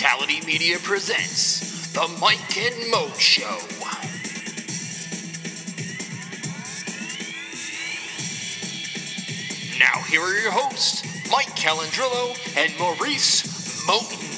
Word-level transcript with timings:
Fatality 0.00 0.40
Media 0.46 0.78
presents 0.78 1.92
The 1.92 2.08
Mike 2.22 2.56
and 2.56 2.90
Mo 2.90 3.12
Show. 3.18 3.44
Now, 9.78 10.00
here 10.08 10.22
are 10.22 10.40
your 10.40 10.52
hosts, 10.52 11.04
Mike 11.30 11.54
Calandrillo 11.54 12.34
and 12.56 12.72
Maurice 12.78 13.42
Moten. 13.86 14.29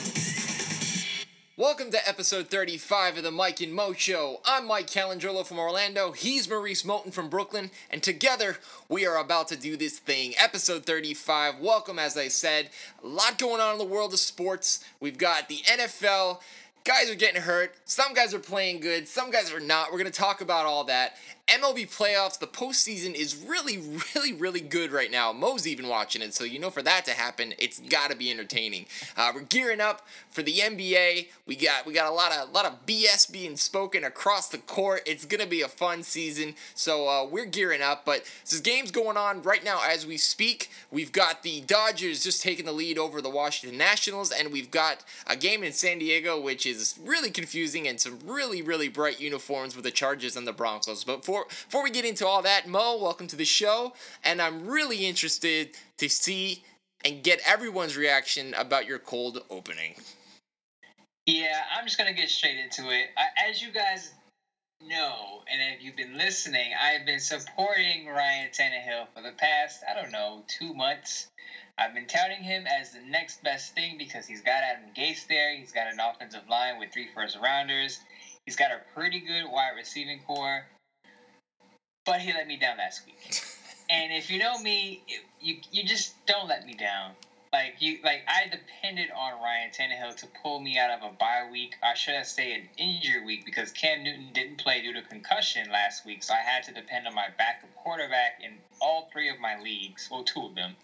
Welcome 1.63 1.93
to 1.93 2.09
episode 2.09 2.49
35 2.49 3.19
of 3.19 3.23
the 3.23 3.31
Mike 3.31 3.61
and 3.61 3.73
Mo 3.73 3.93
Show. 3.93 4.41
I'm 4.45 4.67
Mike 4.67 4.89
Calandrillo 4.89 5.47
from 5.47 5.61
Orlando. 5.61 6.11
He's 6.11 6.51
Maurice 6.51 6.83
Moten 6.83 7.13
from 7.13 7.29
Brooklyn. 7.29 7.71
And 7.89 8.03
together, 8.03 8.57
we 8.89 9.07
are 9.07 9.17
about 9.17 9.47
to 9.47 9.57
do 9.57 9.77
this 9.77 10.01
thing. 10.01 10.35
Episode 10.37 10.85
35. 10.85 11.61
Welcome, 11.61 12.01
as 12.01 12.17
I 12.17 12.27
said. 12.27 12.71
A 13.05 13.07
lot 13.07 13.39
going 13.39 13.61
on 13.61 13.75
in 13.75 13.79
the 13.79 13.85
world 13.85 14.13
of 14.13 14.19
sports. 14.19 14.85
We've 14.99 15.17
got 15.17 15.49
the 15.49 15.59
NFL. 15.59 16.41
Guys 16.83 17.09
are 17.09 17.15
getting 17.15 17.43
hurt. 17.43 17.77
Some 17.85 18.13
guys 18.13 18.35
are 18.35 18.41
playing 18.41 18.81
good. 18.81 19.07
Some 19.07 19.31
guys 19.31 19.53
are 19.53 19.61
not. 19.61 19.93
We're 19.93 20.01
going 20.01 20.11
to 20.11 20.19
talk 20.19 20.41
about 20.41 20.67
all 20.67 20.83
that. 20.87 21.15
MLB 21.49 21.91
playoffs, 21.95 22.39
the 22.39 22.47
postseason 22.47 23.15
is 23.15 23.37
really, 23.37 23.77
really, 24.15 24.33
really 24.33 24.61
good 24.61 24.93
right 24.93 25.11
now. 25.11 25.33
Mo's 25.33 25.67
even 25.67 25.89
watching 25.89 26.23
it, 26.23 26.35
so 26.35 26.45
you 26.45 26.59
know 26.59 26.71
for 26.71 26.83
that 26.83 27.05
to 27.07 27.11
happen, 27.11 27.53
it's 27.59 27.81
got 27.81 28.11
to 28.11 28.17
be 28.17 28.31
entertaining. 28.31 28.87
Uh, 29.17 29.33
we're 29.35 29.43
gearing 29.43 29.81
up 29.81 30.07
for 30.31 30.43
the 30.43 30.59
NBA. 30.59 31.29
We 31.47 31.57
got 31.57 31.85
we 31.85 31.93
got 31.93 32.11
a 32.11 32.15
lot 32.15 32.33
of 32.33 32.53
lot 32.53 32.65
of 32.65 32.87
BS 32.87 33.31
being 33.31 33.57
spoken 33.57 34.05
across 34.05 34.49
the 34.49 34.59
court. 34.59 35.03
It's 35.05 35.25
gonna 35.25 35.47
be 35.47 35.63
a 35.63 35.69
fun 35.69 36.05
season, 36.05 36.55
so 36.75 37.09
uh, 37.09 37.27
we're 37.27 37.45
gearing 37.47 37.83
up. 37.83 38.05
But 38.05 38.25
this 38.49 38.61
game's 38.61 38.93
going 38.93 39.17
on 39.17 39.43
right 39.43 39.65
now 39.65 39.81
as 39.85 40.07
we 40.07 40.19
speak. 40.19 40.71
We've 40.93 41.13
got 41.13 41.43
the 41.43 41.61
Dodgers 41.63 42.23
just 42.23 42.43
taking 42.43 42.67
the 42.67 42.73
lead 42.73 42.99
over 42.99 43.21
the 43.21 43.31
Washington 43.31 43.77
Nationals, 43.77 44.31
and 44.31 44.53
we've 44.53 44.71
got 44.71 45.05
a 45.27 45.37
game 45.37 45.65
in 45.65 45.73
San 45.73 45.99
Diego, 45.99 46.41
which 46.41 46.67
is 46.67 46.99
really 47.05 47.31
confusing 47.31 47.89
and 47.89 48.01
some 48.01 48.21
really, 48.25 48.63
really 48.63 48.89
bright 48.89 49.21
uniforms 49.21 49.75
with 49.75 49.85
the 49.85 49.91
Chargers 49.91 50.37
and 50.37 50.47
the 50.47 50.53
Broncos. 50.53 51.03
But 51.03 51.25
before 51.33 51.47
before 51.49 51.83
we 51.83 51.91
get 51.91 52.05
into 52.05 52.27
all 52.27 52.43
that, 52.43 52.69
Mo, 52.69 52.99
welcome 53.01 53.27
to 53.27 53.37
the 53.37 53.45
show, 53.45 53.95
and 54.23 54.43
I'm 54.43 54.67
really 54.67 55.07
interested 55.07 55.71
to 55.97 56.09
see 56.09 56.63
and 57.07 57.23
get 57.23 57.41
everyone's 57.47 57.97
reaction 57.97 58.53
about 58.55 58.87
your 58.87 58.99
cold 58.99 59.43
opening. 59.49 59.95
Yeah, 61.25 61.63
I'm 61.75 61.87
just 61.87 61.97
gonna 61.97 62.13
get 62.13 62.29
straight 62.29 62.59
into 62.59 62.91
it. 62.91 63.07
As 63.49 63.63
you 63.63 63.73
guys 63.73 64.13
know, 64.87 65.41
and 65.51 65.75
if 65.75 65.83
you've 65.83 65.97
been 65.97 66.19
listening, 66.19 66.73
I've 66.79 67.07
been 67.07 67.21
supporting 67.21 68.09
Ryan 68.09 68.51
Tannehill 68.51 69.07
for 69.15 69.23
the 69.23 69.33
past, 69.39 69.83
I 69.89 69.99
don't 69.99 70.13
know, 70.13 70.45
two 70.49 70.75
months. 70.75 71.29
I've 71.79 71.95
been 71.95 72.07
touting 72.07 72.43
him 72.43 72.67
as 72.67 72.93
the 72.93 73.01
next 73.09 73.43
best 73.43 73.75
thing 73.75 73.97
because 73.97 74.27
he's 74.27 74.43
got 74.43 74.63
Adam 74.63 74.91
Gase 74.95 75.27
there. 75.29 75.57
He's 75.57 75.73
got 75.73 75.87
an 75.87 75.99
offensive 75.99 76.47
line 76.51 76.79
with 76.79 76.93
three 76.93 77.09
first 77.15 77.39
rounders. 77.43 78.01
He's 78.45 78.57
got 78.57 78.71
a 78.71 78.81
pretty 78.95 79.21
good 79.21 79.45
wide 79.51 79.73
receiving 79.79 80.21
corps. 80.27 80.67
But 82.05 82.21
he 82.21 82.33
let 82.33 82.47
me 82.47 82.57
down 82.57 82.79
last 82.79 83.07
week. 83.07 83.43
and 83.91 84.13
if 84.13 84.31
you 84.31 84.39
know 84.39 84.59
me, 84.59 85.03
you 85.41 85.57
you 85.71 85.85
just 85.85 86.15
don't 86.27 86.49
let 86.49 86.67
me 86.67 86.75
down. 86.75 87.13
Like 87.53 87.77
you, 87.81 87.99
like 88.03 88.23
I 88.27 88.49
depended 88.49 89.11
on 89.15 89.35
Ryan 89.35 89.71
Tannehill 89.71 90.17
to 90.17 90.27
pull 90.43 90.59
me 90.59 90.79
out 90.79 90.91
of 90.91 91.03
a 91.03 91.15
bye 91.15 91.47
week. 91.51 91.75
I 91.83 91.93
should 91.93 92.15
have 92.15 92.27
stayed 92.27 92.61
an 92.61 92.69
injury 92.79 93.23
week 93.23 93.45
because 93.45 93.71
Cam 93.73 94.03
Newton 94.03 94.31
didn't 94.33 94.57
play 94.57 94.81
due 94.81 94.95
to 94.95 95.03
concussion 95.03 95.71
last 95.71 96.07
week, 96.07 96.23
so 96.23 96.33
I 96.33 96.39
had 96.39 96.63
to 96.65 96.73
depend 96.73 97.07
on 97.07 97.15
my 97.15 97.29
backup 97.37 97.75
quarterback 97.75 98.41
in 98.43 98.53
all 98.81 99.11
three 99.13 99.29
of 99.29 99.39
my 99.39 99.59
leagues, 99.59 100.09
well, 100.11 100.25
two 100.25 100.47
of 100.47 100.55
them. 100.55 100.75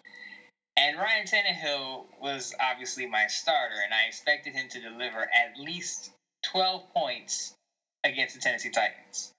And 0.76 0.98
Ryan 0.98 1.26
Tannehill 1.26 2.04
was 2.20 2.54
obviously 2.60 3.06
my 3.06 3.26
starter, 3.28 3.74
and 3.82 3.92
I 3.94 4.04
expected 4.06 4.54
him 4.54 4.68
to 4.68 4.80
deliver 4.80 5.22
at 5.22 5.58
least 5.58 6.10
12 6.44 6.82
points 6.94 7.54
against 8.04 8.34
the 8.34 8.40
Tennessee 8.40 8.70
Titans. 8.70 9.32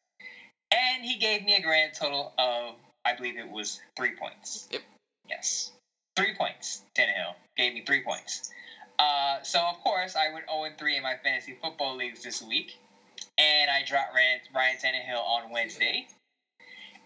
And 0.72 1.04
he 1.04 1.18
gave 1.18 1.44
me 1.44 1.56
a 1.56 1.62
grand 1.62 1.94
total 1.94 2.34
of, 2.38 2.76
I 3.06 3.14
believe 3.14 3.38
it 3.38 3.50
was 3.50 3.80
three 3.96 4.12
points. 4.12 4.68
Yep. 4.72 4.82
Yes. 5.30 5.72
Three 6.16 6.36
points. 6.36 6.84
Tannehill 6.96 7.34
gave 7.58 7.74
me 7.74 7.84
three 7.86 8.02
points. 8.02 8.52
Uh, 9.00 9.42
so, 9.44 9.60
of 9.62 9.80
course, 9.80 10.16
I 10.16 10.32
went 10.34 10.46
0 10.50 10.66
3 10.78 10.98
in 10.98 11.04
my 11.04 11.16
fantasy 11.24 11.58
football 11.62 11.96
leagues 11.96 12.24
this 12.24 12.42
week. 12.42 12.78
And 13.38 13.72
I 13.72 13.84
dropped 13.84 14.14
Ryan, 14.14 14.40
Ryan 14.54 14.78
Tannehill 14.78 15.24
on 15.24 15.52
Wednesday. 15.52 16.08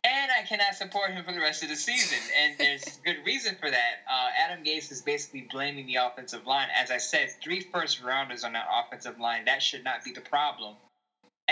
And 0.03 0.31
I 0.31 0.41
cannot 0.45 0.75
support 0.75 1.12
him 1.12 1.24
for 1.24 1.31
the 1.31 1.40
rest 1.40 1.63
of 1.63 1.69
the 1.69 1.75
season. 1.75 2.18
And 2.41 2.56
there's 2.57 2.84
good 3.06 3.18
reason 3.25 3.56
for 3.59 3.69
that. 3.69 4.03
Uh, 4.12 4.30
Adam 4.38 4.63
Gase 4.66 4.91
is 4.91 5.01
basically 5.01 5.47
blaming 5.50 5.85
the 5.85 5.95
offensive 5.95 6.45
line. 6.45 6.68
As 6.75 6.91
I 6.91 6.97
said, 6.97 7.30
three 7.41 7.62
first 7.62 8.01
rounders 8.01 8.44
on 8.44 8.53
that 8.53 8.66
offensive 8.69 9.19
line. 9.19 9.45
That 9.45 9.62
should 9.62 9.84
not 9.84 10.03
be 10.03 10.12
the 10.12 10.22
problem. 10.22 10.75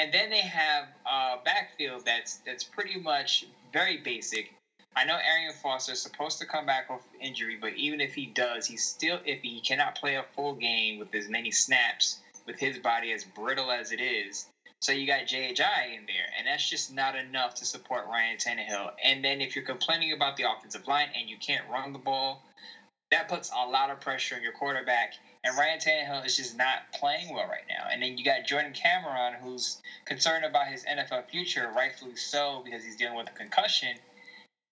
And 0.01 0.11
then 0.11 0.31
they 0.31 0.41
have 0.41 0.87
a 1.05 1.37
backfield 1.45 2.05
that's 2.05 2.37
that's 2.43 2.63
pretty 2.63 2.97
much 2.97 3.45
very 3.71 3.97
basic. 3.97 4.51
I 4.95 5.05
know 5.05 5.15
Arian 5.15 5.53
Foster 5.53 5.91
is 5.91 6.01
supposed 6.01 6.39
to 6.39 6.45
come 6.47 6.65
back 6.65 6.89
off 6.89 7.01
injury, 7.19 7.55
but 7.61 7.73
even 7.75 8.01
if 8.01 8.15
he 8.15 8.25
does, 8.25 8.65
he's 8.65 8.83
still 8.83 9.19
if 9.25 9.43
he 9.43 9.59
cannot 9.59 9.93
play 9.93 10.15
a 10.15 10.23
full 10.35 10.55
game 10.55 10.97
with 10.97 11.13
as 11.13 11.29
many 11.29 11.51
snaps 11.51 12.17
with 12.47 12.57
his 12.57 12.79
body 12.79 13.11
as 13.11 13.23
brittle 13.23 13.69
as 13.69 13.91
it 13.91 14.01
is. 14.01 14.47
So 14.79 14.91
you 14.91 15.05
got 15.05 15.27
Ajayi 15.27 15.95
in 15.95 16.07
there, 16.07 16.25
and 16.35 16.47
that's 16.47 16.67
just 16.67 16.91
not 16.91 17.13
enough 17.13 17.53
to 17.55 17.65
support 17.65 18.07
Ryan 18.07 18.37
Tannehill. 18.37 18.93
And 19.03 19.23
then 19.23 19.39
if 19.39 19.55
you're 19.55 19.63
complaining 19.63 20.13
about 20.13 20.35
the 20.35 20.51
offensive 20.51 20.87
line 20.87 21.09
and 21.15 21.29
you 21.29 21.37
can't 21.37 21.69
run 21.69 21.93
the 21.93 21.99
ball, 21.99 22.41
that 23.11 23.27
puts 23.27 23.51
a 23.55 23.67
lot 23.67 23.91
of 23.91 23.99
pressure 23.99 24.35
on 24.35 24.41
your 24.41 24.53
quarterback. 24.53 25.13
And 25.43 25.57
Ryan 25.57 25.79
Tannehill 25.79 26.25
is 26.25 26.35
just 26.35 26.55
not 26.55 26.83
playing 26.93 27.33
well 27.33 27.47
right 27.47 27.65
now. 27.67 27.87
And 27.91 28.01
then 28.01 28.17
you 28.17 28.23
got 28.23 28.45
Jordan 28.45 28.73
Cameron, 28.73 29.33
who's 29.41 29.77
concerned 30.05 30.45
about 30.45 30.67
his 30.67 30.85
NFL 30.85 31.25
future, 31.29 31.69
rightfully 31.69 32.15
so, 32.15 32.61
because 32.63 32.83
he's 32.83 32.95
dealing 32.95 33.17
with 33.17 33.29
a 33.29 33.33
concussion. 33.33 33.97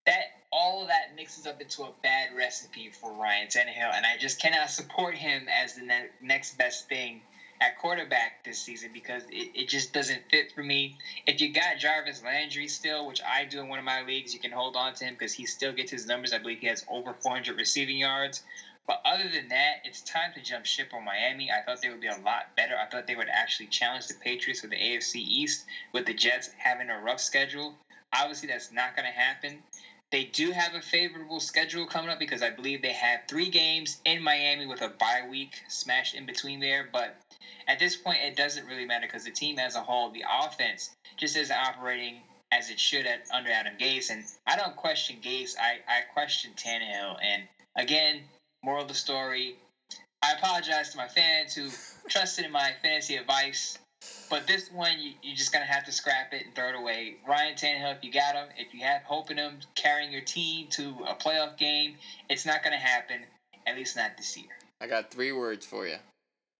That 0.05 0.25
all 0.51 0.81
of 0.83 0.89
that 0.89 1.15
mixes 1.15 1.47
up 1.47 1.61
into 1.61 1.83
a 1.83 1.91
bad 2.03 2.29
recipe 2.35 2.89
for 2.89 3.13
Ryan 3.13 3.47
Tannehill, 3.47 3.93
and 3.95 4.05
I 4.05 4.17
just 4.17 4.39
cannot 4.41 4.69
support 4.69 5.15
him 5.15 5.47
as 5.49 5.73
the 5.75 5.83
ne- 5.83 6.09
next 6.21 6.57
best 6.57 6.87
thing 6.89 7.23
at 7.61 7.75
quarterback 7.75 8.43
this 8.45 8.59
season 8.59 8.91
because 8.93 9.23
it, 9.29 9.49
it 9.53 9.67
just 9.67 9.91
doesn't 9.93 10.23
fit 10.31 10.51
for 10.55 10.63
me. 10.63 10.93
If 11.27 11.41
you 11.41 11.49
got 11.51 11.77
Jarvis 11.77 12.23
Landry 12.23 12.67
still, 12.67 13.05
which 13.05 13.21
I 13.25 13.45
do 13.45 13.59
in 13.59 13.67
one 13.67 13.79
of 13.79 13.85
my 13.85 14.01
leagues, 14.01 14.33
you 14.33 14.39
can 14.39 14.51
hold 14.51 14.75
on 14.75 14.93
to 14.95 15.05
him 15.05 15.13
because 15.15 15.33
he 15.33 15.45
still 15.45 15.73
gets 15.73 15.91
his 15.91 16.05
numbers. 16.05 16.33
I 16.33 16.37
believe 16.39 16.59
he 16.59 16.67
has 16.67 16.83
over 16.87 17.13
400 17.13 17.57
receiving 17.57 17.97
yards. 17.97 18.41
But 18.89 19.01
other 19.05 19.29
than 19.29 19.49
that, 19.49 19.81
it's 19.83 20.01
time 20.01 20.33
to 20.33 20.41
jump 20.41 20.65
ship 20.65 20.95
on 20.95 21.05
Miami. 21.05 21.51
I 21.51 21.61
thought 21.61 21.79
they 21.79 21.89
would 21.89 22.01
be 22.01 22.07
a 22.07 22.17
lot 22.25 22.55
better. 22.57 22.75
I 22.75 22.87
thought 22.87 23.05
they 23.05 23.15
would 23.15 23.29
actually 23.29 23.67
challenge 23.67 24.07
the 24.07 24.15
Patriots 24.15 24.61
for 24.61 24.67
the 24.67 24.77
AFC 24.77 25.17
East 25.17 25.65
with 25.93 26.07
the 26.07 26.13
Jets 26.15 26.49
having 26.57 26.89
a 26.89 26.99
rough 26.99 27.19
schedule. 27.19 27.75
Obviously, 28.11 28.47
that's 28.47 28.71
not 28.71 28.95
going 28.95 29.05
to 29.05 29.11
happen. 29.11 29.59
They 30.11 30.23
do 30.23 30.49
have 30.49 30.73
a 30.73 30.81
favorable 30.81 31.39
schedule 31.39 31.85
coming 31.85 32.09
up 32.09 32.17
because 32.17 32.41
I 32.41 32.49
believe 32.49 32.81
they 32.81 32.93
have 32.93 33.19
three 33.27 33.49
games 33.49 33.99
in 34.05 34.23
Miami 34.23 34.65
with 34.65 34.81
a 34.81 34.89
bye 34.89 35.21
week 35.29 35.61
smashed 35.67 36.15
in 36.15 36.25
between 36.25 36.59
there. 36.59 36.89
But 36.91 37.15
at 37.67 37.77
this 37.77 37.95
point, 37.95 38.23
it 38.23 38.35
doesn't 38.35 38.65
really 38.65 38.85
matter 38.85 39.05
because 39.05 39.23
the 39.23 39.29
team 39.29 39.59
as 39.59 39.75
a 39.75 39.83
whole, 39.83 40.09
the 40.09 40.25
offense, 40.27 40.89
just 41.15 41.37
isn't 41.37 41.55
operating 41.55 42.23
as 42.51 42.71
it 42.71 42.79
should 42.79 43.05
at 43.05 43.27
under 43.31 43.51
Adam 43.51 43.73
Gase. 43.79 44.09
And 44.09 44.23
I 44.47 44.55
don't 44.55 44.75
question 44.75 45.17
Gase. 45.21 45.53
I, 45.59 45.77
I 45.87 46.01
question 46.11 46.53
Tannehill. 46.57 47.17
And 47.21 47.43
again, 47.75 48.23
moral 48.63 48.83
of 48.83 48.87
the 48.87 48.93
story, 48.93 49.55
I 50.21 50.33
apologize 50.33 50.91
to 50.91 50.97
my 50.97 51.07
fans 51.07 51.53
who 51.55 51.69
trusted 52.09 52.45
in 52.45 52.51
my 52.51 52.71
fantasy 52.81 53.15
advice. 53.15 53.77
But 54.29 54.47
this 54.47 54.69
one, 54.71 54.93
you, 54.99 55.11
you're 55.21 55.35
just 55.35 55.51
to 55.65 55.71
have 55.71 55.85
to 55.85 55.91
scrap 55.91 56.33
it 56.33 56.45
and 56.45 56.55
throw 56.55 56.69
it 56.69 56.75
away. 56.75 57.15
Ryan 57.27 57.55
Tannehill, 57.55 57.97
if 57.97 58.03
you 58.03 58.11
got 58.11 58.35
him, 58.35 58.47
if 58.57 58.73
you 58.73 58.81
have 58.81 59.01
hope 59.03 59.29
in 59.31 59.37
him 59.37 59.55
carrying 59.75 60.11
your 60.11 60.21
team 60.21 60.67
to 60.71 60.95
a 61.07 61.13
playoff 61.15 61.57
game, 61.57 61.95
it's 62.29 62.45
not 62.45 62.63
going 62.63 62.71
to 62.73 62.79
happen, 62.79 63.19
at 63.67 63.75
least 63.75 63.97
not 63.97 64.11
this 64.17 64.37
year. 64.37 64.47
I 64.81 64.87
got 64.87 65.11
three 65.11 65.31
words 65.31 65.65
for 65.65 65.87
you. 65.87 65.95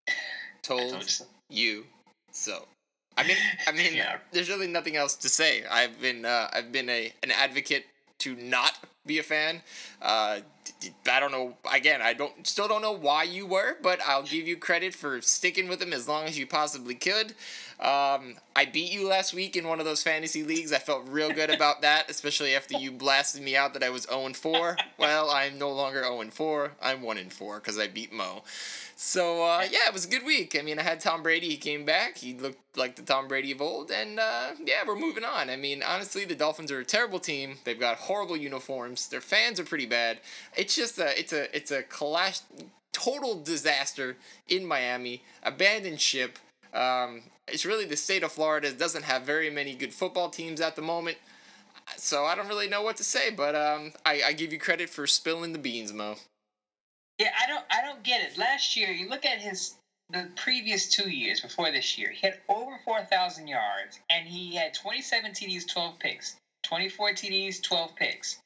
Told, 0.61 0.91
told 0.91 1.03
you 1.03 1.09
so. 1.09 1.25
you 1.49 1.85
so. 2.31 2.65
I 3.17 3.23
mean, 3.25 3.37
I 3.65 3.71
mean, 3.77 3.95
Yeah. 3.95 4.17
there's 4.31 4.49
really 4.49 4.67
nothing 4.67 4.97
else 4.97 5.15
to 5.15 5.29
say. 5.29 5.63
I've 5.65 5.99
been, 6.01 6.25
uh, 6.25 6.49
I've 6.51 6.71
been 6.73 6.89
a 6.89 7.13
an 7.23 7.31
advocate 7.31 7.85
to 8.19 8.35
not 8.35 8.77
be 9.05 9.19
a 9.19 9.23
fan. 9.23 9.61
Uh, 10.01 10.39
I 11.09 11.19
don't 11.19 11.31
know. 11.31 11.57
Again, 11.71 12.01
I 12.01 12.13
don't 12.13 12.45
still 12.45 12.67
don't 12.67 12.81
know 12.81 12.95
why 12.95 13.23
you 13.23 13.45
were, 13.45 13.77
but 13.81 13.99
I'll 14.05 14.23
give 14.23 14.47
you 14.47 14.55
credit 14.55 14.93
for 14.93 15.19
sticking 15.21 15.67
with 15.67 15.81
him 15.81 15.93
as 15.93 16.07
long 16.07 16.25
as 16.25 16.37
you 16.37 16.45
possibly 16.47 16.95
could. 16.95 17.33
Um, 17.79 18.35
I 18.57 18.65
beat 18.65 18.91
you 18.91 19.07
last 19.07 19.33
week 19.33 19.55
in 19.55 19.65
one 19.65 19.79
of 19.79 19.85
those 19.85 20.03
fantasy 20.03 20.43
leagues. 20.43 20.73
I 20.73 20.79
felt 20.79 21.07
real 21.07 21.31
good 21.31 21.49
about 21.49 21.81
that, 21.81 22.09
especially 22.09 22.53
after 22.53 22.77
you 22.77 22.91
blasted 22.91 23.41
me 23.41 23.55
out 23.55 23.73
that 23.73 23.83
I 23.83 23.89
was 23.89 24.03
0 24.03 24.33
4. 24.33 24.77
Well, 24.99 25.29
I'm 25.29 25.57
no 25.57 25.71
longer 25.71 26.03
0 26.03 26.25
4. 26.29 26.71
I'm 26.81 27.01
1 27.01 27.29
4 27.29 27.59
because 27.59 27.79
I 27.79 27.87
beat 27.87 28.11
Mo. 28.11 28.43
So 29.01 29.45
uh, 29.45 29.61
yeah, 29.71 29.87
it 29.87 29.93
was 29.93 30.05
a 30.05 30.09
good 30.09 30.25
week. 30.25 30.57
I 30.59 30.61
mean, 30.61 30.77
I 30.77 30.83
had 30.83 30.99
Tom 30.99 31.23
Brady. 31.23 31.47
He 31.47 31.55
came 31.55 31.85
back. 31.85 32.17
He 32.17 32.33
looked 32.33 32.77
like 32.77 32.97
the 32.97 33.01
Tom 33.01 33.29
Brady 33.29 33.53
of 33.53 33.61
old, 33.61 33.91
and 33.91 34.19
uh, 34.19 34.51
yeah, 34.65 34.83
we're 34.85 34.97
moving 34.97 35.23
on. 35.23 35.49
I 35.49 35.55
mean, 35.55 35.81
honestly, 35.81 36.25
the 36.25 36.35
Dolphins 36.35 36.69
are 36.69 36.81
a 36.81 36.85
terrible 36.85 37.19
team. 37.19 37.59
They've 37.63 37.79
got 37.79 37.95
horrible 37.95 38.35
uniforms. 38.35 39.07
Their 39.07 39.21
fans 39.21 39.57
are 39.57 39.63
pretty 39.63 39.85
bad. 39.85 40.19
It's 40.57 40.75
just 40.75 40.99
a 40.99 41.17
it's 41.17 41.31
a 41.31 41.55
it's 41.55 41.71
a 41.71 41.83
clash, 41.83 42.41
total 42.91 43.41
disaster 43.41 44.17
in 44.49 44.65
Miami. 44.65 45.23
Abandoned 45.43 46.01
ship. 46.01 46.37
Um, 46.73 47.23
it's 47.47 47.65
really 47.65 47.85
the 47.85 47.97
state 47.97 48.23
of 48.23 48.31
Florida 48.31 48.71
doesn't 48.71 49.03
have 49.03 49.23
very 49.23 49.49
many 49.49 49.75
good 49.75 49.93
football 49.93 50.29
teams 50.29 50.61
at 50.61 50.75
the 50.75 50.81
moment. 50.81 51.17
So 51.97 52.25
I 52.25 52.35
don't 52.35 52.47
really 52.47 52.69
know 52.69 52.83
what 52.83 52.97
to 52.97 53.03
say, 53.03 53.31
but 53.31 53.55
um, 53.55 53.93
I, 54.05 54.21
I 54.27 54.33
give 54.33 54.53
you 54.53 54.59
credit 54.59 54.89
for 54.89 55.07
spilling 55.07 55.53
the 55.53 55.59
beans, 55.59 55.91
Mo. 55.91 56.15
Yeah, 57.17 57.31
I 57.41 57.47
don't 57.47 57.65
I 57.69 57.81
don't 57.81 58.03
get 58.03 58.21
it. 58.21 58.37
Last 58.37 58.77
year, 58.77 58.91
you 58.91 59.09
look 59.09 59.25
at 59.25 59.39
his 59.39 59.75
the 60.09 60.27
previous 60.35 60.89
two 60.89 61.09
years 61.09 61.41
before 61.41 61.71
this 61.71 61.97
year, 61.97 62.09
he 62.09 62.25
had 62.25 62.39
over 62.49 62.79
4,000 62.83 63.47
yards 63.47 63.99
and 64.09 64.27
he 64.27 64.55
had 64.55 64.73
27 64.73 65.31
TDs, 65.31 65.67
12 65.67 65.99
picks. 65.99 66.35
24 66.63 67.11
TDs, 67.11 67.61
12 67.61 67.95
picks. 67.95 68.39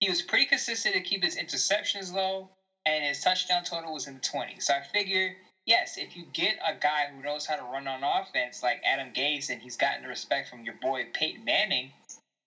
He 0.00 0.08
was 0.08 0.22
pretty 0.22 0.46
consistent 0.46 0.94
to 0.94 1.00
keep 1.00 1.24
his 1.24 1.36
interceptions 1.36 2.12
low, 2.12 2.48
and 2.86 3.04
his 3.04 3.20
touchdown 3.20 3.64
total 3.64 3.92
was 3.92 4.06
in 4.06 4.14
the 4.14 4.20
20s. 4.20 4.62
So 4.62 4.74
I 4.74 4.82
figure, 4.92 5.36
yes, 5.68 5.98
if 5.98 6.16
you 6.16 6.24
get 6.32 6.56
a 6.66 6.74
guy 6.74 7.06
who 7.12 7.22
knows 7.22 7.46
how 7.46 7.54
to 7.54 7.62
run 7.62 7.86
on 7.86 8.02
offense 8.02 8.62
like 8.62 8.80
Adam 8.84 9.12
Gase 9.12 9.50
and 9.50 9.60
he's 9.60 9.76
gotten 9.76 10.02
the 10.02 10.08
respect 10.08 10.48
from 10.48 10.64
your 10.64 10.74
boy 10.74 11.06
Peyton 11.12 11.44
Manning, 11.44 11.92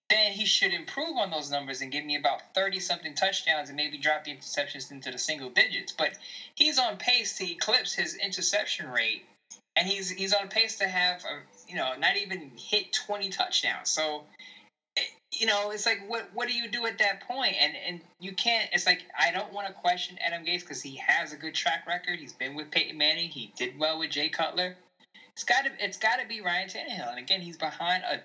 then 0.09 0.31
he 0.33 0.45
should 0.45 0.73
improve 0.73 1.15
on 1.17 1.29
those 1.29 1.49
numbers 1.49 1.81
and 1.81 1.91
give 1.91 2.03
me 2.03 2.15
about 2.15 2.41
30 2.55 2.79
something 2.79 3.13
touchdowns 3.13 3.69
and 3.69 3.77
maybe 3.77 3.97
drop 3.97 4.25
the 4.25 4.33
interceptions 4.33 4.91
into 4.91 5.11
the 5.11 5.19
single 5.19 5.49
digits. 5.49 5.93
But 5.93 6.11
he's 6.55 6.79
on 6.79 6.97
pace 6.97 7.37
to 7.37 7.49
eclipse 7.49 7.93
his 7.93 8.15
interception 8.15 8.87
rate 8.87 9.23
and 9.75 9.87
he's 9.87 10.09
he's 10.09 10.33
on 10.33 10.47
pace 10.47 10.77
to 10.77 10.87
have 10.87 11.23
a, 11.23 11.39
you 11.67 11.75
know 11.75 11.93
not 11.95 12.17
even 12.17 12.51
hit 12.57 12.91
20 12.91 13.29
touchdowns. 13.29 13.89
So 13.89 14.23
you 15.41 15.47
know, 15.47 15.71
it's 15.71 15.87
like 15.87 15.99
what 16.07 16.29
what 16.35 16.47
do 16.47 16.53
you 16.53 16.67
do 16.67 16.85
at 16.85 16.99
that 16.99 17.21
point? 17.21 17.55
And 17.59 17.73
and 17.75 17.99
you 18.19 18.31
can't. 18.31 18.69
It's 18.71 18.85
like 18.85 19.01
I 19.17 19.31
don't 19.31 19.51
want 19.51 19.65
to 19.65 19.73
question 19.73 20.19
Adam 20.23 20.45
Gase 20.45 20.59
because 20.59 20.83
he 20.83 20.97
has 20.97 21.33
a 21.33 21.35
good 21.35 21.55
track 21.55 21.87
record. 21.87 22.19
He's 22.19 22.31
been 22.31 22.53
with 22.53 22.69
Peyton 22.69 22.95
Manning. 22.95 23.27
He 23.27 23.51
did 23.57 23.79
well 23.79 23.97
with 23.97 24.11
Jay 24.11 24.29
Cutler. 24.29 24.75
It's 25.35 25.43
got 25.43 25.65
to 25.65 25.71
it's 25.79 25.97
got 25.97 26.17
to 26.17 26.27
be 26.27 26.41
Ryan 26.41 26.67
Tannehill. 26.67 27.09
And 27.09 27.17
again, 27.17 27.41
he's 27.41 27.57
behind 27.57 28.03
a 28.03 28.21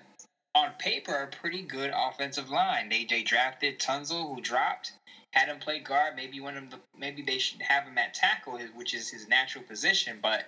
on 0.53 0.73
paper 0.77 1.23
a 1.23 1.27
pretty 1.27 1.63
good 1.63 1.91
offensive 1.91 2.51
line. 2.51 2.87
They 2.87 3.03
they 3.03 3.23
drafted 3.23 3.79
Tunsil, 3.79 4.31
who 4.31 4.39
dropped, 4.39 4.91
had 5.33 5.47
him 5.47 5.57
play 5.57 5.79
guard. 5.79 6.15
Maybe 6.15 6.39
one 6.39 6.55
of 6.55 6.69
the 6.69 6.77
maybe 6.95 7.23
they 7.23 7.39
should 7.39 7.63
have 7.63 7.85
him 7.85 7.97
at 7.97 8.13
tackle, 8.13 8.59
which 8.75 8.93
is 8.93 9.09
his 9.09 9.27
natural 9.27 9.63
position. 9.63 10.19
But 10.21 10.43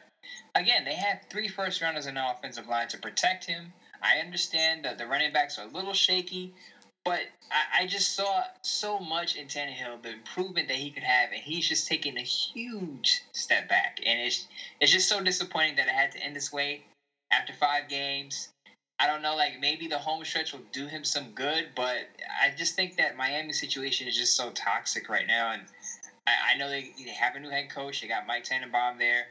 again, 0.54 0.84
they 0.84 0.94
had 0.94 1.28
three 1.32 1.48
first 1.48 1.82
rounders 1.82 2.06
in 2.06 2.14
the 2.14 2.30
offensive 2.30 2.68
line 2.68 2.90
to 2.90 3.00
protect 3.00 3.46
him. 3.46 3.74
I 4.02 4.20
understand 4.20 4.86
that 4.86 4.98
the 4.98 5.06
running 5.08 5.32
backs 5.32 5.58
are 5.58 5.66
a 5.66 5.70
little 5.70 5.94
shaky, 5.94 6.54
but 7.04 7.22
I, 7.52 7.82
I, 7.82 7.86
just 7.86 8.16
saw 8.16 8.44
so 8.62 9.00
much 9.00 9.36
in 9.36 9.48
Tannehill, 9.48 10.02
the 10.02 10.12
improvement 10.12 10.68
that 10.68 10.78
he 10.78 10.90
could 10.90 11.04
have, 11.04 11.32
and 11.32 11.42
he's 11.42 11.68
just 11.68 11.88
taking 11.88 12.18
a 12.18 12.22
huge 12.22 13.22
step 13.32 13.68
back. 13.68 14.00
And 14.06 14.20
it's 14.20 14.48
it's 14.80 14.92
just 14.92 15.08
so 15.08 15.22
disappointing 15.22 15.76
that 15.76 15.88
it 15.88 15.94
had 15.94 16.12
to 16.14 16.24
end 16.24 16.36
this 16.36 16.52
way 16.52 16.82
after 17.32 17.54
five 17.54 17.88
games. 17.88 18.50
I 19.00 19.08
don't 19.08 19.22
know, 19.22 19.36
like 19.36 19.60
maybe 19.60 19.88
the 19.88 19.98
home 19.98 20.26
stretch 20.26 20.52
will 20.52 20.62
do 20.74 20.86
him 20.86 21.06
some 21.06 21.32
good, 21.32 21.70
but 21.74 22.08
I 22.42 22.50
just 22.50 22.76
think 22.76 22.98
that 22.98 23.16
Miami 23.16 23.54
situation 23.54 24.08
is 24.10 24.16
just 24.16 24.36
so 24.36 24.52
toxic 24.52 25.08
right 25.08 25.26
now, 25.26 25.52
and 25.52 25.64
I, 26.28 26.56
know 26.56 26.70
they, 26.70 26.92
they 26.98 27.12
have 27.12 27.36
a 27.36 27.40
new 27.40 27.50
head 27.50 27.70
coach. 27.70 28.02
They 28.02 28.08
got 28.08 28.28
Mike 28.28 28.44
Tannenbaum 28.44 28.98
there 29.00 29.28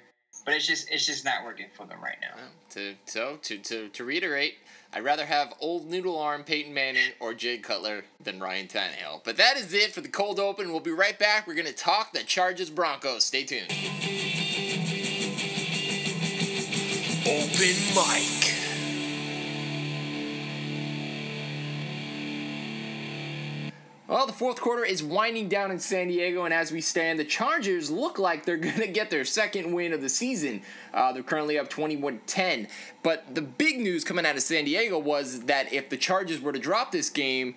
but 0.49 0.57
it's 0.57 0.67
just 0.67 0.91
it's 0.91 1.05
just 1.05 1.27
not 1.27 1.45
working 1.45 1.67
for 1.75 1.85
them 1.85 1.99
right 2.03 2.17
now. 2.23 2.35
Well, 2.35 2.47
to 2.71 2.95
so 3.05 3.39
to, 3.43 3.59
to 3.59 3.89
to 3.91 4.03
reiterate, 4.03 4.55
I'd 4.95 5.05
rather 5.05 5.27
have 5.27 5.53
old 5.61 5.91
noodle 5.91 6.19
arm 6.19 6.43
Peyton 6.43 6.73
Manning 6.73 7.11
or 7.21 7.35
Jay 7.35 7.59
Cutler 7.59 8.05
than 8.19 8.41
Ryan 8.41 8.67
Tannehill. 8.67 9.25
But 9.25 9.37
that 9.37 9.59
is 9.59 9.75
it 9.75 9.93
for 9.93 10.01
the 10.01 10.09
cold 10.09 10.41
open. 10.41 10.71
We'll 10.71 10.81
be 10.81 10.91
right 10.91 11.19
back. 11.19 11.47
We're 11.47 11.53
gonna 11.53 11.73
talk 11.73 12.15
the 12.15 12.21
Chargers 12.21 12.71
Broncos. 12.71 13.27
Stay 13.27 13.45
tuned. 13.45 13.71
Open 17.27 17.75
mic. 17.95 18.38
Well, 24.09 24.27
the 24.27 24.33
fourth 24.33 24.59
quarter 24.59 24.87
is 24.87 25.03
winding 25.03 25.51
down 25.51 25.71
in 25.71 25.79
San 25.79 26.09
Diego, 26.09 26.45
and 26.47 26.55
as 26.55 26.73
we 26.73 26.81
stand, 26.81 27.19
the 27.19 27.27
Chargers 27.27 27.91
look 27.91 28.19
like 28.19 28.47
they're 28.47 28.57
going 28.57 28.77
to 28.77 28.87
get 28.87 29.11
their 29.11 29.27
second 29.27 29.71
win 29.71 29.93
of 29.93 30.01
the 30.01 30.09
season. 30.09 30.63
Uh, 30.95 31.13
they're 31.13 31.23
currently 31.23 31.59
up 31.59 31.69
21 31.69 32.21
10. 32.27 32.69
But 33.03 33.35
the 33.35 33.43
big 33.43 33.79
news 33.79 34.05
coming 34.05 34.25
out 34.25 34.35
of 34.35 34.43
San 34.43 34.65
Diego 34.65 34.99
was 34.99 35.41
that 35.43 35.71
if 35.75 35.91
the 35.91 35.99
Chargers 35.99 36.41
were 36.41 36.55
to 36.55 36.59
drop 36.59 36.91
this 36.91 37.11
game, 37.11 37.55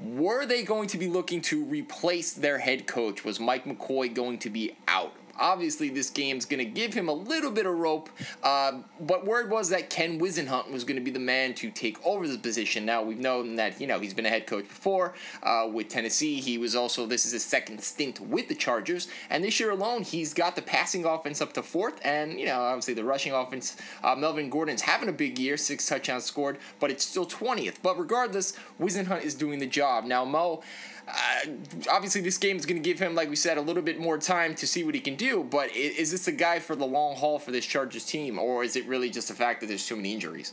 were 0.00 0.46
they 0.46 0.62
going 0.62 0.86
to 0.90 0.98
be 0.98 1.08
looking 1.08 1.40
to 1.42 1.64
replace 1.64 2.32
their 2.32 2.58
head 2.58 2.86
coach? 2.86 3.24
Was 3.24 3.40
Mike 3.40 3.64
McCoy 3.64 4.14
going 4.14 4.38
to 4.38 4.50
be 4.50 4.76
out? 4.86 5.12
Obviously, 5.38 5.88
this 5.88 6.10
game's 6.10 6.44
going 6.44 6.58
to 6.58 6.70
give 6.70 6.94
him 6.94 7.08
a 7.08 7.12
little 7.12 7.50
bit 7.50 7.66
of 7.66 7.74
rope, 7.74 8.08
uh, 8.42 8.72
but 9.00 9.24
word 9.24 9.50
was 9.50 9.68
that 9.70 9.90
Ken 9.90 10.20
Whisenhunt 10.20 10.70
was 10.70 10.84
going 10.84 10.96
to 10.96 11.02
be 11.02 11.10
the 11.10 11.18
man 11.18 11.54
to 11.54 11.70
take 11.70 12.04
over 12.04 12.26
the 12.26 12.38
position. 12.38 12.84
Now, 12.84 13.02
we've 13.02 13.18
known 13.18 13.56
that, 13.56 13.80
you 13.80 13.86
know, 13.86 13.98
he's 13.98 14.14
been 14.14 14.26
a 14.26 14.30
head 14.30 14.46
coach 14.46 14.68
before 14.68 15.14
uh, 15.42 15.68
with 15.72 15.88
Tennessee. 15.88 16.40
He 16.40 16.58
was 16.58 16.74
also, 16.74 17.06
this 17.06 17.26
is 17.26 17.32
his 17.32 17.44
second 17.44 17.82
stint 17.82 18.20
with 18.20 18.48
the 18.48 18.54
Chargers, 18.54 19.08
and 19.30 19.44
this 19.44 19.60
year 19.60 19.70
alone, 19.70 20.02
he's 20.02 20.34
got 20.34 20.56
the 20.56 20.62
passing 20.62 21.04
offense 21.04 21.40
up 21.40 21.52
to 21.54 21.62
fourth, 21.62 22.00
and, 22.04 22.38
you 22.38 22.46
know, 22.46 22.60
obviously 22.60 22.94
the 22.94 23.04
rushing 23.04 23.32
offense. 23.32 23.76
Uh, 24.02 24.14
Melvin 24.14 24.50
Gordon's 24.50 24.82
having 24.82 25.08
a 25.08 25.12
big 25.12 25.38
year, 25.38 25.56
six 25.56 25.86
touchdowns 25.86 26.24
scored, 26.24 26.58
but 26.80 26.90
it's 26.90 27.04
still 27.04 27.26
20th. 27.26 27.76
But 27.82 27.98
regardless, 27.98 28.54
Whisenhunt 28.80 29.22
is 29.22 29.34
doing 29.34 29.58
the 29.58 29.66
job. 29.66 30.04
Now, 30.04 30.24
Mo, 30.24 30.62
uh, 31.08 31.50
obviously, 31.90 32.20
this 32.20 32.38
game 32.38 32.56
is 32.56 32.66
going 32.66 32.80
to 32.80 32.86
give 32.86 32.98
him, 32.98 33.14
like 33.14 33.28
we 33.28 33.36
said, 33.36 33.58
a 33.58 33.60
little 33.60 33.82
bit 33.82 33.98
more 33.98 34.18
time 34.18 34.54
to 34.56 34.66
see 34.66 34.84
what 34.84 34.94
he 34.94 35.00
can 35.00 35.16
do. 35.16 35.42
But 35.42 35.74
is 35.74 36.10
this 36.10 36.28
a 36.28 36.32
guy 36.32 36.58
for 36.58 36.76
the 36.76 36.86
long 36.86 37.16
haul 37.16 37.38
for 37.38 37.50
this 37.50 37.66
Chargers 37.66 38.04
team, 38.04 38.38
or 38.38 38.64
is 38.64 38.76
it 38.76 38.86
really 38.86 39.10
just 39.10 39.28
the 39.28 39.34
fact 39.34 39.60
that 39.60 39.66
there's 39.66 39.86
too 39.86 39.96
many 39.96 40.12
injuries? 40.12 40.52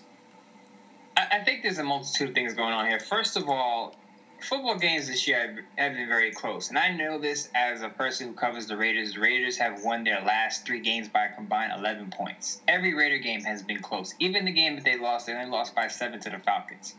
I 1.17 1.39
think 1.45 1.63
there's 1.63 1.77
a 1.77 1.83
multitude 1.83 2.29
of 2.29 2.35
things 2.35 2.53
going 2.53 2.73
on 2.73 2.87
here. 2.87 2.99
First 2.99 3.37
of 3.37 3.47
all, 3.47 3.95
football 4.41 4.77
games 4.77 5.07
this 5.07 5.27
year 5.27 5.65
have 5.77 5.93
been 5.93 6.09
very 6.09 6.31
close, 6.31 6.69
and 6.69 6.77
I 6.77 6.89
know 6.89 7.17
this 7.17 7.49
as 7.55 7.83
a 7.83 7.89
person 7.89 8.27
who 8.27 8.33
covers 8.33 8.67
the 8.67 8.75
Raiders. 8.75 9.13
The 9.13 9.21
Raiders 9.21 9.57
have 9.57 9.83
won 9.83 10.03
their 10.03 10.19
last 10.21 10.65
three 10.65 10.81
games 10.81 11.07
by 11.07 11.25
a 11.25 11.33
combined 11.33 11.71
11 11.77 12.11
points. 12.11 12.61
Every 12.67 12.93
Raider 12.93 13.17
game 13.17 13.41
has 13.45 13.63
been 13.63 13.79
close. 13.79 14.13
Even 14.19 14.43
the 14.43 14.51
game 14.51 14.75
that 14.75 14.83
they 14.83 14.97
lost, 14.97 15.27
they 15.27 15.33
only 15.33 15.49
lost 15.49 15.73
by 15.73 15.87
seven 15.87 16.19
to 16.19 16.29
the 16.29 16.39
Falcons. 16.39 16.95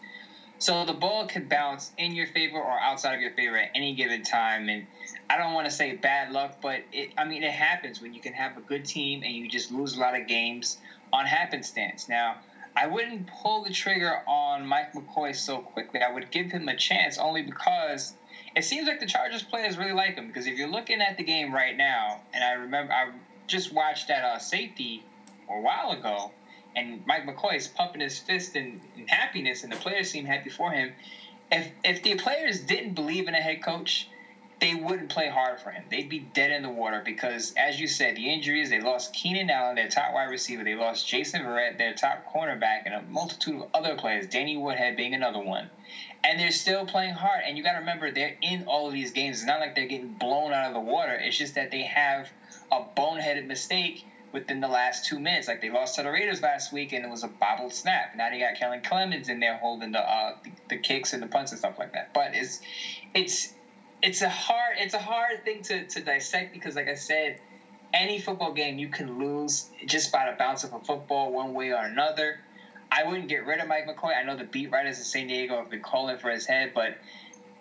So 0.58 0.86
the 0.86 0.94
ball 0.94 1.26
can 1.26 1.48
bounce 1.48 1.92
in 1.98 2.14
your 2.14 2.26
favor 2.26 2.56
or 2.56 2.80
outside 2.80 3.14
of 3.14 3.20
your 3.20 3.32
favor 3.32 3.58
at 3.58 3.70
any 3.74 3.94
given 3.94 4.22
time. 4.22 4.68
And 4.68 4.86
I 5.28 5.36
don't 5.36 5.52
want 5.52 5.66
to 5.66 5.70
say 5.70 5.92
bad 5.92 6.32
luck, 6.32 6.56
but 6.62 6.82
it, 6.92 7.10
I 7.18 7.24
mean, 7.24 7.42
it 7.42 7.52
happens 7.52 8.00
when 8.00 8.14
you 8.14 8.20
can 8.20 8.32
have 8.32 8.56
a 8.56 8.60
good 8.60 8.86
team 8.86 9.22
and 9.22 9.32
you 9.32 9.48
just 9.48 9.70
lose 9.70 9.96
a 9.96 10.00
lot 10.00 10.18
of 10.18 10.26
games 10.26 10.78
on 11.12 11.26
happenstance. 11.26 12.08
Now, 12.08 12.36
I 12.74 12.86
wouldn't 12.86 13.26
pull 13.26 13.64
the 13.64 13.70
trigger 13.70 14.18
on 14.26 14.66
Mike 14.66 14.92
McCoy 14.92 15.34
so 15.34 15.60
quickly. 15.60 16.00
I 16.00 16.10
would 16.10 16.30
give 16.30 16.50
him 16.50 16.68
a 16.68 16.76
chance 16.76 17.18
only 17.18 17.42
because 17.42 18.14
it 18.54 18.64
seems 18.64 18.86
like 18.86 19.00
the 19.00 19.06
Chargers 19.06 19.42
players 19.42 19.76
really 19.76 19.92
like 19.92 20.14
him. 20.14 20.26
Because 20.26 20.46
if 20.46 20.56
you're 20.56 20.68
looking 20.68 21.02
at 21.02 21.18
the 21.18 21.22
game 21.22 21.52
right 21.52 21.76
now, 21.76 22.20
and 22.32 22.42
I 22.42 22.52
remember 22.52 22.92
I 22.92 23.10
just 23.46 23.72
watched 23.72 24.08
that 24.08 24.24
uh, 24.24 24.38
safety 24.38 25.04
a 25.50 25.60
while 25.60 25.90
ago, 25.92 26.32
and 26.76 27.04
Mike 27.06 27.26
McCoy 27.26 27.56
is 27.56 27.66
pumping 27.66 28.02
his 28.02 28.18
fist 28.18 28.54
in, 28.54 28.80
in 28.96 29.08
happiness, 29.08 29.64
and 29.64 29.72
the 29.72 29.76
players 29.76 30.10
seem 30.10 30.26
happy 30.26 30.50
for 30.50 30.70
him. 30.70 30.92
If 31.50 31.70
if 31.82 32.02
the 32.02 32.14
players 32.16 32.60
didn't 32.60 32.94
believe 32.94 33.28
in 33.28 33.34
a 33.34 33.40
head 33.40 33.62
coach, 33.62 34.06
they 34.58 34.74
wouldn't 34.74 35.10
play 35.10 35.28
hard 35.28 35.60
for 35.60 35.70
him. 35.70 35.84
They'd 35.90 36.08
be 36.08 36.20
dead 36.20 36.50
in 36.50 36.62
the 36.62 36.70
water 36.70 37.02
because, 37.04 37.52
as 37.56 37.78
you 37.78 37.86
said, 37.86 38.16
the 38.16 38.32
injuries. 38.32 38.70
They 38.70 38.80
lost 38.80 39.12
Keenan 39.12 39.50
Allen, 39.50 39.74
their 39.74 39.88
top 39.88 40.14
wide 40.14 40.24
receiver. 40.24 40.64
They 40.64 40.74
lost 40.74 41.06
Jason 41.06 41.42
Verrett, 41.42 41.76
their 41.76 41.92
top 41.92 42.24
cornerback, 42.32 42.82
and 42.86 42.94
a 42.94 43.02
multitude 43.02 43.56
of 43.56 43.68
other 43.74 43.96
players. 43.96 44.26
Danny 44.26 44.56
Woodhead 44.56 44.96
being 44.96 45.14
another 45.14 45.40
one. 45.40 45.68
And 46.24 46.40
they're 46.40 46.50
still 46.50 46.86
playing 46.86 47.14
hard. 47.14 47.42
And 47.46 47.56
you 47.56 47.62
got 47.62 47.72
to 47.72 47.80
remember, 47.80 48.10
they're 48.10 48.36
in 48.40 48.64
all 48.64 48.86
of 48.86 48.94
these 48.94 49.12
games. 49.12 49.38
It's 49.38 49.46
not 49.46 49.60
like 49.60 49.74
they're 49.74 49.86
getting 49.86 50.08
blown 50.08 50.52
out 50.52 50.66
of 50.66 50.72
the 50.72 50.80
water. 50.80 51.14
It's 51.14 51.36
just 51.36 51.54
that 51.54 51.70
they 51.70 51.82
have 51.82 52.30
a 52.72 52.80
boneheaded 52.96 53.46
mistake 53.46 54.04
within 54.36 54.60
the 54.60 54.68
last 54.68 55.06
two 55.06 55.18
minutes. 55.18 55.48
Like 55.48 55.62
they 55.62 55.70
lost 55.70 55.94
to 55.94 56.02
the 56.02 56.10
Raiders 56.10 56.42
last 56.42 56.70
week, 56.70 56.92
and 56.92 57.02
it 57.02 57.08
was 57.08 57.24
a 57.24 57.28
bobbled 57.28 57.72
snap. 57.72 58.14
Now 58.14 58.28
they 58.28 58.38
got 58.38 58.54
Kellen 58.56 58.82
Clemens 58.82 59.30
in 59.30 59.40
there 59.40 59.56
holding 59.56 59.92
the, 59.92 60.00
uh, 60.00 60.34
the 60.44 60.50
the 60.68 60.76
kicks 60.76 61.14
and 61.14 61.22
the 61.22 61.26
punts 61.26 61.52
and 61.52 61.58
stuff 61.58 61.78
like 61.78 61.94
that. 61.94 62.12
But 62.12 62.34
it's 62.34 62.60
it's 63.14 63.54
it's 64.02 64.20
a 64.20 64.28
hard 64.28 64.76
it's 64.76 64.92
a 64.92 64.98
hard 64.98 65.42
thing 65.42 65.62
to, 65.62 65.86
to 65.86 66.00
dissect 66.02 66.52
because, 66.52 66.76
like 66.76 66.86
I 66.86 66.96
said, 66.96 67.40
any 67.94 68.18
football 68.18 68.52
game 68.52 68.78
you 68.78 68.88
can 68.88 69.18
lose 69.18 69.70
just 69.86 70.12
by 70.12 70.30
the 70.30 70.36
bounce 70.36 70.64
of 70.64 70.74
a 70.74 70.80
football 70.80 71.32
one 71.32 71.54
way 71.54 71.72
or 71.72 71.82
another. 71.82 72.40
I 72.92 73.04
wouldn't 73.04 73.28
get 73.28 73.46
rid 73.46 73.60
of 73.60 73.68
Mike 73.68 73.88
McCoy. 73.88 74.14
I 74.14 74.22
know 74.22 74.36
the 74.36 74.44
beat 74.44 74.70
writers 74.70 74.98
in 74.98 75.04
San 75.04 75.28
Diego 75.28 75.56
have 75.56 75.70
been 75.70 75.80
calling 75.80 76.18
for 76.18 76.30
his 76.30 76.44
head, 76.46 76.72
but 76.74 76.98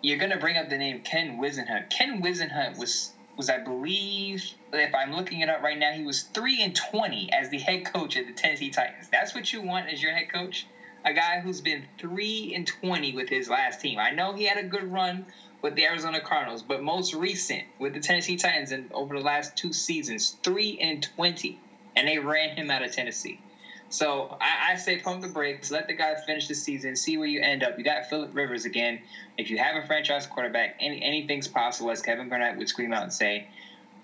you're 0.02 0.18
to 0.18 0.36
bring 0.36 0.58
up 0.58 0.68
the 0.68 0.76
name 0.76 1.00
Ken 1.00 1.38
Whisenhunt. 1.38 1.88
Ken 1.88 2.22
Whisenhunt 2.22 2.76
was 2.78 3.12
was 3.34 3.48
I 3.48 3.56
believe 3.56 4.44
if 4.80 4.94
I'm 4.94 5.14
looking 5.14 5.40
it 5.40 5.48
up 5.48 5.62
right 5.62 5.78
now, 5.78 5.92
he 5.92 6.04
was 6.04 6.22
three 6.22 6.62
and 6.62 6.74
twenty 6.74 7.32
as 7.32 7.50
the 7.50 7.58
head 7.58 7.84
coach 7.84 8.16
of 8.16 8.26
the 8.26 8.32
Tennessee 8.32 8.70
Titans. 8.70 9.08
That's 9.10 9.34
what 9.34 9.52
you 9.52 9.62
want 9.62 9.88
as 9.88 10.02
your 10.02 10.12
head 10.12 10.32
coach, 10.32 10.66
a 11.04 11.12
guy 11.12 11.40
who's 11.40 11.60
been 11.60 11.84
three 11.98 12.52
and 12.54 12.66
twenty 12.66 13.14
with 13.14 13.28
his 13.28 13.48
last 13.48 13.80
team. 13.80 13.98
I 13.98 14.10
know 14.10 14.32
he 14.32 14.44
had 14.44 14.58
a 14.58 14.68
good 14.68 14.90
run 14.90 15.26
with 15.62 15.74
the 15.74 15.84
Arizona 15.84 16.20
Cardinals, 16.20 16.62
but 16.62 16.82
most 16.82 17.14
recent 17.14 17.64
with 17.78 17.94
the 17.94 18.00
Tennessee 18.00 18.36
Titans 18.36 18.72
and 18.72 18.90
over 18.92 19.16
the 19.16 19.24
last 19.24 19.56
two 19.56 19.72
seasons, 19.72 20.36
three 20.42 20.78
and 20.80 21.02
twenty, 21.02 21.58
and 21.94 22.06
they 22.06 22.18
ran 22.18 22.56
him 22.56 22.70
out 22.70 22.82
of 22.82 22.92
Tennessee. 22.92 23.40
So 23.88 24.36
I, 24.40 24.72
I, 24.72 24.76
say 24.76 24.98
pump 24.98 25.22
the 25.22 25.28
brakes, 25.28 25.70
let 25.70 25.86
the 25.86 25.94
guy 25.94 26.14
finish 26.26 26.48
the 26.48 26.54
season, 26.54 26.96
see 26.96 27.18
where 27.18 27.28
you 27.28 27.40
end 27.40 27.62
up. 27.62 27.78
You 27.78 27.84
got 27.84 28.06
Philip 28.06 28.34
Rivers 28.34 28.64
again. 28.64 29.00
If 29.38 29.50
you 29.50 29.58
have 29.58 29.82
a 29.82 29.86
franchise 29.86 30.26
quarterback, 30.26 30.76
any, 30.80 31.02
anything's 31.02 31.46
possible, 31.46 31.90
as 31.90 32.02
Kevin 32.02 32.28
Garnett 32.28 32.58
would 32.58 32.68
scream 32.68 32.92
out 32.92 33.04
and 33.04 33.12
say. 33.12 33.48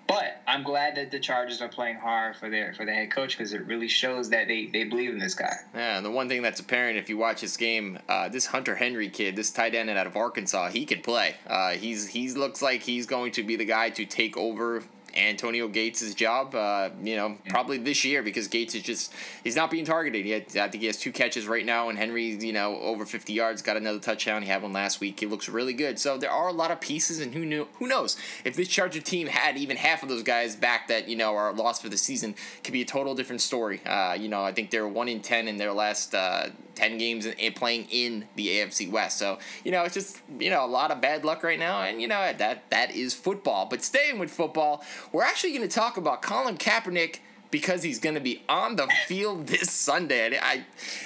But 0.07 0.41
I'm 0.47 0.63
glad 0.63 0.95
that 0.95 1.11
the 1.11 1.19
Chargers 1.19 1.61
are 1.61 1.69
playing 1.69 1.95
hard 1.95 2.35
for 2.35 2.49
their 2.49 2.73
for 2.73 2.85
the 2.85 2.93
head 2.93 3.11
coach 3.11 3.37
because 3.37 3.53
it 3.53 3.65
really 3.65 3.87
shows 3.87 4.29
that 4.31 4.47
they, 4.47 4.67
they 4.67 4.83
believe 4.83 5.11
in 5.11 5.19
this 5.19 5.33
guy. 5.33 5.55
Yeah, 5.73 5.97
and 5.97 6.05
the 6.05 6.11
one 6.11 6.27
thing 6.27 6.41
that's 6.41 6.59
apparent 6.59 6.97
if 6.97 7.09
you 7.09 7.17
watch 7.17 7.41
this 7.41 7.55
game, 7.55 7.99
uh, 8.09 8.29
this 8.29 8.45
Hunter 8.45 8.75
Henry 8.75 9.09
kid, 9.09 9.35
this 9.35 9.51
tight 9.51 9.75
end 9.75 9.89
out 9.89 10.07
of 10.07 10.17
Arkansas, 10.17 10.69
he 10.69 10.85
can 10.85 11.01
play. 11.01 11.35
Uh, 11.47 11.71
he's 11.71 12.07
he 12.07 12.29
looks 12.31 12.61
like 12.61 12.81
he's 12.81 13.05
going 13.05 13.31
to 13.33 13.43
be 13.43 13.55
the 13.55 13.65
guy 13.65 13.89
to 13.91 14.05
take 14.05 14.35
over 14.35 14.83
Antonio 15.15 15.67
Gates' 15.67 16.13
job, 16.13 16.55
uh, 16.55 16.89
you 17.01 17.15
know, 17.15 17.37
probably 17.49 17.77
this 17.77 18.03
year 18.03 18.23
because 18.23 18.47
Gates 18.47 18.75
is 18.75 18.83
just 18.83 19.13
he's 19.43 19.55
not 19.55 19.71
being 19.71 19.85
targeted. 19.85 20.25
He 20.25 20.31
had, 20.31 20.43
I 20.57 20.67
think 20.69 20.81
he 20.81 20.87
has 20.87 20.97
two 20.97 21.11
catches 21.11 21.47
right 21.47 21.65
now, 21.65 21.89
and 21.89 21.97
Henry, 21.97 22.25
you 22.25 22.53
know, 22.53 22.79
over 22.79 23.05
fifty 23.05 23.33
yards, 23.33 23.61
got 23.61 23.77
another 23.77 23.99
touchdown. 23.99 24.41
He 24.41 24.47
had 24.49 24.61
one 24.61 24.73
last 24.73 24.99
week. 24.99 25.19
He 25.19 25.25
looks 25.25 25.49
really 25.49 25.73
good. 25.73 25.99
So 25.99 26.17
there 26.17 26.31
are 26.31 26.47
a 26.47 26.53
lot 26.53 26.71
of 26.71 26.81
pieces, 26.81 27.19
and 27.19 27.33
who 27.33 27.45
knew? 27.45 27.67
Who 27.79 27.87
knows 27.87 28.17
if 28.43 28.55
this 28.55 28.67
Charger 28.67 29.01
team 29.01 29.27
had 29.27 29.57
even 29.57 29.77
half 29.77 30.03
of 30.03 30.09
those 30.09 30.23
guys 30.23 30.55
back 30.55 30.87
that 30.87 31.07
you 31.07 31.15
know 31.15 31.35
are 31.35 31.53
lost 31.53 31.81
for 31.81 31.89
the 31.89 31.97
season, 31.97 32.35
could 32.63 32.73
be 32.73 32.81
a 32.81 32.85
total 32.85 33.15
different 33.15 33.41
story. 33.41 33.81
Uh, 33.85 34.13
you 34.13 34.29
know, 34.29 34.43
I 34.43 34.51
think 34.51 34.71
they're 34.71 34.87
one 34.87 35.07
in 35.07 35.21
ten 35.21 35.47
in 35.47 35.57
their 35.57 35.73
last. 35.73 36.13
Uh, 36.13 36.49
10 36.75 36.97
games 36.97 37.25
and 37.25 37.55
playing 37.55 37.87
in 37.91 38.25
the 38.35 38.47
AFC 38.47 38.89
West. 38.89 39.17
So, 39.17 39.39
you 39.63 39.71
know, 39.71 39.83
it's 39.83 39.93
just, 39.93 40.19
you 40.39 40.49
know, 40.49 40.65
a 40.65 40.67
lot 40.67 40.91
of 40.91 41.01
bad 41.01 41.23
luck 41.23 41.43
right 41.43 41.59
now. 41.59 41.81
And, 41.81 42.01
you 42.01 42.07
know, 42.07 42.33
that 42.33 42.69
that 42.69 42.91
is 42.91 43.13
football. 43.13 43.67
But 43.69 43.83
staying 43.83 44.19
with 44.19 44.31
football, 44.31 44.83
we're 45.11 45.23
actually 45.23 45.51
going 45.51 45.67
to 45.67 45.73
talk 45.73 45.97
about 45.97 46.21
Colin 46.21 46.57
Kaepernick 46.57 47.19
because 47.53 47.83
he's 47.83 47.99
going 47.99 48.15
to 48.15 48.21
be 48.21 48.41
on 48.49 48.75
the 48.77 48.87
field 49.05 49.45
this 49.47 49.71
Sunday. 49.71 50.39
I, 50.41 50.65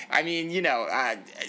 I 0.09 0.23
mean, 0.23 0.49
you 0.49 0.61
know, 0.61 0.87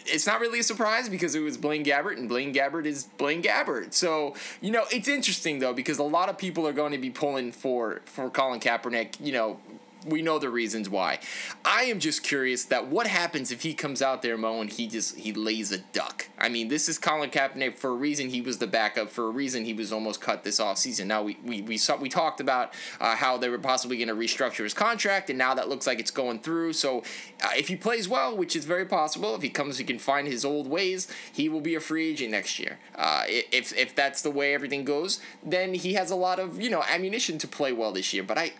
it's 0.06 0.26
not 0.26 0.40
really 0.40 0.58
a 0.58 0.62
surprise 0.64 1.08
because 1.08 1.36
it 1.36 1.40
was 1.40 1.56
Blaine 1.56 1.84
Gabbert, 1.84 2.18
and 2.18 2.28
Blaine 2.28 2.52
Gabbert 2.52 2.84
is 2.84 3.04
Blaine 3.16 3.40
Gabbert. 3.40 3.94
So, 3.94 4.34
you 4.60 4.72
know, 4.72 4.84
it's 4.90 5.06
interesting 5.06 5.60
though 5.60 5.72
because 5.72 5.98
a 5.98 6.02
lot 6.02 6.28
of 6.28 6.36
people 6.36 6.66
are 6.66 6.72
going 6.72 6.90
to 6.90 6.98
be 6.98 7.10
pulling 7.10 7.52
for 7.52 8.00
for 8.06 8.28
Colin 8.28 8.58
Kaepernick. 8.58 9.14
You 9.20 9.32
know, 9.32 9.60
we 10.06 10.22
know 10.22 10.38
the 10.38 10.50
reasons 10.50 10.88
why. 10.88 11.18
I 11.64 11.84
am 11.84 11.98
just 11.98 12.22
curious 12.22 12.64
that 12.66 12.88
what 12.88 13.06
happens 13.06 13.50
if 13.50 13.62
he 13.62 13.74
comes 13.74 14.02
out 14.02 14.22
there, 14.22 14.36
Mo, 14.36 14.60
and 14.60 14.70
he 14.70 14.86
just 14.86 15.16
he 15.16 15.32
lays 15.32 15.72
a 15.72 15.78
duck. 15.78 16.28
I 16.38 16.48
mean, 16.48 16.68
this 16.68 16.88
is 16.88 16.98
Colin 16.98 17.30
Kaepernick 17.30 17.76
for 17.76 17.90
a 17.90 17.94
reason. 17.94 18.28
He 18.30 18.40
was 18.40 18.58
the 18.58 18.66
backup 18.66 19.10
for 19.10 19.26
a 19.26 19.30
reason. 19.30 19.64
He 19.64 19.72
was 19.72 19.92
almost 19.92 20.20
cut 20.20 20.44
this 20.44 20.60
off 20.60 20.78
season. 20.78 21.08
Now 21.08 21.22
we 21.22 21.38
we 21.44 21.62
we 21.62 21.76
saw 21.76 21.96
we 21.96 22.08
talked 22.08 22.40
about 22.40 22.74
uh, 23.00 23.16
how 23.16 23.36
they 23.36 23.48
were 23.48 23.58
possibly 23.58 23.96
going 23.96 24.08
to 24.08 24.14
restructure 24.14 24.62
his 24.64 24.74
contract, 24.74 25.30
and 25.30 25.38
now 25.38 25.54
that 25.54 25.68
looks 25.68 25.86
like 25.86 25.98
it's 25.98 26.10
going 26.10 26.40
through. 26.40 26.72
So 26.74 27.02
uh, 27.42 27.50
if 27.56 27.68
he 27.68 27.76
plays 27.76 28.08
well, 28.08 28.36
which 28.36 28.54
is 28.54 28.64
very 28.64 28.86
possible, 28.86 29.34
if 29.34 29.42
he 29.42 29.48
comes, 29.48 29.78
he 29.78 29.84
can 29.84 29.98
find 29.98 30.28
his 30.28 30.44
old 30.44 30.68
ways. 30.68 31.08
He 31.32 31.48
will 31.48 31.60
be 31.60 31.74
a 31.74 31.80
free 31.80 32.10
agent 32.10 32.30
next 32.30 32.58
year. 32.58 32.78
Uh, 32.94 33.24
if 33.26 33.76
if 33.76 33.94
that's 33.94 34.22
the 34.22 34.30
way 34.30 34.54
everything 34.54 34.84
goes, 34.84 35.20
then 35.44 35.74
he 35.74 35.94
has 35.94 36.10
a 36.10 36.16
lot 36.16 36.38
of 36.38 36.60
you 36.60 36.70
know 36.70 36.82
ammunition 36.88 37.38
to 37.38 37.48
play 37.48 37.72
well 37.72 37.92
this 37.92 38.12
year. 38.12 38.22
But 38.22 38.38
I. 38.38 38.52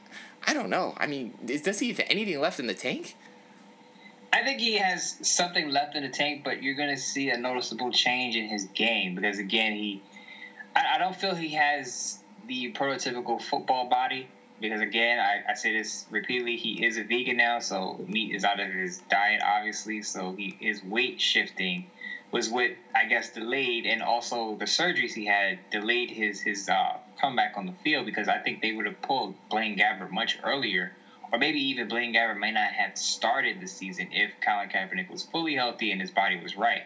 I 0.49 0.55
don't 0.55 0.71
know. 0.71 0.95
I 0.97 1.07
mean, 1.07 1.35
does 1.45 1.79
he 1.79 1.89
have 1.89 2.01
anything 2.09 2.41
left 2.41 2.59
in 2.59 2.67
the 2.67 2.73
tank? 2.73 3.15
I 4.33 4.43
think 4.43 4.61
he 4.61 4.79
has 4.79 5.19
something 5.21 5.69
left 5.69 5.95
in 5.95 6.05
the 6.05 6.09
tank, 6.09 6.43
but 6.43 6.63
you're 6.63 6.75
going 6.75 6.89
to 6.89 7.01
see 7.01 7.29
a 7.29 7.37
noticeable 7.37 7.93
change 7.93 8.35
in 8.35 8.49
his 8.49 8.65
game 8.65 9.15
because, 9.15 9.39
again, 9.39 9.75
he. 9.75 10.03
I, 10.75 10.95
I 10.95 10.99
don't 10.99 11.15
feel 11.15 11.35
he 11.35 11.51
has 11.51 12.21
the 12.47 12.73
prototypical 12.73 13.43
football 13.43 13.91
body 13.91 14.27
because, 14.61 14.81
again, 14.81 15.19
I, 15.19 15.51
I 15.51 15.55
say 15.55 15.73
this 15.73 16.07
repeatedly. 16.11 16.57
He 16.57 16.85
is 16.85 16.97
a 16.97 17.03
vegan 17.03 17.37
now, 17.37 17.61
so 17.61 18.05
meat 18.07 18.35
is 18.35 18.45
out 18.45 18.61
of 18.61 18.73
his 18.73 18.99
diet, 19.11 19.41
obviously. 19.45 20.03
So 20.03 20.35
he 20.37 20.57
his 20.61 20.83
weight 20.83 21.21
shifting 21.21 21.87
was 22.31 22.51
what 22.51 22.71
I 22.95 23.07
guess 23.07 23.31
delayed, 23.31 23.87
and 23.87 24.03
also 24.03 24.57
the 24.57 24.67
surgeries 24.67 25.13
he 25.13 25.27
had 25.27 25.59
delayed 25.71 26.11
his 26.11 26.41
his 26.41 26.69
uh, 26.69 26.99
comeback 27.21 27.57
on 27.57 27.67
the 27.67 27.75
field 27.85 28.07
because 28.07 28.29
I 28.29 28.39
think 28.39 28.61
they 28.61 28.73
would 28.73 28.87
have 28.87 29.01
pulled 29.03 29.35
Blaine 29.49 29.79
Gabbert 29.79 30.11
much 30.11 30.39
earlier, 30.43 30.93
or 31.33 31.39
maybe 31.39 31.61
even 31.71 31.89
Blaine 31.89 32.15
Gabbert 32.15 32.39
may 32.39 32.51
not 32.51 32.73
have 32.73 32.99
started 32.99 33.61
the 33.61 33.69
season 33.69 34.09
if 34.13 34.33
Colin 34.41 34.69
Kaepernick 34.69 35.11
was 35.11 35.23
fully 35.23 35.55
healthy 35.55 35.93
and 35.93 36.01
his 36.01 36.11
body 36.11 36.39
was 36.41 36.57
right. 36.57 36.83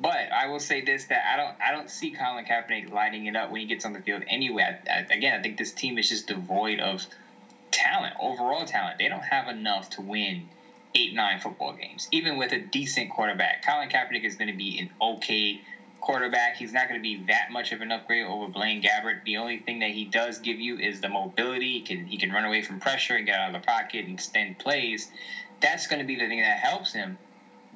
But 0.00 0.32
I 0.32 0.46
will 0.46 0.60
say 0.60 0.80
this: 0.80 1.04
that 1.06 1.24
I 1.30 1.36
don't, 1.36 1.54
I 1.60 1.72
don't 1.72 1.90
see 1.90 2.10
Colin 2.10 2.46
Kaepernick 2.46 2.90
lighting 2.90 3.26
it 3.26 3.36
up 3.36 3.50
when 3.50 3.60
he 3.60 3.66
gets 3.66 3.84
on 3.84 3.92
the 3.92 4.00
field. 4.00 4.22
Anyway, 4.26 4.62
I, 4.62 4.90
I, 4.90 4.98
again, 5.10 5.38
I 5.38 5.42
think 5.42 5.58
this 5.58 5.72
team 5.72 5.98
is 5.98 6.08
just 6.08 6.26
devoid 6.26 6.80
of 6.80 7.06
talent, 7.70 8.14
overall 8.18 8.64
talent. 8.64 8.98
They 8.98 9.08
don't 9.08 9.24
have 9.24 9.48
enough 9.48 9.90
to 9.90 10.00
win 10.00 10.48
eight, 10.94 11.14
nine 11.14 11.38
football 11.38 11.74
games, 11.74 12.08
even 12.12 12.38
with 12.38 12.52
a 12.52 12.58
decent 12.58 13.10
quarterback. 13.10 13.64
Colin 13.64 13.90
Kaepernick 13.90 14.24
is 14.24 14.36
going 14.36 14.48
to 14.50 14.56
be 14.56 14.78
an 14.78 14.90
okay 15.00 15.60
quarterback. 16.00 16.56
He's 16.56 16.72
not 16.72 16.88
going 16.88 16.98
to 16.98 17.02
be 17.02 17.24
that 17.28 17.50
much 17.50 17.72
of 17.72 17.82
an 17.82 17.92
upgrade 17.92 18.24
over 18.24 18.48
Blaine 18.48 18.82
Gabbert. 18.82 19.22
The 19.24 19.36
only 19.36 19.58
thing 19.58 19.80
that 19.80 19.90
he 19.90 20.06
does 20.06 20.38
give 20.38 20.58
you 20.58 20.78
is 20.78 21.00
the 21.00 21.10
mobility. 21.10 21.74
He 21.74 21.80
can 21.82 22.06
he 22.06 22.16
can 22.16 22.32
run 22.32 22.44
away 22.44 22.62
from 22.62 22.78
pressure 22.80 23.16
and 23.16 23.26
get 23.26 23.38
out 23.38 23.54
of 23.54 23.60
the 23.60 23.66
pocket 23.66 24.04
and 24.06 24.14
extend 24.14 24.58
plays. 24.58 25.08
That's 25.60 25.86
going 25.86 26.00
to 26.00 26.06
be 26.06 26.16
the 26.16 26.26
thing 26.26 26.40
that 26.40 26.58
helps 26.58 26.92
him. 26.92 27.18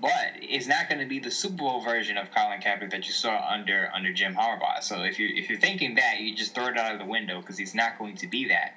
But 0.01 0.33
it's 0.41 0.67
not 0.67 0.89
going 0.89 1.01
to 1.01 1.07
be 1.07 1.21
the 1.21 1.31
Super 1.31 1.57
Bowl 1.57 1.81
version 1.81 2.19
of 2.19 2.31
Colin 2.35 2.61
Kaepernick 2.61 2.91
that 2.91 3.07
you 3.07 3.13
saw 3.13 3.47
under 3.49 3.89
under 3.95 4.13
Jim 4.13 4.35
Harbaugh. 4.35 4.83
So 4.83 5.03
if 5.03 5.19
you 5.19 5.29
if 5.35 5.49
you're 5.49 5.59
thinking 5.59 5.95
that, 5.95 6.21
you 6.21 6.35
just 6.35 6.55
throw 6.55 6.67
it 6.67 6.77
out 6.77 6.93
of 6.93 6.99
the 6.99 7.05
window 7.05 7.41
because 7.41 7.57
he's 7.57 7.75
not 7.75 7.99
going 7.99 8.17
to 8.17 8.27
be 8.27 8.49
that 8.49 8.75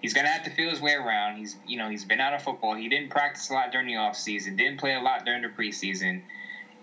he's 0.00 0.14
gonna 0.14 0.28
have 0.28 0.44
to 0.44 0.50
feel 0.50 0.70
his 0.70 0.80
way 0.80 0.94
around. 0.94 1.36
He's 1.36 1.56
you 1.66 1.78
know 1.78 1.88
he's 1.88 2.04
been 2.04 2.20
out 2.20 2.34
of 2.34 2.42
football. 2.42 2.74
He 2.74 2.88
didn't 2.88 3.10
practice 3.10 3.50
a 3.50 3.52
lot 3.52 3.72
during 3.72 3.86
the 3.86 3.96
off 3.96 4.16
season. 4.16 4.56
Didn't 4.56 4.78
play 4.78 4.94
a 4.94 5.00
lot 5.00 5.24
during 5.24 5.42
the 5.42 5.48
preseason. 5.48 6.22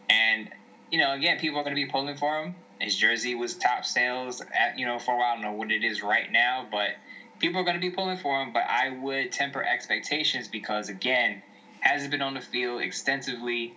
And 0.09 0.49
you 0.91 0.99
know 0.99 1.13
again, 1.13 1.39
people 1.39 1.59
are 1.59 1.63
gonna 1.63 1.75
be 1.75 1.85
pulling 1.85 2.17
for 2.17 2.41
him. 2.41 2.55
His 2.79 2.95
jersey 2.95 3.35
was 3.35 3.55
top 3.55 3.85
sales 3.85 4.41
at 4.41 4.77
you 4.77 4.85
know 4.85 4.99
for 4.99 5.13
a 5.13 5.17
while. 5.17 5.31
I 5.31 5.33
don't 5.35 5.43
know 5.43 5.53
what 5.53 5.71
it 5.71 5.83
is 5.83 6.03
right 6.03 6.29
now, 6.29 6.67
but 6.69 6.91
people 7.39 7.61
are 7.61 7.63
gonna 7.63 7.79
be 7.79 7.89
pulling 7.89 8.17
for 8.17 8.41
him. 8.41 8.51
But 8.51 8.63
I 8.67 8.89
would 8.89 9.31
temper 9.31 9.63
expectations 9.63 10.47
because 10.47 10.89
again, 10.89 11.41
hasn't 11.85 12.11
been 12.11 12.21
on 12.21 12.33
the 12.33 12.41
field 12.41 12.81
extensively. 12.81 13.75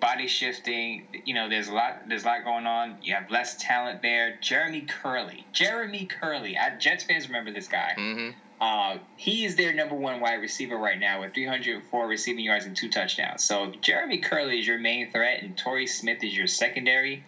Body 0.00 0.28
shifting, 0.28 1.06
you 1.26 1.34
know, 1.34 1.50
there's 1.50 1.68
a 1.68 1.74
lot. 1.74 2.08
There's 2.08 2.24
a 2.24 2.26
lot 2.26 2.44
going 2.44 2.66
on. 2.66 2.96
You 3.02 3.14
have 3.14 3.30
less 3.30 3.56
talent 3.58 4.00
there. 4.00 4.38
Jeremy 4.40 4.86
Kerley, 4.86 5.44
Jeremy 5.52 6.08
Kerley. 6.08 6.58
I, 6.58 6.76
Jets 6.78 7.04
fans 7.04 7.26
remember 7.26 7.50
this 7.52 7.68
guy. 7.68 7.94
Mm-hmm 7.98 8.30
uh, 8.60 8.98
he 9.16 9.44
is 9.44 9.56
their 9.56 9.72
number 9.72 9.94
one 9.94 10.20
wide 10.20 10.34
receiver 10.34 10.76
right 10.76 10.98
now 10.98 11.22
with 11.22 11.32
304 11.32 12.06
receiving 12.06 12.44
yards 12.44 12.66
and 12.66 12.76
two 12.76 12.90
touchdowns. 12.90 13.42
So 13.42 13.72
Jeremy 13.80 14.20
Kerley 14.20 14.60
is 14.60 14.66
your 14.66 14.78
main 14.78 15.10
threat, 15.10 15.42
and 15.42 15.56
Torrey 15.56 15.86
Smith 15.86 16.22
is 16.22 16.36
your 16.36 16.46
secondary. 16.46 17.24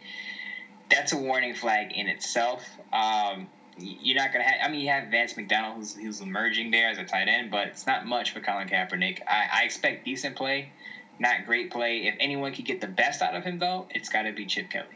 That's 0.91 1.13
a 1.13 1.17
warning 1.17 1.55
flag 1.55 1.93
in 1.93 2.07
itself. 2.07 2.69
Um, 2.93 3.49
you're 3.79 4.17
not 4.17 4.33
gonna 4.33 4.45
have. 4.45 4.55
I 4.65 4.71
mean, 4.71 4.81
you 4.81 4.89
have 4.89 5.09
Vance 5.09 5.37
McDonald, 5.37 5.77
who's, 5.77 5.95
who's 5.95 6.21
emerging 6.21 6.71
there 6.71 6.89
as 6.89 6.99
a 6.99 7.05
tight 7.05 7.29
end, 7.29 7.51
but 7.51 7.69
it's 7.69 7.87
not 7.87 8.07
much 8.07 8.33
for 8.33 8.41
Colin 8.41 8.69
Kaepernick. 8.69 9.21
I, 9.27 9.61
I 9.61 9.65
expect 9.65 10.05
decent 10.05 10.37
play, 10.37 10.71
not 11.19 11.47
great 11.47 11.71
play. 11.71 12.07
If 12.07 12.15
anyone 12.21 12.53
could 12.53 12.65
get 12.65 12.81
the 12.81 12.87
best 12.87 13.23
out 13.23 13.35
of 13.35 13.45
him, 13.45 13.59
though, 13.59 13.87
it's 13.91 14.09
got 14.09 14.23
to 14.23 14.33
be 14.33 14.47
Chip 14.47 14.71
Kelly. 14.71 14.87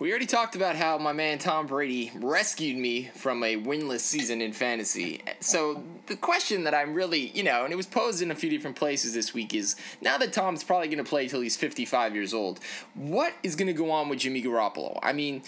We 0.00 0.10
already 0.10 0.26
talked 0.26 0.54
about 0.54 0.76
how 0.76 0.96
my 0.98 1.12
man 1.12 1.38
Tom 1.38 1.66
Brady 1.66 2.12
rescued 2.14 2.76
me 2.76 3.10
from 3.16 3.42
a 3.42 3.56
winless 3.56 4.00
season 4.00 4.40
in 4.40 4.52
fantasy. 4.52 5.20
So 5.40 5.82
the 6.06 6.14
question 6.14 6.62
that 6.64 6.74
I'm 6.74 6.94
really, 6.94 7.30
you 7.30 7.42
know, 7.42 7.64
and 7.64 7.72
it 7.72 7.76
was 7.76 7.86
posed 7.86 8.22
in 8.22 8.30
a 8.30 8.34
few 8.36 8.48
different 8.48 8.76
places 8.76 9.12
this 9.12 9.34
week 9.34 9.54
is 9.54 9.74
now 10.00 10.16
that 10.18 10.32
Tom's 10.32 10.62
probably 10.62 10.86
going 10.86 11.04
to 11.04 11.08
play 11.08 11.26
till 11.26 11.40
he's 11.40 11.56
55 11.56 12.14
years 12.14 12.32
old, 12.32 12.60
what 12.94 13.34
is 13.42 13.56
going 13.56 13.66
to 13.66 13.72
go 13.72 13.90
on 13.90 14.08
with 14.08 14.20
Jimmy 14.20 14.40
Garoppolo? 14.40 15.00
I 15.02 15.12
mean, 15.12 15.42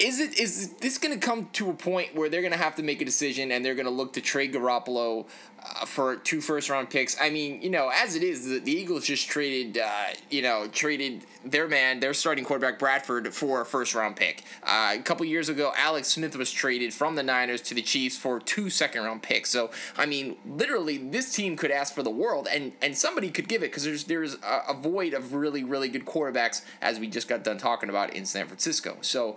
is 0.00 0.18
it 0.18 0.38
is 0.38 0.72
this 0.74 0.98
going 0.98 1.18
to 1.18 1.24
come 1.24 1.48
to 1.52 1.70
a 1.70 1.74
point 1.74 2.14
where 2.14 2.28
they're 2.28 2.40
going 2.40 2.52
to 2.52 2.58
have 2.58 2.74
to 2.76 2.82
make 2.82 3.02
a 3.02 3.04
decision 3.04 3.52
and 3.52 3.64
they're 3.64 3.74
going 3.74 3.86
to 3.86 3.92
look 3.92 4.14
to 4.14 4.20
trade 4.20 4.52
Garoppolo 4.52 5.26
uh, 5.62 5.84
for 5.84 6.16
two 6.16 6.40
first 6.40 6.70
round 6.70 6.88
picks. 6.88 7.20
I 7.20 7.28
mean, 7.28 7.60
you 7.60 7.68
know, 7.68 7.90
as 7.94 8.16
it 8.16 8.22
is, 8.22 8.46
the, 8.46 8.60
the 8.60 8.72
Eagles 8.72 9.04
just 9.04 9.28
traded, 9.28 9.76
uh, 9.78 10.06
you 10.30 10.40
know, 10.40 10.68
traded 10.72 11.26
their 11.44 11.68
man, 11.68 12.00
their 12.00 12.14
starting 12.14 12.44
quarterback 12.44 12.78
Bradford 12.78 13.32
for 13.34 13.60
a 13.60 13.66
first 13.66 13.94
round 13.94 14.16
pick. 14.16 14.42
Uh, 14.62 14.94
a 14.94 15.02
couple 15.02 15.26
years 15.26 15.50
ago, 15.50 15.72
Alex 15.76 16.08
Smith 16.08 16.34
was 16.34 16.50
traded 16.50 16.94
from 16.94 17.14
the 17.14 17.22
Niners 17.22 17.60
to 17.62 17.74
the 17.74 17.82
Chiefs 17.82 18.16
for 18.16 18.40
two 18.40 18.70
second 18.70 19.04
round 19.04 19.22
picks. 19.22 19.50
So, 19.50 19.70
I 19.98 20.06
mean, 20.06 20.36
literally, 20.46 20.96
this 20.96 21.34
team 21.34 21.56
could 21.56 21.70
ask 21.70 21.94
for 21.94 22.02
the 22.02 22.10
world, 22.10 22.48
and 22.50 22.72
and 22.80 22.96
somebody 22.96 23.30
could 23.30 23.48
give 23.48 23.62
it 23.62 23.70
because 23.70 23.84
there's 23.84 24.04
there's 24.04 24.34
a, 24.36 24.62
a 24.70 24.74
void 24.74 25.12
of 25.12 25.34
really 25.34 25.62
really 25.62 25.88
good 25.88 26.06
quarterbacks 26.06 26.62
as 26.80 26.98
we 26.98 27.06
just 27.06 27.28
got 27.28 27.44
done 27.44 27.58
talking 27.58 27.90
about 27.90 28.14
in 28.14 28.24
San 28.24 28.46
Francisco. 28.46 28.96
So, 29.02 29.36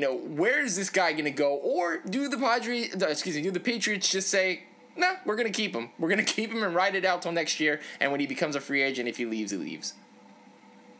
know, 0.00 0.16
where 0.16 0.62
is 0.62 0.76
this 0.76 0.90
guy 0.90 1.12
going 1.12 1.24
to 1.24 1.30
go, 1.30 1.54
or 1.54 1.98
do 1.98 2.28
the 2.28 2.38
Padres, 2.38 2.94
uh, 3.00 3.06
excuse 3.06 3.36
me, 3.36 3.42
do 3.42 3.50
the 3.50 3.60
Patriots 3.60 4.10
just 4.10 4.28
say? 4.28 4.62
no, 4.96 5.12
nah, 5.12 5.18
we're 5.24 5.36
gonna 5.36 5.50
keep 5.50 5.74
him. 5.74 5.90
We're 5.98 6.08
gonna 6.08 6.22
keep 6.36 6.50
him 6.50 6.62
and 6.62 6.74
ride 6.74 6.94
it 6.94 7.04
out 7.04 7.22
till 7.22 7.32
next 7.32 7.60
year. 7.60 7.80
And 8.00 8.10
when 8.10 8.20
he 8.20 8.26
becomes 8.26 8.56
a 8.56 8.60
free 8.60 8.82
agent, 8.82 9.08
if 9.08 9.16
he 9.16 9.26
leaves, 9.26 9.52
he 9.52 9.58
leaves. 9.58 9.94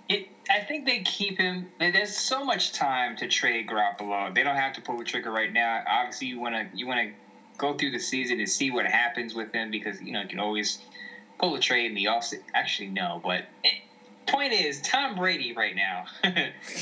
It, 0.09 0.29
I 0.49 0.61
think 0.61 0.87
they 0.87 1.01
keep 1.01 1.39
him. 1.39 1.69
There's 1.81 2.17
so 2.17 2.45
much 2.45 2.73
time 2.73 3.17
to 3.17 3.27
trade 3.27 3.67
Garoppolo. 3.67 4.33
They 4.33 4.45
don't 4.45 4.57
have 4.57 4.75
to 4.75 4.81
pull 4.81 4.99
the 4.99 5.05
trigger 5.05 5.33
right 5.33 5.53
now. 5.53 5.83
Obviously, 5.89 6.29
you 6.29 6.39
want 6.39 6.55
to 6.55 6.79
you 6.79 6.87
want 6.87 7.01
to 7.01 7.13
go 7.59 7.75
through 7.75 7.91
the 7.93 7.99
season 7.99 8.39
and 8.39 8.49
see 8.49 8.71
what 8.71 8.87
happens 8.87 9.35
with 9.35 9.53
him 9.53 9.71
because 9.71 10.01
you 10.01 10.13
know 10.13 10.23
you 10.23 10.29
can 10.29 10.39
always 10.39 10.79
pull 11.39 11.55
a 11.55 11.61
trade 11.61 11.87
in 11.87 11.95
the 11.95 12.05
offseason. 12.05 12.43
Actually, 12.55 12.89
no, 12.89 13.21
but 13.23 13.47
point 14.27 14.53
is, 14.53 14.81
Tom 14.83 15.17
Brady 15.17 15.53
right 15.55 15.75
now. 15.75 16.05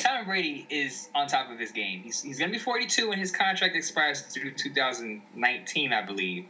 Tom 0.01 0.27
Brady 0.27 0.67
is 0.71 1.09
on 1.15 1.29
top 1.29 1.51
of 1.51 1.59
his 1.59 1.73
game. 1.73 2.01
He's 2.03 2.23
he's 2.23 2.39
gonna 2.39 2.53
be 2.53 2.59
42 2.59 3.09
when 3.09 3.19
his 3.19 3.31
contract 3.31 3.77
expires 3.77 4.23
through 4.23 4.53
2019, 4.53 5.93
I 5.93 6.03
believe. 6.03 6.47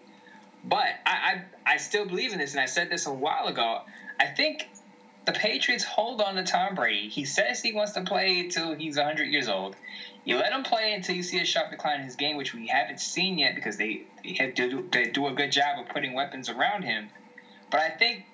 But 0.64 0.86
I, 1.04 1.42
I 1.66 1.74
I 1.74 1.76
still 1.76 2.06
believe 2.06 2.32
in 2.32 2.38
this, 2.38 2.52
and 2.52 2.60
I 2.60 2.66
said 2.66 2.90
this 2.90 3.06
a 3.06 3.12
while 3.12 3.46
ago. 3.48 3.82
I 4.18 4.26
think 4.26 4.68
the 5.26 5.32
Patriots 5.32 5.84
hold 5.84 6.20
on 6.20 6.34
to 6.34 6.44
Tom 6.44 6.74
Brady. 6.74 7.08
He 7.08 7.24
says 7.24 7.62
he 7.62 7.72
wants 7.72 7.92
to 7.92 8.02
play 8.02 8.40
until 8.40 8.74
he's 8.74 8.96
100 8.96 9.24
years 9.24 9.48
old. 9.48 9.76
You 10.24 10.36
let 10.36 10.52
him 10.52 10.62
play 10.62 10.94
until 10.94 11.14
you 11.14 11.22
see 11.22 11.40
a 11.40 11.44
sharp 11.44 11.70
decline 11.70 12.00
in 12.00 12.06
his 12.06 12.16
game, 12.16 12.36
which 12.36 12.54
we 12.54 12.66
haven't 12.66 13.00
seen 13.00 13.38
yet 13.38 13.54
because 13.54 13.76
they, 13.76 14.04
they, 14.22 14.52
do, 14.54 14.88
they 14.90 15.04
do 15.06 15.26
a 15.26 15.32
good 15.32 15.52
job 15.52 15.78
of 15.78 15.88
putting 15.88 16.14
weapons 16.14 16.48
around 16.48 16.82
him. 16.82 17.08
But 17.70 17.80
I 17.80 17.90
think 17.90 18.24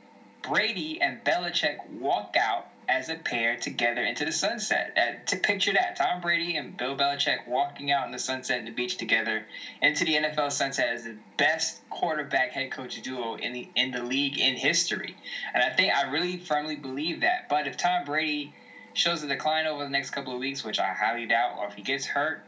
Brady 0.42 1.00
and 1.00 1.22
Belichick 1.24 1.84
walk 1.88 2.36
out 2.38 2.66
as 2.88 3.08
a 3.08 3.14
pair 3.14 3.56
together 3.56 4.02
into 4.02 4.24
the 4.24 4.32
sunset. 4.32 4.92
Uh, 4.96 5.24
to 5.26 5.36
picture 5.36 5.72
that 5.72 5.94
Tom 5.94 6.20
Brady 6.20 6.56
and 6.56 6.76
Bill 6.76 6.96
Belichick 6.96 7.46
walking 7.46 7.92
out 7.92 8.04
in 8.06 8.10
the 8.10 8.18
sunset 8.18 8.58
and 8.58 8.66
the 8.66 8.72
beach 8.72 8.96
together 8.96 9.44
into 9.80 10.04
the 10.04 10.14
NFL 10.14 10.50
sunset 10.50 10.88
as 10.88 11.04
the 11.04 11.14
best 11.36 11.80
quarterback 11.88 12.50
head 12.50 12.72
coach 12.72 13.00
duo 13.00 13.34
in 13.34 13.52
the 13.52 13.68
in 13.76 13.92
the 13.92 14.02
league 14.02 14.38
in 14.38 14.56
history. 14.56 15.14
And 15.54 15.62
I 15.62 15.70
think 15.70 15.94
I 15.94 16.02
really 16.02 16.36
firmly 16.36 16.76
believe 16.76 17.20
that. 17.20 17.48
But 17.48 17.68
if 17.68 17.76
Tom 17.76 18.04
Brady 18.04 18.52
shows 18.92 19.22
a 19.22 19.28
decline 19.28 19.66
over 19.66 19.84
the 19.84 19.90
next 19.90 20.10
couple 20.10 20.32
of 20.32 20.40
weeks, 20.40 20.64
which 20.64 20.80
I 20.80 20.92
highly 20.92 21.26
doubt, 21.26 21.56
or 21.58 21.66
if 21.66 21.74
he 21.74 21.82
gets 21.82 22.04
hurt, 22.04 22.42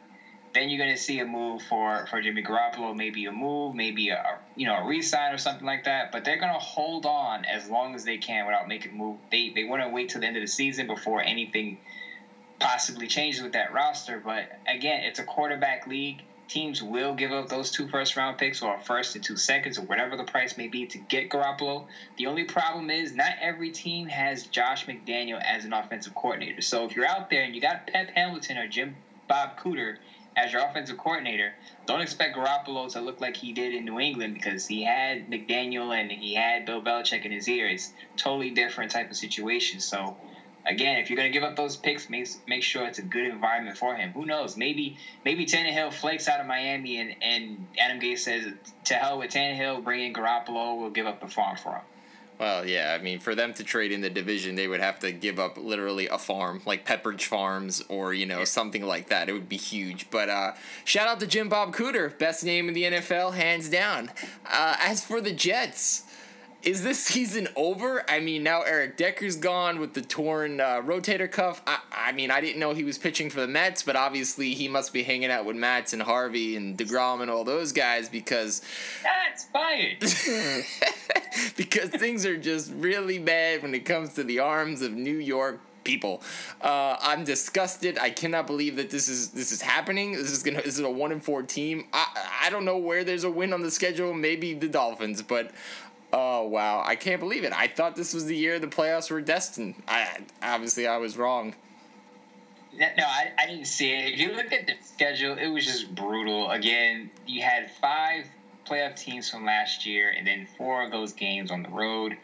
then 0.54 0.68
you're 0.68 0.78
going 0.78 0.94
to 0.94 1.00
see 1.00 1.18
a 1.20 1.24
move 1.24 1.62
for, 1.62 2.06
for 2.10 2.20
Jimmy 2.20 2.42
Garoppolo, 2.42 2.94
maybe 2.94 3.24
a 3.24 3.32
move, 3.32 3.74
maybe 3.74 4.10
a 4.10 4.38
you 4.54 4.66
know 4.66 4.76
a 4.76 4.84
resign 4.84 5.32
or 5.32 5.38
something 5.38 5.66
like 5.66 5.84
that. 5.84 6.12
But 6.12 6.24
they're 6.24 6.38
going 6.38 6.52
to 6.52 6.58
hold 6.58 7.06
on 7.06 7.44
as 7.44 7.68
long 7.68 7.94
as 7.94 8.04
they 8.04 8.18
can 8.18 8.46
without 8.46 8.68
making 8.68 8.92
a 8.92 8.94
move. 8.94 9.18
They 9.30 9.50
they 9.54 9.64
want 9.64 9.82
to 9.82 9.88
wait 9.88 10.10
till 10.10 10.20
the 10.20 10.26
end 10.26 10.36
of 10.36 10.42
the 10.42 10.48
season 10.48 10.86
before 10.86 11.22
anything 11.22 11.78
possibly 12.58 13.06
changes 13.06 13.42
with 13.42 13.52
that 13.52 13.72
roster. 13.72 14.20
But 14.20 14.58
again, 14.66 15.02
it's 15.04 15.18
a 15.18 15.24
quarterback 15.24 15.86
league. 15.86 16.22
Teams 16.48 16.82
will 16.82 17.14
give 17.14 17.32
up 17.32 17.48
those 17.48 17.70
two 17.70 17.88
first 17.88 18.14
round 18.14 18.36
picks 18.36 18.60
or 18.60 18.74
a 18.76 18.80
first 18.80 19.14
and 19.14 19.24
two 19.24 19.38
seconds 19.38 19.78
or 19.78 19.82
whatever 19.82 20.16
the 20.16 20.24
price 20.24 20.58
may 20.58 20.66
be 20.66 20.84
to 20.86 20.98
get 20.98 21.30
Garoppolo. 21.30 21.86
The 22.18 22.26
only 22.26 22.44
problem 22.44 22.90
is 22.90 23.14
not 23.14 23.32
every 23.40 23.70
team 23.70 24.06
has 24.08 24.46
Josh 24.48 24.84
McDaniel 24.84 25.42
as 25.42 25.64
an 25.64 25.72
offensive 25.72 26.14
coordinator. 26.14 26.60
So 26.60 26.84
if 26.84 26.94
you're 26.94 27.06
out 27.06 27.30
there 27.30 27.42
and 27.42 27.54
you 27.54 27.60
got 27.62 27.86
Pep 27.86 28.10
Hamilton 28.14 28.58
or 28.58 28.66
Jim 28.66 28.96
Bob 29.28 29.58
Cooter 29.58 29.96
as 30.36 30.52
your 30.52 30.62
offensive 30.62 30.96
coordinator, 30.96 31.54
don't 31.86 32.00
expect 32.00 32.36
Garoppolo 32.36 32.90
to 32.92 33.00
look 33.00 33.20
like 33.20 33.36
he 33.36 33.52
did 33.52 33.74
in 33.74 33.84
New 33.84 33.98
England 33.98 34.34
because 34.34 34.66
he 34.66 34.82
had 34.82 35.28
McDaniel 35.28 35.98
and 35.98 36.10
he 36.10 36.34
had 36.34 36.64
Bill 36.64 36.80
Belichick 36.80 37.24
in 37.24 37.32
his 37.32 37.48
ear. 37.48 37.68
It's 37.68 37.92
totally 38.16 38.50
different 38.50 38.90
type 38.90 39.10
of 39.10 39.16
situation. 39.16 39.80
So, 39.80 40.16
again, 40.64 40.98
if 40.98 41.10
you're 41.10 41.16
going 41.16 41.30
to 41.30 41.38
give 41.38 41.42
up 41.42 41.56
those 41.56 41.76
picks, 41.76 42.08
make, 42.08 42.28
make 42.46 42.62
sure 42.62 42.86
it's 42.86 42.98
a 42.98 43.02
good 43.02 43.26
environment 43.26 43.76
for 43.76 43.94
him. 43.94 44.12
Who 44.12 44.24
knows? 44.24 44.56
Maybe 44.56 44.96
maybe 45.24 45.44
Tannehill 45.44 45.92
flakes 45.92 46.28
out 46.28 46.40
of 46.40 46.46
Miami 46.46 46.98
and, 46.98 47.14
and 47.20 47.66
Adam 47.78 48.00
Gase 48.00 48.20
says, 48.20 48.52
to 48.84 48.94
hell 48.94 49.18
with 49.18 49.30
Tannehill, 49.30 49.82
bring 49.84 50.00
in 50.00 50.12
Garoppolo, 50.12 50.78
we'll 50.78 50.90
give 50.90 51.06
up 51.06 51.20
the 51.20 51.28
farm 51.28 51.56
for 51.56 51.74
him. 51.76 51.82
Well, 52.42 52.66
yeah, 52.66 52.98
I 52.98 53.00
mean, 53.00 53.20
for 53.20 53.36
them 53.36 53.54
to 53.54 53.62
trade 53.62 53.92
in 53.92 54.00
the 54.00 54.10
division, 54.10 54.56
they 54.56 54.66
would 54.66 54.80
have 54.80 54.98
to 54.98 55.12
give 55.12 55.38
up 55.38 55.56
literally 55.56 56.08
a 56.08 56.18
farm, 56.18 56.60
like 56.66 56.84
Pepperidge 56.84 57.26
Farms 57.26 57.84
or, 57.88 58.12
you 58.12 58.26
know, 58.26 58.42
something 58.42 58.84
like 58.84 59.10
that. 59.10 59.28
It 59.28 59.32
would 59.32 59.48
be 59.48 59.56
huge. 59.56 60.10
But 60.10 60.28
uh, 60.28 60.54
shout 60.84 61.06
out 61.06 61.20
to 61.20 61.28
Jim 61.28 61.48
Bob 61.48 61.72
Cooter, 61.72 62.18
best 62.18 62.42
name 62.42 62.66
in 62.66 62.74
the 62.74 62.82
NFL, 62.82 63.34
hands 63.34 63.68
down. 63.68 64.10
Uh, 64.44 64.74
as 64.80 65.04
for 65.04 65.20
the 65.20 65.30
Jets, 65.30 66.02
is 66.62 66.82
this 66.82 67.02
season 67.02 67.48
over? 67.56 68.08
I 68.08 68.20
mean, 68.20 68.42
now 68.42 68.62
Eric 68.62 68.96
Decker's 68.96 69.36
gone 69.36 69.80
with 69.80 69.94
the 69.94 70.02
torn 70.02 70.60
uh, 70.60 70.82
rotator 70.82 71.30
cuff. 71.30 71.62
I, 71.66 71.78
I 71.90 72.12
mean, 72.12 72.30
I 72.30 72.40
didn't 72.40 72.60
know 72.60 72.72
he 72.72 72.84
was 72.84 72.98
pitching 72.98 73.30
for 73.30 73.40
the 73.40 73.48
Mets, 73.48 73.82
but 73.82 73.96
obviously 73.96 74.54
he 74.54 74.68
must 74.68 74.92
be 74.92 75.02
hanging 75.02 75.30
out 75.30 75.44
with 75.44 75.56
Matz 75.56 75.92
and 75.92 76.02
Harvey 76.02 76.56
and 76.56 76.76
DeGrom 76.76 77.20
and 77.20 77.30
all 77.30 77.44
those 77.44 77.72
guys 77.72 78.08
because. 78.08 78.62
That's 79.02 79.44
fired! 79.46 79.98
because 81.56 81.90
things 81.90 82.26
are 82.26 82.36
just 82.36 82.72
really 82.74 83.18
bad 83.18 83.62
when 83.62 83.74
it 83.74 83.84
comes 83.84 84.14
to 84.14 84.24
the 84.24 84.38
arms 84.38 84.82
of 84.82 84.92
New 84.92 85.16
York 85.16 85.60
people. 85.84 86.22
Uh, 86.60 86.96
I'm 87.00 87.24
disgusted. 87.24 87.98
I 87.98 88.10
cannot 88.10 88.46
believe 88.46 88.76
that 88.76 88.90
this 88.90 89.08
is 89.08 89.30
this 89.30 89.52
is 89.52 89.60
happening. 89.60 90.12
This 90.12 90.30
is 90.30 90.42
gonna 90.42 90.62
this 90.62 90.74
is 90.74 90.80
a 90.80 90.90
one 90.90 91.12
in 91.12 91.20
four 91.20 91.42
team. 91.42 91.84
I 91.92 92.06
I 92.42 92.50
don't 92.50 92.64
know 92.64 92.78
where 92.78 93.04
there's 93.04 93.24
a 93.24 93.30
win 93.30 93.52
on 93.52 93.62
the 93.62 93.70
schedule. 93.70 94.14
Maybe 94.14 94.54
the 94.54 94.68
Dolphins, 94.68 95.22
but 95.22 95.50
Oh 96.12 96.46
wow! 96.46 96.82
I 96.84 96.96
can't 96.96 97.20
believe 97.20 97.44
it. 97.44 97.52
I 97.52 97.68
thought 97.68 97.96
this 97.96 98.12
was 98.12 98.26
the 98.26 98.36
year 98.36 98.58
the 98.58 98.66
playoffs 98.66 99.10
were 99.10 99.20
destined. 99.20 99.82
I 99.88 100.18
obviously 100.42 100.86
I 100.86 100.98
was 100.98 101.16
wrong. 101.16 101.54
No, 102.74 102.86
I, 103.04 103.32
I 103.38 103.46
didn't 103.46 103.66
see 103.66 103.92
it. 103.92 104.14
If 104.14 104.18
you 104.18 104.32
look 104.32 104.52
at 104.52 104.66
the 104.66 104.74
schedule, 104.82 105.36
it 105.36 105.48
was 105.48 105.66
just 105.66 105.94
brutal. 105.94 106.50
Again, 106.50 107.10
you 107.26 107.42
had 107.42 107.70
five 107.80 108.26
playoff 108.66 108.96
teams 108.96 109.30
from 109.30 109.44
last 109.44 109.84
year, 109.84 110.10
and 110.16 110.26
then 110.26 110.46
four 110.56 110.84
of 110.84 110.90
those 110.90 111.12
games 111.12 111.50
on 111.50 111.62
the 111.62 111.68
road. 111.68 112.16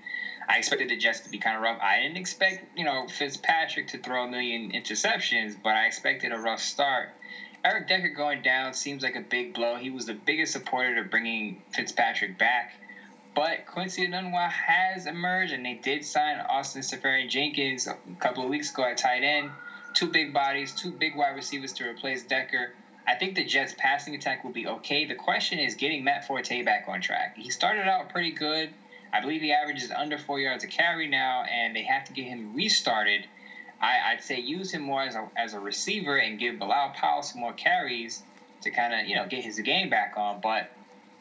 I 0.48 0.56
expected 0.56 0.88
the 0.88 0.96
Jets 0.96 1.20
to 1.20 1.30
be 1.30 1.38
kind 1.38 1.56
of 1.56 1.62
rough. 1.62 1.78
I 1.82 2.00
didn't 2.00 2.16
expect, 2.16 2.78
you 2.78 2.84
know, 2.84 3.06
Fitzpatrick 3.06 3.88
to 3.88 3.98
throw 3.98 4.24
a 4.24 4.28
million 4.28 4.72
interceptions, 4.72 5.54
but 5.62 5.74
I 5.74 5.84
expected 5.84 6.32
a 6.32 6.38
rough 6.38 6.60
start. 6.60 7.10
Eric 7.64 7.88
Decker 7.88 8.08
going 8.08 8.40
down 8.40 8.72
seems 8.72 9.02
like 9.02 9.16
a 9.16 9.20
big 9.20 9.52
blow. 9.52 9.76
He 9.76 9.90
was 9.90 10.06
the 10.06 10.14
biggest 10.14 10.52
supporter 10.52 10.98
of 11.00 11.10
bringing 11.10 11.60
Fitzpatrick 11.72 12.38
back. 12.38 12.72
But 13.38 13.66
Quincy 13.66 14.04
Enunwa 14.04 14.50
has 14.50 15.06
emerged, 15.06 15.52
and 15.52 15.64
they 15.64 15.74
did 15.74 16.04
sign 16.04 16.40
Austin 16.40 16.82
Seferian-Jenkins 16.82 17.86
a 17.86 17.96
couple 18.18 18.42
of 18.42 18.50
weeks 18.50 18.72
ago 18.72 18.82
at 18.82 18.96
tight 18.96 19.22
end. 19.22 19.52
Two 19.94 20.08
big 20.08 20.34
bodies, 20.34 20.74
two 20.74 20.90
big 20.90 21.14
wide 21.14 21.36
receivers 21.36 21.72
to 21.74 21.88
replace 21.88 22.24
Decker. 22.24 22.72
I 23.06 23.14
think 23.14 23.36
the 23.36 23.44
Jets' 23.44 23.76
passing 23.78 24.16
attack 24.16 24.42
will 24.42 24.50
be 24.50 24.66
okay. 24.66 25.04
The 25.04 25.14
question 25.14 25.60
is 25.60 25.76
getting 25.76 26.02
Matt 26.02 26.26
Forte 26.26 26.62
back 26.62 26.86
on 26.88 27.00
track. 27.00 27.36
He 27.36 27.48
started 27.50 27.86
out 27.86 28.08
pretty 28.08 28.32
good. 28.32 28.70
I 29.12 29.20
believe 29.20 29.40
he 29.40 29.52
averages 29.52 29.92
under 29.92 30.18
four 30.18 30.40
yards 30.40 30.64
a 30.64 30.66
carry 30.66 31.06
now, 31.06 31.44
and 31.44 31.76
they 31.76 31.84
have 31.84 32.06
to 32.06 32.12
get 32.12 32.24
him 32.24 32.56
restarted. 32.56 33.28
I, 33.80 34.14
would 34.14 34.24
say 34.24 34.40
use 34.40 34.72
him 34.72 34.82
more 34.82 35.02
as 35.02 35.14
a, 35.14 35.28
as 35.36 35.54
a 35.54 35.60
receiver 35.60 36.16
and 36.16 36.40
give 36.40 36.58
Bilal 36.58 36.88
Powell 36.96 37.22
some 37.22 37.40
more 37.40 37.52
carries 37.52 38.20
to 38.62 38.72
kind 38.72 38.92
of 38.92 39.06
you 39.06 39.14
know 39.14 39.28
get 39.28 39.44
his 39.44 39.60
game 39.60 39.90
back 39.90 40.14
on. 40.16 40.40
But 40.40 40.72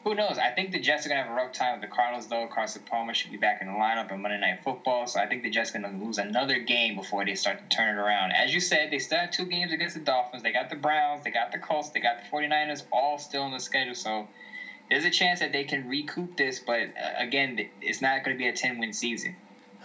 who 0.04 0.14
knows? 0.14 0.38
I 0.38 0.50
think 0.50 0.70
the 0.70 0.78
Jets 0.78 1.04
are 1.04 1.08
gonna 1.08 1.22
have 1.22 1.30
a 1.30 1.34
rough 1.34 1.52
time 1.52 1.72
with 1.72 1.80
the 1.80 1.94
Cardinals 1.94 2.28
though. 2.28 2.46
Carson 2.46 2.82
Palmer 2.82 3.14
should 3.14 3.30
be 3.30 3.36
back 3.36 3.60
in 3.60 3.66
the 3.66 3.72
lineup 3.72 4.10
on 4.12 4.22
Monday 4.22 4.38
Night 4.38 4.62
Football, 4.62 5.06
so 5.06 5.20
I 5.20 5.26
think 5.26 5.42
the 5.42 5.50
Jets 5.50 5.74
are 5.74 5.80
gonna 5.80 5.98
lose 5.98 6.18
another 6.18 6.58
game 6.58 6.94
before 6.94 7.24
they 7.24 7.34
start 7.34 7.58
to 7.58 7.76
turn 7.76 7.88
it 7.88 8.00
around. 8.00 8.32
As 8.32 8.54
you 8.54 8.60
said, 8.60 8.90
they 8.90 8.98
still 8.98 9.18
have 9.18 9.30
two 9.30 9.44
games 9.44 9.72
against 9.72 9.94
the 9.94 10.00
Dolphins. 10.00 10.42
They 10.42 10.52
got 10.52 10.70
the 10.70 10.76
Browns, 10.76 11.24
they 11.24 11.30
got 11.30 11.52
the 11.52 11.58
Colts, 11.58 11.90
they 11.90 12.00
got 12.00 12.18
the 12.22 12.28
49ers, 12.28 12.84
all 12.92 13.18
still 13.18 13.42
on 13.42 13.52
the 13.52 13.60
schedule. 13.60 13.94
So 13.94 14.26
there's 14.88 15.04
a 15.04 15.10
chance 15.10 15.40
that 15.40 15.52
they 15.52 15.64
can 15.64 15.86
recoup 15.86 16.36
this, 16.36 16.58
but 16.58 16.88
uh, 16.96 17.12
again, 17.16 17.58
it's 17.80 18.00
not 18.00 18.24
to 18.24 18.34
be 18.34 18.46
a 18.46 18.52
10 18.52 18.78
win 18.78 18.92
season. 18.92 19.34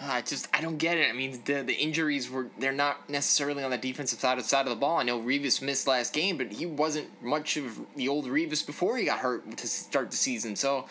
Uh, 0.02 0.06
I 0.10 0.22
just 0.22 0.48
I 0.54 0.62
don't 0.62 0.78
get 0.78 0.98
it. 0.98 1.10
I 1.10 1.14
mean, 1.14 1.42
the 1.46 1.62
the 1.62 1.74
injuries 1.74 2.30
were 2.30 2.48
they're 2.58 2.72
not 2.72 3.10
necessarily 3.10 3.64
on 3.64 3.72
the 3.72 3.78
defensive 3.78 4.20
side 4.20 4.38
of 4.38 4.44
the 4.44 4.50
side 4.50 4.66
of 4.66 4.70
the 4.70 4.76
ball. 4.76 4.98
I 4.98 5.04
know 5.04 5.20
Revis 5.20 5.62
missed 5.62 5.88
last 5.88 6.14
game, 6.14 6.38
but 6.38 6.52
he 6.52 6.66
wasn't 6.66 7.10
much 7.22 7.58
of 7.58 7.80
the 7.96 8.08
old 8.08 8.26
Revis 8.26 8.66
before 8.66 8.98
he 8.98 9.06
got 9.06 9.20
hurt 9.20 9.58
to 9.58 9.68
start 9.68 10.10
the 10.10 10.18
season. 10.18 10.56
So, 10.56 10.86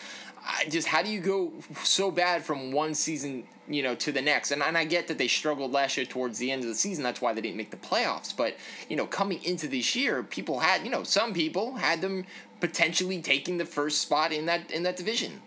I 0.45 0.65
just 0.69 0.87
how 0.87 1.01
do 1.01 1.09
you 1.09 1.19
go 1.19 1.51
so 1.83 2.11
bad 2.11 2.43
from 2.43 2.71
one 2.71 2.95
season, 2.95 3.43
you 3.67 3.83
know, 3.83 3.93
to 3.95 4.13
the 4.13 4.21
next? 4.21 4.51
And 4.51 4.63
and 4.63 4.77
I 4.77 4.85
get 4.85 5.07
that 5.09 5.17
they 5.17 5.27
struggled 5.27 5.73
last 5.73 5.97
year 5.97 6.05
towards 6.05 6.37
the 6.39 6.49
end 6.49 6.63
of 6.63 6.69
the 6.69 6.75
season. 6.75 7.03
That's 7.03 7.21
why 7.21 7.33
they 7.33 7.41
didn't 7.41 7.57
make 7.57 7.71
the 7.71 7.77
playoffs. 7.77 8.35
But 8.35 8.55
you 8.87 8.95
know, 8.95 9.05
coming 9.05 9.43
into 9.43 9.67
this 9.67 9.95
year, 9.97 10.23
people 10.23 10.59
had 10.59 10.85
you 10.85 10.89
know 10.89 11.03
some 11.03 11.33
people 11.33 11.75
had 11.75 11.99
them 11.99 12.25
potentially 12.61 13.21
taking 13.21 13.57
the 13.57 13.65
first 13.65 14.01
spot 14.01 14.31
in 14.31 14.45
that 14.45 14.71
in 14.71 14.83
that 14.83 14.95
division. 14.95 15.41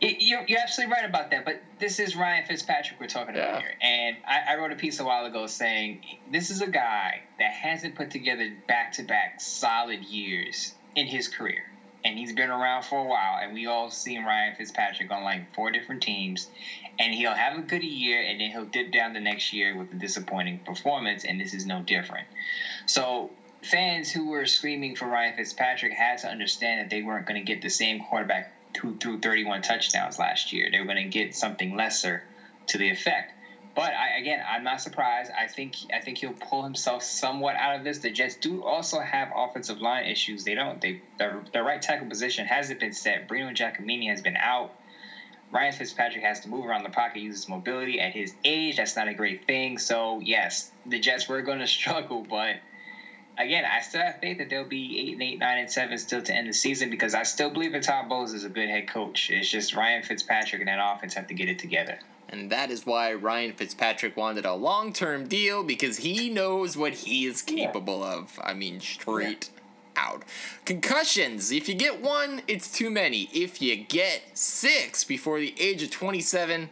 You're, 0.00 0.44
you're 0.46 0.60
absolutely 0.60 0.94
right 0.94 1.04
about 1.04 1.30
that, 1.30 1.44
but 1.44 1.60
this 1.80 1.98
is 1.98 2.14
Ryan 2.14 2.44
Fitzpatrick 2.46 3.00
we're 3.00 3.08
talking 3.08 3.34
about 3.34 3.60
here. 3.60 3.74
And 3.80 4.16
I, 4.24 4.52
I 4.52 4.56
wrote 4.56 4.70
a 4.70 4.76
piece 4.76 5.00
a 5.00 5.04
while 5.04 5.24
ago 5.26 5.46
saying 5.46 6.02
this 6.30 6.50
is 6.50 6.60
a 6.60 6.68
guy 6.68 7.22
that 7.38 7.52
hasn't 7.52 7.96
put 7.96 8.10
together 8.10 8.48
back 8.68 8.92
to 8.92 9.02
back 9.02 9.40
solid 9.40 10.04
years 10.04 10.74
in 10.94 11.06
his 11.06 11.26
career. 11.26 11.64
And 12.04 12.16
he's 12.16 12.32
been 12.32 12.48
around 12.48 12.84
for 12.84 13.00
a 13.00 13.04
while, 13.04 13.38
and 13.42 13.52
we 13.52 13.66
all 13.66 13.90
seen 13.90 14.22
Ryan 14.22 14.54
Fitzpatrick 14.54 15.10
on 15.10 15.24
like 15.24 15.52
four 15.54 15.72
different 15.72 16.02
teams. 16.02 16.48
And 17.00 17.12
he'll 17.12 17.34
have 17.34 17.58
a 17.58 17.62
good 17.62 17.82
year, 17.82 18.22
and 18.22 18.40
then 18.40 18.50
he'll 18.50 18.66
dip 18.66 18.92
down 18.92 19.14
the 19.14 19.20
next 19.20 19.52
year 19.52 19.76
with 19.76 19.92
a 19.92 19.96
disappointing 19.96 20.60
performance, 20.60 21.24
and 21.24 21.40
this 21.40 21.54
is 21.54 21.66
no 21.66 21.82
different. 21.82 22.28
So 22.86 23.30
fans 23.62 24.12
who 24.12 24.28
were 24.28 24.46
screaming 24.46 24.94
for 24.94 25.06
Ryan 25.06 25.34
Fitzpatrick 25.34 25.92
had 25.92 26.18
to 26.18 26.28
understand 26.28 26.80
that 26.80 26.90
they 26.90 27.02
weren't 27.02 27.26
going 27.26 27.44
to 27.44 27.52
get 27.52 27.62
the 27.62 27.68
same 27.68 27.98
quarterback 27.98 28.52
who 28.80 28.96
threw 28.96 29.18
31 29.18 29.62
touchdowns 29.62 30.18
last 30.18 30.52
year. 30.52 30.68
They 30.70 30.78
were 30.78 30.86
going 30.86 31.02
to 31.02 31.08
get 31.08 31.34
something 31.34 31.76
lesser 31.76 32.24
to 32.68 32.78
the 32.78 32.90
effect. 32.90 33.32
but 33.74 33.92
I, 33.92 34.18
again, 34.18 34.40
I'm 34.46 34.64
not 34.64 34.80
surprised. 34.80 35.30
I 35.36 35.46
think 35.46 35.76
I 35.94 36.00
think 36.00 36.18
he'll 36.18 36.32
pull 36.32 36.64
himself 36.64 37.02
somewhat 37.02 37.56
out 37.56 37.76
of 37.76 37.84
this. 37.84 37.98
The 37.98 38.10
Jets 38.10 38.36
do 38.36 38.62
also 38.64 39.00
have 39.00 39.30
offensive 39.34 39.80
line 39.80 40.06
issues. 40.06 40.44
They 40.44 40.54
don't. 40.54 40.80
They 40.80 41.00
their, 41.18 41.44
their 41.52 41.64
right 41.64 41.80
tackle 41.80 42.08
position 42.08 42.46
hasn't 42.46 42.80
been 42.80 42.92
set. 42.92 43.28
Breno 43.28 43.54
Giacomini 43.54 44.08
has 44.10 44.20
been 44.20 44.36
out. 44.36 44.72
Ryan 45.50 45.72
Fitzpatrick 45.72 46.24
has 46.24 46.40
to 46.40 46.48
move 46.48 46.66
around 46.66 46.82
the 46.82 46.90
pocket, 46.90 47.22
uses 47.22 47.48
mobility 47.48 48.00
at 48.00 48.12
his 48.12 48.34
age. 48.44 48.76
That's 48.76 48.96
not 48.96 49.08
a 49.08 49.14
great 49.14 49.46
thing. 49.46 49.78
So 49.78 50.20
yes, 50.20 50.70
the 50.84 50.98
Jets 50.98 51.28
were 51.28 51.40
going 51.42 51.58
to 51.66 51.66
struggle, 51.66 52.26
but 52.28 52.56
again, 53.38 53.64
I 53.64 53.80
still 53.80 54.02
have 54.02 54.20
faith 54.20 54.38
that 54.38 54.50
they'll 54.50 54.64
be 54.64 55.00
eight 55.00 55.12
and 55.14 55.22
eight, 55.22 55.38
nine 55.38 55.58
and 55.58 55.70
seven 55.70 55.96
still 55.98 56.22
to 56.22 56.34
end 56.34 56.48
the 56.48 56.52
season 56.52 56.90
because 56.90 57.14
I 57.14 57.22
still 57.22 57.50
believe 57.50 57.72
that 57.72 57.84
Todd 57.84 58.08
Bowles 58.08 58.32
is 58.32 58.44
a 58.44 58.48
good 58.48 58.68
head 58.68 58.88
coach. 58.88 59.30
It's 59.30 59.48
just 59.48 59.74
Ryan 59.74 60.02
Fitzpatrick 60.02 60.60
and 60.60 60.68
that 60.68 60.78
offense 60.80 61.14
have 61.14 61.28
to 61.28 61.34
get 61.34 61.48
it 61.48 61.58
together. 61.58 61.98
And 62.28 62.50
that 62.50 62.70
is 62.70 62.84
why 62.84 63.14
Ryan 63.14 63.52
Fitzpatrick 63.52 64.16
wanted 64.16 64.44
a 64.44 64.54
long 64.54 64.92
term 64.92 65.28
deal 65.28 65.62
because 65.62 65.98
he 65.98 66.28
knows 66.28 66.76
what 66.76 66.92
he 66.92 67.24
is 67.24 67.40
capable 67.40 68.00
yeah. 68.00 68.14
of. 68.14 68.38
I 68.42 68.52
mean, 68.52 68.80
straight 68.80 69.48
yeah. 69.96 70.02
out. 70.02 70.24
Concussions. 70.66 71.50
If 71.50 71.68
you 71.68 71.74
get 71.74 72.02
one, 72.02 72.42
it's 72.46 72.70
too 72.70 72.90
many. 72.90 73.30
If 73.32 73.62
you 73.62 73.76
get 73.76 74.22
six 74.34 75.04
before 75.04 75.40
the 75.40 75.54
age 75.58 75.82
of 75.82 75.90
27, 75.90 76.68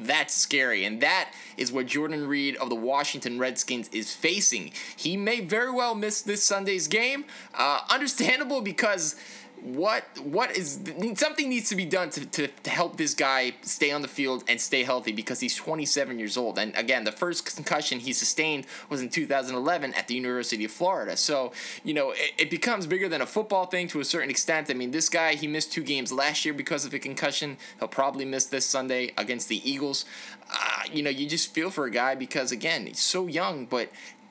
that's 0.00 0.34
scary. 0.34 0.84
And 0.84 1.00
that 1.00 1.32
is 1.56 1.72
what 1.72 1.86
Jordan 1.86 2.26
Reed 2.26 2.56
of 2.56 2.68
the 2.68 2.74
Washington 2.74 3.38
Redskins 3.38 3.88
is 3.88 4.14
facing. 4.14 4.72
He 4.96 5.16
may 5.16 5.40
very 5.40 5.70
well 5.70 5.94
miss 5.94 6.22
this 6.22 6.42
Sunday's 6.42 6.88
game. 6.88 7.24
Uh, 7.54 7.80
understandable 7.90 8.60
because 8.60 9.16
what 9.62 10.04
what 10.24 10.56
is 10.56 10.80
something 11.14 11.48
needs 11.48 11.68
to 11.68 11.76
be 11.76 11.84
done 11.84 12.10
to, 12.10 12.26
to, 12.26 12.48
to 12.48 12.70
help 12.70 12.96
this 12.96 13.14
guy 13.14 13.54
stay 13.62 13.92
on 13.92 14.02
the 14.02 14.08
field 14.08 14.42
and 14.48 14.60
stay 14.60 14.82
healthy 14.82 15.12
because 15.12 15.38
he's 15.38 15.54
27 15.54 16.18
years 16.18 16.36
old. 16.36 16.58
And 16.58 16.74
again 16.76 17.04
the 17.04 17.12
first 17.12 17.54
concussion 17.54 18.00
he 18.00 18.12
sustained 18.12 18.66
was 18.88 19.00
in 19.00 19.08
2011 19.08 19.94
at 19.94 20.08
the 20.08 20.14
University 20.14 20.64
of 20.64 20.72
Florida. 20.72 21.16
So 21.16 21.52
you 21.84 21.94
know 21.94 22.10
it, 22.10 22.32
it 22.38 22.50
becomes 22.50 22.86
bigger 22.88 23.08
than 23.08 23.20
a 23.20 23.26
football 23.26 23.66
thing 23.66 23.86
to 23.88 24.00
a 24.00 24.04
certain 24.04 24.30
extent. 24.30 24.68
I 24.68 24.74
mean 24.74 24.90
this 24.90 25.08
guy 25.08 25.34
he 25.34 25.46
missed 25.46 25.72
two 25.72 25.84
games 25.84 26.10
last 26.12 26.44
year 26.44 26.54
because 26.54 26.84
of 26.84 26.92
a 26.92 26.98
concussion. 26.98 27.56
He'll 27.78 27.88
probably 27.88 28.24
miss 28.24 28.46
this 28.46 28.66
Sunday 28.66 29.12
against 29.16 29.48
the 29.48 29.70
Eagles. 29.70 30.04
Uh, 30.50 30.82
you 30.92 31.04
know 31.04 31.10
you 31.10 31.28
just 31.28 31.54
feel 31.54 31.70
for 31.70 31.86
a 31.86 31.90
guy 31.90 32.16
because 32.16 32.50
again 32.50 32.86
he's 32.86 33.00
so 33.00 33.28
young 33.28 33.64
but 33.64 33.90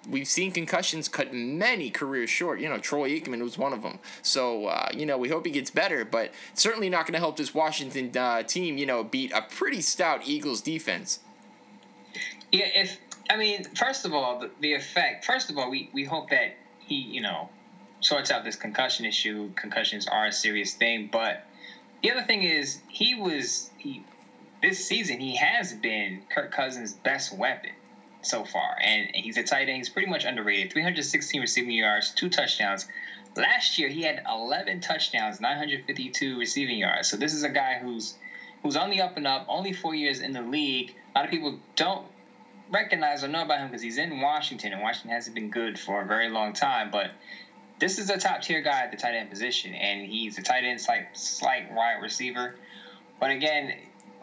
we've 0.10 0.28
seen 0.28 0.52
concussions 0.52 1.08
cut 1.08 1.34
many 1.34 1.90
careers 1.90 2.30
short. 2.30 2.60
You 2.60 2.70
know, 2.70 2.78
Troy 2.78 3.10
Aikman 3.12 3.42
was 3.42 3.58
one 3.58 3.74
of 3.74 3.82
them. 3.84 4.00
So, 4.22 4.68
uh, 4.68 4.90
you 4.94 5.06
know, 5.06 5.18
we 5.18 5.30
hope 5.30 5.46
he 5.46 5.52
gets 5.52 5.70
better, 5.70 6.06
but 6.06 6.32
certainly 6.54 6.90
not 6.90 7.06
going 7.06 7.14
to 7.14 7.20
help 7.20 7.38
this 7.38 7.54
Washington 7.54 8.16
uh, 8.16 8.44
team, 8.44 8.78
you 8.78 8.86
know, 8.86 9.04
beat 9.04 9.32
a 9.32 9.42
pretty 9.42 9.82
stout 9.82 10.22
Eagles 10.26 10.62
defense. 10.62 11.20
Yeah, 12.52 12.68
if, 12.74 12.98
I 13.30 13.38
mean, 13.38 13.64
first 13.76 14.06
of 14.06 14.14
all, 14.14 14.40
the, 14.40 14.52
the 14.60 14.74
effect, 14.74 15.26
first 15.26 15.50
of 15.50 15.58
all, 15.58 15.70
we, 15.70 15.90
we 15.94 16.04
hope 16.04 16.30
that 16.32 16.56
he, 16.80 16.96
you 16.96 17.22
know, 17.22 17.50
sorts 18.02 18.32
out 18.32 18.44
this 18.44 18.56
concussion 18.56 19.06
issue. 19.06 19.52
Concussions 19.56 20.08
are 20.08 20.26
a 20.26 20.32
serious 20.32 20.74
thing, 20.74 21.10
but 21.12 21.46
the 22.02 22.12
other 22.12 22.24
thing 22.24 22.44
is 22.44 22.80
he 22.90 23.16
was, 23.16 23.70
he, 23.78 24.04
this 24.62 24.86
season, 24.86 25.20
he 25.20 25.36
has 25.38 25.74
been 25.74 26.22
Kirk 26.30 26.52
Cousins' 26.52 26.94
best 26.94 27.36
weapon 27.38 27.72
so 28.22 28.44
far, 28.44 28.78
and 28.82 29.10
he's 29.14 29.38
a 29.38 29.44
tight 29.44 29.68
end. 29.68 29.78
He's 29.78 29.90
pretty 29.90 30.10
much 30.10 30.26
underrated. 30.26 30.72
316 30.72 31.42
receiving 31.42 31.72
yards, 31.72 32.12
two 32.12 32.30
touchdowns. 32.30 32.88
Last 33.36 33.78
year, 33.78 33.90
he 33.90 34.02
had 34.02 34.24
11 34.30 34.82
touchdowns, 34.82 35.40
952 35.40 36.38
receiving 36.38 36.78
yards. 36.78 37.10
So 37.10 37.18
this 37.18 37.34
is 37.34 37.44
a 37.44 37.50
guy 37.50 37.80
who's 37.82 38.16
who's 38.64 38.76
on 38.76 38.90
the 38.90 39.02
up 39.02 39.18
and 39.18 39.26
up. 39.26 39.46
Only 39.48 39.74
four 39.74 39.96
years 39.96 40.20
in 40.20 40.34
the 40.34 40.42
league. 40.42 40.96
A 41.16 41.20
lot 41.20 41.26
of 41.26 41.32
people 41.32 41.60
don't 41.76 42.06
recognize 42.70 43.24
or 43.24 43.28
know 43.28 43.44
about 43.44 43.60
him 43.60 43.68
because 43.68 43.82
he's 43.82 43.98
in 43.98 44.20
Washington, 44.22 44.74
and 44.74 44.82
Washington 44.82 45.12
hasn't 45.12 45.36
been 45.36 45.50
good 45.50 45.80
for 45.80 46.02
a 46.02 46.06
very 46.06 46.30
long 46.30 46.54
time. 46.54 46.92
But 46.92 47.12
this 47.80 47.98
is 47.98 48.10
a 48.10 48.18
top 48.18 48.42
tier 48.42 48.62
guy 48.62 48.82
at 48.82 48.92
the 48.92 48.98
tight 48.98 49.16
end 49.16 49.30
position, 49.30 49.74
and 49.74 50.06
he's 50.06 50.38
a 50.38 50.42
tight 50.42 50.64
end, 50.64 50.80
slight, 50.80 51.18
slight 51.18 51.74
wide 51.74 52.02
receiver. 52.02 52.56
But 53.20 53.32
again, 53.32 53.74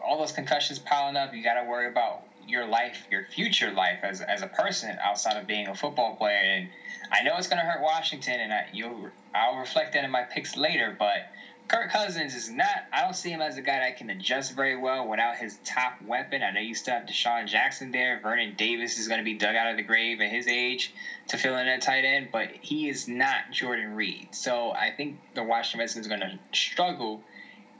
all 0.03 0.17
those 0.17 0.31
concussions 0.31 0.79
piling 0.79 1.15
up, 1.15 1.33
you 1.33 1.43
got 1.43 1.61
to 1.61 1.69
worry 1.69 1.87
about 1.87 2.23
your 2.49 2.65
life, 2.65 3.07
your 3.09 3.23
future 3.23 3.71
life 3.71 3.99
as, 4.03 4.21
as 4.21 4.41
a 4.41 4.47
person 4.47 4.97
outside 5.01 5.37
of 5.37 5.47
being 5.47 5.67
a 5.67 5.75
football 5.75 6.15
player. 6.15 6.37
And 6.37 6.69
I 7.11 7.23
know 7.23 7.37
it's 7.37 7.47
going 7.47 7.59
to 7.59 7.65
hurt 7.65 7.81
Washington, 7.81 8.39
and 8.39 8.53
I, 8.53 8.65
you'll, 8.73 9.09
I'll 9.33 9.57
reflect 9.57 9.93
that 9.93 10.03
in 10.03 10.11
my 10.11 10.23
picks 10.23 10.55
later. 10.55 10.95
But 10.97 11.29
Kirk 11.69 11.91
Cousins 11.91 12.33
is 12.33 12.49
not. 12.49 12.85
I 12.91 13.01
don't 13.01 13.15
see 13.15 13.29
him 13.29 13.41
as 13.41 13.57
a 13.57 13.61
guy 13.61 13.79
that 13.79 13.97
can 13.97 14.09
adjust 14.09 14.55
very 14.55 14.75
well 14.75 15.07
without 15.07 15.37
his 15.37 15.59
top 15.63 16.01
weapon. 16.01 16.41
I 16.41 16.49
know 16.49 16.59
you 16.59 16.73
still 16.73 16.95
have 16.95 17.03
DeSean 17.03 17.45
Jackson 17.45 17.91
there. 17.91 18.19
Vernon 18.19 18.55
Davis 18.57 18.97
is 18.97 19.07
going 19.07 19.19
to 19.19 19.23
be 19.23 19.35
dug 19.35 19.55
out 19.55 19.69
of 19.69 19.77
the 19.77 19.83
grave 19.83 20.19
at 20.19 20.31
his 20.31 20.47
age 20.47 20.91
to 21.27 21.37
fill 21.37 21.55
in 21.57 21.67
at 21.67 21.81
tight 21.81 22.05
end, 22.05 22.29
but 22.31 22.49
he 22.59 22.89
is 22.89 23.07
not 23.07 23.51
Jordan 23.51 23.93
Reed. 23.93 24.29
So 24.31 24.71
I 24.71 24.89
think 24.89 25.19
the 25.35 25.43
Washington 25.43 25.81
Redskins 25.81 26.07
are 26.07 26.09
going 26.09 26.21
to 26.21 26.39
struggle 26.53 27.21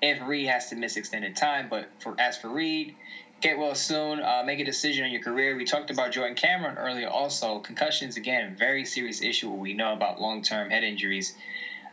if 0.03 0.21
Reed 0.21 0.47
has 0.47 0.69
to 0.69 0.75
miss 0.75 0.95
extended 0.95 1.35
time. 1.35 1.67
But 1.67 1.89
for 1.97 2.15
as 2.19 2.37
for 2.37 2.49
Reed, 2.49 2.95
get 3.41 3.57
well 3.57 3.75
soon. 3.75 4.21
Uh, 4.21 4.43
make 4.45 4.59
a 4.59 4.65
decision 4.65 5.05
on 5.05 5.11
your 5.11 5.21
career. 5.21 5.55
We 5.55 5.65
talked 5.65 5.89
about 5.89 6.11
Jordan 6.11 6.35
Cameron 6.35 6.77
earlier. 6.77 7.07
Also, 7.07 7.59
concussions 7.59 8.17
again, 8.17 8.55
very 8.57 8.85
serious 8.85 9.21
issue. 9.21 9.49
We 9.49 9.73
know 9.73 9.93
about 9.93 10.19
long 10.19 10.41
term 10.41 10.69
head 10.69 10.83
injuries. 10.83 11.33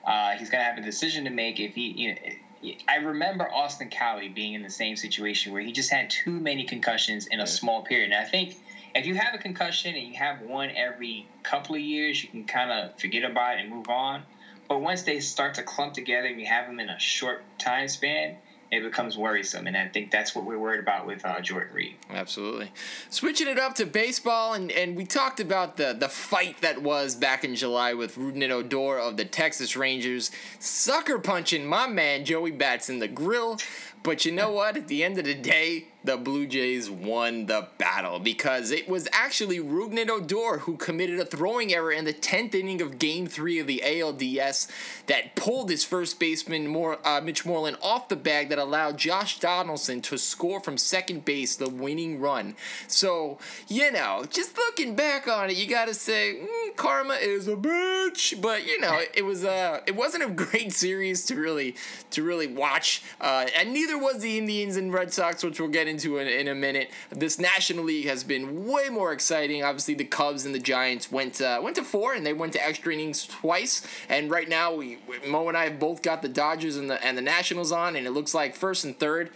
Uh, 0.05 0.33
he's 0.33 0.51
gonna 0.51 0.65
have 0.65 0.79
a 0.79 0.83
decision 0.83 1.25
to 1.25 1.31
make 1.31 1.59
if 1.61 1.75
he. 1.75 1.89
You 1.97 2.15
know, 2.15 2.73
I 2.89 2.97
remember 2.97 3.49
Austin 3.51 3.91
Collie 3.91 4.29
being 4.29 4.55
in 4.55 4.63
the 4.63 4.71
same 4.71 4.97
situation 4.97 5.53
where 5.53 5.63
he 5.63 5.73
just 5.73 5.91
had 5.91 6.11
too 6.11 6.41
many 6.41 6.65
concussions 6.65 7.27
in 7.27 7.41
a 7.41 7.47
small 7.47 7.83
period. 7.83 8.13
And 8.13 8.21
I 8.21 8.25
think 8.25 8.57
if 8.95 9.07
you 9.07 9.15
have 9.15 9.35
a 9.35 9.39
concussion 9.39 9.95
and 9.95 10.07
you 10.07 10.15
have 10.15 10.41
one 10.41 10.71
every 10.71 11.27
couple 11.43 11.75
of 11.75 11.81
years, 11.81 12.23
you 12.23 12.31
can 12.31 12.45
kind 12.45 12.71
of 12.71 12.99
forget 12.99 13.25
about 13.25 13.59
it 13.59 13.61
and 13.61 13.71
move 13.71 13.89
on. 13.89 14.25
But 14.69 14.81
once 14.81 15.03
they 15.03 15.21
start 15.21 15.55
to 15.55 15.63
clump 15.63 15.95
together 15.95 16.27
and 16.27 16.41
you 16.41 16.47
have 16.47 16.67
them 16.67 16.81
in 16.81 16.89
a 16.89 16.99
short 16.99 17.43
time 17.59 17.89
span, 17.89 18.37
it 18.71 18.83
becomes 18.83 19.17
worrisome. 19.17 19.67
And 19.67 19.77
I 19.77 19.89
think 19.89 20.11
that's 20.11 20.35
what 20.35 20.45
we're 20.45 20.59
worried 20.59 20.81
about 20.81 21.07
with 21.07 21.25
uh, 21.25 21.41
Jordan 21.41 21.73
Reed. 21.73 21.95
Absolutely. 22.11 22.73
Switching 23.11 23.49
it 23.49 23.59
up 23.59 23.75
to 23.77 23.87
baseball, 23.87 24.55
and, 24.55 24.71
and 24.73 24.97
we 24.97 25.05
talked 25.05 25.41
about 25.41 25.77
the, 25.77 25.97
the 25.99 26.09
fight 26.09 26.61
that 26.63 26.83
was 26.83 27.15
back 27.15 27.45
in 27.45 27.55
July 27.55 27.95
with 27.95 28.17
Rougned 28.17 28.51
Odor 28.51 28.99
of 28.99 29.17
the 29.17 29.25
Texas 29.25 29.77
Rangers, 29.77 30.31
sucker 30.59 31.19
punching 31.19 31.67
my 31.67 31.87
man 31.87 32.25
Joey 32.25 32.51
Bats 32.51 32.89
in 32.89 32.99
the 32.99 33.09
grill. 33.09 33.59
But 34.03 34.25
you 34.25 34.33
know 34.33 34.53
what? 34.53 34.77
At 34.77 34.89
the 34.89 35.03
end 35.03 35.19
of 35.19 35.25
the 35.25 35.35
day, 35.35 35.89
the 36.07 36.17
Blue 36.17 36.47
Jays 36.47 36.89
won 36.89 37.47
the 37.47 37.67
battle 37.79 38.19
because 38.21 38.71
it 38.71 38.89
was 38.89 39.09
actually 39.13 39.59
Rougned 39.59 40.09
Odor 40.09 40.59
who 40.61 40.77
committed 40.77 41.19
a 41.19 41.25
throwing 41.25 41.75
error 41.75 41.91
in 41.91 42.05
the 42.05 42.15
10th 42.15 42.55
inning 42.55 42.81
of 42.81 42.99
Game 42.99 43.27
3 43.27 43.59
of 43.59 43.67
the 43.67 43.83
ALDS 43.85 44.69
that 45.07 45.35
pulled 45.35 45.69
his 45.69 45.85
first 45.85 46.21
baseman 46.21 46.75
uh, 47.05 47.21
Mitch 47.23 47.45
Moreland 47.45 47.77
off 47.83 48.09
the 48.09 48.17
bag 48.17 48.49
that 48.51 48.59
allowed 48.59 48.99
Josh 48.99 49.41
Donaldson 49.41 50.01
to 50.03 50.17
score 50.17 50.61
from 50.61 50.79
second 50.79 51.25
base 51.25 51.57
the 51.57 51.69
winning 51.69 52.21
run. 52.21 52.55
So, 52.87 53.39
you 53.69 53.91
know, 53.91 54.25
just 54.31 54.57
looking 54.57 54.95
back 54.95 55.27
on 55.27 55.51
it, 55.51 55.57
you 55.57 55.67
got 55.67 55.89
to 55.89 55.95
say 55.95 56.37
mm, 56.41 56.77
karma 56.77 57.15
is 57.15 57.49
a 57.49 57.57
bitch, 57.57 58.41
but 58.41 58.65
you 58.65 58.81
know, 58.81 59.01
it 59.15 59.25
was 59.25 59.45
uh 59.45 59.81
it 59.87 59.97
wasn't 59.97 60.23
a 60.23 60.29
great 60.47 60.73
series 60.73 61.27
to 61.27 61.35
really 61.35 61.75
to 62.11 62.23
really 62.23 62.47
watch 62.47 63.03
uh, 63.21 63.47
and 63.57 63.73
neither 63.73 63.99
was 63.99 64.21
the 64.21 64.39
Indians 64.39 64.77
and 64.77 64.93
Red 64.93 65.13
Sox 65.13 65.43
which 65.43 65.59
we'll 65.59 65.69
get 65.69 65.89
into 65.89 65.96
into 65.97 66.19
in, 66.19 66.27
in 66.27 66.49
a 66.49 66.55
minute. 66.55 66.91
This 67.11 67.39
National 67.39 67.85
League 67.85 68.07
has 68.07 68.25
been 68.25 68.67
way 68.67 68.89
more 68.91 69.13
exciting. 69.13 69.63
Obviously, 69.63 69.95
the 69.95 70.05
Cubs 70.05 70.45
and 70.45 70.55
the 70.55 70.59
Giants 70.59 71.11
went 71.11 71.41
uh, 71.41 71.61
went 71.63 71.77
to 71.77 71.85
four, 71.85 72.15
and 72.15 72.25
they 72.25 72.33
went 72.33 72.53
to 72.55 72.65
extra 72.65 72.93
innings 72.93 73.27
twice. 73.27 73.87
And 74.09 74.31
right 74.31 74.49
now, 74.49 74.75
we 74.75 74.99
Mo 75.27 75.49
and 75.49 75.57
I 75.57 75.65
have 75.65 75.79
both 75.79 76.03
got 76.03 76.23
the 76.23 76.29
Dodgers 76.29 76.77
and 76.77 76.91
the 76.91 77.05
and 77.05 77.17
the 77.17 77.23
Nationals 77.23 77.73
on, 77.73 77.97
and 77.97 78.07
it 78.07 78.11
looks 78.11 78.35
like 78.35 78.55
first 78.55 78.85
and 78.85 78.99
third 78.99 79.31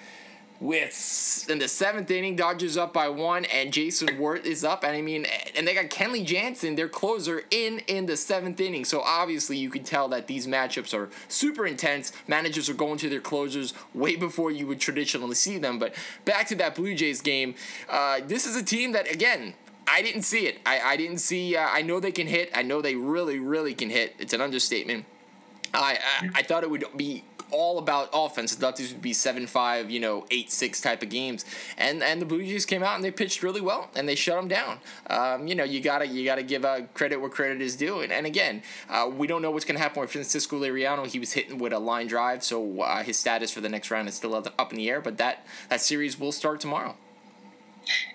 with 0.60 1.46
in 1.48 1.58
the 1.58 1.66
seventh 1.68 2.10
inning, 2.10 2.36
Dodgers 2.36 2.76
up 2.76 2.92
by 2.92 3.08
one, 3.08 3.46
and 3.46 3.72
Jayson 3.72 4.18
Werth 4.18 4.44
is 4.44 4.62
up. 4.62 4.84
And 4.84 4.94
I 4.94 5.00
mean, 5.00 5.26
and 5.56 5.66
they 5.66 5.74
got 5.74 5.86
Kenley 5.86 6.24
Jansen, 6.24 6.74
their 6.74 6.88
closer, 6.88 7.42
in 7.50 7.80
in 7.88 8.06
the 8.06 8.16
seventh 8.16 8.60
inning. 8.60 8.84
So 8.84 9.00
obviously, 9.00 9.56
you 9.56 9.70
can 9.70 9.82
tell 9.82 10.08
that 10.08 10.26
these 10.26 10.46
matchups 10.46 10.92
are 10.94 11.08
super 11.28 11.66
intense. 11.66 12.12
Managers 12.28 12.68
are 12.68 12.74
going 12.74 12.98
to 12.98 13.08
their 13.08 13.20
closers 13.20 13.72
way 13.94 14.16
before 14.16 14.50
you 14.50 14.66
would 14.66 14.80
traditionally 14.80 15.34
see 15.34 15.56
them. 15.58 15.78
But 15.78 15.94
back 16.24 16.46
to 16.48 16.54
that 16.56 16.74
Blue 16.74 16.94
Jays 16.94 17.22
game, 17.22 17.54
uh, 17.88 18.20
this 18.26 18.46
is 18.46 18.54
a 18.54 18.62
team 18.62 18.92
that 18.92 19.10
again. 19.10 19.54
I 19.92 20.02
didn't 20.02 20.22
see 20.22 20.46
it. 20.46 20.58
I, 20.64 20.80
I 20.80 20.96
didn't 20.96 21.18
see. 21.18 21.56
Uh, 21.56 21.66
I 21.68 21.82
know 21.82 21.98
they 21.98 22.12
can 22.12 22.28
hit. 22.28 22.50
I 22.54 22.62
know 22.62 22.80
they 22.80 22.94
really, 22.94 23.40
really 23.40 23.74
can 23.74 23.90
hit. 23.90 24.14
It's 24.20 24.32
an 24.32 24.40
understatement. 24.40 25.04
I, 25.74 25.98
I, 26.20 26.28
I 26.36 26.42
thought 26.42 26.62
it 26.62 26.70
would 26.70 26.84
be 26.96 27.24
all 27.52 27.78
about 27.78 28.08
offense. 28.12 28.56
I 28.56 28.60
thought 28.60 28.76
these 28.76 28.92
would 28.92 29.02
be 29.02 29.12
seven 29.12 29.46
five, 29.46 29.90
you 29.90 30.00
know, 30.00 30.26
eight 30.30 30.50
six 30.50 30.80
type 30.80 31.02
of 31.02 31.08
games, 31.08 31.44
and 31.76 32.02
and 32.02 32.20
the 32.20 32.26
Blue 32.26 32.44
Jays 32.44 32.66
came 32.66 32.82
out 32.82 32.96
and 32.96 33.04
they 33.04 33.10
pitched 33.10 33.42
really 33.42 33.60
well 33.60 33.90
and 33.94 34.08
they 34.08 34.14
shut 34.14 34.36
them 34.36 34.48
down. 34.48 34.78
Um, 35.08 35.46
you 35.46 35.54
know, 35.54 35.64
you 35.64 35.80
gotta 35.80 36.06
you 36.06 36.24
gotta 36.24 36.42
give 36.42 36.64
uh, 36.64 36.82
credit 36.94 37.20
where 37.20 37.30
credit 37.30 37.60
is 37.60 37.76
due. 37.76 38.00
And, 38.00 38.12
and 38.12 38.26
again, 38.26 38.62
uh, 38.88 39.10
we 39.12 39.26
don't 39.26 39.42
know 39.42 39.50
what's 39.50 39.64
gonna 39.64 39.78
happen 39.78 40.00
with 40.00 40.10
Francisco 40.10 40.60
Liriano. 40.60 41.06
He 41.06 41.18
was 41.18 41.32
hitting 41.32 41.58
with 41.58 41.72
a 41.72 41.78
line 41.78 42.06
drive, 42.06 42.42
so 42.42 42.82
uh, 42.82 43.02
his 43.02 43.18
status 43.18 43.50
for 43.50 43.60
the 43.60 43.68
next 43.68 43.90
round 43.90 44.08
is 44.08 44.14
still 44.14 44.34
up 44.34 44.70
in 44.72 44.76
the 44.76 44.88
air. 44.88 45.00
But 45.00 45.18
that 45.18 45.46
that 45.68 45.80
series 45.80 46.18
will 46.18 46.32
start 46.32 46.60
tomorrow. 46.60 46.96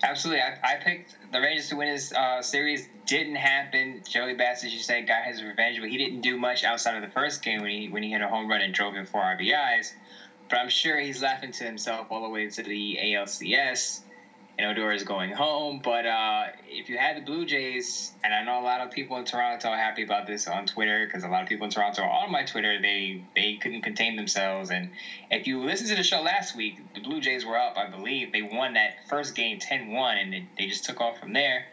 Absolutely. 0.04 0.42
I, 0.42 0.58
I 0.64 0.76
picked 0.76 1.16
the 1.32 1.42
Rangers 1.42 1.70
to 1.70 1.76
win 1.76 1.94
this 1.94 2.12
uh, 2.12 2.42
series. 2.42 2.88
Didn't 3.06 3.36
happen. 3.36 4.02
Joey 4.10 4.34
Bats, 4.34 4.64
as 4.64 4.74
you 4.74 4.80
said, 4.80 5.08
got 5.08 5.26
his 5.26 5.42
revenge, 5.42 5.80
but 5.80 5.90
he 5.90 5.98
didn't 5.98 6.22
do 6.22 6.38
much 6.38 6.64
outside 6.64 6.96
of 6.96 7.02
the 7.02 7.10
first 7.10 7.42
game 7.42 7.62
when 7.62 7.72
he 7.72 7.90
when 7.90 8.04
he 8.04 8.12
hit 8.12 8.22
a 8.22 8.28
home 8.28 8.48
run 8.48 8.62
and 8.62 8.74
drove 8.74 8.96
in 8.96 9.06
four 9.06 9.22
RBIs. 9.22 9.94
But 10.50 10.60
I'm 10.60 10.70
sure 10.70 11.00
he's 11.00 11.22
laughing 11.22 11.52
to 11.54 11.64
himself 11.64 12.08
all 12.12 12.22
the 12.22 12.30
way 12.30 12.48
to 12.48 12.64
the 12.64 13.00
ALCS 13.02 14.02
and 14.58 14.68
Odor 14.68 14.92
is 14.92 15.04
going 15.04 15.32
home. 15.32 15.82
But 15.84 16.06
uh, 16.06 16.46
if 16.68 16.90
you 16.90 16.98
had 16.98 17.18
the 17.18 17.22
Blue 17.22 17.46
Jays, 17.46 18.12
and 18.24 18.34
I 18.34 18.42
know 18.42 18.60
a 18.60 18.64
lot 18.64 18.82
of 18.82 18.92
people 18.92 19.18
in 19.18 19.26
Toronto 19.26 19.70
are 19.70 19.78
happy 19.78 20.02
about 20.02 20.28
this 20.28 20.48
on 20.48 20.66
Twitter 20.66 21.06
because 21.06 21.24
a 21.24 21.28
lot 21.28 21.42
of 21.42 21.48
people 21.48 21.66
in 21.66 21.72
Toronto 21.72 22.04
are 22.04 22.10
on 22.10 22.32
my 22.32 22.44
Twitter. 22.44 22.80
They 22.82 23.22
they 23.36 23.56
couldn't 23.56 23.82
contain 23.82 24.16
themselves. 24.16 24.70
And 24.70 24.90
if 25.30 25.48
you 25.48 25.64
listened 25.64 25.90
to 25.90 25.96
the 25.96 26.04
show 26.04 26.22
last 26.22 26.56
week, 26.56 26.78
the 26.94 27.02
Blue 27.02 27.20
Jays 27.20 27.46
were 27.46 27.58
up, 27.58 27.78
I 27.78 27.88
believe. 27.88 28.32
They 28.32 28.42
won 28.42 28.74
that 28.74 29.08
first 29.08 29.36
game 29.36 29.60
10-1, 29.60 30.22
and 30.22 30.34
they, 30.34 30.46
they 30.58 30.66
just 30.68 30.86
took 30.86 31.02
off 31.02 31.20
from 31.20 31.34
there. 31.34 31.66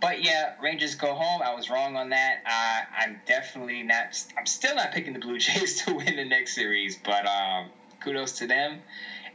But 0.00 0.22
yeah, 0.22 0.52
Rangers 0.60 0.96
go 0.96 1.14
home. 1.14 1.40
I 1.40 1.54
was 1.54 1.70
wrong 1.70 1.96
on 1.96 2.10
that. 2.10 2.42
Uh, 2.44 2.80
I'm 2.94 3.20
definitely 3.26 3.82
not. 3.82 4.22
I'm 4.36 4.44
still 4.44 4.74
not 4.74 4.92
picking 4.92 5.14
the 5.14 5.18
Blue 5.18 5.38
Jays 5.44 5.84
to 5.84 5.94
win 5.94 6.16
the 6.16 6.24
next 6.24 6.54
series, 6.54 6.96
but 6.96 7.24
um, 7.24 7.70
kudos 8.00 8.32
to 8.38 8.46
them. 8.46 8.82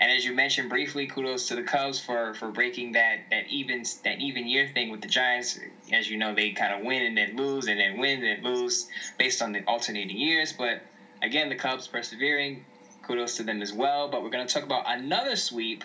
And 0.01 0.09
as 0.12 0.23
you 0.23 0.33
mentioned 0.33 0.69
briefly, 0.69 1.07
kudos 1.07 1.49
to 1.49 1.55
the 1.55 1.63
Cubs 1.63 1.99
for, 1.99 2.33
for 2.35 2.51
breaking 2.51 2.93
that 2.93 3.29
that 3.31 3.47
even 3.49 3.83
that 4.05 4.19
even 4.19 4.47
year 4.47 4.69
thing 4.73 4.91
with 4.91 5.01
the 5.01 5.07
Giants. 5.07 5.59
As 5.91 6.09
you 6.09 6.17
know, 6.17 6.33
they 6.33 6.51
kind 6.51 6.73
of 6.73 6.85
win 6.85 7.03
and 7.03 7.17
then 7.17 7.35
lose 7.35 7.67
and 7.67 7.79
then 7.79 7.97
win 7.97 8.23
and 8.23 8.43
then 8.43 8.53
lose 8.53 8.88
based 9.17 9.41
on 9.41 9.51
the 9.51 9.62
alternating 9.65 10.17
years. 10.17 10.53
But 10.53 10.81
again, 11.21 11.49
the 11.49 11.55
Cubs 11.55 11.88
persevering. 11.88 12.65
Kudos 13.03 13.38
to 13.38 13.43
them 13.43 13.62
as 13.62 13.73
well. 13.73 14.07
But 14.07 14.23
we're 14.23 14.29
going 14.29 14.45
to 14.47 14.53
talk 14.53 14.63
about 14.63 14.83
another 14.88 15.35
sweep. 15.35 15.83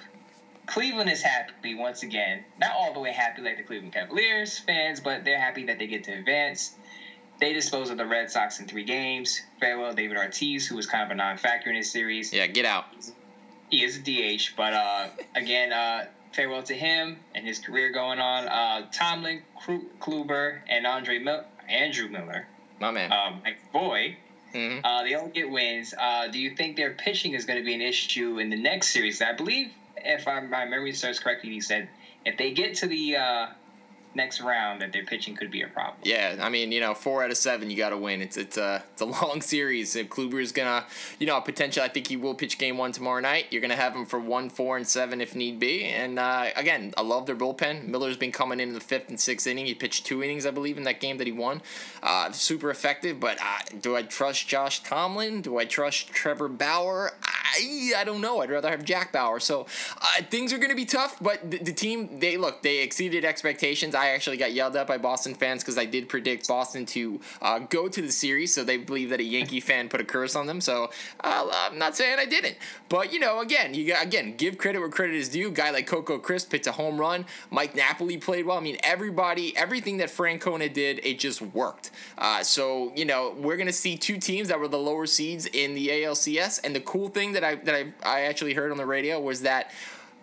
Cleveland 0.66 1.10
is 1.10 1.22
happy 1.22 1.74
once 1.74 2.02
again. 2.02 2.44
Not 2.60 2.72
all 2.72 2.92
the 2.92 3.00
way 3.00 3.12
happy 3.12 3.42
like 3.42 3.56
the 3.56 3.62
Cleveland 3.62 3.94
Cavaliers 3.94 4.58
fans, 4.58 5.00
but 5.00 5.24
they're 5.24 5.40
happy 5.40 5.64
that 5.66 5.78
they 5.78 5.86
get 5.86 6.04
to 6.04 6.12
advance. 6.12 6.74
They 7.40 7.52
dispose 7.52 7.90
of 7.90 7.96
the 7.96 8.06
Red 8.06 8.30
Sox 8.30 8.60
in 8.60 8.66
three 8.66 8.84
games. 8.84 9.40
Farewell, 9.58 9.92
David 9.92 10.16
Ortiz, 10.16 10.66
who 10.66 10.76
was 10.76 10.86
kind 10.86 11.02
of 11.02 11.10
a 11.10 11.14
non-factor 11.14 11.70
in 11.70 11.76
this 11.76 11.90
series. 11.90 12.32
Yeah, 12.32 12.46
get 12.46 12.64
out. 12.64 12.84
He 13.74 13.82
is 13.82 13.96
a 13.96 14.02
DH, 14.02 14.54
but 14.56 14.72
uh, 14.72 15.08
again, 15.34 15.72
uh, 15.72 16.06
farewell 16.32 16.62
to 16.62 16.74
him 16.74 17.18
and 17.34 17.44
his 17.44 17.58
career 17.58 17.90
going 17.90 18.20
on. 18.20 18.46
Uh, 18.46 18.86
Tomlin, 18.92 19.42
Kluber, 20.00 20.60
and 20.68 20.86
Andre 20.86 21.18
Mil- 21.18 21.42
Andrew 21.68 22.08
Miller, 22.08 22.46
my 22.78 22.92
man, 22.92 23.10
um, 23.10 23.42
boy, 23.72 24.16
mm-hmm. 24.52 24.84
uh, 24.84 25.02
they 25.02 25.14
all 25.14 25.26
get 25.26 25.50
wins. 25.50 25.92
Uh, 25.98 26.28
do 26.28 26.38
you 26.38 26.54
think 26.54 26.76
their 26.76 26.90
pitching 26.90 27.32
is 27.34 27.46
going 27.46 27.58
to 27.58 27.64
be 27.64 27.74
an 27.74 27.80
issue 27.80 28.38
in 28.38 28.48
the 28.48 28.56
next 28.56 28.90
series? 28.90 29.20
I 29.20 29.32
believe, 29.32 29.72
if 29.96 30.28
I, 30.28 30.38
my 30.38 30.66
memory 30.66 30.92
serves 30.92 31.18
correctly, 31.18 31.50
he 31.50 31.60
said 31.60 31.88
if 32.24 32.36
they 32.36 32.52
get 32.52 32.76
to 32.76 32.86
the 32.86 33.16
uh, 33.16 33.46
next 34.14 34.40
round 34.40 34.80
that 34.80 34.92
their 34.92 35.04
pitching 35.04 35.34
could 35.34 35.50
be 35.50 35.62
a 35.62 35.68
problem. 35.68 35.96
Yeah, 36.02 36.36
I 36.40 36.48
mean, 36.48 36.72
you 36.72 36.80
know, 36.80 36.94
four 36.94 37.24
out 37.24 37.30
of 37.30 37.36
seven, 37.36 37.70
you 37.70 37.76
got 37.76 37.90
to 37.90 37.96
win. 37.96 38.20
It's 38.20 38.36
it's 38.36 38.56
a 38.56 38.82
it's 38.92 39.02
a 39.02 39.04
long 39.22 39.40
series. 39.40 39.96
If 39.96 40.08
Kluber 40.08 40.40
is 40.40 40.52
gonna, 40.52 40.84
you 41.18 41.26
know, 41.26 41.40
potential, 41.40 41.82
I 41.82 41.88
think 41.88 42.08
he 42.08 42.16
will 42.16 42.34
pitch 42.34 42.58
game 42.58 42.78
one 42.78 42.92
tomorrow 42.92 43.20
night. 43.20 43.46
You're 43.50 43.62
gonna 43.62 43.76
have 43.76 43.94
him 43.94 44.06
for 44.06 44.18
one, 44.18 44.48
four, 44.50 44.76
and 44.76 44.86
seven 44.86 45.20
if 45.20 45.34
need 45.34 45.58
be. 45.58 45.84
And 45.84 46.18
uh, 46.18 46.46
again, 46.56 46.94
I 46.96 47.02
love 47.02 47.26
their 47.26 47.36
bullpen. 47.36 47.88
Miller's 47.88 48.16
been 48.16 48.32
coming 48.32 48.60
in, 48.60 48.68
in 48.68 48.74
the 48.74 48.80
fifth 48.80 49.08
and 49.08 49.18
sixth 49.18 49.46
inning. 49.46 49.66
He 49.66 49.74
pitched 49.74 50.06
two 50.06 50.22
innings, 50.22 50.46
I 50.46 50.50
believe, 50.50 50.78
in 50.78 50.84
that 50.84 51.00
game 51.00 51.18
that 51.18 51.26
he 51.26 51.32
won. 51.32 51.62
Uh, 52.02 52.30
super 52.32 52.70
effective. 52.70 53.20
But 53.20 53.38
uh, 53.40 53.76
do 53.80 53.96
I 53.96 54.02
trust 54.02 54.48
Josh 54.48 54.82
Tomlin? 54.82 55.42
Do 55.42 55.58
I 55.58 55.64
trust 55.64 56.08
Trevor 56.08 56.48
Bauer? 56.48 57.12
I, 57.22 57.33
I 57.44 57.92
I 57.96 58.04
don't 58.04 58.20
know. 58.20 58.40
I'd 58.40 58.50
rather 58.50 58.70
have 58.70 58.84
Jack 58.84 59.12
Bauer. 59.12 59.38
So 59.40 59.66
uh, 60.00 60.22
things 60.30 60.52
are 60.52 60.58
gonna 60.58 60.74
be 60.74 60.84
tough. 60.84 61.18
But 61.20 61.50
the, 61.50 61.58
the 61.58 61.72
team, 61.72 62.18
they 62.18 62.36
look, 62.36 62.62
they 62.62 62.78
exceeded 62.78 63.24
expectations. 63.24 63.94
I 63.94 64.08
actually 64.08 64.36
got 64.36 64.52
yelled 64.52 64.76
at 64.76 64.86
by 64.86 64.98
Boston 64.98 65.34
fans 65.34 65.62
because 65.62 65.78
I 65.78 65.84
did 65.84 66.08
predict 66.08 66.48
Boston 66.48 66.86
to 66.86 67.20
uh, 67.42 67.58
go 67.60 67.88
to 67.88 68.02
the 68.02 68.10
series, 68.10 68.54
so 68.54 68.64
they 68.64 68.78
believe 68.78 69.10
that 69.10 69.20
a 69.20 69.24
Yankee 69.24 69.60
fan 69.68 69.88
put 69.88 70.00
a 70.00 70.04
curse 70.04 70.34
on 70.34 70.46
them. 70.46 70.60
So 70.60 70.90
uh, 71.20 71.48
I'm 71.52 71.78
not 71.78 71.96
saying 71.96 72.18
I 72.18 72.26
didn't, 72.26 72.56
but 72.88 73.12
you 73.12 73.18
know, 73.18 73.40
again, 73.40 73.74
you 73.74 73.86
got 73.86 74.04
again 74.04 74.36
give 74.36 74.58
credit 74.58 74.80
where 74.80 74.88
credit 74.88 75.16
is 75.16 75.28
due. 75.28 75.50
Guy 75.50 75.70
like 75.70 75.86
Coco 75.86 76.18
Crisp 76.18 76.52
hits 76.52 76.66
a 76.66 76.72
home 76.72 76.98
run. 76.98 77.26
Mike 77.50 77.76
Napoli 77.76 78.16
played 78.16 78.46
well. 78.46 78.56
I 78.56 78.60
mean, 78.60 78.78
everybody, 78.82 79.56
everything 79.56 79.98
that 79.98 80.08
Francona 80.08 80.72
did, 80.72 81.00
it 81.04 81.18
just 81.18 81.42
worked. 81.42 81.90
Uh, 82.16 82.42
so 82.42 82.92
you 82.96 83.04
know, 83.04 83.34
we're 83.38 83.56
gonna 83.56 83.72
see 83.72 83.96
two 83.96 84.18
teams 84.18 84.48
that 84.48 84.58
were 84.58 84.68
the 84.68 84.78
lower 84.78 85.06
seeds 85.06 85.46
in 85.46 85.74
the 85.74 85.88
ALCS, 85.88 86.60
and 86.64 86.74
the 86.74 86.80
cool 86.80 87.08
thing 87.08 87.33
that 87.34 87.44
I 87.44 87.54
that 87.56 87.74
I, 87.74 87.92
I 88.04 88.20
actually 88.22 88.54
heard 88.54 88.70
on 88.70 88.76
the 88.76 88.86
radio 88.86 89.20
was 89.20 89.42
that 89.42 89.70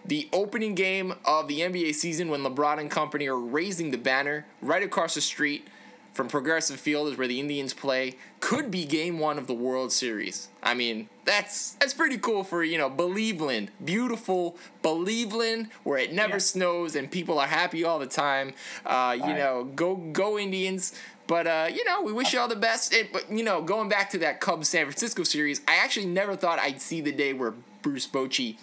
the 0.06 0.28
opening 0.34 0.76
game 0.76 1.14
of 1.26 1.48
the 1.48 1.60
NBA 1.60 1.94
season 1.96 2.30
when 2.30 2.42
LeBron 2.42 2.80
and 2.80 2.90
company 2.90 3.28
are 3.28 3.38
raising 3.38 3.92
the 3.92 3.98
banner 3.98 4.46
right 4.62 4.82
across 4.82 5.14
the 5.14 5.22
street 5.22 5.68
from 6.14 6.28
Progressive 6.28 6.80
Field 6.80 7.08
is 7.08 7.18
where 7.18 7.28
the 7.28 7.40
Indians 7.40 7.74
play 7.74 8.16
could 8.42 8.70
be 8.70 8.86
game 8.86 9.20
one 9.20 9.38
of 9.38 9.48
the 9.48 9.54
World 9.54 9.92
Series. 9.92 10.50
I 10.62 10.74
mean, 10.74 11.08
that's 11.26 11.74
that's 11.74 11.94
pretty 11.94 12.18
cool 12.18 12.44
for 12.44 12.64
you 12.64 12.78
know 12.78 12.90
Believeland, 12.90 13.70
beautiful 13.84 14.58
Believeland, 14.84 15.70
where 15.84 15.98
it 15.98 16.12
never 16.12 16.34
yeah. 16.34 16.40
snows 16.40 16.96
and 16.96 17.10
people 17.10 17.40
are 17.40 17.48
happy 17.48 17.86
all 17.86 18.00
the 18.00 18.08
time. 18.08 18.54
Uh, 18.86 19.16
you 19.18 19.34
know, 19.34 19.64
go 19.76 19.96
go 19.96 20.38
Indians. 20.38 20.94
But 21.32 21.48
uh, 21.48 21.70
you 21.74 21.86
know, 21.86 22.02
we 22.02 22.12
wish 22.12 22.34
you 22.34 22.42
all 22.42 22.50
the 22.50 22.58
best. 22.58 22.94
But 23.14 23.32
you 23.32 23.42
know, 23.42 23.62
going 23.62 23.88
back 23.88 24.10
to 24.10 24.18
that 24.18 24.42
Cubs 24.42 24.68
San 24.68 24.84
Francisco 24.84 25.24
series, 25.24 25.62
I 25.66 25.78
actually 25.78 26.08
never 26.08 26.36
thought 26.36 26.60
I'd 26.60 26.82
see 26.82 27.00
the 27.00 27.14
day 27.14 27.32
where 27.32 27.54
Bruce 27.82 28.06
Bochy 28.06 28.58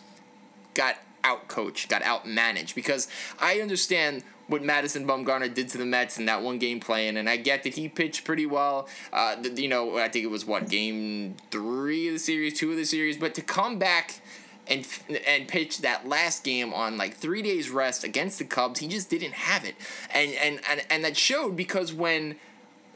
got 0.74 0.96
out 1.24 1.48
coached, 1.48 1.88
got 1.88 2.02
out 2.02 2.28
managed 2.28 2.74
because 2.74 3.08
I 3.40 3.60
understand 3.60 4.22
what 4.48 4.62
Madison 4.62 5.06
Bumgarner 5.06 5.52
did 5.52 5.70
to 5.70 5.78
the 5.78 5.86
Mets 5.86 6.18
in 6.18 6.26
that 6.26 6.42
one 6.42 6.58
game 6.58 6.78
playing, 6.78 7.16
and 7.16 7.26
I 7.26 7.38
get 7.38 7.62
that 7.62 7.72
he 7.72 7.88
pitched 7.88 8.24
pretty 8.24 8.44
well. 8.44 8.86
Uh, 9.14 9.36
you 9.54 9.68
know, 9.68 9.96
I 9.96 10.10
think 10.10 10.26
it 10.26 10.30
was 10.30 10.44
what 10.44 10.68
game 10.68 11.36
three 11.50 12.08
of 12.08 12.12
the 12.12 12.18
series, 12.18 12.52
two 12.58 12.70
of 12.70 12.76
the 12.76 12.84
series, 12.84 13.16
but 13.16 13.34
to 13.36 13.40
come 13.40 13.78
back 13.78 14.20
and 14.66 14.86
and 15.26 15.48
pitch 15.48 15.78
that 15.78 16.06
last 16.06 16.44
game 16.44 16.74
on 16.74 16.98
like 16.98 17.14
three 17.14 17.40
days 17.40 17.70
rest 17.70 18.04
against 18.04 18.38
the 18.38 18.44
Cubs, 18.44 18.80
he 18.80 18.88
just 18.88 19.08
didn't 19.08 19.32
have 19.32 19.64
it, 19.64 19.74
and 20.12 20.32
and 20.34 20.60
and, 20.70 20.82
and 20.90 21.02
that 21.06 21.16
showed 21.16 21.56
because 21.56 21.94
when 21.94 22.36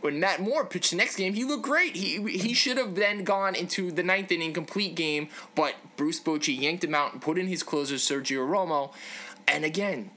when 0.03 0.21
Matt 0.21 0.41
Moore 0.41 0.65
pitched 0.65 0.91
the 0.91 0.97
next 0.97 1.17
game, 1.17 1.35
he 1.35 1.45
looked 1.45 1.63
great. 1.63 1.97
He 1.97 2.23
he 2.39 2.55
should 2.55 2.77
have 2.77 2.95
then 2.95 3.25
gone 3.25 3.55
into 3.55 3.91
the 3.91 4.03
ninth 4.03 4.31
inning 4.33 4.53
complete 4.53 4.95
game, 4.95 5.29
but 5.55 5.75
Bruce 5.97 6.21
Bochy 6.21 6.59
yanked 6.59 6.85
him 6.85 6.95
out 6.95 7.13
and 7.13 7.23
put 7.23 7.39
in 7.39 7.47
his 7.47 7.63
closer 7.63 7.95
Sergio 7.95 8.47
Romo. 8.47 8.93
And 9.49 9.65
again, 9.65 10.11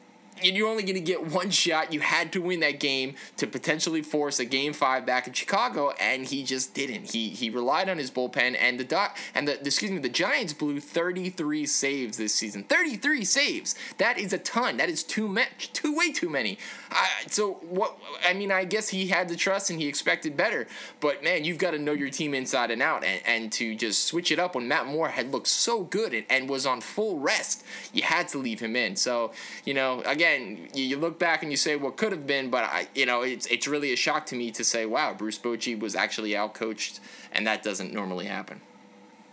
you're 0.43 0.67
only 0.67 0.83
going 0.83 0.95
to 0.95 1.01
get 1.01 1.31
one 1.31 1.49
shot. 1.49 1.93
You 1.93 2.01
had 2.01 2.33
to 2.33 2.41
win 2.41 2.59
that 2.59 2.79
game 2.79 3.15
to 3.37 3.47
potentially 3.47 4.01
force 4.01 4.39
a 4.39 4.45
game 4.45 4.73
five 4.73 5.05
back 5.05 5.27
in 5.27 5.33
Chicago, 5.33 5.91
and 5.99 6.25
he 6.25 6.43
just 6.43 6.73
didn't. 6.73 7.11
He 7.11 7.29
he 7.29 7.49
relied 7.49 7.89
on 7.89 7.97
his 7.97 8.11
bullpen, 8.11 8.55
and 8.59 8.79
the 8.79 8.83
dot 8.83 9.15
and 9.33 9.47
the 9.47 9.59
excuse 9.59 9.91
me, 9.91 9.99
the 9.99 10.09
Giants 10.09 10.53
blew 10.53 10.79
33 10.79 11.65
saves 11.65 12.17
this 12.17 12.35
season. 12.35 12.63
33 12.63 13.23
saves. 13.23 13.75
That 13.97 14.17
is 14.17 14.33
a 14.33 14.37
ton. 14.37 14.77
That 14.77 14.89
is 14.89 15.03
too 15.03 15.27
much. 15.27 15.71
Too 15.73 15.95
way 15.95 16.11
too 16.11 16.29
many. 16.29 16.57
I, 16.91 17.07
so 17.27 17.53
what? 17.69 17.97
I 18.27 18.33
mean, 18.33 18.51
I 18.51 18.65
guess 18.65 18.89
he 18.89 19.07
had 19.07 19.29
the 19.29 19.35
trust 19.35 19.69
and 19.69 19.79
he 19.79 19.87
expected 19.87 20.35
better. 20.35 20.67
But 20.99 21.23
man, 21.23 21.45
you've 21.45 21.57
got 21.59 21.71
to 21.71 21.79
know 21.79 21.93
your 21.93 22.09
team 22.09 22.33
inside 22.33 22.71
and 22.71 22.81
out, 22.81 23.03
and, 23.03 23.21
and 23.25 23.51
to 23.53 23.75
just 23.75 24.05
switch 24.05 24.31
it 24.31 24.39
up 24.39 24.55
when 24.55 24.67
Matt 24.67 24.87
Moore 24.87 25.09
had 25.09 25.31
looked 25.31 25.47
so 25.47 25.83
good 25.83 26.13
and, 26.13 26.25
and 26.29 26.49
was 26.49 26.65
on 26.65 26.81
full 26.81 27.19
rest, 27.19 27.63
you 27.93 28.03
had 28.03 28.27
to 28.29 28.37
leave 28.37 28.59
him 28.59 28.75
in. 28.75 28.95
So 28.97 29.31
you 29.63 29.73
know 29.73 30.01
again 30.01 30.24
again, 30.25 30.67
you 30.73 30.97
look 30.97 31.19
back 31.19 31.43
and 31.43 31.51
you 31.51 31.57
say 31.57 31.75
what 31.75 31.97
could 31.97 32.11
have 32.11 32.25
been, 32.25 32.49
but 32.49 32.63
I, 32.63 32.87
you 32.95 33.05
know, 33.05 33.21
it's 33.21 33.45
it's 33.47 33.67
really 33.67 33.93
a 33.93 33.95
shock 33.95 34.25
to 34.27 34.35
me 34.35 34.51
to 34.51 34.63
say, 34.63 34.85
wow, 34.85 35.13
Bruce 35.13 35.37
Bochy 35.37 35.79
was 35.79 35.95
actually 35.95 36.31
outcoached, 36.31 36.99
and 37.31 37.45
that 37.47 37.63
doesn't 37.63 37.93
normally 37.93 38.25
happen. 38.25 38.61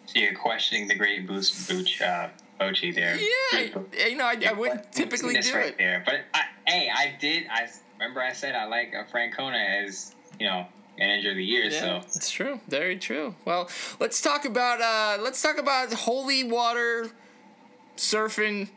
So 0.07 0.19
you're 0.19 0.35
questioning 0.35 0.89
the 0.89 0.95
great 0.95 1.27
Bruce 1.27 1.69
Bochy, 1.69 2.03
uh, 2.03 2.29
Bochy 2.61 2.95
there. 2.95 3.17
Yeah, 3.17 4.09
you 4.09 4.17
know, 4.17 4.25
I, 4.25 4.37
I 4.49 4.53
wouldn't 4.53 4.93
typically 4.93 5.35
do 5.35 5.55
right 5.55 5.69
it 5.69 5.79
there, 5.79 6.03
but 6.05 6.17
I, 6.35 6.43
hey, 6.67 6.91
I 6.95 7.17
did. 7.19 7.47
I 7.51 7.69
remember 7.99 8.21
I 8.21 8.33
said 8.33 8.55
I 8.55 8.65
like 8.65 8.95
uh, 8.95 9.05
Francona 9.05 9.85
as 9.85 10.15
you 10.39 10.47
know 10.47 10.67
manager 10.99 11.31
of 11.31 11.37
the 11.37 11.45
year. 11.45 11.65
Yeah, 11.65 11.81
so 11.81 11.97
it's 12.15 12.31
true, 12.31 12.61
very 12.69 12.99
true. 12.99 13.35
Well, 13.45 13.71
let's 13.99 14.21
talk 14.21 14.45
about 14.45 14.81
uh, 14.81 15.23
let's 15.23 15.41
talk 15.41 15.59
about 15.59 15.93
holy 15.93 16.45
water 16.45 17.11
surfing 17.97 18.69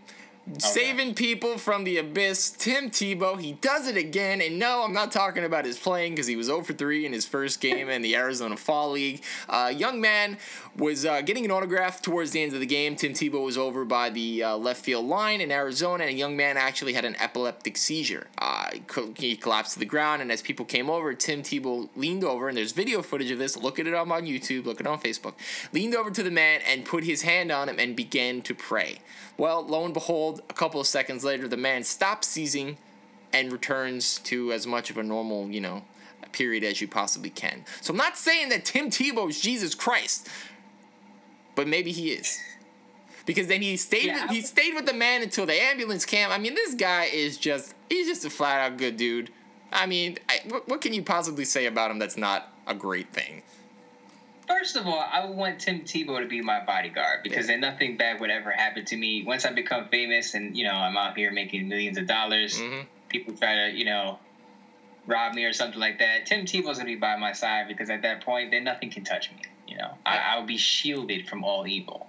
Saving 0.59 1.15
people 1.15 1.57
from 1.57 1.85
the 1.85 1.97
abyss, 1.97 2.51
Tim 2.51 2.91
Tebow. 2.91 3.41
He 3.41 3.53
does 3.53 3.87
it 3.87 3.97
again. 3.97 4.41
And 4.41 4.59
no, 4.59 4.83
I'm 4.83 4.93
not 4.93 5.11
talking 5.11 5.43
about 5.43 5.65
his 5.65 5.79
playing 5.79 6.13
because 6.13 6.27
he 6.27 6.35
was 6.35 6.45
0 6.45 6.61
for 6.61 6.73
3 6.73 7.03
in 7.07 7.13
his 7.13 7.25
first 7.25 7.59
game 7.59 7.89
in 7.89 8.03
the 8.03 8.15
Arizona 8.15 8.55
Fall 8.55 8.91
League. 8.91 9.23
Uh, 9.49 9.73
young 9.75 9.99
man 9.99 10.37
was 10.77 11.03
uh, 11.03 11.21
getting 11.21 11.45
an 11.45 11.51
autograph 11.51 11.99
towards 11.99 12.29
the 12.29 12.43
end 12.43 12.53
of 12.53 12.59
the 12.59 12.65
game. 12.67 12.95
Tim 12.95 13.13
Tebow 13.13 13.43
was 13.43 13.57
over 13.57 13.85
by 13.85 14.11
the 14.11 14.43
uh, 14.43 14.55
left 14.55 14.85
field 14.85 15.07
line 15.07 15.41
in 15.41 15.51
Arizona, 15.51 16.03
and 16.03 16.13
a 16.13 16.17
young 16.17 16.37
man 16.37 16.57
actually 16.57 16.93
had 16.93 17.05
an 17.05 17.15
epileptic 17.19 17.75
seizure. 17.75 18.27
Uh, 18.37 18.69
he 19.15 19.35
collapsed 19.35 19.73
to 19.73 19.79
the 19.79 19.85
ground, 19.85 20.21
and 20.21 20.31
as 20.31 20.43
people 20.43 20.63
came 20.63 20.91
over, 20.91 21.15
Tim 21.15 21.41
Tebow 21.41 21.89
leaned 21.95 22.23
over, 22.23 22.49
and 22.49 22.55
there's 22.55 22.71
video 22.71 23.01
footage 23.01 23.31
of 23.31 23.39
this. 23.39 23.57
Look 23.57 23.79
at 23.79 23.87
it 23.87 23.95
up 23.95 24.11
on 24.11 24.25
YouTube, 24.25 24.65
look 24.65 24.79
it 24.79 24.85
on 24.85 24.99
Facebook. 24.99 25.33
Leaned 25.73 25.95
over 25.95 26.11
to 26.11 26.21
the 26.21 26.31
man 26.31 26.61
and 26.67 26.85
put 26.85 27.03
his 27.03 27.23
hand 27.23 27.51
on 27.51 27.67
him 27.67 27.79
and 27.79 27.95
began 27.95 28.43
to 28.43 28.53
pray. 28.53 28.99
Well, 29.37 29.65
lo 29.65 29.85
and 29.85 29.93
behold. 29.93 30.41
A 30.49 30.53
couple 30.53 30.79
of 30.79 30.87
seconds 30.87 31.23
later, 31.23 31.47
the 31.47 31.57
man 31.57 31.83
stops 31.83 32.27
seizing 32.27 32.77
and 33.33 33.51
returns 33.51 34.19
to 34.19 34.51
as 34.53 34.65
much 34.65 34.89
of 34.89 34.97
a 34.97 35.03
normal, 35.03 35.49
you 35.49 35.61
know, 35.61 35.83
period 36.31 36.63
as 36.63 36.81
you 36.81 36.87
possibly 36.87 37.29
can. 37.29 37.65
So 37.81 37.91
I'm 37.91 37.97
not 37.97 38.17
saying 38.17 38.49
that 38.49 38.65
Tim 38.65 38.89
Tebow 38.89 39.29
is 39.29 39.39
Jesus 39.39 39.75
Christ, 39.75 40.29
but 41.55 41.67
maybe 41.67 41.91
he 41.91 42.11
is. 42.11 42.39
Because 43.25 43.47
then 43.47 43.61
he 43.61 43.75
stayed 43.77 44.05
Yeah, 44.05 44.23
with, 44.23 44.31
he 44.31 44.41
stayed 44.41 44.75
with 44.75 44.85
the 44.85 44.93
man 44.93 45.23
until 45.23 45.45
the 45.45 45.53
ambulance 45.53 46.05
came. 46.05 46.29
I 46.29 46.37
mean, 46.37 46.53
this 46.53 46.75
guy 46.75 47.05
is 47.05 47.37
just 47.37 47.73
he's 47.89 48.07
just 48.07 48.23
a 48.25 48.29
flat 48.29 48.59
out 48.59 48.77
good 48.77 48.97
dude. 48.97 49.31
I 49.71 49.87
mean, 49.87 50.19
I, 50.29 50.41
what, 50.47 50.67
what 50.67 50.81
can 50.81 50.93
you 50.93 51.01
possibly 51.01 51.43
say 51.45 51.65
about 51.65 51.89
him 51.91 51.99
that's 51.99 52.17
not 52.17 52.53
a 52.67 52.75
great 52.75 53.11
thing? 53.11 53.41
First 54.47 54.75
of 54.75 54.85
all, 54.87 54.99
I 54.99 55.25
would 55.25 55.35
want 55.35 55.59
Tim 55.59 55.81
Tebow 55.81 56.19
to 56.19 56.27
be 56.27 56.41
my 56.41 56.59
bodyguard 56.59 57.23
because 57.23 57.47
then 57.47 57.61
nothing 57.61 57.97
bad 57.97 58.19
would 58.19 58.29
ever 58.29 58.51
happen 58.51 58.85
to 58.85 58.97
me. 58.97 59.23
Once 59.23 59.45
I 59.45 59.51
become 59.51 59.89
famous 59.89 60.33
and, 60.35 60.55
you 60.55 60.63
know, 60.63 60.73
I'm 60.73 60.95
out 60.97 61.17
here 61.17 61.31
making 61.31 61.67
millions 61.67 61.97
of 61.97 62.05
dollars, 62.05 62.59
Mhm. 62.59 62.85
people 63.09 63.33
try 63.35 63.55
to, 63.55 63.75
you 63.75 63.85
know, 63.85 64.19
rob 65.07 65.33
me 65.33 65.45
or 65.45 65.53
something 65.53 65.79
like 65.79 65.99
that. 65.99 66.25
Tim 66.25 66.45
Tebow's 66.45 66.77
going 66.77 66.79
to 66.79 66.85
be 66.85 66.95
by 66.95 67.15
my 67.15 67.31
side 67.31 67.67
because 67.67 67.89
at 67.89 68.03
that 68.03 68.21
point, 68.21 68.51
then 68.51 68.63
nothing 68.63 68.91
can 68.91 69.03
touch 69.03 69.31
me. 69.31 69.37
You 69.67 69.77
know, 69.77 69.97
I, 70.05 70.17
I 70.17 70.35
will 70.37 70.45
be 70.45 70.57
shielded 70.57 71.27
from 71.27 71.43
all 71.43 71.65
evil. 71.65 72.07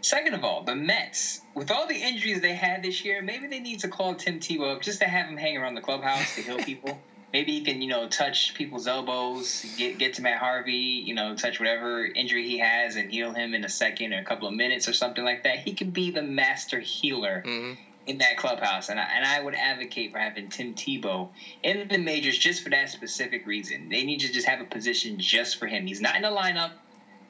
Second 0.00 0.34
of 0.34 0.44
all, 0.44 0.62
the 0.62 0.74
Mets, 0.74 1.40
with 1.54 1.70
all 1.70 1.86
the 1.86 1.96
injuries 1.96 2.40
they 2.40 2.54
had 2.54 2.82
this 2.82 3.04
year, 3.04 3.20
maybe 3.22 3.46
they 3.46 3.60
need 3.60 3.80
to 3.80 3.88
call 3.88 4.14
Tim 4.14 4.40
Tebow 4.40 4.76
up 4.76 4.82
just 4.82 5.00
to 5.00 5.06
have 5.06 5.26
him 5.26 5.36
hang 5.36 5.56
around 5.56 5.74
the 5.74 5.80
clubhouse 5.80 6.34
to 6.36 6.42
heal 6.42 6.58
people. 6.58 7.00
maybe 7.34 7.52
he 7.52 7.60
can, 7.62 7.82
you 7.82 7.88
know, 7.88 8.06
touch 8.06 8.54
people's 8.54 8.86
elbows, 8.86 9.66
get 9.76 9.98
get 9.98 10.14
to 10.14 10.22
Matt 10.22 10.38
Harvey, 10.38 11.02
you 11.04 11.12
know, 11.14 11.34
touch 11.34 11.58
whatever 11.58 12.06
injury 12.06 12.46
he 12.46 12.58
has 12.58 12.94
and 12.96 13.10
heal 13.10 13.32
him 13.32 13.52
in 13.54 13.64
a 13.64 13.68
second 13.68 14.14
or 14.14 14.18
a 14.20 14.24
couple 14.24 14.46
of 14.48 14.54
minutes 14.54 14.88
or 14.88 14.92
something 14.94 15.24
like 15.24 15.42
that. 15.42 15.58
He 15.58 15.74
could 15.74 15.92
be 15.92 16.10
the 16.10 16.22
master 16.22 16.78
healer 16.78 17.42
Mhm. 17.44 17.76
in 18.06 18.18
that 18.18 18.36
clubhouse, 18.36 18.88
and 18.88 19.00
I, 19.00 19.04
and 19.16 19.24
I 19.24 19.40
would 19.40 19.54
advocate 19.56 20.12
for 20.12 20.18
having 20.18 20.48
Tim 20.48 20.74
Tebow 20.74 21.28
in 21.62 21.88
the 21.88 21.98
majors 21.98 22.38
just 22.38 22.62
for 22.62 22.70
that 22.70 22.88
specific 22.90 23.46
reason. 23.46 23.88
They 23.88 24.04
need 24.04 24.20
to 24.20 24.30
just 24.32 24.46
have 24.46 24.60
a 24.60 24.64
position 24.64 25.18
just 25.18 25.58
for 25.58 25.66
him. 25.66 25.86
He's 25.86 26.00
not 26.00 26.14
in 26.14 26.22
the 26.22 26.28
lineup. 26.28 26.72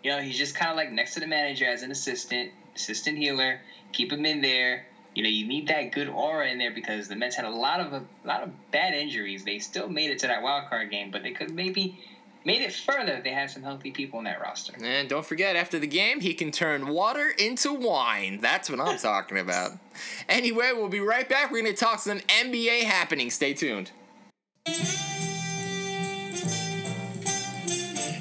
You 0.03 0.11
know, 0.11 0.19
he's 0.21 0.37
just 0.37 0.55
kind 0.55 0.71
of 0.71 0.77
like 0.77 0.91
next 0.91 1.15
to 1.15 1.21
the 1.21 1.27
manager 1.27 1.67
as 1.67 1.83
an 1.83 1.91
assistant, 1.91 2.51
assistant 2.77 3.17
healer. 3.17 3.61
Keep 3.93 4.13
him 4.13 4.27
in 4.27 4.43
there. 4.43 4.85
You 5.15 5.23
know, 5.23 5.29
you 5.29 5.47
need 5.47 5.69
that 5.69 5.93
good 5.93 6.09
aura 6.09 6.49
in 6.49 6.59
there 6.59 6.73
because 6.73 7.07
the 7.09 7.15
Mets 7.15 7.37
had 7.37 7.45
a 7.45 7.51
lot 7.51 7.81
of 7.81 7.93
a 7.93 8.03
lot 8.25 8.43
of 8.43 8.51
bad 8.71 8.95
injuries. 8.95 9.45
They 9.45 9.61
still 9.61 9.89
made 9.89 10.11
it 10.11 10.19
to 10.21 10.27
that 10.27 10.43
wild 10.43 10.69
card 10.69 10.91
game, 10.91 11.11
but 11.11 11.23
they 11.23 11.31
could 11.31 11.55
maybe 11.55 11.99
made 12.45 12.63
it 12.63 12.73
further 12.73 13.13
if 13.13 13.25
they 13.25 13.31
had 13.31 13.51
some 13.51 13.63
healthy 13.63 13.91
people 13.91 14.19
in 14.19 14.25
that 14.27 14.41
roster. 14.41 14.75
And 14.83 15.09
don't 15.09 15.25
forget, 15.25 15.57
after 15.57 15.79
the 15.79 15.87
game, 15.87 16.21
he 16.21 16.35
can 16.35 16.51
turn 16.51 16.89
water 16.89 17.31
into 17.39 17.73
wine. 17.73 18.41
That's 18.41 18.69
what 18.69 18.81
I'm 18.81 18.99
talking 18.99 19.39
about. 19.39 19.73
Anyway, 20.29 20.73
we'll 20.75 20.89
be 20.89 20.99
right 20.99 21.29
back. 21.29 21.53
We're 21.53 21.63
going 21.63 21.73
to 21.73 21.79
talk 21.79 22.01
some 22.01 22.19
NBA 22.19 22.83
happening. 22.83 23.31
Stay 23.31 23.55
tuned. 23.55 23.93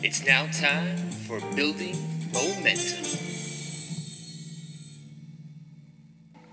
It's 0.03 0.23
now 0.23 0.45
time 0.51 0.97
for 1.25 1.39
building 1.55 1.97
momentum. 2.31 3.22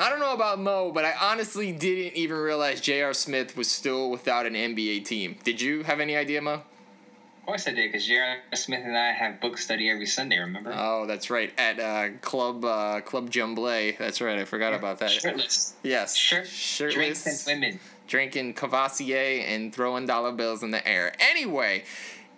I 0.00 0.08
don't 0.08 0.18
know 0.18 0.32
about 0.32 0.58
Mo, 0.58 0.92
but 0.92 1.04
I 1.04 1.12
honestly 1.20 1.72
didn't 1.72 2.16
even 2.16 2.38
realize 2.38 2.80
J.R. 2.80 3.12
Smith 3.12 3.54
was 3.56 3.70
still 3.70 4.10
without 4.10 4.46
an 4.46 4.54
NBA 4.54 5.04
team. 5.04 5.36
Did 5.44 5.60
you 5.60 5.82
have 5.82 6.00
any 6.00 6.16
idea, 6.16 6.40
Mo? 6.40 6.54
Of 6.54 7.46
course 7.46 7.68
I 7.68 7.72
did, 7.72 7.92
because 7.92 8.06
Jared 8.06 8.40
Smith 8.54 8.80
and 8.82 8.96
I 8.96 9.12
have 9.12 9.40
book 9.40 9.58
study 9.58 9.90
every 9.90 10.06
Sunday. 10.06 10.38
Remember? 10.38 10.72
Oh, 10.74 11.04
that's 11.06 11.28
right. 11.28 11.52
At 11.58 11.78
uh, 11.78 12.16
Club 12.22 12.64
uh, 12.64 13.00
Club 13.02 13.30
Jumblay. 13.30 13.98
That's 13.98 14.20
right. 14.22 14.38
I 14.38 14.44
forgot 14.46 14.72
about 14.72 14.98
that. 15.00 15.10
Shirtless. 15.10 15.74
Yes. 15.82 16.16
Shirt, 16.16 16.46
Shirtless. 16.46 16.94
drinks 17.24 17.46
and 17.46 17.60
women. 17.60 17.80
drinking 18.06 18.54
Cavassier 18.54 19.42
and 19.48 19.74
throwing 19.74 20.06
dollar 20.06 20.32
bills 20.32 20.62
in 20.62 20.70
the 20.70 20.86
air. 20.86 21.12
Anyway, 21.18 21.84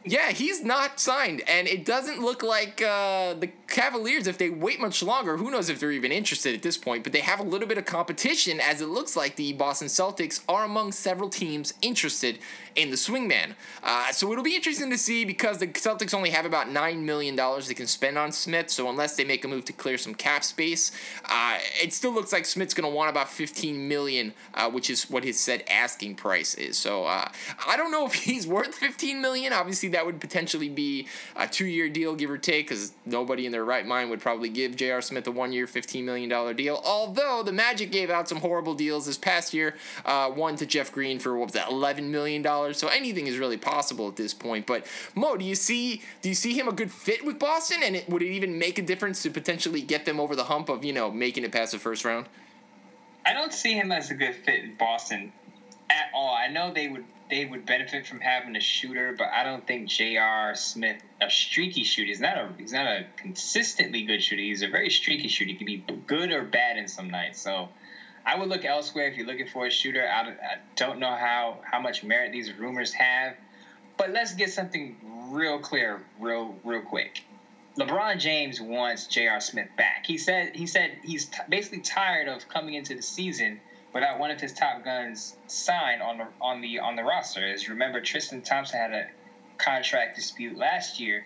yeah, 0.05 0.31
he's 0.31 0.65
not 0.65 0.99
signed, 0.99 1.43
and 1.47 1.69
it 1.69 1.85
doesn't 1.85 2.21
look 2.21 2.43
like 2.43 2.83
uh, 2.83 3.35
the 3.35 3.51
Cavaliers, 3.69 4.27
if 4.27 4.37
they 4.37 4.51
wait 4.51 4.81
much 4.81 5.03
longer, 5.03 5.37
who 5.37 5.51
knows 5.51 5.69
if 5.69 5.79
they're 5.79 5.93
even 5.93 6.13
interested 6.13 6.55
at 6.55 6.63
this 6.63 6.77
point, 6.77 7.05
but 7.05 7.13
they 7.13 7.21
have 7.21 7.41
a 7.41 7.45
little 7.45 7.69
bit 7.69 7.79
of 7.79 7.85
competition 7.85 8.61
as 8.61 8.81
it 8.81 8.89
looks 8.89 9.17
like 9.17 9.37
the 9.37 9.53
Boston 9.53 9.89
Celtics 9.89 10.43
are 10.49 10.65
among 10.65 10.93
several 10.93 11.29
teams 11.29 11.73
interested 11.83 12.39
in 12.77 12.91
the 12.91 12.97
swingman. 12.97 13.55
Uh, 13.83 14.11
so 14.13 14.31
it'll 14.33 14.45
be 14.45 14.55
interesting 14.55 14.91
to 14.91 14.99
see 14.99 15.25
because 15.25 15.59
the 15.59 15.67
Celtics 15.67 16.15
only 16.15 16.31
have 16.31 16.45
about 16.45 16.69
$9 16.69 16.99
million 17.03 17.37
they 17.37 17.75
can 17.75 17.87
spend 17.87 18.19
on 18.19 18.33
Smith, 18.33 18.71
so 18.71 18.89
unless 18.89 19.17
they 19.17 19.25
make 19.25 19.45
a 19.45 19.49
move 19.49 19.65
to 19.67 19.73
clear 19.73 19.99
some 19.99 20.15
cap 20.15 20.45
space, 20.45 20.93
uh, 21.27 21.59
it 21.83 21.93
still 21.93 22.13
looks 22.13 22.33
like 22.33 22.45
Smith's 22.45 22.75
going 22.75 22.91
to 22.91 22.95
want 22.95 23.11
about 23.11 23.29
15 23.29 23.89
million, 23.89 24.33
uh, 24.55 24.71
which 24.71 24.91
is 24.91 25.11
what 25.11 25.25
his 25.25 25.39
said 25.39 25.65
asking 25.69 26.15
price 26.15 26.55
is. 26.55 26.77
So 26.79 27.05
uh, 27.05 27.31
I 27.67 27.77
don't 27.77 27.91
know 27.91 28.07
if 28.07 28.15
he's 28.23 28.47
worth 28.47 28.75
15 28.75 29.21
million. 29.21 29.53
Obviously, 29.53 29.91
that 29.91 30.05
would 30.05 30.21
potentially 30.21 30.69
be 30.69 31.09
a 31.37 31.47
two 31.47 31.67
year 31.67 31.89
deal, 31.89 32.15
give 32.15 32.31
or 32.31 32.39
take, 32.39 32.69
because 32.69 32.93
nobody 33.05 33.47
in 33.47 33.53
their 33.53 33.65
right 33.65 33.87
mind 33.87 34.11
would 34.11 34.21
probably 34.21 34.49
give 34.49 34.77
J.R. 34.77 35.01
Smith 35.03 35.27
a 35.27 35.31
one 35.31 35.53
year, 35.53 35.67
$15 35.67 36.05
million 36.05 36.57
deal. 36.57 36.81
Although 36.85 37.43
the 37.45 37.53
Magic 37.53 37.91
gave 37.91 38.11
out 38.11 38.29
some 38.29 38.39
horrible 38.39 38.75
deals 38.75 39.07
this 39.07 39.19
past 39.19 39.55
year, 39.55 39.77
uh, 40.05 40.31
one 40.31 40.57
to 40.57 40.67
Jeff 40.67 40.93
Green 40.93 41.19
for 41.19 41.37
what 41.37 41.47
was 41.47 41.55
that, 41.55 41.69
$11 41.69 42.05
million. 42.05 42.43
So 42.73 42.89
anything 42.89 43.27
is 43.27 43.39
really 43.39 43.57
possible 43.57 44.09
at 44.09 44.17
this 44.17 44.35
point. 44.35 44.67
But 44.67 44.87
Mo, 45.15 45.37
do 45.37 45.45
you 45.45 45.55
see 45.55 46.03
do 46.21 46.29
you 46.29 46.35
see 46.35 46.59
him 46.59 46.69
a 46.69 46.73
good 46.73 46.91
fit 46.91 47.25
with 47.25 47.39
Boston? 47.39 47.83
And 47.83 47.97
it, 47.97 48.09
would 48.09 48.23
it 48.23 48.31
even 48.33 48.59
make 48.59 48.79
a 48.79 48.83
difference 48.83 49.23
to 49.23 49.31
potentially 49.31 49.81
get 49.81 50.05
them 50.05 50.21
over 50.21 50.37
the 50.37 50.45
hump 50.45 50.69
of, 50.69 50.85
you 50.85 50.93
know, 50.93 51.11
making 51.11 51.45
it 51.45 51.53
past 51.53 51.73
the 51.73 51.79
first 51.79 52.05
round? 52.05 52.27
I 53.25 53.33
don't 53.33 53.53
see 53.53 53.75
him 53.75 53.93
as 53.93 54.11
a 54.11 54.15
good 54.15 54.35
fit 54.35 54.65
in 54.65 54.75
Boston 54.77 55.33
at 55.91 56.11
all. 56.15 56.35
I 56.35 56.49
know 56.49 56.73
they 56.73 56.89
would 56.89 57.05
they 57.31 57.47
would 57.47 57.65
benefit 57.65 58.07
from 58.07 58.21
having 58.21 58.57
a 58.57 58.61
shooter, 58.61 59.15
but 59.17 59.29
I 59.29 59.43
don't 59.43 59.67
think 59.67 59.89
J.R. 59.89 60.55
Smith, 60.55 61.03
a 61.21 61.31
streaky 61.31 61.83
shooter, 61.83 62.09
he's 62.09 62.21
not 62.21 62.37
a 62.37 62.51
he's 62.59 62.73
not 62.73 62.87
a 62.87 63.07
consistently 63.17 64.03
good 64.03 64.23
shooter. 64.23 64.43
He's 64.43 64.63
a 64.63 64.69
very 64.69 64.91
streaky 64.91 65.29
shooter. 65.29 65.51
He 65.51 65.57
can 65.57 65.67
be 65.67 65.85
good 66.07 66.31
or 66.31 66.43
bad 66.43 66.77
in 66.77 66.89
some 66.89 67.11
nights. 67.11 67.41
So 67.41 67.71
I 68.25 68.37
would 68.37 68.49
look 68.49 68.65
elsewhere 68.65 69.07
if 69.09 69.17
you're 69.17 69.27
looking 69.27 69.47
for 69.47 69.67
a 69.67 69.71
shooter. 69.71 70.09
I 70.09 70.59
don't, 70.77 70.99
know 70.99 71.15
how 71.15 71.59
how 71.63 71.81
much 71.81 72.05
merit 72.05 72.33
these 72.33 72.53
rumors 72.53 72.93
have, 72.93 73.35
but 73.97 74.11
let's 74.11 74.35
get 74.35 74.51
something 74.51 74.97
real 75.31 75.59
clear, 75.59 76.03
real 76.21 76.55
real 76.65 76.83
quick. 76.83 77.23
LeBron 77.79 78.19
James 78.19 78.61
wants 78.61 79.07
J.R. 79.07 79.41
Smith 79.41 79.69
back. 79.77 80.07
He 80.07 80.19
said 80.19 80.55
he 80.55 80.67
said 80.67 80.99
he's 81.03 81.27
t- 81.27 81.39
basically 81.49 81.81
tired 81.81 82.29
of 82.29 82.49
coming 82.49 82.75
into 82.75 82.95
the 82.95 83.03
season 83.03 83.61
without 83.95 84.19
one 84.19 84.31
of 84.31 84.41
his 84.41 84.53
top 84.53 84.85
guns 84.85 85.35
signed 85.47 86.03
on 86.03 86.19
the 86.19 86.27
on 86.41 86.61
the 86.61 86.79
on 86.79 86.97
the 86.97 87.03
roster. 87.03 87.47
As 87.47 87.69
remember, 87.69 88.01
Tristan 88.01 88.43
Thompson 88.43 88.79
had 88.79 88.93
a 88.93 89.07
contract 89.59 90.17
dispute 90.17 90.57
last 90.57 91.01
year. 91.01 91.25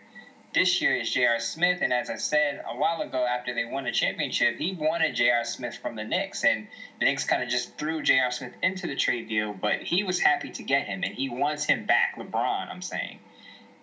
This 0.57 0.81
year 0.81 0.97
is 0.97 1.11
J.R. 1.11 1.39
Smith, 1.39 1.83
and 1.83 1.93
as 1.93 2.09
I 2.09 2.17
said 2.17 2.63
a 2.67 2.75
while 2.75 3.03
ago, 3.03 3.27
after 3.27 3.53
they 3.53 3.67
won 3.67 3.85
the 3.85 3.93
championship, 3.93 4.57
he 4.57 4.73
wanted 4.73 5.15
J.R. 5.15 5.45
Smith 5.45 5.77
from 5.77 5.97
the 5.97 6.03
Knicks, 6.03 6.45
and 6.45 6.67
the 6.99 7.05
Knicks 7.05 7.25
kind 7.25 7.43
of 7.43 7.51
just 7.51 7.77
threw 7.77 8.03
J.R. 8.03 8.31
Smith 8.31 8.55
into 8.63 8.87
the 8.87 8.95
trade 8.95 9.29
deal. 9.29 9.53
But 9.53 9.83
he 9.83 10.03
was 10.03 10.19
happy 10.19 10.49
to 10.53 10.63
get 10.63 10.87
him, 10.87 11.03
and 11.03 11.15
he 11.15 11.29
wants 11.29 11.67
him 11.67 11.85
back. 11.85 12.17
LeBron, 12.17 12.71
I'm 12.71 12.81
saying. 12.81 13.19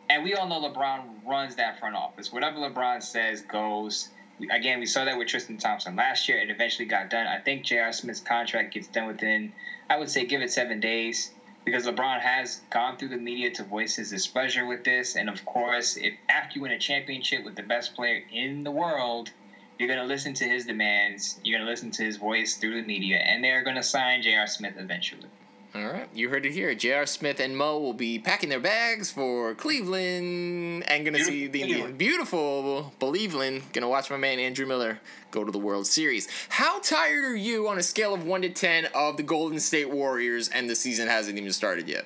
And 0.10 0.24
we 0.24 0.34
all 0.34 0.48
know 0.48 0.68
LeBron 0.68 1.24
runs 1.24 1.58
that 1.58 1.78
front 1.78 1.96
office. 1.96 2.32
Whatever 2.32 2.58
LeBron 2.58 3.04
says 3.04 3.42
goes. 3.42 4.10
Again, 4.50 4.80
we 4.80 4.88
saw 4.88 5.06
that 5.06 5.16
with 5.16 5.28
Tristan 5.28 5.60
Thompson 5.60 5.96
last 5.96 6.28
year. 6.28 6.40
It 6.40 6.50
eventually 6.50 6.88
got 6.88 7.08
done. 7.12 7.28
I 7.28 7.38
think 7.38 7.66
J.R. 7.66 7.94
Smith's 7.94 8.20
contract 8.20 8.74
gets 8.74 8.88
done 8.88 9.06
within, 9.06 9.54
I 9.92 9.98
would 9.98 10.10
say, 10.10 10.26
give 10.26 10.42
it 10.42 10.52
seven 10.52 10.80
days 10.80 11.30
because 11.66 11.86
LeBron 11.86 12.20
has 12.20 12.62
gone 12.70 12.98
through 12.98 13.10
the 13.10 13.18
media 13.18 13.52
to 13.52 13.64
voice 13.64 13.96
his 13.96 14.10
displeasure 14.10 14.66
with 14.66 14.84
this. 14.84 15.16
And 15.16 15.30
of 15.30 15.46
course, 15.46 15.98
if 15.98 16.14
after 16.30 16.56
you 16.56 16.62
win 16.62 16.72
a 16.72 16.80
championship 16.80 17.44
with 17.46 17.56
the 17.56 17.64
best 17.64 17.96
player 17.96 18.24
in 18.32 18.64
the 18.64 18.72
world, 18.72 19.32
you're 19.80 19.88
going 19.88 20.00
to 20.00 20.06
listen 20.06 20.34
to 20.36 20.46
his 20.46 20.66
demands. 20.66 21.40
You're 21.44 21.58
going 21.58 21.66
to 21.66 21.72
listen 21.72 21.92
to 21.92 22.04
his 22.04 22.18
voice 22.18 22.58
through 22.58 22.82
the 22.82 22.88
media, 22.88 23.18
and 23.18 23.44
they're 23.44 23.64
going 23.64 23.76
to 23.76 23.84
sign 23.84 24.22
J.R. 24.22 24.48
Smith 24.48 24.76
eventually. 24.78 25.30
All 25.76 25.82
right, 25.86 26.08
you 26.14 26.30
heard 26.30 26.46
it 26.46 26.52
here. 26.52 26.76
J.R. 26.76 27.08
Smith 27.08 27.40
and 27.40 27.58
Mo 27.58 27.80
will 27.80 27.94
be 27.94 28.20
packing 28.20 28.50
their 28.50 28.60
bags 28.60 29.10
for 29.10 29.56
Cleveland 29.56 30.84
and 30.88 31.04
gonna 31.04 31.24
see 31.24 31.48
the 31.48 31.64
Beautiful. 31.64 31.92
beautiful 31.94 32.94
Believeland. 33.00 33.64
Gonna 33.74 33.90
watch 33.90 34.12
my 34.12 34.18
man 34.18 34.38
Andrew 34.38 34.68
Miller 34.68 35.00
go 35.32 35.44
to 35.44 35.52
the 35.52 35.58
World 35.58 35.88
Series. 35.88 36.28
How 36.50 36.80
tired 36.80 37.24
are 37.24 37.36
you 37.36 37.68
on 37.70 37.80
a 37.80 37.84
scale 37.84 38.14
of 38.14 38.24
one 38.24 38.44
to 38.44 38.50
ten 38.50 38.86
of 38.94 39.18
the 39.18 39.24
Golden 39.24 39.60
State 39.60 39.90
Warriors 39.90 40.48
and 40.48 40.70
the 40.70 40.76
season 40.76 41.08
hasn't 41.08 41.40
even 41.40 41.52
started 41.52 41.90
yet? 41.90 42.06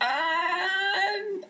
Um, 0.00 0.08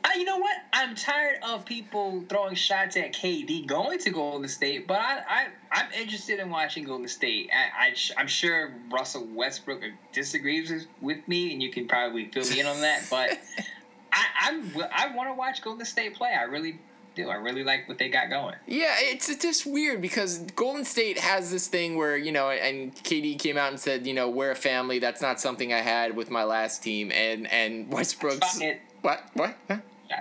I, 0.04 0.14
you 0.16 0.24
know 0.24 0.38
what? 0.38 0.56
I'm 0.72 0.94
tired 0.94 1.38
of 1.42 1.64
people 1.64 2.24
throwing 2.28 2.54
shots 2.54 2.96
at 2.96 3.12
KD 3.12 3.66
going 3.66 3.98
to 4.00 4.10
Golden 4.10 4.48
State, 4.48 4.86
but 4.86 4.98
I, 4.98 5.20
I 5.28 5.46
I'm 5.70 5.92
interested 5.92 6.40
in 6.40 6.50
watching 6.50 6.84
Golden 6.84 7.08
State. 7.08 7.50
I, 7.52 7.88
I 7.88 7.94
I'm 8.16 8.26
sure 8.26 8.72
Russell 8.90 9.26
Westbrook 9.32 9.82
disagrees 10.12 10.70
with, 10.70 10.86
with 11.00 11.28
me, 11.28 11.52
and 11.52 11.62
you 11.62 11.70
can 11.70 11.86
probably 11.86 12.26
fill 12.26 12.48
me 12.48 12.60
in 12.60 12.66
on 12.66 12.80
that. 12.80 13.04
But 13.10 13.38
I 14.12 14.24
I'm 14.42 14.72
I 14.92 15.14
want 15.14 15.28
to 15.28 15.34
watch 15.34 15.62
Golden 15.62 15.86
State 15.86 16.14
play. 16.14 16.32
I 16.38 16.44
really 16.44 16.78
do. 17.14 17.28
I 17.28 17.36
really 17.36 17.64
like 17.64 17.88
what 17.88 17.98
they 17.98 18.08
got 18.08 18.30
going. 18.30 18.56
Yeah, 18.66 18.94
it's, 18.98 19.28
it's 19.28 19.42
just 19.42 19.66
weird 19.66 20.00
because 20.00 20.38
Golden 20.38 20.84
State 20.84 21.18
has 21.18 21.50
this 21.50 21.68
thing 21.68 21.96
where, 21.96 22.16
you 22.16 22.32
know, 22.32 22.50
and 22.50 22.94
KD 22.94 23.38
came 23.38 23.58
out 23.58 23.70
and 23.70 23.78
said, 23.78 24.06
you 24.06 24.14
know, 24.14 24.30
we're 24.30 24.52
a 24.52 24.56
family. 24.56 24.98
That's 24.98 25.20
not 25.20 25.40
something 25.40 25.72
I 25.72 25.80
had 25.80 26.16
with 26.16 26.30
my 26.30 26.44
last 26.44 26.82
team. 26.82 27.12
And, 27.12 27.50
and 27.52 27.92
Westbrook's. 27.92 28.60
What? 29.02 29.28
What? 29.34 29.56
Huh? 29.68 29.78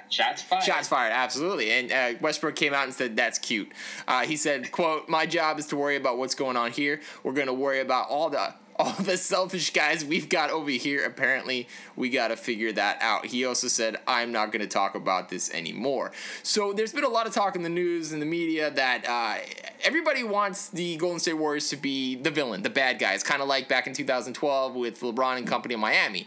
Shots 0.10 0.42
fired. 0.42 0.64
Shots 0.64 0.88
fired, 0.88 1.12
absolutely. 1.12 1.72
And 1.72 1.92
uh, 1.92 2.20
Westbrook 2.22 2.56
came 2.56 2.74
out 2.74 2.86
and 2.86 2.94
said, 2.94 3.16
"That's 3.16 3.40
cute." 3.40 3.72
Uh, 4.08 4.24
he 4.24 4.38
said, 4.38 4.72
"quote 4.72 5.10
My 5.10 5.26
job 5.26 5.60
is 5.60 5.68
to 5.68 5.76
worry 5.76 5.96
about 5.96 6.18
what's 6.18 6.36
going 6.36 6.58
on 6.58 6.72
here. 6.72 7.02
We're 7.24 7.34
going 7.34 7.48
to 7.48 7.54
worry 7.54 7.80
about 7.80 8.10
all 8.10 8.30
the 8.30 8.54
all 8.82 8.94
the 9.04 9.18
selfish 9.18 9.74
guys 9.74 10.04
we've 10.04 10.30
got 10.30 10.50
over 10.50 10.72
here. 10.72 11.06
Apparently, 11.06 11.68
we 11.96 12.10
got 12.10 12.30
to 12.30 12.36
figure 12.36 12.72
that 12.72 12.98
out. 13.02 13.26
He 13.26 13.46
also 13.46 13.68
said, 13.68 13.98
I'm 14.08 14.32
not 14.32 14.52
going 14.52 14.62
to 14.62 14.68
talk 14.68 14.96
about 14.96 15.30
this 15.30 15.54
anymore. 15.54 16.12
So 16.42 16.74
there's 16.74 16.94
been 16.94 17.04
a 17.04 17.10
lot 17.10 17.28
of 17.28 17.34
talk 17.34 17.56
in 17.56 17.62
the 17.64 17.70
news 17.70 18.12
and 18.12 18.22
the 18.22 18.26
media 18.26 18.72
that 18.72 19.08
uh, 19.08 19.38
everybody 19.84 20.24
wants 20.24 20.70
the 20.70 20.98
Golden 20.98 21.20
State 21.20 21.34
Warriors 21.34 21.70
to 21.70 21.76
be 21.76 22.16
the 22.16 22.32
villain, 22.32 22.64
the 22.64 22.70
bad 22.70 22.98
guys, 22.98 23.24
kind 23.24 23.42
of 23.42 23.48
like 23.48 23.68
back 23.68 23.88
in 23.88 23.94
2012 23.94 24.76
with 24.76 25.00
LeBron 25.02 25.38
and 25.38 25.48
company 25.48 25.76
in 25.76 25.80
Miami. 25.80 26.26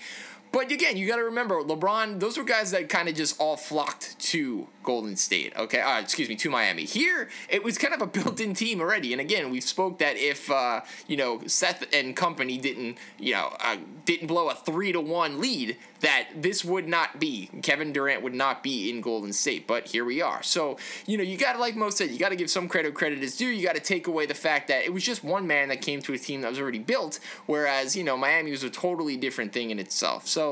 But 0.54 0.70
again, 0.70 0.96
you 0.96 1.08
got 1.08 1.16
to 1.16 1.24
remember 1.24 1.56
LeBron. 1.64 2.20
Those 2.20 2.38
were 2.38 2.44
guys 2.44 2.70
that 2.70 2.88
kind 2.88 3.08
of 3.08 3.16
just 3.16 3.40
all 3.40 3.56
flocked 3.56 4.16
to 4.30 4.68
Golden 4.84 5.16
State. 5.16 5.52
Okay, 5.56 5.80
uh, 5.80 5.98
excuse 5.98 6.28
me, 6.28 6.36
to 6.36 6.48
Miami. 6.48 6.84
Here, 6.84 7.28
it 7.48 7.64
was 7.64 7.76
kind 7.76 7.92
of 7.92 8.00
a 8.00 8.06
built-in 8.22 8.54
team 8.54 8.80
already. 8.80 9.12
And 9.12 9.20
again, 9.20 9.50
we 9.50 9.60
spoke 9.60 9.98
that 9.98 10.16
if 10.16 10.48
uh, 10.48 10.82
you 11.08 11.16
know 11.16 11.40
Steph 11.46 11.82
and 11.92 12.14
company 12.14 12.56
didn't 12.56 12.98
you 13.18 13.32
know 13.32 13.56
uh, 13.58 13.78
didn't 14.04 14.28
blow 14.28 14.48
a 14.48 14.54
three 14.54 14.92
to 14.92 15.00
one 15.00 15.40
lead, 15.40 15.76
that 16.00 16.28
this 16.36 16.64
would 16.64 16.86
not 16.86 17.18
be 17.18 17.50
Kevin 17.62 17.92
Durant 17.92 18.22
would 18.22 18.34
not 18.34 18.62
be 18.62 18.90
in 18.90 19.00
Golden 19.00 19.32
State. 19.32 19.66
But 19.66 19.88
here 19.88 20.04
we 20.04 20.22
are. 20.22 20.42
So 20.44 20.76
you 21.06 21.16
know 21.16 21.24
you 21.24 21.36
got 21.36 21.54
to 21.54 21.58
like 21.58 21.74
Mo 21.74 21.90
said, 21.90 22.10
you 22.10 22.18
got 22.20 22.28
to 22.28 22.36
give 22.36 22.50
some 22.50 22.68
credit 22.68 22.94
credit 22.94 23.24
is 23.24 23.36
due. 23.36 23.48
You 23.48 23.66
got 23.66 23.74
to 23.74 23.82
take 23.82 24.06
away 24.06 24.26
the 24.26 24.34
fact 24.34 24.68
that 24.68 24.84
it 24.84 24.92
was 24.92 25.02
just 25.02 25.24
one 25.24 25.48
man 25.48 25.70
that 25.70 25.82
came 25.82 26.00
to 26.02 26.12
a 26.12 26.18
team 26.18 26.42
that 26.42 26.50
was 26.50 26.60
already 26.60 26.78
built, 26.78 27.18
whereas 27.46 27.96
you 27.96 28.04
know 28.04 28.16
Miami 28.16 28.52
was 28.52 28.62
a 28.62 28.70
totally 28.70 29.16
different 29.16 29.52
thing 29.52 29.70
in 29.70 29.80
itself. 29.80 30.28
So 30.28 30.43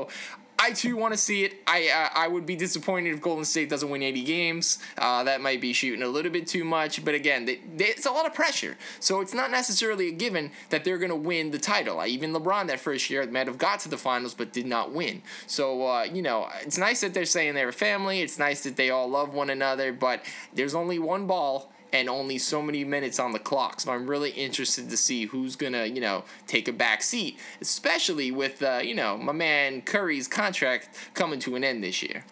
I 0.63 0.71
too 0.71 0.95
want 0.95 1.13
to 1.13 1.17
see 1.17 1.43
it. 1.43 1.55
I 1.67 1.89
uh, 1.89 2.17
I 2.17 2.27
would 2.29 2.45
be 2.45 2.55
disappointed 2.55 3.13
if 3.13 3.21
Golden 3.21 3.43
State 3.43 3.69
doesn't 3.69 3.89
win 3.89 4.01
80 4.01 4.23
games. 4.23 4.79
Uh, 4.97 5.21
that 5.25 5.41
might 5.41 5.59
be 5.59 5.73
shooting 5.73 6.03
a 6.03 6.07
little 6.07 6.31
bit 6.31 6.47
too 6.47 6.63
much, 6.63 7.03
but 7.03 7.13
again, 7.13 7.43
they, 7.43 7.59
they, 7.75 7.87
it's 7.87 8.05
a 8.05 8.11
lot 8.11 8.25
of 8.25 8.33
pressure. 8.33 8.77
So 9.01 9.19
it's 9.19 9.33
not 9.33 9.51
necessarily 9.51 10.07
a 10.07 10.11
given 10.11 10.51
that 10.69 10.85
they're 10.85 10.97
going 10.97 11.09
to 11.09 11.17
win 11.17 11.51
the 11.51 11.59
title. 11.59 12.05
Even 12.05 12.31
LeBron 12.31 12.67
that 12.67 12.79
first 12.79 13.09
year 13.09 13.29
might 13.29 13.47
have 13.47 13.57
got 13.57 13.81
to 13.81 13.89
the 13.89 13.97
finals 13.97 14.33
but 14.33 14.53
did 14.53 14.65
not 14.65 14.93
win. 14.93 15.21
So 15.47 15.85
uh, 15.85 16.03
you 16.03 16.21
know, 16.21 16.47
it's 16.61 16.77
nice 16.77 17.01
that 17.01 17.13
they're 17.13 17.25
saying 17.25 17.55
they're 17.55 17.67
a 17.67 17.73
family. 17.73 18.21
It's 18.21 18.39
nice 18.39 18.63
that 18.63 18.77
they 18.77 18.89
all 18.89 19.09
love 19.09 19.33
one 19.33 19.49
another, 19.49 19.91
but 19.91 20.23
there's 20.53 20.75
only 20.75 20.97
one 20.97 21.27
ball 21.27 21.72
and 21.93 22.09
only 22.09 22.37
so 22.39 22.61
many 22.61 22.83
minutes 22.83 23.19
on 23.19 23.31
the 23.31 23.39
clock. 23.39 23.79
So 23.79 23.91
I'm 23.91 24.09
really 24.09 24.31
interested 24.31 24.89
to 24.89 24.97
see 24.97 25.25
who's 25.25 25.55
gonna, 25.55 25.85
you 25.85 26.01
know, 26.01 26.25
take 26.47 26.67
a 26.67 26.73
back 26.73 27.03
seat, 27.03 27.39
especially 27.61 28.31
with, 28.31 28.61
uh, 28.61 28.81
you 28.83 28.95
know, 28.95 29.17
my 29.17 29.31
man 29.31 29.81
Curry's 29.81 30.27
contract 30.27 30.89
coming 31.13 31.39
to 31.41 31.55
an 31.55 31.63
end 31.63 31.83
this 31.83 32.01
year. 32.01 32.25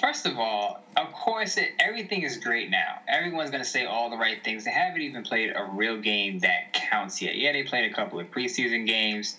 First 0.00 0.24
of 0.24 0.38
all, 0.38 0.82
of 0.96 1.12
course, 1.12 1.58
it, 1.58 1.72
everything 1.78 2.22
is 2.22 2.38
great 2.38 2.70
now. 2.70 3.00
Everyone's 3.06 3.50
going 3.50 3.62
to 3.62 3.68
say 3.68 3.84
all 3.84 4.08
the 4.08 4.16
right 4.16 4.42
things. 4.42 4.64
They 4.64 4.70
haven't 4.70 5.02
even 5.02 5.22
played 5.22 5.52
a 5.54 5.68
real 5.74 5.98
game 6.00 6.38
that 6.38 6.72
counts 6.72 7.20
yet. 7.20 7.36
Yeah, 7.36 7.52
they 7.52 7.64
played 7.64 7.90
a 7.90 7.94
couple 7.94 8.18
of 8.18 8.30
preseason 8.30 8.86
games, 8.86 9.36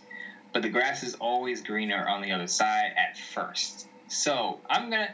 but 0.54 0.62
the 0.62 0.70
grass 0.70 1.02
is 1.02 1.16
always 1.16 1.62
greener 1.64 2.08
on 2.08 2.22
the 2.22 2.32
other 2.32 2.46
side 2.46 2.94
at 2.96 3.18
first. 3.18 3.88
So 4.08 4.60
I'm 4.70 4.92
gonna 4.92 5.10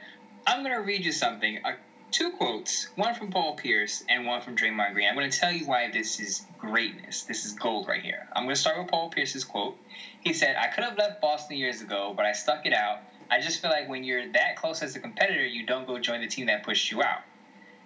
I'm 0.46 0.64
gonna 0.64 0.82
read 0.82 1.06
you 1.06 1.14
something. 1.14 1.60
A 1.64 1.76
two 2.12 2.32
quotes, 2.32 2.88
one 2.96 3.14
from 3.14 3.32
Paul 3.32 3.56
Pierce 3.56 4.04
and 4.08 4.26
one 4.26 4.42
from 4.42 4.56
Draymond 4.56 4.94
Green. 4.94 5.08
I'm 5.08 5.16
going 5.16 5.30
to 5.30 5.38
tell 5.38 5.52
you 5.52 5.66
why 5.66 5.92
this 5.92 6.20
is 6.20 6.46
greatness. 6.58 7.24
This 7.24 7.46
is 7.46 7.54
gold 7.54 7.88
right 7.88 8.02
here. 8.02 8.28
I'm 8.34 8.44
going 8.44 8.56
to 8.56 8.62
start 8.62 8.78
with 8.78 8.88
Paul 8.88 9.10
Pierce's 9.10 9.44
quote. 9.44 9.78
He 10.22 10.34
said, 10.34 10.56
I 10.56 10.68
could 10.68 10.84
have 10.84 10.98
left 10.98 11.22
Boston 11.22 11.58
years 11.58 11.82
ago, 11.82 12.14
but 12.16 12.26
I 12.26 12.32
stuck 12.32 12.66
it 12.66 12.74
out. 12.74 13.00
I 13.30 13.42
just 13.42 13.62
feel 13.62 13.72
like 13.72 13.90
when 13.90 14.04
you're 14.04 14.32
that 14.34 14.56
close 14.56 14.82
as 14.82 14.96
a 14.96 15.00
competitor, 15.00 15.46
you 15.46 15.66
don't 15.66 15.86
go 15.86 16.00
join 16.00 16.22
the 16.22 16.28
team 16.28 16.48
that 16.48 16.64
pushed 16.64 16.92
you 16.92 17.04
out. 17.04 17.22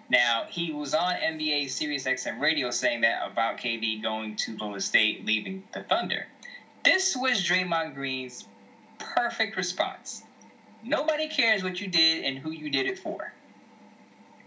Now, 0.10 0.46
he 0.50 0.72
was 0.72 0.94
on 0.94 1.16
NBA 1.16 1.70
Sirius 1.70 2.04
XM 2.04 2.40
radio 2.40 2.70
saying 2.70 3.02
that 3.02 3.32
about 3.32 3.58
KD 3.58 4.04
going 4.04 4.36
to 4.38 4.58
Golden 4.58 4.82
State, 4.82 5.26
leaving 5.26 5.64
the 5.74 5.84
Thunder. 5.84 6.28
This 6.84 7.16
was 7.16 7.42
Draymond 7.42 7.96
Green's 7.96 8.46
perfect 9.00 9.56
response. 9.56 10.24
Nobody 10.84 11.28
cares 11.28 11.64
what 11.64 11.80
you 11.80 11.88
did 11.88 12.26
and 12.26 12.38
who 12.38 12.52
you 12.52 12.70
did 12.70 12.88
it 12.88 13.00
for. 13.00 13.34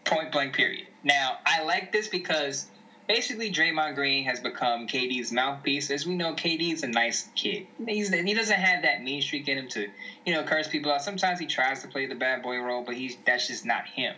Point 0.05 0.33
blank, 0.33 0.55
period. 0.55 0.87
Now, 1.03 1.39
I 1.47 1.63
like 1.63 1.93
this 1.93 2.09
because 2.09 2.67
basically 3.07 3.51
Draymond 3.51 3.95
Green 3.95 4.25
has 4.25 4.41
become 4.41 4.87
KD's 4.87 5.33
mouthpiece. 5.33 5.91
As 5.91 6.07
we 6.07 6.15
know, 6.15 6.35
KD 6.35 6.73
is 6.73 6.83
a 6.83 6.89
nice 6.89 7.29
kid. 7.35 7.67
He's, 7.87 8.13
he 8.13 8.35
doesn't 8.35 8.59
have 8.59 8.83
that 8.83 9.03
mean 9.03 9.23
streak 9.23 9.49
in 9.49 9.59
him 9.59 9.69
to, 9.71 9.89
you 10.25 10.35
know, 10.35 10.43
curse 10.43 10.69
people 10.69 10.93
out. 10.93 11.03
Sometimes 11.03 11.39
he 11.39 11.47
tries 11.47 11.83
to 11.83 11.89
play 11.89 12.07
the 12.07 12.15
bad 12.15 12.43
boy 12.43 12.59
role, 12.59 12.83
but 12.83 12.95
he's 12.95 13.17
that's 13.25 13.49
just 13.49 13.65
not 13.65 13.87
him. 13.87 14.15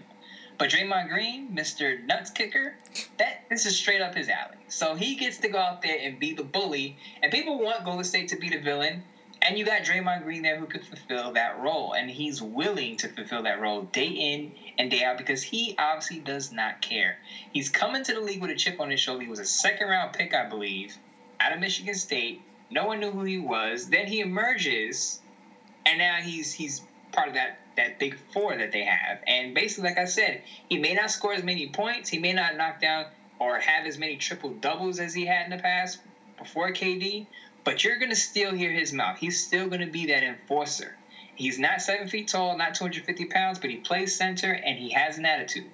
But 0.58 0.70
Draymond 0.70 1.10
Green, 1.10 1.54
Mr. 1.54 2.02
Nuts 2.06 2.30
Kicker, 2.30 2.76
that 3.18 3.44
this 3.50 3.66
is 3.66 3.76
straight 3.76 4.00
up 4.00 4.14
his 4.14 4.28
alley. 4.28 4.56
So 4.68 4.94
he 4.94 5.16
gets 5.16 5.38
to 5.38 5.48
go 5.48 5.58
out 5.58 5.82
there 5.82 5.98
and 6.00 6.18
be 6.18 6.32
the 6.32 6.44
bully, 6.44 6.96
and 7.22 7.30
people 7.30 7.58
want 7.58 7.84
Golden 7.84 8.04
State 8.04 8.28
to 8.28 8.36
be 8.36 8.48
the 8.48 8.58
villain. 8.58 9.02
And 9.46 9.56
you 9.56 9.64
got 9.64 9.82
Draymond 9.82 10.24
Green 10.24 10.42
there 10.42 10.56
who 10.56 10.66
could 10.66 10.84
fulfill 10.84 11.32
that 11.34 11.56
role, 11.58 11.92
and 11.92 12.10
he's 12.10 12.42
willing 12.42 12.96
to 12.96 13.08
fulfill 13.08 13.44
that 13.44 13.60
role 13.60 13.82
day 13.82 14.08
in 14.08 14.52
and 14.76 14.90
day 14.90 15.04
out 15.04 15.18
because 15.18 15.40
he 15.40 15.76
obviously 15.78 16.18
does 16.18 16.50
not 16.50 16.80
care. 16.80 17.18
He's 17.52 17.68
coming 17.68 18.02
to 18.02 18.12
the 18.12 18.20
league 18.20 18.40
with 18.40 18.50
a 18.50 18.56
chip 18.56 18.80
on 18.80 18.90
his 18.90 18.98
shoulder. 18.98 19.22
He 19.22 19.28
was 19.28 19.38
a 19.38 19.44
second 19.44 19.86
round 19.86 20.14
pick, 20.14 20.34
I 20.34 20.48
believe, 20.48 20.96
out 21.38 21.52
of 21.52 21.60
Michigan 21.60 21.94
State. 21.94 22.40
No 22.70 22.86
one 22.86 22.98
knew 22.98 23.12
who 23.12 23.22
he 23.22 23.38
was. 23.38 23.88
Then 23.88 24.08
he 24.08 24.18
emerges, 24.18 25.20
and 25.84 25.98
now 25.98 26.16
he's 26.16 26.52
he's 26.52 26.82
part 27.12 27.28
of 27.28 27.34
that 27.34 27.60
that 27.76 28.00
big 28.00 28.16
four 28.32 28.56
that 28.56 28.72
they 28.72 28.82
have. 28.82 29.20
And 29.28 29.54
basically, 29.54 29.84
like 29.84 29.98
I 29.98 30.06
said, 30.06 30.42
he 30.68 30.76
may 30.76 30.94
not 30.94 31.12
score 31.12 31.34
as 31.34 31.44
many 31.44 31.68
points. 31.68 32.08
He 32.08 32.18
may 32.18 32.32
not 32.32 32.56
knock 32.56 32.80
down 32.80 33.06
or 33.38 33.60
have 33.60 33.86
as 33.86 33.96
many 33.96 34.16
triple 34.16 34.50
doubles 34.50 34.98
as 34.98 35.14
he 35.14 35.24
had 35.24 35.44
in 35.44 35.50
the 35.50 35.58
past 35.62 35.98
before 36.36 36.72
KD. 36.72 37.26
But 37.66 37.82
you're 37.82 37.98
gonna 37.98 38.14
still 38.14 38.54
hear 38.54 38.70
his 38.70 38.92
mouth. 38.92 39.18
He's 39.18 39.44
still 39.44 39.68
gonna 39.68 39.88
be 39.88 40.06
that 40.06 40.22
enforcer. 40.22 40.96
He's 41.34 41.58
not 41.58 41.82
seven 41.82 42.08
feet 42.08 42.28
tall, 42.28 42.56
not 42.56 42.76
250 42.76 43.24
pounds, 43.24 43.58
but 43.58 43.70
he 43.70 43.76
plays 43.76 44.14
center 44.14 44.52
and 44.52 44.78
he 44.78 44.90
has 44.90 45.18
an 45.18 45.26
attitude. 45.26 45.66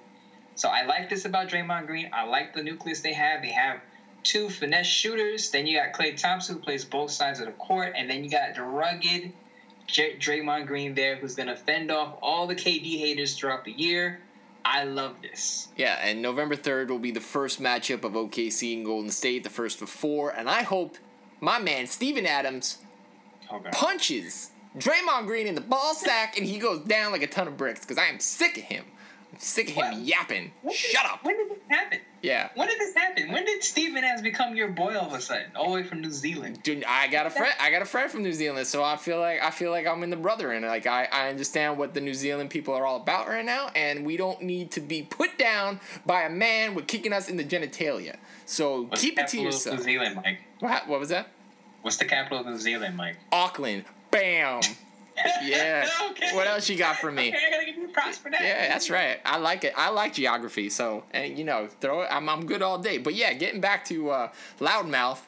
So 0.55 0.69
I 0.69 0.85
like 0.85 1.09
this 1.09 1.25
about 1.25 1.49
Draymond 1.49 1.85
Green. 1.85 2.09
I 2.11 2.25
like 2.25 2.55
the 2.55 2.63
nucleus 2.63 3.01
they 3.01 3.13
have. 3.13 3.43
They 3.43 3.51
have 3.51 3.79
two 4.23 4.49
finesse 4.49 4.87
shooters. 4.87 5.51
Then 5.51 5.67
you 5.67 5.77
got 5.77 5.93
Klay 5.93 6.19
Thompson, 6.19 6.55
who 6.55 6.61
plays 6.61 6.83
both 6.83 7.11
sides 7.11 7.39
of 7.39 7.45
the 7.45 7.51
court. 7.51 7.93
And 7.95 8.09
then 8.09 8.23
you 8.23 8.29
got 8.31 8.55
the 8.55 8.63
rugged 8.63 9.31
J- 9.85 10.17
Draymond 10.17 10.65
Green 10.65 10.95
there, 10.95 11.15
who's 11.17 11.35
going 11.35 11.47
to 11.47 11.55
fend 11.55 11.91
off 11.91 12.17
all 12.23 12.47
the 12.47 12.55
KD 12.55 12.97
haters 12.97 13.35
throughout 13.35 13.65
the 13.65 13.71
year. 13.71 14.19
I 14.65 14.85
love 14.85 15.21
this. 15.21 15.67
Yeah, 15.77 15.99
and 16.01 16.21
November 16.23 16.55
3rd 16.55 16.87
will 16.89 16.99
be 16.99 17.11
the 17.11 17.19
first 17.19 17.61
matchup 17.61 18.03
of 18.03 18.13
OKC 18.13 18.77
and 18.77 18.83
Golden 18.83 19.11
State, 19.11 19.43
the 19.43 19.49
first 19.51 19.81
of 19.81 19.89
four. 19.89 20.31
And 20.31 20.49
I 20.49 20.63
hope 20.63 20.97
my 21.43 21.59
man, 21.59 21.87
Steven 21.87 22.25
Adams, 22.25 22.77
okay. 23.51 23.69
punches 23.73 24.51
Draymond 24.77 25.27
Green 25.27 25.45
in 25.45 25.55
the 25.55 25.61
ball 25.61 25.93
sack, 25.93 26.37
and 26.37 26.47
he 26.47 26.57
goes 26.57 26.79
down 26.85 27.11
like 27.11 27.21
a 27.21 27.27
ton 27.27 27.47
of 27.47 27.57
bricks 27.57 27.81
because 27.81 27.97
I 27.97 28.05
am 28.05 28.19
sick 28.19 28.57
of 28.57 28.63
him. 28.63 28.85
I'm 29.33 29.39
sick 29.39 29.69
of 29.69 29.75
him 29.75 30.03
yapping. 30.03 30.51
When 30.61 30.73
Shut 30.73 31.03
did, 31.03 31.11
up. 31.11 31.23
When 31.25 31.37
did 31.37 31.49
this 31.49 31.63
happen? 31.67 31.99
Yeah. 32.21 32.49
When 32.55 32.67
did 32.69 32.79
this 32.79 32.95
happen? 32.95 33.31
When 33.31 33.43
did 33.43 33.63
Steven 33.63 34.03
has 34.03 34.21
become 34.21 34.55
your 34.55 34.69
boy 34.69 34.95
all 34.95 35.07
of 35.07 35.13
a 35.13 35.19
sudden, 35.19 35.47
all 35.55 35.69
the 35.69 35.81
way 35.81 35.83
from 35.83 36.01
New 36.01 36.11
Zealand? 36.11 36.63
Dude, 36.63 36.85
I 36.87 37.07
got 37.07 37.25
a 37.25 37.29
friend. 37.29 37.53
I 37.59 37.71
got 37.71 37.81
a 37.81 37.85
friend 37.85 38.09
from 38.09 38.23
New 38.23 38.31
Zealand, 38.31 38.65
so 38.67 38.83
I 38.83 38.95
feel 38.95 39.19
like 39.19 39.41
I 39.41 39.51
feel 39.51 39.71
like 39.71 39.85
I'm 39.85 40.01
in 40.03 40.11
the 40.11 40.15
brother, 40.15 40.51
and 40.51 40.65
like 40.65 40.87
I, 40.87 41.09
I 41.11 41.29
understand 41.29 41.77
what 41.77 41.93
the 41.93 42.01
New 42.01 42.13
Zealand 42.13 42.51
people 42.51 42.73
are 42.73 42.85
all 42.85 42.97
about 42.97 43.27
right 43.27 43.43
now, 43.43 43.69
and 43.75 44.05
we 44.05 44.17
don't 44.17 44.41
need 44.43 44.71
to 44.71 44.79
be 44.79 45.01
put 45.03 45.37
down 45.37 45.79
by 46.05 46.23
a 46.23 46.29
man 46.29 46.73
with 46.73 46.87
kicking 46.87 47.11
us 47.11 47.27
in 47.27 47.35
the 47.35 47.43
genitalia. 47.43 48.15
So 48.45 48.83
What's 48.83 49.01
keep 49.01 49.19
it 49.19 49.27
to 49.29 49.41
yourself. 49.41 49.79
New 49.79 49.83
Zealand, 49.83 50.15
Mike. 50.15 50.39
What? 50.63 50.87
What 50.87 51.01
was 51.01 51.09
that? 51.09 51.27
What's 51.81 51.97
the 51.97 52.05
capital 52.05 52.39
of 52.39 52.45
New 52.45 52.57
Zealand, 52.57 52.95
Mike? 52.95 53.17
Auckland. 53.33 53.83
Bam. 54.11 54.61
Yeah. 55.43 55.87
okay. 56.09 56.35
What 56.35 56.47
else 56.47 56.67
you 56.67 56.75
got 56.75 56.95
for 56.95 57.11
me? 57.11 57.27
Okay, 57.27 57.37
I 57.47 57.51
gotta 57.51 57.65
give 57.67 57.75
you 57.75 57.87
props 57.89 58.17
for 58.17 58.31
that. 58.31 58.41
Yeah, 58.41 58.67
that's 58.69 58.89
right. 58.89 59.19
I 59.23 59.37
like 59.37 59.63
it. 59.63 59.73
I 59.77 59.89
like 59.91 60.13
geography, 60.15 60.71
so 60.71 61.03
and 61.11 61.37
you 61.37 61.43
know, 61.43 61.67
throw 61.81 62.01
it. 62.01 62.07
I'm 62.09 62.27
I'm 62.27 62.47
good 62.47 62.63
all 62.63 62.79
day. 62.79 62.97
But 62.97 63.13
yeah, 63.13 63.31
getting 63.33 63.61
back 63.61 63.85
to 63.85 64.09
uh, 64.09 64.31
loudmouth, 64.59 65.19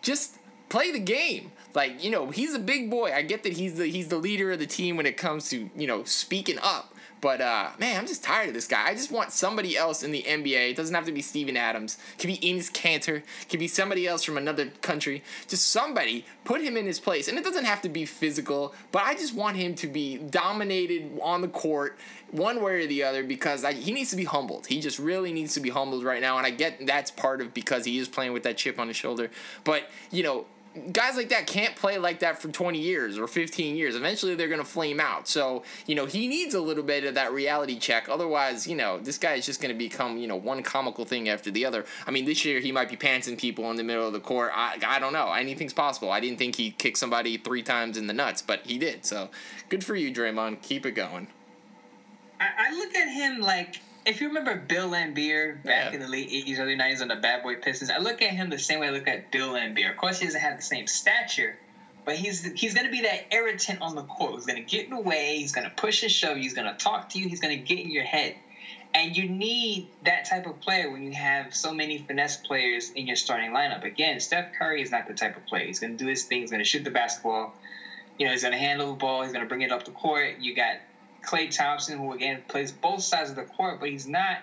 just 0.00 0.36
play 0.68 0.92
the 0.92 1.00
game. 1.00 1.50
Like 1.74 2.04
you 2.04 2.12
know, 2.12 2.30
he's 2.30 2.54
a 2.54 2.60
big 2.60 2.88
boy. 2.88 3.12
I 3.12 3.22
get 3.22 3.42
that 3.42 3.54
he's 3.54 3.74
the 3.78 3.86
he's 3.86 4.06
the 4.06 4.16
leader 4.16 4.52
of 4.52 4.60
the 4.60 4.66
team 4.66 4.96
when 4.96 5.06
it 5.06 5.16
comes 5.16 5.48
to 5.48 5.68
you 5.74 5.88
know 5.88 6.04
speaking 6.04 6.58
up. 6.62 6.91
But 7.22 7.40
uh, 7.40 7.70
man, 7.78 7.98
I'm 7.98 8.06
just 8.06 8.24
tired 8.24 8.48
of 8.48 8.54
this 8.54 8.66
guy. 8.66 8.88
I 8.88 8.94
just 8.94 9.12
want 9.12 9.30
somebody 9.30 9.76
else 9.76 10.02
in 10.02 10.10
the 10.10 10.24
NBA. 10.24 10.70
It 10.70 10.76
doesn't 10.76 10.94
have 10.94 11.06
to 11.06 11.12
be 11.12 11.22
Steven 11.22 11.56
Adams. 11.56 11.96
It 12.14 12.20
could 12.20 12.26
be 12.26 12.38
Enes 12.38 12.70
Kanter. 12.70 13.18
It 13.18 13.48
could 13.48 13.60
be 13.60 13.68
somebody 13.68 14.08
else 14.08 14.24
from 14.24 14.36
another 14.36 14.66
country. 14.82 15.22
Just 15.46 15.70
somebody 15.70 16.26
put 16.44 16.60
him 16.60 16.76
in 16.76 16.84
his 16.84 16.98
place. 16.98 17.28
And 17.28 17.38
it 17.38 17.44
doesn't 17.44 17.64
have 17.64 17.80
to 17.82 17.88
be 17.88 18.04
physical, 18.06 18.74
but 18.90 19.04
I 19.04 19.14
just 19.14 19.34
want 19.34 19.56
him 19.56 19.76
to 19.76 19.86
be 19.86 20.18
dominated 20.18 21.16
on 21.22 21.42
the 21.42 21.48
court 21.48 21.96
one 22.32 22.60
way 22.60 22.82
or 22.82 22.86
the 22.88 23.04
other 23.04 23.22
because 23.22 23.64
I, 23.64 23.72
he 23.72 23.92
needs 23.92 24.10
to 24.10 24.16
be 24.16 24.24
humbled. 24.24 24.66
He 24.66 24.80
just 24.80 24.98
really 24.98 25.32
needs 25.32 25.54
to 25.54 25.60
be 25.60 25.70
humbled 25.70 26.02
right 26.02 26.20
now. 26.20 26.38
And 26.38 26.46
I 26.46 26.50
get 26.50 26.84
that's 26.88 27.12
part 27.12 27.40
of 27.40 27.54
because 27.54 27.84
he 27.84 27.98
is 28.00 28.08
playing 28.08 28.32
with 28.32 28.42
that 28.42 28.56
chip 28.56 28.80
on 28.80 28.88
his 28.88 28.96
shoulder. 28.96 29.30
But, 29.62 29.88
you 30.10 30.24
know, 30.24 30.46
guys 30.92 31.16
like 31.16 31.28
that 31.28 31.46
can't 31.46 31.76
play 31.76 31.98
like 31.98 32.20
that 32.20 32.40
for 32.40 32.48
20 32.48 32.78
years 32.78 33.18
or 33.18 33.26
15 33.26 33.76
years. 33.76 33.94
Eventually, 33.94 34.34
they're 34.34 34.48
going 34.48 34.60
to 34.60 34.66
flame 34.66 35.00
out. 35.00 35.28
So, 35.28 35.62
you 35.86 35.94
know, 35.94 36.06
he 36.06 36.28
needs 36.28 36.54
a 36.54 36.60
little 36.60 36.82
bit 36.82 37.04
of 37.04 37.14
that 37.14 37.32
reality 37.32 37.78
check. 37.78 38.08
Otherwise, 38.08 38.66
you 38.66 38.74
know, 38.74 38.98
this 38.98 39.18
guy 39.18 39.34
is 39.34 39.46
just 39.46 39.60
going 39.60 39.74
to 39.74 39.78
become, 39.78 40.16
you 40.16 40.26
know, 40.26 40.36
one 40.36 40.62
comical 40.62 41.04
thing 41.04 41.28
after 41.28 41.50
the 41.50 41.66
other. 41.66 41.84
I 42.06 42.10
mean, 42.10 42.24
this 42.24 42.44
year 42.44 42.60
he 42.60 42.72
might 42.72 42.88
be 42.88 42.96
pantsing 42.96 43.38
people 43.38 43.70
in 43.70 43.76
the 43.76 43.84
middle 43.84 44.06
of 44.06 44.12
the 44.12 44.20
court. 44.20 44.52
I, 44.54 44.78
I 44.86 44.98
don't 44.98 45.12
know. 45.12 45.32
Anything's 45.32 45.74
possible. 45.74 46.10
I 46.10 46.20
didn't 46.20 46.38
think 46.38 46.56
he 46.56 46.70
kicked 46.70 46.98
somebody 46.98 47.36
three 47.36 47.62
times 47.62 47.96
in 47.96 48.06
the 48.06 48.14
nuts, 48.14 48.40
but 48.42 48.60
he 48.64 48.78
did. 48.78 49.04
So, 49.04 49.28
good 49.68 49.84
for 49.84 49.94
you, 49.94 50.12
Draymond. 50.12 50.62
Keep 50.62 50.86
it 50.86 50.92
going. 50.92 51.28
I, 52.40 52.48
I 52.68 52.76
look 52.76 52.94
at 52.94 53.08
him 53.08 53.40
like 53.40 53.80
if 54.04 54.20
you 54.20 54.28
remember 54.28 54.56
Bill 54.56 54.90
Laimbeer 54.90 55.62
back 55.62 55.92
Yeah. 55.92 55.94
in 55.94 56.00
the 56.00 56.08
late 56.08 56.28
eighties, 56.30 56.58
early 56.58 56.74
nineties 56.74 57.02
on 57.02 57.08
the 57.08 57.16
Bad 57.16 57.42
Boy 57.42 57.56
Pistons, 57.56 57.90
I 57.90 57.98
look 57.98 58.22
at 58.22 58.30
him 58.30 58.50
the 58.50 58.58
same 58.58 58.80
way 58.80 58.88
I 58.88 58.90
look 58.90 59.08
at 59.08 59.30
Bill 59.30 59.50
Laimbeer. 59.52 59.90
Of 59.90 59.96
course, 59.96 60.18
he 60.18 60.26
doesn't 60.26 60.40
have 60.40 60.56
the 60.56 60.62
same 60.62 60.86
stature, 60.86 61.58
but 62.04 62.16
he's 62.16 62.44
he's 62.54 62.74
going 62.74 62.86
to 62.86 62.92
be 62.92 63.02
that 63.02 63.32
irritant 63.32 63.80
on 63.80 63.94
the 63.94 64.02
court. 64.02 64.34
He's 64.34 64.46
going 64.46 64.62
to 64.64 64.68
get 64.68 64.84
in 64.84 64.90
the 64.90 65.00
way. 65.00 65.36
He's 65.38 65.52
going 65.52 65.68
to 65.68 65.74
push 65.74 66.02
and 66.02 66.10
shove. 66.10 66.36
He's 66.36 66.54
going 66.54 66.66
to 66.66 66.74
talk 66.74 67.10
to 67.10 67.18
you. 67.18 67.28
He's 67.28 67.40
going 67.40 67.56
to 67.56 67.62
get 67.62 67.84
in 67.84 67.90
your 67.90 68.04
head. 68.04 68.34
And 68.94 69.16
you 69.16 69.26
need 69.26 69.88
that 70.02 70.26
type 70.26 70.44
of 70.44 70.60
player 70.60 70.90
when 70.90 71.02
you 71.02 71.12
have 71.12 71.54
so 71.54 71.72
many 71.72 71.96
finesse 71.96 72.36
players 72.36 72.90
in 72.90 73.06
your 73.06 73.16
starting 73.16 73.50
lineup. 73.50 73.84
Again, 73.84 74.20
Steph 74.20 74.52
Curry 74.58 74.82
is 74.82 74.90
not 74.90 75.06
the 75.06 75.14
type 75.14 75.34
of 75.36 75.46
player. 75.46 75.64
He's 75.64 75.78
going 75.78 75.96
to 75.96 76.04
do 76.04 76.10
his 76.10 76.24
thing. 76.24 76.40
He's 76.40 76.50
going 76.50 76.60
to 76.62 76.68
shoot 76.68 76.84
the 76.84 76.90
basketball. 76.90 77.54
You 78.18 78.26
know, 78.26 78.32
he's 78.32 78.42
going 78.42 78.52
to 78.52 78.58
handle 78.58 78.88
the 78.90 78.98
ball. 78.98 79.22
He's 79.22 79.32
going 79.32 79.44
to 79.44 79.48
bring 79.48 79.62
it 79.62 79.72
up 79.72 79.86
the 79.86 79.92
court. 79.92 80.34
You 80.40 80.54
got 80.54 80.76
Klay 81.22 81.54
Thompson, 81.54 81.98
who 81.98 82.12
again 82.12 82.42
plays 82.48 82.72
both 82.72 83.02
sides 83.02 83.30
of 83.30 83.36
the 83.36 83.44
court, 83.44 83.80
but 83.80 83.88
he's 83.88 84.06
not 84.06 84.38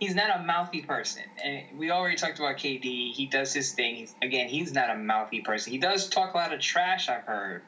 he's 0.00 0.14
not 0.14 0.40
a 0.40 0.42
mouthy 0.42 0.80
person. 0.80 1.22
And 1.44 1.78
we 1.78 1.90
already 1.90 2.16
talked 2.16 2.38
about 2.38 2.56
KD. 2.56 3.12
He 3.12 3.26
does 3.30 3.52
his 3.52 3.72
thing. 3.72 3.96
He's, 3.96 4.14
again, 4.22 4.48
he's 4.48 4.72
not 4.72 4.90
a 4.90 4.96
mouthy 4.96 5.42
person. 5.42 5.72
He 5.72 5.78
does 5.78 6.08
talk 6.08 6.34
a 6.34 6.36
lot 6.38 6.52
of 6.52 6.60
trash, 6.60 7.08
I've 7.08 7.24
heard, 7.24 7.62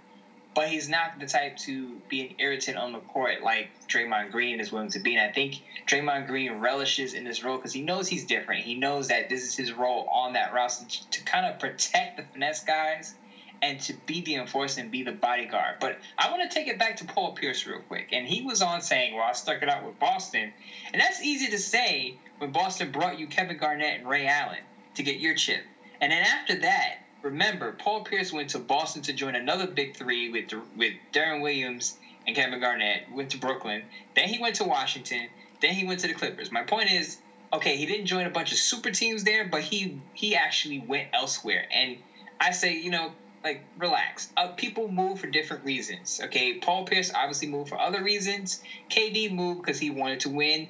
but 0.55 0.69
he's 0.69 0.89
not 0.89 1.21
the 1.21 1.27
type 1.27 1.59
to 1.59 2.01
be 2.09 2.23
an 2.23 2.35
irritant 2.39 2.79
on 2.79 2.93
the 2.93 3.01
court 3.01 3.43
like 3.43 3.69
Draymond 3.87 4.33
Green 4.33 4.61
is 4.61 4.73
willing 4.73 4.91
to 4.93 4.99
be. 4.99 5.15
And 5.15 5.31
I 5.31 5.33
think 5.33 5.57
Draymond 5.87 6.27
Green 6.27 6.53
relishes 6.53 7.13
in 7.13 7.25
this 7.25 7.45
role 7.45 7.59
because 7.59 7.75
he 7.75 7.83
knows 7.83 8.09
he's 8.09 8.25
different. 8.25 8.65
He 8.65 8.75
knows 8.75 9.09
that 9.09 9.29
this 9.29 9.43
is 9.43 9.55
his 9.55 9.73
role 9.73 10.09
on 10.11 10.33
that 10.33 10.55
roster 10.55 10.87
to, 10.89 11.11
to 11.11 11.25
kind 11.25 11.47
of 11.47 11.59
protect 11.61 12.17
the 12.17 12.25
finesse 12.33 12.65
guys 12.65 13.15
and 13.63 13.81
to 13.81 13.95
be 14.07 14.21
the 14.21 14.35
enforcer 14.35 14.81
and 14.81 14.91
be 14.91 15.05
the 15.05 15.13
bodyguard. 15.13 15.77
But 15.81 15.99
I 16.19 16.31
want 16.31 16.51
to 16.51 16.55
take 16.55 16.67
it 16.67 16.79
back 16.79 16.97
to 16.97 17.05
Paul 17.05 17.33
Pierce 17.33 17.65
real 17.65 17.81
quick. 17.81 18.09
And 18.13 18.27
he 18.27 18.43
was 18.43 18.61
on 18.61 18.83
saying, 18.83 19.15
well, 19.15 19.25
I 19.25 19.33
stuck 19.33 19.63
it 19.63 19.69
out 19.69 19.87
with 19.87 19.99
Boston. 20.01 20.53
And 20.93 21.01
that's 21.01 21.23
easy 21.23 21.49
to 21.51 21.59
say 21.59 22.17
when 22.39 22.51
Boston 22.51 22.91
brought 22.91 23.19
you 23.19 23.29
Kevin 23.29 23.57
Garnett 23.57 24.01
and 24.01 24.09
Ray 24.09 24.27
Allen 24.27 24.59
to 24.97 25.03
get 25.05 25.19
your 25.19 25.35
chip. 25.35 25.63
And 26.01 26.11
then 26.11 26.25
after 26.25 26.57
that, 26.57 26.97
remember, 27.23 27.73
Paul 27.73 28.03
Pierce 28.03 28.33
went 28.33 28.51
to 28.51 28.59
Boston 28.59 29.03
to 29.03 29.13
join 29.13 29.37
another 29.37 29.67
big 29.69 29.97
three 29.97 30.29
with, 30.29 30.53
with 30.77 30.93
Deron 31.13 31.41
Williams 31.41 31.97
and 32.27 32.35
Kevin 32.35 32.59
Garnett, 32.61 33.11
went 33.13 33.31
to 33.31 33.37
Brooklyn. 33.37 33.85
Then 34.15 34.29
he 34.29 34.41
went 34.41 34.57
to 34.57 34.65
Washington. 34.65 35.29
Then 35.61 35.73
he 35.73 35.85
went 35.85 36.01
to 36.01 36.09
the 36.09 36.15
Clippers. 36.15 36.51
My 36.51 36.63
point 36.63 36.91
is, 36.91 37.19
okay, 37.53 37.77
he 37.77 37.87
didn't 37.87 38.07
join 38.07 38.27
a 38.27 38.31
bunch 38.31 38.51
of 38.51 38.59
super 38.59 38.91
teams 38.91 39.23
there, 39.23 39.45
but 39.45 39.63
he 39.63 39.99
he 40.15 40.35
actually 40.35 40.81
went 40.81 41.09
elsewhere. 41.13 41.65
And 41.73 41.99
I 42.41 42.51
say, 42.51 42.77
you 42.77 42.91
know, 42.91 43.13
like 43.45 43.65
relax. 43.79 44.31
Uh, 44.37 44.49
people 44.49 44.89
move 44.89 45.19
for 45.19 45.27
different 45.27 45.65
reasons. 45.65 46.21
Okay, 46.25 46.55
Paul 46.55 46.85
Pierce 46.85 47.13
obviously 47.15 47.49
moved 47.49 47.69
for 47.69 47.81
other 47.81 48.03
reasons. 48.03 48.63
KD 48.91 49.33
moved 49.33 49.63
because 49.63 49.79
he 49.79 49.91
wanted 49.91 50.21
to 50.21 50.29
win. 50.29 50.69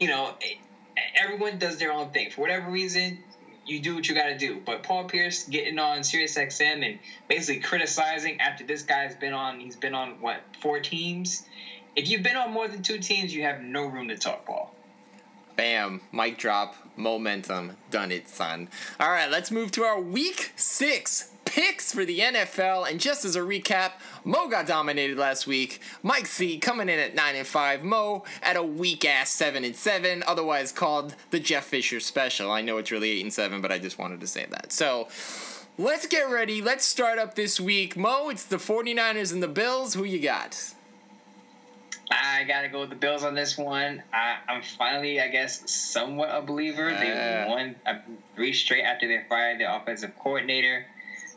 You 0.00 0.08
know, 0.08 0.34
everyone 1.14 1.58
does 1.58 1.78
their 1.78 1.92
own 1.92 2.10
thing 2.10 2.30
for 2.30 2.40
whatever 2.40 2.70
reason. 2.70 3.18
You 3.66 3.80
do 3.80 3.94
what 3.94 4.08
you 4.08 4.14
got 4.14 4.28
to 4.28 4.38
do. 4.38 4.60
But 4.64 4.82
Paul 4.82 5.04
Pierce 5.04 5.44
getting 5.44 5.78
on 5.78 5.98
SiriusXM 5.98 6.86
and 6.86 6.98
basically 7.28 7.60
criticizing 7.60 8.40
after 8.40 8.64
this 8.64 8.82
guy's 8.82 9.14
been 9.14 9.34
on. 9.34 9.60
He's 9.60 9.76
been 9.76 9.94
on 9.94 10.20
what 10.20 10.40
four 10.60 10.80
teams. 10.80 11.44
If 11.94 12.08
you've 12.08 12.22
been 12.22 12.36
on 12.36 12.52
more 12.52 12.68
than 12.68 12.82
two 12.82 12.98
teams, 12.98 13.34
you 13.34 13.42
have 13.42 13.60
no 13.60 13.84
room 13.86 14.08
to 14.08 14.16
talk 14.16 14.46
ball. 14.46 14.74
Bam, 15.56 16.00
mic 16.12 16.38
drop, 16.38 16.76
momentum, 16.96 17.76
done 17.90 18.12
it, 18.12 18.28
son. 18.28 18.68
All 19.00 19.10
right, 19.10 19.28
let's 19.28 19.50
move 19.50 19.72
to 19.72 19.82
our 19.82 20.00
week 20.00 20.52
six 20.54 21.32
picks 21.48 21.92
for 21.92 22.04
the 22.04 22.18
NFL. 22.20 22.90
And 22.90 23.00
just 23.00 23.24
as 23.24 23.36
a 23.36 23.40
recap, 23.40 23.92
Mo 24.24 24.48
got 24.48 24.66
dominated 24.66 25.18
last 25.18 25.46
week. 25.46 25.80
Mike 26.02 26.26
C 26.26 26.58
coming 26.58 26.88
in 26.88 26.98
at 26.98 27.14
nine 27.14 27.34
and 27.34 27.46
five. 27.46 27.82
Mo 27.82 28.24
at 28.42 28.56
a 28.56 28.62
weak 28.62 29.04
ass 29.04 29.30
seven 29.30 29.64
and 29.64 29.74
seven, 29.74 30.22
otherwise 30.26 30.70
called 30.72 31.14
the 31.30 31.40
Jeff 31.40 31.64
Fisher 31.64 32.00
special. 32.00 32.50
I 32.50 32.60
know 32.60 32.78
it's 32.78 32.90
really 32.90 33.10
eight 33.10 33.22
and 33.22 33.32
seven, 33.32 33.60
but 33.60 33.72
I 33.72 33.78
just 33.78 33.98
wanted 33.98 34.20
to 34.20 34.26
say 34.26 34.46
that. 34.50 34.72
So. 34.72 35.08
Let's 35.80 36.08
get 36.08 36.28
ready. 36.28 36.60
Let's 36.60 36.84
start 36.84 37.20
up 37.20 37.36
this 37.36 37.60
week. 37.60 37.96
Mo, 37.96 38.30
it's 38.30 38.42
the 38.42 38.56
49ers 38.56 39.32
and 39.32 39.40
the 39.40 39.46
Bills. 39.46 39.94
Who 39.94 40.02
you 40.02 40.18
got? 40.18 40.74
I 42.10 42.44
gotta 42.44 42.68
go 42.68 42.80
with 42.80 42.90
the 42.90 42.96
Bills 42.96 43.22
on 43.22 43.34
this 43.34 43.56
one. 43.58 44.02
I, 44.12 44.38
I'm 44.48 44.62
finally, 44.62 45.20
I 45.20 45.28
guess, 45.28 45.70
somewhat 45.70 46.30
a 46.32 46.40
believer. 46.42 46.90
Uh. 46.90 46.98
they 46.98 47.46
won 47.48 47.76
three 48.34 48.52
straight 48.52 48.82
after 48.82 49.06
they 49.06 49.22
fired 49.28 49.60
their 49.60 49.70
offensive 49.70 50.18
coordinator. 50.18 50.86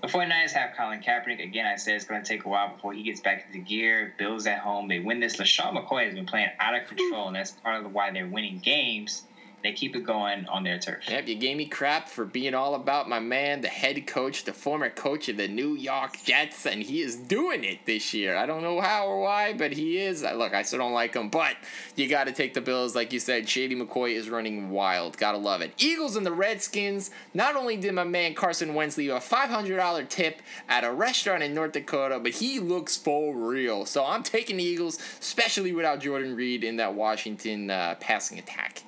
The 0.01 0.07
49ers 0.07 0.51
have 0.53 0.71
Colin 0.75 0.99
Kaepernick. 0.99 1.43
Again, 1.43 1.67
I 1.67 1.75
said 1.75 1.93
it's 1.93 2.05
going 2.05 2.23
to 2.23 2.27
take 2.27 2.45
a 2.45 2.47
while 2.49 2.73
before 2.73 2.91
he 2.91 3.03
gets 3.03 3.19
back 3.19 3.45
into 3.45 3.59
gear. 3.59 4.15
Bills 4.17 4.47
at 4.47 4.57
home. 4.57 4.87
They 4.87 4.97
win 4.97 5.19
this. 5.19 5.37
LeSean 5.37 5.77
McCoy 5.77 6.05
has 6.05 6.15
been 6.15 6.25
playing 6.25 6.49
out 6.59 6.73
of 6.75 6.87
control, 6.87 7.27
and 7.27 7.35
that's 7.35 7.51
part 7.51 7.85
of 7.85 7.93
why 7.93 8.09
they're 8.11 8.27
winning 8.27 8.57
games. 8.57 9.23
They 9.63 9.73
keep 9.73 9.95
it 9.95 10.03
going 10.03 10.47
on 10.47 10.63
their 10.63 10.79
turf. 10.79 11.03
Yep, 11.07 11.27
you 11.27 11.35
gave 11.35 11.55
me 11.55 11.65
crap 11.65 12.09
for 12.09 12.25
being 12.25 12.55
all 12.55 12.73
about 12.73 13.07
my 13.07 13.19
man, 13.19 13.61
the 13.61 13.67
head 13.67 14.07
coach, 14.07 14.43
the 14.43 14.53
former 14.53 14.89
coach 14.89 15.29
of 15.29 15.37
the 15.37 15.47
New 15.47 15.75
York 15.75 16.17
Jets, 16.23 16.65
and 16.65 16.81
he 16.81 17.01
is 17.01 17.15
doing 17.15 17.63
it 17.63 17.85
this 17.85 18.13
year. 18.13 18.35
I 18.35 18.45
don't 18.47 18.63
know 18.63 18.81
how 18.81 19.07
or 19.07 19.21
why, 19.21 19.53
but 19.53 19.71
he 19.71 19.99
is. 19.99 20.23
Look, 20.23 20.53
I 20.53 20.63
still 20.63 20.79
don't 20.79 20.93
like 20.93 21.15
him, 21.15 21.29
but 21.29 21.57
you 21.95 22.07
got 22.07 22.25
to 22.25 22.31
take 22.31 22.53
the 22.55 22.61
Bills. 22.61 22.95
Like 22.95 23.13
you 23.13 23.19
said, 23.19 23.47
Shady 23.47 23.75
McCoy 23.75 24.15
is 24.15 24.29
running 24.29 24.71
wild. 24.71 25.17
Gotta 25.17 25.37
love 25.37 25.61
it. 25.61 25.73
Eagles 25.77 26.15
and 26.15 26.25
the 26.25 26.31
Redskins. 26.31 27.11
Not 27.33 27.55
only 27.55 27.77
did 27.77 27.93
my 27.93 28.03
man 28.03 28.33
Carson 28.33 28.73
Wentz 28.73 28.97
leave 28.97 29.11
a 29.11 29.19
$500 29.19 30.09
tip 30.09 30.41
at 30.67 30.83
a 30.83 30.91
restaurant 30.91 31.43
in 31.43 31.53
North 31.53 31.73
Dakota, 31.73 32.19
but 32.19 32.31
he 32.31 32.59
looks 32.59 32.97
for 32.97 33.35
real. 33.35 33.85
So 33.85 34.05
I'm 34.05 34.23
taking 34.23 34.57
the 34.57 34.63
Eagles, 34.63 34.97
especially 35.19 35.71
without 35.71 35.99
Jordan 35.99 36.35
Reed 36.35 36.63
in 36.63 36.77
that 36.77 36.95
Washington 36.95 37.69
uh, 37.69 37.95
passing 37.99 38.39
attack. 38.39 38.83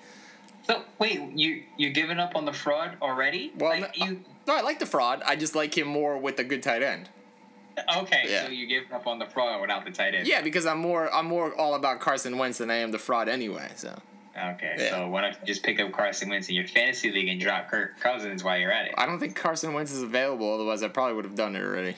So 0.65 0.83
wait, 0.99 1.19
you 1.35 1.63
you're 1.77 1.91
giving 1.91 2.19
up 2.19 2.35
on 2.35 2.45
the 2.45 2.53
fraud 2.53 2.97
already? 3.01 3.51
Well, 3.57 3.79
like, 3.79 3.97
no, 3.97 4.05
you 4.05 4.19
no, 4.47 4.55
I 4.55 4.61
like 4.61 4.79
the 4.79 4.85
fraud. 4.85 5.21
I 5.25 5.35
just 5.35 5.55
like 5.55 5.77
him 5.77 5.87
more 5.87 6.17
with 6.17 6.39
a 6.39 6.43
good 6.43 6.63
tight 6.63 6.83
end. 6.83 7.09
okay? 7.97 8.23
yeah. 8.27 8.45
So 8.45 8.51
you're 8.51 8.67
giving 8.67 8.91
up 8.93 9.07
on 9.07 9.19
the 9.19 9.25
fraud 9.25 9.61
without 9.61 9.83
the 9.83 9.91
tight 9.91 10.13
end? 10.15 10.27
Yeah, 10.27 10.41
because 10.41 10.65
I'm 10.65 10.79
more 10.79 11.13
I'm 11.13 11.25
more 11.25 11.53
all 11.55 11.75
about 11.75 11.99
Carson 11.99 12.37
Wentz 12.37 12.57
than 12.59 12.69
I 12.71 12.75
am 12.75 12.91
the 12.91 12.99
fraud 12.99 13.27
anyway. 13.29 13.69
So 13.75 13.97
Okay, 14.35 14.73
Yeah. 14.79 14.89
so 14.89 15.07
why 15.09 15.21
don't 15.21 15.33
you 15.41 15.45
just 15.45 15.61
pick 15.63 15.79
up 15.79 15.91
Carson 15.91 16.27
Wentz 16.29 16.49
in 16.49 16.55
your 16.55 16.65
fantasy 16.67 17.11
league 17.11 17.27
and 17.27 17.39
drop 17.39 17.69
Kirk 17.69 17.99
Cousins 17.99 18.43
while 18.43 18.57
you're 18.57 18.71
at 18.71 18.87
it? 18.87 18.93
I 18.97 19.05
don't 19.05 19.19
think 19.19 19.35
Carson 19.35 19.73
Wentz 19.73 19.91
is 19.91 20.01
available. 20.01 20.51
Otherwise, 20.55 20.81
I 20.81 20.87
probably 20.87 21.13
would 21.15 21.25
have 21.25 21.35
done 21.35 21.55
it 21.55 21.61
already. 21.61 21.95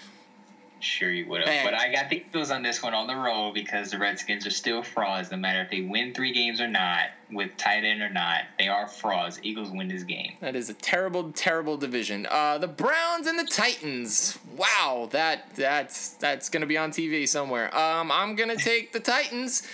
Sure, 0.79 1.11
you 1.11 1.27
would 1.27 1.47
have. 1.47 1.63
But 1.65 1.73
I 1.73 1.91
got 1.91 2.09
the 2.09 2.17
Eagles 2.17 2.51
on 2.51 2.61
this 2.61 2.83
one 2.83 2.93
on 2.93 3.07
the 3.07 3.15
road 3.15 3.53
because 3.53 3.91
the 3.91 3.97
Redskins 3.97 4.45
are 4.45 4.51
still 4.51 4.83
frauds. 4.83 5.31
No 5.31 5.37
matter 5.37 5.61
if 5.61 5.71
they 5.71 5.81
win 5.81 6.13
three 6.13 6.31
games 6.33 6.61
or 6.61 6.67
not, 6.67 7.09
with 7.31 7.55
tight 7.57 7.83
end 7.83 8.01
or 8.01 8.09
not, 8.09 8.41
they 8.59 8.67
are 8.67 8.87
frauds. 8.87 9.39
Eagles 9.41 9.71
win 9.71 9.87
this 9.87 10.03
game. 10.03 10.33
That 10.41 10.55
is 10.55 10.69
a 10.69 10.73
terrible, 10.73 11.31
terrible 11.31 11.77
division. 11.77 12.27
Uh, 12.29 12.57
the 12.57 12.67
Browns 12.67 13.25
and 13.25 13.39
the 13.39 13.45
Titans. 13.45 14.37
Wow, 14.55 15.09
that 15.11 15.55
that's 15.55 16.09
that's 16.09 16.49
gonna 16.49 16.65
be 16.67 16.77
on 16.77 16.91
TV 16.91 17.27
somewhere. 17.27 17.75
Um, 17.75 18.11
I'm 18.11 18.35
gonna 18.35 18.55
take 18.55 18.91
the 18.91 18.99
Titans 18.99 19.67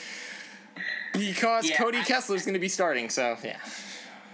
because 1.13 1.69
Yeah, 1.69 1.77
Cody 1.77 1.97
I- 1.99 2.03
Kessler's 2.03 2.45
gonna 2.45 2.59
be 2.59 2.69
starting. 2.69 3.09
So 3.09 3.37
yeah, 3.43 3.57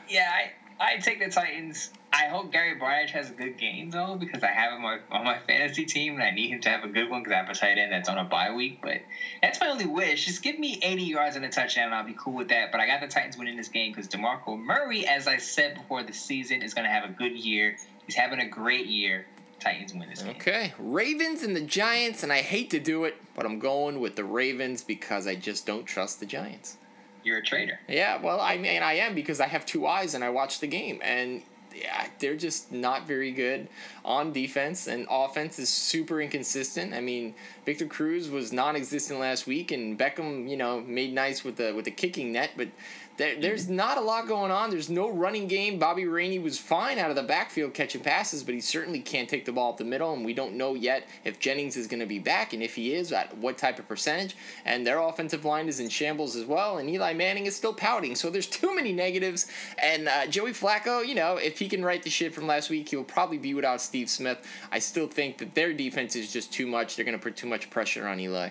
Yeah, 0.08 0.32
I 0.80 0.96
I 0.96 0.98
take 0.98 1.20
the 1.20 1.30
Titans. 1.30 1.92
I 2.18 2.28
hope 2.30 2.52
Gary 2.52 2.74
Bryant 2.76 3.12
has 3.12 3.30
a 3.30 3.34
good 3.34 3.58
game 3.58 3.92
though, 3.92 4.16
because 4.16 4.42
I 4.42 4.48
have 4.48 4.74
him 4.74 4.86
on 4.86 5.00
on 5.12 5.24
my 5.24 5.38
fantasy 5.38 5.86
team 5.86 6.16
and 6.16 6.24
I 6.24 6.32
need 6.32 6.50
him 6.50 6.60
to 6.62 6.70
have 6.70 6.84
a 6.84 6.88
good 6.88 7.10
one 7.10 7.22
because 7.22 7.34
I 7.34 7.38
have 7.38 7.50
a 7.50 7.54
tight 7.54 7.78
end 7.78 7.92
that's 7.92 8.10
on 8.10 8.18
a 8.18 8.24
bye 8.24 8.52
week. 8.52 8.80
But 8.82 9.02
that's 9.42 9.60
my 9.60 9.68
only 9.68 9.86
wish. 9.86 10.26
Just 10.26 10.42
give 10.42 10.58
me 10.58 10.80
80 10.82 11.04
yards 11.04 11.36
and 11.36 11.46
a 11.46 11.50
touchdown, 11.50 11.86
and 11.86 11.96
I'll 11.96 12.06
be 12.06 12.16
cool 12.18 12.34
with 12.34 12.50
that. 12.50 12.72
But 12.72 12.82
I 12.82 12.88
got 12.88 13.02
the 13.02 13.08
Titans 13.08 13.38
winning 13.38 13.56
this 13.56 13.68
game 13.68 13.92
because 13.92 14.08
Demarco 14.08 14.58
Murray, 14.58 15.06
as 15.06 15.28
I 15.28 15.38
said 15.38 15.76
before 15.76 16.04
the 16.04 16.14
season, 16.14 16.64
is 16.64 16.74
going 16.74 16.86
to 16.86 16.92
have 16.92 17.08
a 17.08 17.14
good 17.14 17.38
year. 17.38 17.78
He's 18.06 18.16
having 18.16 18.40
a 18.40 18.48
great 18.48 18.88
year. 18.88 19.28
Titans 19.60 19.94
win 19.94 20.10
this 20.10 20.22
game. 20.22 20.36
Okay, 20.36 20.74
Ravens 20.80 21.44
and 21.44 21.56
the 21.56 21.62
Giants, 21.62 22.24
and 22.24 22.32
I 22.32 22.42
hate 22.42 22.70
to 22.72 22.80
do 22.80 23.06
it, 23.06 23.16
but 23.36 23.46
I'm 23.46 23.60
going 23.60 24.00
with 24.00 24.16
the 24.16 24.24
Ravens 24.24 24.84
because 24.84 25.28
I 25.28 25.36
just 25.36 25.66
don't 25.66 25.86
trust 25.86 26.20
the 26.20 26.26
Giants. 26.26 26.78
You're 27.24 27.40
a 27.40 27.44
traitor. 27.44 27.80
Yeah, 27.88 28.22
well, 28.22 28.40
I 28.40 28.58
mean, 28.58 28.84
I 28.84 28.94
am 28.94 29.16
because 29.16 29.40
I 29.40 29.48
have 29.48 29.66
two 29.66 29.88
eyes 29.88 30.14
and 30.14 30.24
I 30.24 30.30
watch 30.30 30.60
the 30.60 30.68
game, 30.68 31.00
and 31.04 31.42
yeah, 31.80 32.08
they're 32.20 32.36
just 32.36 32.72
not 32.72 33.08
very 33.08 33.32
good 33.32 33.68
on 34.04 34.34
defense, 34.34 34.88
and 34.88 35.06
offense 35.10 35.60
is 35.60 35.70
super 35.70 36.22
inconsistent. 36.22 36.94
I 36.94 37.02
mean, 37.02 37.36
Victor 37.66 37.86
Cruz 37.86 38.30
was 38.30 38.52
non-existent 38.52 39.20
last 39.20 39.48
week, 39.48 39.72
and 39.72 39.98
Beckham, 39.98 40.50
you 40.50 40.58
know, 40.58 40.82
made 40.82 41.14
nice 41.14 41.44
with 41.44 41.58
the 41.58 41.74
with 41.76 41.86
the 41.86 41.92
kicking 41.92 42.32
net, 42.32 42.52
but 42.58 42.70
there, 43.18 43.40
there's 43.42 43.68
not 43.68 43.98
a 43.98 44.02
lot 44.02 44.28
going 44.28 44.52
on. 44.52 44.70
There's 44.70 44.90
no 44.90 45.10
running 45.10 45.48
game. 45.48 45.80
Bobby 45.80 46.06
Rainey 46.06 46.38
was 46.38 46.60
fine 46.60 47.00
out 47.00 47.10
of 47.10 47.16
the 47.16 47.24
backfield 47.24 47.74
catching 47.74 48.02
passes, 48.02 48.44
but 48.44 48.54
he 48.54 48.62
certainly 48.62 49.00
can't 49.00 49.28
take 49.28 49.44
the 49.44 49.52
ball 49.52 49.72
up 49.72 49.78
the 49.78 49.84
middle, 49.84 50.14
and 50.14 50.24
we 50.24 50.34
don't 50.34 50.54
know 50.54 50.76
yet 50.76 51.08
if 51.24 51.40
Jennings 51.40 51.76
is 51.76 51.88
going 51.88 52.00
to 52.00 52.06
be 52.06 52.20
back, 52.20 52.54
and 52.54 52.62
if 52.62 52.76
he 52.76 52.94
is, 52.94 53.12
at 53.12 53.36
what 53.38 53.58
type 53.58 53.80
of 53.80 53.88
percentage. 53.88 54.38
And 54.66 54.86
their 54.86 55.00
offensive 55.00 55.46
line 55.46 55.68
is 55.68 55.80
in 55.80 55.90
shambles 55.90 56.36
as 56.36 56.46
well, 56.46 56.78
and 56.78 56.90
Eli 56.90 57.14
Manning 57.14 57.48
is 57.48 57.56
still 57.56 57.74
pouting. 57.74 58.16
So 58.16 58.30
there's 58.30 58.48
too 58.48 58.76
many 58.76 58.94
negatives. 58.94 59.48
And 59.82 60.08
uh, 60.08 60.28
Joey 60.28 60.52
Flacco, 60.52 61.06
you 61.06 61.16
know, 61.16 61.38
if 61.38 61.58
he 61.58 61.68
can 61.68 61.84
write 61.84 62.04
the 62.04 62.12
shit 62.12 62.36
from 62.36 62.46
last 62.46 62.70
week, 62.70 62.90
he'll 62.90 63.04
probably 63.04 63.40
be 63.40 63.56
without 63.56 63.82
Steve 63.82 64.10
Smith. 64.10 64.46
I 64.72 64.78
still 64.78 65.08
think 65.08 65.40
that 65.40 65.56
their 65.56 65.74
defense 65.74 66.16
is 66.16 66.32
just 66.32 66.54
too 66.54 66.68
much. 66.68 66.96
They're 66.96 67.06
going 67.06 67.18
to 67.18 67.24
put 67.24 67.36
too 67.36 67.48
much 67.48 67.70
pressure 67.72 68.08
on 68.08 68.20
Eli. 68.20 68.50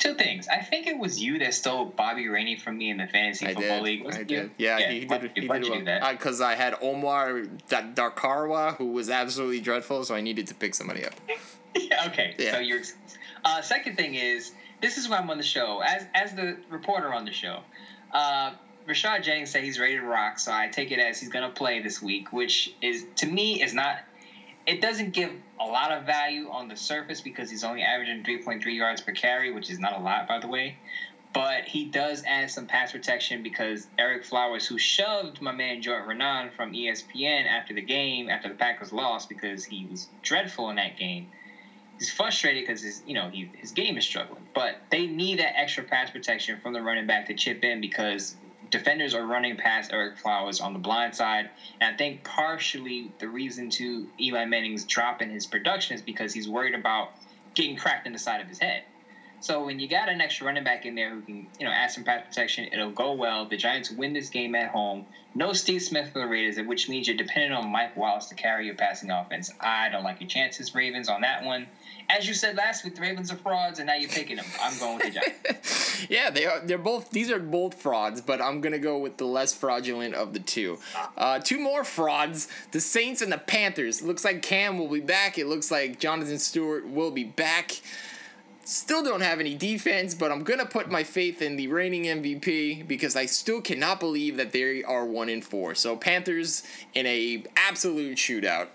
Two 0.00 0.14
things. 0.14 0.48
I 0.48 0.58
think 0.62 0.86
it 0.88 0.98
was 0.98 1.22
you 1.22 1.38
that 1.40 1.54
stole 1.54 1.84
Bobby 1.84 2.26
Rainey 2.26 2.56
from 2.56 2.78
me 2.78 2.90
in 2.90 2.96
the 2.96 3.06
fantasy 3.06 3.46
I 3.46 3.54
football 3.54 3.76
did. 3.76 3.82
league. 3.84 4.00
I 4.02 4.04
wasn't 4.06 4.26
did. 4.28 4.34
you? 4.44 4.50
Yeah, 4.58 4.78
Yeah, 4.78 4.90
he, 4.90 5.00
he 5.00 5.06
why- 5.06 5.18
did. 5.18 5.30
He 5.36 5.46
why'd 5.46 5.62
did 5.62 5.72
you 5.72 5.78
do 5.80 5.84
that? 5.84 6.10
Because 6.10 6.40
I 6.40 6.54
had 6.56 6.74
Omar 6.80 7.42
Da- 7.68 7.92
Darkarawa, 7.94 8.76
who 8.76 8.86
was 8.92 9.08
absolutely 9.10 9.60
dreadful, 9.60 10.02
so 10.04 10.14
I 10.14 10.20
needed 10.22 10.46
to 10.48 10.54
pick 10.54 10.74
somebody 10.74 11.04
up. 11.06 11.14
Yeah, 11.76 12.08
okay. 12.08 12.34
Yeah. 12.36 12.54
So 12.54 12.58
you're. 12.58 12.80
Uh, 13.44 13.62
second 13.62 13.94
thing 13.96 14.16
is, 14.16 14.50
this 14.80 14.98
is 14.98 15.08
why 15.08 15.18
I'm 15.18 15.30
on 15.30 15.36
the 15.36 15.44
show 15.44 15.80
as 15.86 16.04
as 16.14 16.34
the 16.34 16.56
reporter 16.68 17.14
on 17.14 17.24
the 17.24 17.30
show. 17.30 17.60
Uh, 18.12 18.54
Rashad 18.88 19.22
Jennings 19.22 19.50
said 19.50 19.62
he's 19.62 19.78
ready 19.78 19.94
to 19.94 20.02
rock, 20.02 20.40
so 20.40 20.50
I 20.50 20.66
take 20.66 20.90
it 20.90 20.98
as 20.98 21.20
he's 21.20 21.28
going 21.28 21.48
to 21.48 21.54
play 21.54 21.80
this 21.80 22.02
week, 22.02 22.32
which 22.32 22.74
is 22.82 23.04
to 23.16 23.26
me 23.26 23.62
is 23.62 23.72
not. 23.72 23.98
It 24.70 24.80
doesn't 24.80 25.10
give 25.10 25.32
a 25.58 25.66
lot 25.66 25.90
of 25.90 26.04
value 26.04 26.48
on 26.48 26.68
the 26.68 26.76
surface 26.76 27.20
because 27.20 27.50
he's 27.50 27.64
only 27.64 27.82
averaging 27.82 28.22
3.3 28.22 28.64
yards 28.72 29.00
per 29.00 29.10
carry, 29.10 29.50
which 29.50 29.68
is 29.68 29.80
not 29.80 29.98
a 29.98 29.98
lot, 29.98 30.28
by 30.28 30.38
the 30.38 30.46
way. 30.46 30.78
But 31.32 31.64
he 31.64 31.86
does 31.86 32.22
add 32.24 32.52
some 32.52 32.68
pass 32.68 32.92
protection 32.92 33.42
because 33.42 33.88
Ereck 33.98 34.24
Flowers, 34.24 34.64
who 34.64 34.78
shoved 34.78 35.40
my 35.40 35.50
man 35.50 35.82
Jordan 35.82 36.08
Raanan 36.08 36.52
from 36.52 36.72
ESPN 36.72 37.46
after 37.46 37.74
the 37.74 37.82
game, 37.82 38.28
after 38.28 38.48
the 38.48 38.54
Packers 38.54 38.92
lost 38.92 39.28
because 39.28 39.64
he 39.64 39.86
was 39.86 40.06
dreadful 40.22 40.70
in 40.70 40.76
that 40.76 40.96
game, 40.96 41.26
he's 41.98 42.12
frustrated 42.12 42.64
because 42.64 42.80
his 42.80 43.02
you 43.04 43.14
know 43.14 43.28
he, 43.28 43.50
his 43.56 43.72
game 43.72 43.98
is 43.98 44.04
struggling. 44.04 44.46
But 44.54 44.76
they 44.92 45.08
need 45.08 45.40
that 45.40 45.58
extra 45.58 45.82
pass 45.82 46.10
protection 46.10 46.60
from 46.60 46.74
the 46.74 46.80
running 46.80 47.08
back 47.08 47.26
to 47.26 47.34
chip 47.34 47.64
in 47.64 47.80
because 47.80 48.36
defenders 48.70 49.14
are 49.14 49.24
running 49.24 49.56
past 49.56 49.90
Ereck 49.90 50.18
Flowers 50.18 50.60
on 50.60 50.72
the 50.72 50.78
blind 50.78 51.14
side, 51.14 51.50
and 51.80 51.94
I 51.94 51.96
think 51.96 52.24
partially 52.24 53.10
the 53.18 53.28
reason 53.28 53.70
to 53.70 54.08
Eli 54.20 54.44
Manning's 54.44 54.84
drop 54.84 55.22
in 55.22 55.30
his 55.30 55.46
production 55.46 55.94
is 55.94 56.02
because 56.02 56.32
he's 56.32 56.48
worried 56.48 56.74
about 56.74 57.10
getting 57.54 57.76
cracked 57.76 58.06
in 58.06 58.12
the 58.12 58.18
side 58.18 58.40
of 58.40 58.46
his 58.46 58.58
head. 58.58 58.84
So 59.42 59.64
when 59.64 59.80
you 59.80 59.88
got 59.88 60.10
an 60.10 60.20
extra 60.20 60.46
running 60.46 60.64
back 60.64 60.84
in 60.84 60.94
there 60.94 61.14
who 61.14 61.22
can, 61.22 61.46
you 61.58 61.64
know, 61.64 61.72
add 61.72 61.90
some 61.90 62.04
pass 62.04 62.26
protection, 62.26 62.68
it'll 62.72 62.90
go 62.90 63.12
well. 63.12 63.46
The 63.46 63.56
Giants 63.56 63.90
win 63.90 64.12
this 64.12 64.28
game 64.28 64.54
at 64.54 64.68
home. 64.68 65.06
No 65.34 65.54
Steve 65.54 65.80
Smith 65.80 66.12
for 66.12 66.18
the 66.18 66.26
Raiders, 66.26 66.58
which 66.66 66.90
means 66.90 67.08
you're 67.08 67.16
dependent 67.16 67.54
on 67.54 67.70
Mike 67.70 67.96
Wallace 67.96 68.26
to 68.26 68.34
carry 68.34 68.66
your 68.66 68.74
passing 68.74 69.10
offense. 69.10 69.50
I 69.58 69.88
don't 69.88 70.04
like 70.04 70.20
your 70.20 70.28
chances, 70.28 70.74
Ravens, 70.74 71.08
on 71.08 71.22
that 71.22 71.42
one. 71.44 71.68
As 72.10 72.26
you 72.26 72.34
said 72.34 72.56
last 72.56 72.84
week, 72.84 72.96
the 72.96 73.02
Ravens 73.02 73.30
are 73.30 73.36
frauds, 73.36 73.78
and 73.78 73.86
now 73.86 73.94
you're 73.94 74.10
picking 74.10 74.36
them. 74.36 74.46
I'm 74.60 74.76
going 74.78 74.98
with 74.98 75.14
the 75.14 75.20
Giants. 75.20 76.06
yeah, 76.10 76.30
they 76.30 76.44
are. 76.44 76.60
They're 76.60 76.78
both. 76.78 77.10
These 77.10 77.30
are 77.30 77.38
both 77.38 77.80
frauds, 77.80 78.20
but 78.20 78.40
I'm 78.40 78.60
gonna 78.60 78.80
go 78.80 78.98
with 78.98 79.16
the 79.16 79.26
less 79.26 79.52
fraudulent 79.54 80.14
of 80.14 80.32
the 80.32 80.40
two. 80.40 80.78
Uh, 81.16 81.38
two 81.38 81.60
more 81.60 81.84
frauds: 81.84 82.48
the 82.72 82.80
Saints 82.80 83.22
and 83.22 83.30
the 83.30 83.38
Panthers. 83.38 84.00
It 84.00 84.06
looks 84.06 84.24
like 84.24 84.42
Cam 84.42 84.78
will 84.78 84.88
be 84.88 85.00
back. 85.00 85.38
It 85.38 85.46
looks 85.46 85.70
like 85.70 86.00
Jonathan 86.00 86.40
Stewart 86.40 86.88
will 86.88 87.12
be 87.12 87.24
back. 87.24 87.80
Still 88.64 89.02
don't 89.02 89.20
have 89.20 89.40
any 89.40 89.54
defense, 89.54 90.14
but 90.14 90.32
I'm 90.32 90.42
gonna 90.42 90.66
put 90.66 90.90
my 90.90 91.04
faith 91.04 91.40
in 91.40 91.56
the 91.56 91.68
reigning 91.68 92.04
MVP 92.04 92.88
because 92.88 93.14
I 93.14 93.26
still 93.26 93.60
cannot 93.60 94.00
believe 94.00 94.36
that 94.36 94.52
they 94.52 94.82
are 94.82 95.04
one 95.04 95.28
in 95.28 95.42
four. 95.42 95.74
So 95.76 95.96
Panthers 95.96 96.64
in 96.94 97.06
a 97.06 97.44
absolute 97.56 98.16
shootout. 98.16 98.68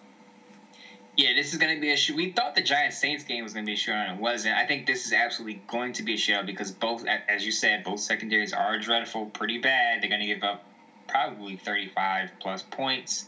Yeah, 1.15 1.33
this 1.33 1.53
is 1.53 1.59
going 1.59 1.75
to 1.75 1.79
be 1.79 1.91
a 1.91 1.97
shoot. 1.97 2.15
We 2.15 2.31
thought 2.31 2.55
the 2.55 2.61
Giants 2.61 2.97
Saints 2.97 3.23
game 3.23 3.43
was 3.43 3.53
going 3.53 3.65
to 3.65 3.69
be 3.69 3.73
a 3.73 3.77
shootout, 3.77 4.09
and 4.09 4.17
it 4.17 4.21
wasn't. 4.21 4.55
I 4.57 4.65
think 4.65 4.85
this 4.85 5.05
is 5.05 5.13
absolutely 5.13 5.61
going 5.67 5.93
to 5.93 6.03
be 6.03 6.15
a 6.15 6.17
shootout 6.17 6.45
because 6.45 6.71
both, 6.71 7.05
as 7.29 7.45
you 7.45 7.51
said, 7.51 7.83
both 7.83 8.01
secondaries 8.01 8.51
are 8.51 8.77
dreadful, 8.79 9.27
pretty 9.27 9.57
bad. 9.57 10.01
They're 10.01 10.09
going 10.09 10.21
to 10.21 10.27
give 10.27 10.43
up 10.43 10.61
probably 11.07 11.55
35 11.55 12.31
plus 12.41 12.63
points. 12.63 13.25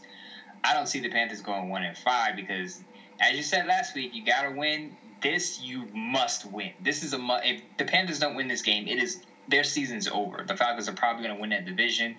I 0.62 0.74
don't 0.74 0.86
see 0.86 1.00
the 1.00 1.08
Panthers 1.08 1.40
going 1.40 1.70
one 1.70 1.82
and 1.82 1.96
five 1.96 2.36
because, 2.36 2.82
as 3.20 3.36
you 3.36 3.42
said 3.42 3.66
last 3.66 3.94
week, 3.94 4.10
you 4.14 4.24
got 4.24 4.42
to 4.42 4.50
win. 4.50 4.94
This 5.22 5.60
you 5.60 5.88
must 5.94 6.44
win. 6.44 6.72
This 6.80 7.02
is 7.02 7.14
a 7.14 7.18
mu- 7.18 7.40
if 7.42 7.62
the 7.78 7.84
Panthers 7.84 8.18
don't 8.18 8.34
win 8.34 8.48
this 8.48 8.62
game, 8.62 8.86
it 8.86 8.98
is 8.98 9.18
their 9.48 9.64
season's 9.64 10.08
over. 10.08 10.44
The 10.46 10.56
Falcons 10.56 10.88
are 10.88 10.92
probably 10.92 11.24
going 11.24 11.36
to 11.36 11.40
win 11.40 11.50
that 11.50 11.64
division 11.64 12.16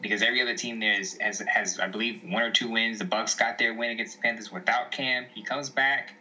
because 0.00 0.22
every 0.22 0.40
other 0.40 0.56
team 0.56 0.80
there 0.80 0.98
is, 0.98 1.18
has 1.20 1.40
has 1.40 1.78
I 1.78 1.88
believe 1.88 2.22
one 2.24 2.42
or 2.42 2.50
two 2.50 2.70
wins. 2.70 2.98
The 2.98 3.04
Bucs 3.04 3.38
got 3.38 3.58
their 3.58 3.74
win 3.74 3.90
against 3.90 4.16
the 4.16 4.22
Panthers 4.22 4.52
without 4.52 4.90
Cam. 4.90 5.26
He 5.34 5.42
comes 5.42 5.70
back, 5.70 6.14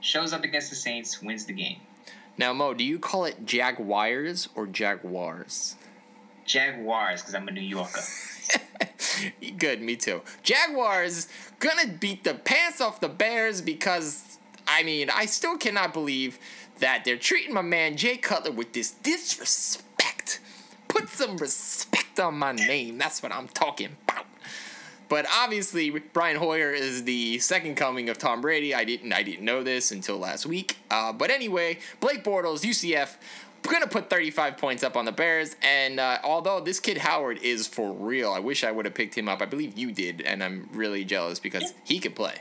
shows 0.00 0.32
up 0.32 0.44
against 0.44 0.70
the 0.70 0.76
Saints, 0.76 1.22
wins 1.22 1.44
the 1.44 1.52
game. 1.52 1.78
Now, 2.36 2.52
Mo, 2.52 2.72
do 2.72 2.84
you 2.84 2.98
call 2.98 3.24
it 3.24 3.44
Jaguars 3.44 4.48
or 4.54 4.66
Jaguars? 4.66 5.74
Jaguars 6.44 7.20
because 7.20 7.34
I'm 7.34 7.48
a 7.48 7.50
New 7.50 7.60
Yorker. 7.60 8.00
Good, 9.58 9.82
me 9.82 9.96
too. 9.96 10.22
Jaguars 10.42 11.28
gonna 11.58 11.88
beat 11.88 12.24
the 12.24 12.34
pants 12.34 12.80
off 12.80 13.00
the 13.00 13.08
Bears 13.08 13.60
because 13.60 14.38
I 14.66 14.82
mean 14.82 15.10
I 15.10 15.26
still 15.26 15.58
cannot 15.58 15.92
believe 15.92 16.38
that 16.78 17.04
they're 17.04 17.16
treating 17.16 17.52
my 17.52 17.62
man 17.62 17.96
Jay 17.96 18.16
Cutler 18.16 18.52
with 18.52 18.72
this 18.72 18.92
disrespect. 18.92 19.84
Put 20.98 21.08
some 21.10 21.36
respect 21.36 22.18
on 22.18 22.38
my 22.38 22.50
name. 22.50 22.98
That's 22.98 23.22
what 23.22 23.30
I'm 23.30 23.46
talking 23.46 23.90
about. 24.08 24.26
But 25.08 25.26
obviously, 25.32 25.90
Brian 25.90 26.36
Hoyer 26.36 26.72
is 26.72 27.04
the 27.04 27.38
second 27.38 27.76
coming 27.76 28.08
of 28.08 28.18
Tom 28.18 28.40
Brady. 28.40 28.74
I 28.74 28.82
didn't 28.82 29.12
I 29.12 29.22
didn't 29.22 29.44
know 29.44 29.62
this 29.62 29.92
until 29.92 30.18
last 30.18 30.44
week. 30.44 30.76
Uh, 30.90 31.12
but 31.12 31.30
anyway, 31.30 31.78
Blake 32.00 32.24
Bortles, 32.24 32.62
UCF, 32.62 33.14
gonna 33.62 33.86
put 33.86 34.10
35 34.10 34.56
points 34.56 34.82
up 34.82 34.96
on 34.96 35.04
the 35.04 35.12
Bears. 35.12 35.54
And 35.62 36.00
uh, 36.00 36.18
although 36.24 36.58
this 36.58 36.80
kid 36.80 36.98
Howard 36.98 37.38
is 37.38 37.68
for 37.68 37.92
real, 37.92 38.32
I 38.32 38.40
wish 38.40 38.64
I 38.64 38.72
would 38.72 38.84
have 38.84 38.94
picked 38.94 39.16
him 39.16 39.28
up. 39.28 39.40
I 39.40 39.46
believe 39.46 39.78
you 39.78 39.92
did, 39.92 40.20
and 40.22 40.42
I'm 40.42 40.68
really 40.72 41.04
jealous 41.04 41.38
because 41.38 41.74
he 41.84 42.00
could 42.00 42.16
play. 42.16 42.34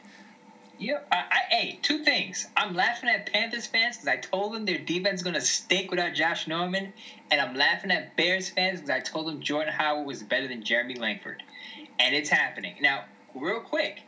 Yeah, 0.80 1.00
I, 1.12 1.16
I, 1.16 1.40
hey, 1.50 1.80
two 1.82 2.04
things. 2.04 2.48
I'm 2.56 2.76
laughing 2.76 3.10
at 3.10 3.32
Panthers 3.32 3.66
fans 3.66 3.98
because 3.98 4.08
I 4.08 4.18
told 4.18 4.54
them 4.54 4.66
their 4.66 4.78
defense 4.78 5.22
is 5.22 5.24
going 5.24 5.34
to 5.34 5.42
stink 5.42 5.90
without 5.90 6.14
Josh 6.14 6.48
Norman. 6.48 6.94
And 7.32 7.42
I'm 7.42 7.56
laughing 7.56 7.90
at 7.90 8.16
Bears 8.16 8.50
fans 8.50 8.80
because 8.80 8.92
I 8.92 9.00
told 9.00 9.28
them 9.28 9.42
Jordan 9.42 9.74
Howard 9.74 10.06
was 10.06 10.22
better 10.22 10.48
than 10.48 10.64
Jeremy 10.64 10.96
Langford. 10.96 11.42
And 12.00 12.16
it's 12.16 12.30
happening. 12.30 12.76
Now, 12.80 13.06
real 13.34 13.60
quick, 13.60 14.02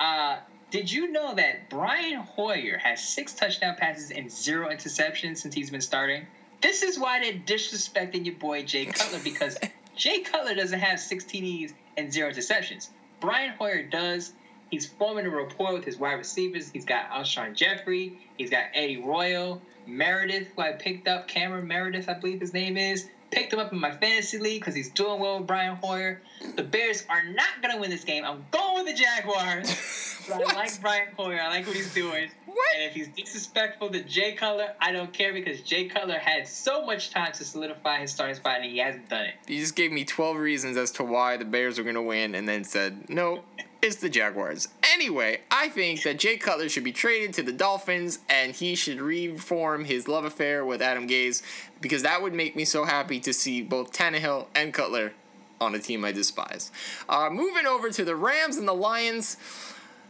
uh, 0.00 0.38
did 0.72 0.90
you 0.90 1.12
know 1.12 1.34
that 1.36 1.70
Brian 1.70 2.16
Hoyer 2.16 2.76
has 2.78 3.00
six 3.00 3.32
touchdown 3.32 3.76
passes 3.76 4.10
and 4.10 4.30
zero 4.30 4.68
interceptions 4.70 5.38
since 5.38 5.54
he's 5.54 5.70
been 5.70 5.80
starting? 5.80 6.26
This 6.60 6.82
is 6.82 6.98
why 6.98 7.20
they're 7.20 7.34
disrespecting 7.34 8.26
your 8.26 8.34
boy 8.34 8.64
Jay 8.64 8.86
Cutler 8.86 9.20
because 9.22 9.56
Jay 9.96 10.20
Cutler 10.22 10.56
doesn't 10.56 10.80
have 10.80 10.98
16 10.98 11.44
E's 11.44 11.74
and 11.96 12.12
zero 12.12 12.32
interceptions. 12.32 12.88
Brian 13.20 13.54
Hoyer 13.56 13.84
does. 13.84 14.32
He's 14.74 14.86
forming 14.86 15.24
a 15.24 15.30
rapport 15.30 15.72
with 15.72 15.84
his 15.84 15.98
wide 15.98 16.14
receivers. 16.14 16.68
He's 16.68 16.84
got 16.84 17.08
Alshon 17.08 17.54
Jeffery. 17.54 18.18
He's 18.36 18.50
got 18.50 18.64
Eddie 18.74 18.96
Royal, 18.96 19.62
Meredith, 19.86 20.48
who 20.56 20.62
I 20.62 20.72
picked 20.72 21.06
up. 21.06 21.28
Cameron 21.28 21.68
Meredith, 21.68 22.08
I 22.08 22.14
believe 22.14 22.40
his 22.40 22.52
name 22.52 22.76
is. 22.76 23.08
Picked 23.30 23.52
him 23.52 23.60
up 23.60 23.72
in 23.72 23.78
my 23.78 23.92
fantasy 23.92 24.38
league 24.38 24.60
because 24.60 24.74
he's 24.74 24.90
doing 24.90 25.20
well 25.20 25.38
with 25.38 25.46
Brian 25.46 25.76
Hoyer. 25.76 26.20
The 26.56 26.64
Bears 26.64 27.04
are 27.08 27.22
not 27.22 27.62
going 27.62 27.72
to 27.72 27.80
win 27.80 27.90
this 27.90 28.02
game. 28.02 28.24
I'm 28.24 28.44
going 28.50 28.84
with 28.84 28.96
the 28.96 29.00
Jaguars. 29.00 30.18
I 30.34 30.38
like 30.38 30.80
Brian 30.80 31.06
Hoyer. 31.16 31.40
I 31.40 31.50
like 31.50 31.68
what 31.68 31.76
he's 31.76 31.94
doing. 31.94 32.28
What? 32.46 32.58
And 32.74 32.84
if 32.84 32.94
he's 32.94 33.08
disrespectful 33.08 33.90
to 33.90 34.02
Jay 34.02 34.32
Cutler, 34.32 34.74
I 34.80 34.90
don't 34.90 35.12
care 35.12 35.32
because 35.32 35.60
Jay 35.60 35.84
Cutler 35.84 36.18
had 36.18 36.48
so 36.48 36.84
much 36.84 37.10
time 37.10 37.30
to 37.30 37.44
solidify 37.44 38.00
his 38.00 38.10
starting 38.10 38.34
spot 38.34 38.56
and 38.56 38.64
he 38.64 38.78
hasn't 38.78 39.08
done 39.08 39.26
it. 39.26 39.34
You 39.46 39.60
just 39.60 39.76
gave 39.76 39.92
me 39.92 40.04
12 40.04 40.36
reasons 40.36 40.76
as 40.76 40.90
to 40.92 41.04
why 41.04 41.36
the 41.36 41.44
Bears 41.44 41.78
were 41.78 41.84
going 41.84 41.94
to 41.94 42.02
win 42.02 42.34
and 42.34 42.48
then 42.48 42.64
said, 42.64 43.08
no, 43.08 43.44
it's 43.84 43.96
the 43.96 44.08
Jaguars. 44.08 44.68
Anyway, 44.94 45.40
I 45.50 45.68
think 45.68 46.02
that 46.04 46.18
Jay 46.18 46.38
Cutler 46.38 46.70
should 46.70 46.84
be 46.84 46.92
traded 46.92 47.34
to 47.34 47.42
the 47.42 47.52
Dolphins 47.52 48.18
and 48.30 48.54
he 48.54 48.74
should 48.74 48.98
reform 48.98 49.84
his 49.84 50.08
love 50.08 50.24
affair 50.24 50.64
with 50.64 50.80
Adam 50.80 51.06
Gase 51.06 51.42
because 51.82 52.02
that 52.02 52.22
would 52.22 52.32
make 52.32 52.56
me 52.56 52.64
so 52.64 52.84
happy 52.84 53.20
to 53.20 53.32
see 53.34 53.60
both 53.60 53.92
Tannehill 53.92 54.46
and 54.54 54.72
Cutler 54.72 55.12
on 55.60 55.74
a 55.74 55.78
team 55.78 56.02
I 56.04 56.12
despise. 56.12 56.72
Uh, 57.08 57.28
moving 57.30 57.66
over 57.66 57.90
to 57.90 58.04
the 58.04 58.16
Rams 58.16 58.56
and 58.56 58.66
the 58.66 58.74
Lions. 58.74 59.36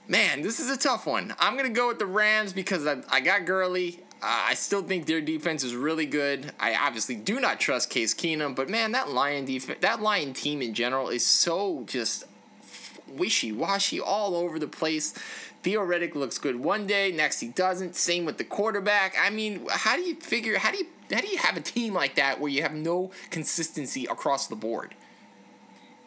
Man, 0.06 0.42
this 0.42 0.60
is 0.60 0.70
a 0.70 0.76
tough 0.76 1.06
one. 1.06 1.34
I'm 1.40 1.56
gonna 1.56 1.68
go 1.68 1.88
with 1.88 1.98
the 1.98 2.06
Rams 2.06 2.52
because 2.52 2.86
I, 2.86 2.98
I 3.10 3.20
got 3.20 3.44
Gurley. 3.44 4.00
Uh, 4.22 4.44
I 4.48 4.54
still 4.54 4.82
think 4.82 5.06
their 5.06 5.20
defense 5.20 5.64
is 5.64 5.74
really 5.74 6.06
good. 6.06 6.52
I 6.60 6.76
obviously 6.76 7.16
do 7.16 7.40
not 7.40 7.58
trust 7.58 7.90
Case 7.90 8.14
Keenum, 8.14 8.54
but 8.54 8.70
man, 8.70 8.92
that 8.92 9.10
Lion 9.10 9.44
defense, 9.44 9.80
that 9.80 10.00
Lion 10.00 10.32
team 10.32 10.62
in 10.62 10.74
general 10.74 11.08
is 11.08 11.26
so 11.26 11.84
just 11.86 12.24
wishy 13.08 13.52
washy 13.52 14.00
all 14.00 14.34
over 14.34 14.58
the 14.58 14.66
place. 14.66 15.14
Theo 15.62 15.80
Riddick 15.80 16.14
looks 16.14 16.38
good 16.38 16.56
one 16.56 16.86
day, 16.86 17.10
next 17.10 17.40
he 17.40 17.48
doesn't. 17.48 17.96
Same 17.96 18.24
with 18.24 18.38
the 18.38 18.44
quarterback. 18.44 19.16
I 19.20 19.30
mean, 19.30 19.66
how 19.70 19.96
do 19.96 20.02
you 20.02 20.14
figure? 20.16 20.58
How 20.58 20.70
do 20.70 20.78
you 20.78 20.86
how 21.12 21.20
do 21.20 21.28
you 21.28 21.38
have 21.38 21.56
a 21.56 21.60
team 21.60 21.94
like 21.94 22.16
that 22.16 22.40
where 22.40 22.50
you 22.50 22.62
have 22.62 22.74
no 22.74 23.10
consistency 23.30 24.04
across 24.06 24.46
the 24.46 24.56
board? 24.56 24.94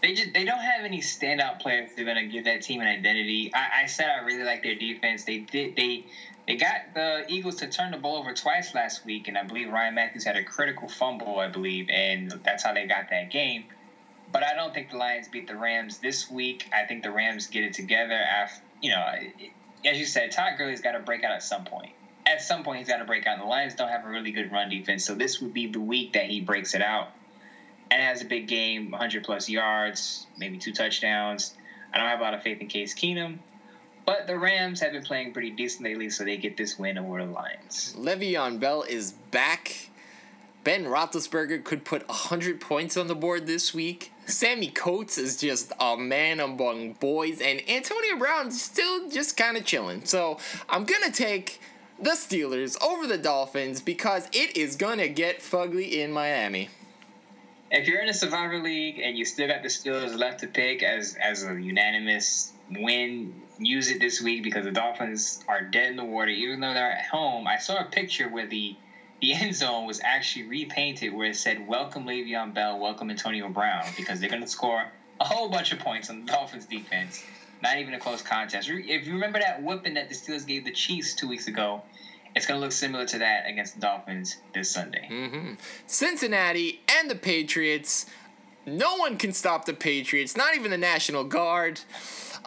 They 0.01 0.13
just 0.13 0.33
they 0.33 0.45
don't 0.45 0.59
have 0.59 0.85
any 0.85 0.99
standout 0.99 1.59
players 1.59 1.89
that 1.95 2.01
are 2.01 2.05
gonna 2.05 2.27
give 2.27 2.45
that 2.45 2.61
team 2.61 2.81
an 2.81 2.87
identity. 2.87 3.51
I, 3.53 3.83
I 3.83 3.85
said 3.87 4.09
I 4.09 4.23
really 4.23 4.43
like 4.43 4.61
their 4.61 4.75
defense. 4.75 5.23
They 5.23 5.39
did 5.39 5.75
they 5.75 6.05
they 6.47 6.55
got 6.55 6.93
the 6.93 7.25
Eagles 7.27 7.55
to 7.57 7.67
turn 7.67 7.91
the 7.91 7.97
ball 7.97 8.17
over 8.17 8.33
twice 8.33 8.73
last 8.73 9.05
week, 9.05 9.27
and 9.27 9.37
I 9.37 9.43
believe 9.43 9.69
Ryan 9.69 9.95
Mathews 9.95 10.23
had 10.23 10.37
a 10.37 10.43
critical 10.43 10.87
fumble, 10.87 11.39
I 11.39 11.49
believe, 11.49 11.89
and 11.89 12.31
that's 12.43 12.63
how 12.63 12.73
they 12.73 12.85
got 12.85 13.09
that 13.09 13.31
game. 13.31 13.65
But 14.31 14.43
I 14.43 14.55
don't 14.55 14.73
think 14.73 14.91
the 14.91 14.97
Lions 14.97 15.27
beat 15.27 15.47
the 15.47 15.55
Rams 15.55 15.99
this 15.99 16.29
week. 16.29 16.69
I 16.73 16.85
think 16.85 17.03
the 17.03 17.11
Rams 17.11 17.47
get 17.47 17.63
it 17.63 17.73
together. 17.73 18.13
After 18.13 18.61
you 18.81 18.91
know, 18.91 19.05
as 19.85 19.97
you 19.97 20.05
said, 20.05 20.31
Todd 20.31 20.53
Gurley's 20.57 20.81
got 20.81 20.93
to 20.93 20.99
break 20.99 21.23
out 21.23 21.31
at 21.31 21.43
some 21.43 21.65
point. 21.65 21.91
At 22.25 22.41
some 22.41 22.63
point, 22.63 22.79
he's 22.79 22.87
got 22.87 22.97
to 22.97 23.05
break 23.05 23.25
out. 23.25 23.39
The 23.39 23.45
Lions 23.45 23.75
don't 23.75 23.87
have 23.87 24.05
a 24.05 24.09
really 24.09 24.31
good 24.31 24.51
run 24.51 24.69
defense, 24.69 25.05
so 25.05 25.15
this 25.15 25.41
would 25.41 25.53
be 25.53 25.67
the 25.67 25.79
week 25.79 26.13
that 26.13 26.25
he 26.25 26.41
breaks 26.41 26.75
it 26.75 26.81
out 26.81 27.09
and 27.89 28.01
has 28.01 28.21
a 28.21 28.25
big 28.25 28.47
game, 28.47 28.91
100 28.91 29.23
plus 29.23 29.47
yards, 29.49 30.27
maybe 30.37 30.57
two 30.57 30.73
touchdowns. 30.73 31.53
I 31.93 31.97
don't 31.97 32.07
have 32.07 32.19
a 32.19 32.23
lot 32.23 32.33
of 32.33 32.43
faith 32.43 32.59
in 32.59 32.67
Case 32.67 32.93
Keenum, 32.93 33.37
but 34.05 34.27
the 34.27 34.37
Rams 34.37 34.81
have 34.81 34.91
been 34.91 35.03
playing 35.03 35.31
pretty 35.31 35.51
decent 35.51 35.85
lately, 35.85 36.09
so 36.09 36.25
they 36.25 36.35
get 36.35 36.57
this 36.57 36.77
win 36.77 36.97
over 36.97 37.25
the 37.25 37.31
Lions. 37.31 37.95
Le'Veon 37.97 38.59
Bell 38.59 38.83
is 38.83 39.13
back. 39.31 39.89
Ben 40.65 40.83
Roethlisberger 40.83 41.63
could 41.63 41.85
put 41.85 42.05
100 42.09 42.59
points 42.59 42.97
on 42.97 43.07
the 43.07 43.15
board 43.15 43.47
this 43.47 43.73
week. 43.73 44.11
Sammie 44.27 44.67
Coates 44.67 45.17
is 45.17 45.37
just 45.37 45.71
a 45.79 45.95
man 45.95 46.41
among 46.41 46.93
boys, 46.93 47.39
and 47.39 47.61
Antonio 47.69 48.17
Brown 48.17 48.51
still 48.51 49.09
just 49.09 49.37
kind 49.37 49.55
of 49.55 49.65
chilling. 49.65 50.03
So 50.03 50.37
I'm 50.67 50.83
to 51.03 51.11
take 51.11 51.61
the 51.99 52.11
Steelers 52.11 52.81
over 52.83 53.07
the 53.07 53.17
Dolphins 53.17 53.81
because 53.81 54.27
it 54.33 54.57
is 54.57 54.75
to 54.99 55.07
get 55.07 55.39
fugly 55.39 55.93
in 55.93 56.11
Miami. 56.11 56.69
If 57.71 57.87
you're 57.87 58.01
in 58.01 58.09
a 58.09 58.13
Survivor 58.13 58.59
League 58.59 58.99
and 58.99 59.17
you 59.17 59.25
still 59.25 59.47
got 59.47 59.63
the 59.63 59.69
Steelers 59.69 60.17
left 60.17 60.41
to 60.41 60.47
pick 60.47 60.83
as, 60.83 61.15
as 61.21 61.43
a 61.43 61.53
unanimous 61.53 62.51
win, 62.69 63.33
use 63.57 63.89
it 63.89 63.99
this 63.99 64.21
week 64.21 64.43
because 64.43 64.65
the 64.65 64.71
Dolphins 64.71 65.43
are 65.47 65.61
dead 65.61 65.91
in 65.91 65.95
the 65.95 66.05
water, 66.05 66.29
even 66.31 66.59
though 66.59 66.73
they're 66.73 66.91
at 66.91 67.05
home. 67.05 67.47
I 67.47 67.57
saw 67.57 67.79
a 67.79 67.85
picture 67.85 68.29
where 68.29 68.45
the 68.45 68.75
the 69.21 69.33
end 69.33 69.55
zone 69.55 69.87
was 69.87 69.99
actually 70.03 70.47
repainted 70.47 71.13
where 71.13 71.29
it 71.29 71.35
said 71.35 71.67
"Welcome 71.67 72.05
Le'Veon 72.05 72.53
Bell, 72.53 72.79
welcome 72.79 73.09
Antonio 73.09 73.49
Brown" 73.49 73.85
because 73.95 74.19
they're 74.19 74.29
going 74.29 74.41
to 74.41 74.47
score 74.47 74.85
a 75.19 75.25
whole 75.25 75.49
bunch 75.49 75.71
of 75.71 75.79
points 75.79 76.09
on 76.09 76.25
the 76.25 76.31
Dolphins 76.31 76.65
defense. 76.65 77.23
Not 77.61 77.77
even 77.79 77.95
a 77.95 77.99
close 77.99 78.21
contest. 78.21 78.69
If 78.69 79.07
you 79.07 79.13
remember 79.13 79.39
that 79.39 79.63
whooping 79.63 79.95
that 79.95 80.09
the 80.09 80.15
Steelers 80.15 80.45
gave 80.45 80.63
the 80.63 80.71
Chiefs 80.71 81.15
two 81.15 81.27
weeks 81.27 81.47
ago, 81.47 81.81
it's 82.35 82.45
going 82.45 82.59
to 82.59 82.63
look 82.63 82.71
similar 82.71 83.05
to 83.05 83.17
that 83.19 83.49
against 83.49 83.75
the 83.75 83.81
Dolphins 83.81 84.37
this 84.53 84.69
Sunday. 84.69 85.07
Mm-hmm. 85.09 85.53
Cincinnati 85.87 86.81
and 86.99 87.09
the 87.09 87.15
Patriots. 87.15 88.05
No 88.67 88.97
one 88.97 89.17
can 89.17 89.33
stop 89.33 89.65
the 89.65 89.73
Patriots, 89.73 90.37
not 90.37 90.55
even 90.55 90.69
the 90.69 90.77
National 90.77 91.23
Guard. 91.23 91.79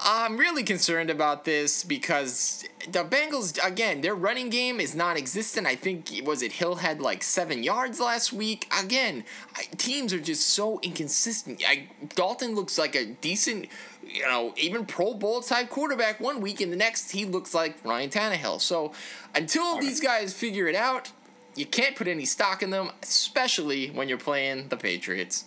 I'm 0.03 0.38
really 0.38 0.62
concerned 0.62 1.11
about 1.11 1.44
this 1.44 1.84
because 1.84 2.64
the 2.88 3.05
Bengals 3.05 3.59
again, 3.64 4.01
their 4.01 4.14
running 4.14 4.48
game 4.48 4.80
is 4.80 4.94
non-existent. 4.94 5.66
I 5.66 5.76
think 5.76 6.11
was 6.24 6.42
it 6.42 6.53
Hill 6.53 6.76
had 6.76 7.01
like 7.01 7.22
seven 7.22 7.62
yards 7.62 8.01
last 8.01 8.32
week. 8.32 8.66
Again, 8.82 9.24
I, 9.55 9.62
teams 9.76 10.14
are 10.14 10.20
just 10.20 10.48
so 10.48 10.80
inconsistent. 10.82 11.62
I, 11.66 11.88
Dalton 12.14 12.55
looks 12.55 12.78
like 12.78 12.94
a 12.94 13.05
decent, 13.07 13.68
you 14.03 14.22
know, 14.22 14.55
even 14.57 14.86
Pro 14.86 15.12
Bowl 15.12 15.42
type 15.42 15.68
quarterback 15.68 16.18
one 16.18 16.40
week, 16.40 16.62
and 16.62 16.72
the 16.72 16.76
next 16.76 17.11
he 17.11 17.26
looks 17.26 17.53
like 17.53 17.76
Ryan 17.84 18.09
Tannehill. 18.09 18.61
So 18.61 18.92
until 19.34 19.78
these 19.78 20.01
guys 20.01 20.32
figure 20.32 20.66
it 20.66 20.74
out, 20.74 21.12
you 21.57 21.66
can't 21.66 21.94
put 21.94 22.09
any 22.09 22.24
stock 22.24 22.62
in 22.62 22.70
them, 22.70 22.90
especially 23.03 23.90
when 23.90 24.09
you're 24.09 24.18
playing 24.18 24.68
the 24.68 24.76
Patriots. 24.76 25.44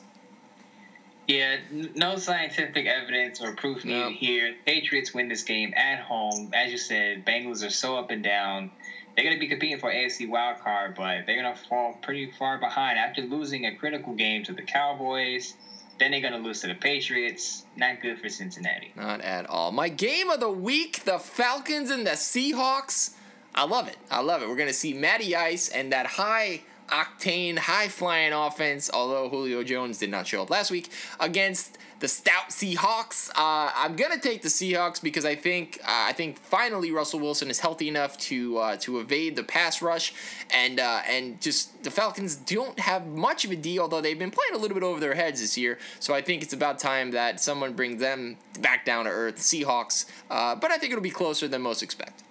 Yeah, 1.28 1.58
no 1.72 2.18
scientific 2.18 2.86
evidence 2.86 3.42
or 3.42 3.56
proof 3.56 3.86
needed 3.86 4.00
no. 4.00 4.10
here. 4.10 4.56
Patriots 4.66 5.14
win 5.14 5.30
this 5.30 5.44
game 5.44 5.74
at 5.76 6.02
home. 6.02 6.52
As 6.54 6.72
you 6.72 6.78
said, 6.78 7.26
Bengals 7.26 7.66
are 7.66 7.70
so 7.70 7.98
up 7.98 8.12
and 8.12 8.24
down. 8.24 8.72
They're 9.16 9.24
going 9.24 9.36
to 9.36 9.40
be 9.40 9.48
competing 9.48 9.80
for 9.80 9.92
AFC 9.92 10.28
wild 10.28 10.60
card, 10.60 10.96
but 10.96 11.26
they're 11.26 11.42
going 11.42 11.56
to 11.56 11.62
fall 11.70 11.94
pretty 12.02 12.32
far 12.38 12.58
behind 12.58 12.98
after 12.98 13.22
losing 13.22 13.66
a 13.66 13.76
critical 13.76 14.14
game 14.14 14.44
to 14.46 14.54
the 14.54 14.64
Cowboys. 14.64 15.54
Then 16.00 16.12
they're 16.12 16.22
going 16.22 16.34
to 16.34 16.40
lose 16.40 16.62
to 16.62 16.68
the 16.68 16.76
Patriots. 16.76 17.66
Not 17.78 18.02
good 18.02 18.20
for 18.20 18.28
Cincinnati. 18.28 18.92
Not 18.96 19.22
at 19.22 19.48
all. 19.50 19.72
My 19.72 19.90
game 19.90 20.30
of 20.30 20.40
the 20.40 20.50
week: 20.50 21.04
the 21.06 21.20
Falcons 21.20 21.92
and 21.92 22.06
the 22.06 22.12
Seahawks. 22.12 23.14
I 23.56 23.66
love 23.66 23.88
it. 23.88 23.98
I 24.10 24.22
love 24.22 24.42
it. 24.42 24.50
We're 24.50 24.56
going 24.56 24.68
to 24.68 24.74
see 24.74 24.94
Matty 24.94 25.36
Ice 25.36 25.70
and 25.70 25.92
that 25.94 26.08
high 26.08 26.64
octane, 26.94 27.58
high 27.58 27.88
flying 27.88 28.34
offense, 28.34 28.90
although 28.94 29.28
Julio 29.28 29.64
Jones 29.64 29.98
did 29.98 30.12
not 30.12 30.28
show 30.28 30.44
up 30.44 30.50
last 30.52 30.70
week, 30.70 30.90
against 31.20 31.80
the 32.00 32.08
stout 32.08 32.50
Seahawks. 32.50 33.30
Uh, 33.30 33.72
I'm 33.74 33.96
gonna 33.96 34.20
take 34.20 34.42
the 34.42 34.50
Seahawks 34.50 35.02
because 35.02 35.26
I 35.26 35.36
think 35.36 35.80
uh, 35.84 36.06
I 36.10 36.14
think 36.14 36.38
finally 36.38 36.92
Russell 36.92 37.20
Wilson 37.22 37.50
is 37.50 37.60
healthy 37.60 37.88
enough 37.88 38.18
to 38.30 38.58
uh, 38.58 38.78
to 38.82 39.00
evade 39.00 39.36
the 39.36 39.44
pass 39.44 39.82
rush, 39.82 40.14
and 40.54 40.80
uh, 40.80 41.02
and 41.10 41.42
just 41.42 41.82
the 41.84 41.90
Falcons 41.92 42.36
don't 42.36 42.78
have 42.80 43.08
much 43.08 43.46
of 43.46 43.52
a 43.52 43.56
D, 43.56 43.80
although 43.80 44.02
they've 44.02 44.20
been 44.20 44.32
playing 44.32 44.54
a 44.54 44.58
little 44.58 44.76
bit 44.76 44.84
over 44.84 45.00
their 45.00 45.16
heads 45.16 45.40
this 45.42 45.58
year. 45.58 45.80
So 46.00 46.14
I 46.14 46.22
think 46.22 46.44
it's 46.44 46.54
about 46.54 46.78
time 46.78 47.12
that 47.12 47.40
someone 47.40 47.74
brings 47.74 48.02
them 48.02 48.38
back 48.60 48.86
down 48.86 49.06
to 49.06 49.12
earth. 49.12 49.38
Seahawks, 49.38 50.06
uh, 50.30 50.56
but 50.56 50.72
I 50.72 50.78
think 50.78 50.92
it'll 50.92 51.02
be 51.02 51.10
closer 51.10 51.48
than 51.48 51.62
most 51.62 51.82
expect. 51.82 52.24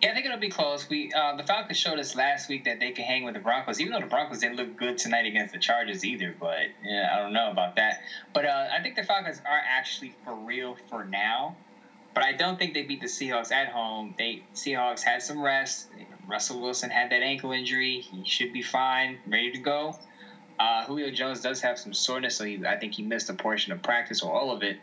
Yeah, 0.00 0.10
I 0.10 0.14
think 0.14 0.26
it'll 0.26 0.38
be 0.38 0.48
close. 0.48 0.88
We 0.88 1.12
uh, 1.12 1.36
the 1.36 1.42
Falcons 1.42 1.76
showed 1.76 1.98
us 1.98 2.14
last 2.14 2.48
week 2.48 2.64
that 2.64 2.78
they 2.78 2.92
can 2.92 3.04
hang 3.04 3.24
with 3.24 3.34
the 3.34 3.40
Broncos, 3.40 3.80
even 3.80 3.92
though 3.92 4.00
the 4.00 4.06
Broncos 4.06 4.38
didn't 4.38 4.56
look 4.56 4.76
good 4.76 4.96
tonight 4.96 5.26
against 5.26 5.52
the 5.52 5.58
Chargers 5.58 6.04
either. 6.04 6.34
But 6.38 6.68
yeah, 6.84 7.12
I 7.12 7.18
don't 7.18 7.32
know 7.32 7.50
about 7.50 7.76
that. 7.76 8.02
But 8.32 8.44
uh, 8.44 8.68
I 8.72 8.80
think 8.80 8.94
the 8.94 9.02
Falcons 9.02 9.40
are 9.44 9.60
actually 9.68 10.14
for 10.24 10.34
real 10.34 10.76
for 10.88 11.04
now. 11.04 11.56
But 12.14 12.24
I 12.24 12.32
don't 12.32 12.58
think 12.58 12.74
they 12.74 12.82
beat 12.82 13.00
the 13.00 13.06
Seahawks 13.06 13.50
at 13.50 13.68
home. 13.68 14.14
They 14.16 14.42
Seahawks 14.54 15.02
had 15.02 15.22
some 15.22 15.40
rest. 15.40 15.88
Russell 16.28 16.60
Wilson 16.60 16.90
had 16.90 17.10
that 17.10 17.22
ankle 17.22 17.50
injury. 17.50 18.00
He 18.00 18.24
should 18.24 18.52
be 18.52 18.62
fine, 18.62 19.18
ready 19.26 19.50
to 19.52 19.58
go. 19.58 19.96
Uh, 20.58 20.84
Julio 20.84 21.10
Jones 21.10 21.40
does 21.40 21.60
have 21.60 21.78
some 21.78 21.92
soreness, 21.92 22.36
so 22.36 22.44
he, 22.44 22.64
I 22.66 22.76
think 22.76 22.94
he 22.94 23.02
missed 23.02 23.30
a 23.30 23.34
portion 23.34 23.72
of 23.72 23.82
practice 23.82 24.22
or 24.22 24.32
all 24.32 24.50
of 24.50 24.62
it. 24.62 24.78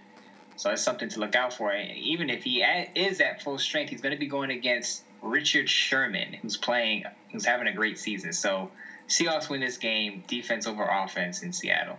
So 0.58 0.70
that's 0.70 0.82
something 0.82 1.10
to 1.10 1.20
look 1.20 1.36
out 1.36 1.54
for. 1.54 1.74
Even 1.76 2.30
if 2.30 2.44
he 2.44 2.62
is 2.96 3.20
at 3.20 3.42
full 3.42 3.58
strength, 3.58 3.90
he's 3.90 4.02
going 4.02 4.14
to 4.14 4.20
be 4.20 4.28
going 4.28 4.52
against 4.52 5.04
Richard 5.22 5.70
Sherman, 5.70 6.34
who's 6.34 6.58
playing, 6.58 7.04
who's 7.32 7.46
having 7.46 7.68
a 7.68 7.74
great 7.74 7.98
season. 8.00 8.32
So 8.32 8.72
Seahawks 9.08 9.50
win 9.50 9.62
this 9.62 9.78
game, 9.78 10.24
defense 10.28 10.68
over 10.68 10.84
offense 10.84 11.44
in 11.44 11.52
Seattle. 11.52 11.98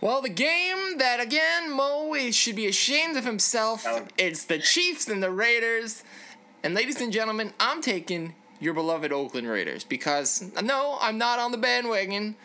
Well, 0.00 0.22
the 0.22 0.30
game 0.30 0.98
that 0.98 1.20
again 1.20 1.70
Mo 1.70 2.14
should 2.30 2.56
be 2.56 2.66
ashamed 2.66 3.16
of 3.16 3.24
himself. 3.24 3.84
Oh. 3.86 4.06
It's 4.16 4.44
the 4.44 4.58
Chiefs 4.58 5.08
and 5.08 5.22
the 5.22 5.30
Raiders. 5.30 6.02
And 6.62 6.74
ladies 6.74 7.00
and 7.00 7.12
gentlemen, 7.12 7.52
I'm 7.60 7.82
taking 7.82 8.34
your 8.60 8.74
beloved 8.74 9.12
Oakland 9.12 9.48
Raiders 9.48 9.84
because 9.84 10.50
no, 10.62 10.98
I'm 11.00 11.18
not 11.18 11.38
on 11.38 11.52
the 11.52 11.58
bandwagon. 11.58 12.36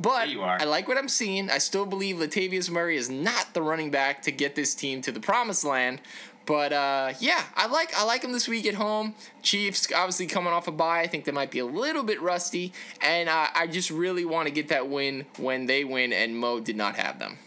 But 0.00 0.28
I 0.28 0.64
like 0.64 0.88
what 0.88 0.98
I'm 0.98 1.08
seeing. 1.08 1.48
I 1.48 1.58
still 1.58 1.86
believe 1.86 2.16
Latavius 2.16 2.68
Murray 2.70 2.96
is 2.96 3.08
not 3.08 3.54
the 3.54 3.62
running 3.62 3.90
back 3.90 4.22
to 4.22 4.32
get 4.32 4.56
this 4.56 4.74
team 4.74 5.00
to 5.02 5.12
the 5.12 5.20
promised 5.20 5.64
land. 5.64 6.00
But 6.44 6.72
uh, 6.72 7.12
yeah, 7.20 7.42
I 7.54 7.66
like 7.66 7.94
I 7.96 8.04
like 8.04 8.22
them 8.22 8.32
this 8.32 8.48
week 8.48 8.66
at 8.66 8.74
home. 8.74 9.14
Chiefs 9.42 9.92
obviously 9.94 10.26
coming 10.26 10.52
off 10.52 10.66
a 10.66 10.72
bye. 10.72 11.00
I 11.00 11.06
think 11.06 11.24
they 11.24 11.32
might 11.32 11.50
be 11.50 11.60
a 11.60 11.64
little 11.64 12.02
bit 12.02 12.20
rusty, 12.20 12.72
and 13.00 13.28
uh, 13.28 13.46
I 13.54 13.66
just 13.68 13.90
really 13.90 14.24
want 14.24 14.48
to 14.48 14.52
get 14.52 14.68
that 14.68 14.88
win 14.88 15.24
when 15.38 15.66
they 15.66 15.84
win, 15.84 16.12
and 16.12 16.36
Mo 16.36 16.60
did 16.60 16.76
not 16.76 16.96
have 16.96 17.18
them. 17.18 17.38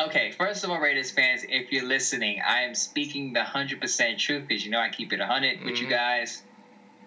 Okay, 0.00 0.32
first 0.32 0.64
of 0.64 0.70
all, 0.70 0.80
Raiders 0.80 1.10
fans, 1.10 1.44
if 1.48 1.70
you're 1.72 1.86
listening, 1.86 2.40
I 2.46 2.62
am 2.62 2.74
speaking 2.74 3.32
the 3.32 3.44
hundred 3.44 3.80
percent 3.80 4.18
truth 4.18 4.46
because 4.46 4.64
you 4.64 4.70
know 4.70 4.80
I 4.80 4.90
keep 4.90 5.12
it 5.12 5.20
hundred 5.20 5.56
mm-hmm. 5.56 5.66
with 5.66 5.76
you 5.76 5.86
mm-hmm. 5.86 5.94
guys. 5.94 6.42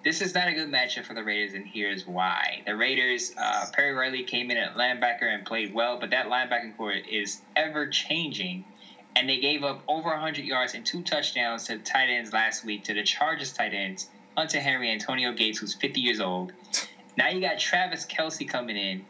This 0.08 0.22
is 0.22 0.34
not 0.34 0.48
a 0.48 0.54
good 0.54 0.70
matchup 0.70 1.04
for 1.04 1.14
the 1.14 1.22
Raiders, 1.22 1.54
and 1.54 1.68
here's 1.68 2.08
why. 2.08 2.62
The 2.66 2.78
Raiders, 2.78 3.34
uh, 3.36 3.66
Perry 3.74 3.92
Riley 3.92 4.24
came 4.24 4.50
in 4.50 4.56
at 4.56 4.76
linebacker 4.76 5.24
and 5.24 5.46
played 5.46 5.74
well, 5.74 5.98
but 6.00 6.12
that 6.12 6.28
linebacking 6.28 6.78
corps 6.78 6.94
is 6.94 7.42
ever 7.58 7.90
changing 7.90 8.64
and 9.18 9.28
they 9.28 9.38
gave 9.38 9.66
up 9.66 9.82
over 9.86 10.08
100 10.08 10.46
yards 10.46 10.76
and 10.76 10.86
two 10.86 11.02
touchdowns 11.02 11.66
to 11.66 11.76
the 11.76 11.84
tight 11.84 12.08
ends 12.08 12.32
last 12.32 12.64
week 12.64 12.86
to 12.86 12.94
the 12.94 13.04
Chargers 13.04 13.52
tight 13.52 13.74
ends, 13.74 14.08
Hunter 14.38 14.62
Henry, 14.62 14.90
Antonio 14.94 15.34
Gates, 15.34 15.58
who's 15.58 15.74
50 15.74 16.00
years 16.00 16.22
old. 16.22 16.54
Now 17.18 17.28
you 17.28 17.42
got 17.42 17.60
Travis 17.60 18.06
Kelce 18.06 18.48
coming 18.48 18.78
in. 18.78 19.04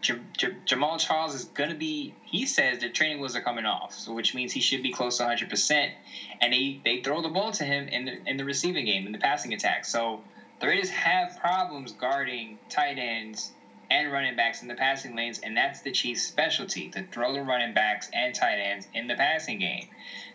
J- 0.00 0.18
J- 0.36 0.56
Jamaal 0.66 0.98
Charles 0.98 1.32
is 1.32 1.44
going 1.44 1.68
to 1.70 1.76
be, 1.76 2.12
he 2.24 2.44
says 2.44 2.80
the 2.80 2.88
training 2.88 3.20
wheels 3.20 3.36
are 3.36 3.40
coming 3.40 3.66
off, 3.66 3.94
so 3.94 4.12
which 4.12 4.34
means 4.34 4.50
he 4.50 4.60
should 4.60 4.82
be 4.82 4.90
close 4.90 5.18
to 5.18 5.22
100%. 5.22 5.90
And 6.40 6.52
they, 6.52 6.80
they 6.84 7.02
throw 7.02 7.22
the 7.22 7.28
ball 7.28 7.52
to 7.52 7.64
him 7.64 7.86
in 7.86 8.06
the, 8.06 8.18
in 8.26 8.36
the 8.36 8.44
receiving 8.44 8.86
game, 8.86 9.06
in 9.06 9.12
the 9.12 9.18
passing 9.18 9.52
attack. 9.52 9.84
So 9.84 10.22
the 10.60 10.66
Raiders 10.66 10.90
have 10.90 11.38
problems 11.40 11.92
guarding 11.92 12.58
tight 12.68 12.98
ends 12.98 13.52
and 13.90 14.12
running 14.12 14.36
backs 14.36 14.62
in 14.62 14.68
the 14.68 14.74
passing 14.74 15.16
lanes, 15.16 15.40
and 15.40 15.56
that's 15.56 15.80
the 15.80 15.90
Chiefs' 15.90 16.22
specialty 16.22 16.90
to 16.90 17.02
throw 17.02 17.32
the 17.32 17.42
running 17.42 17.74
backs 17.74 18.08
and 18.12 18.34
tight 18.34 18.58
ends 18.58 18.86
in 18.94 19.06
the 19.06 19.14
passing 19.14 19.58
game. 19.58 19.88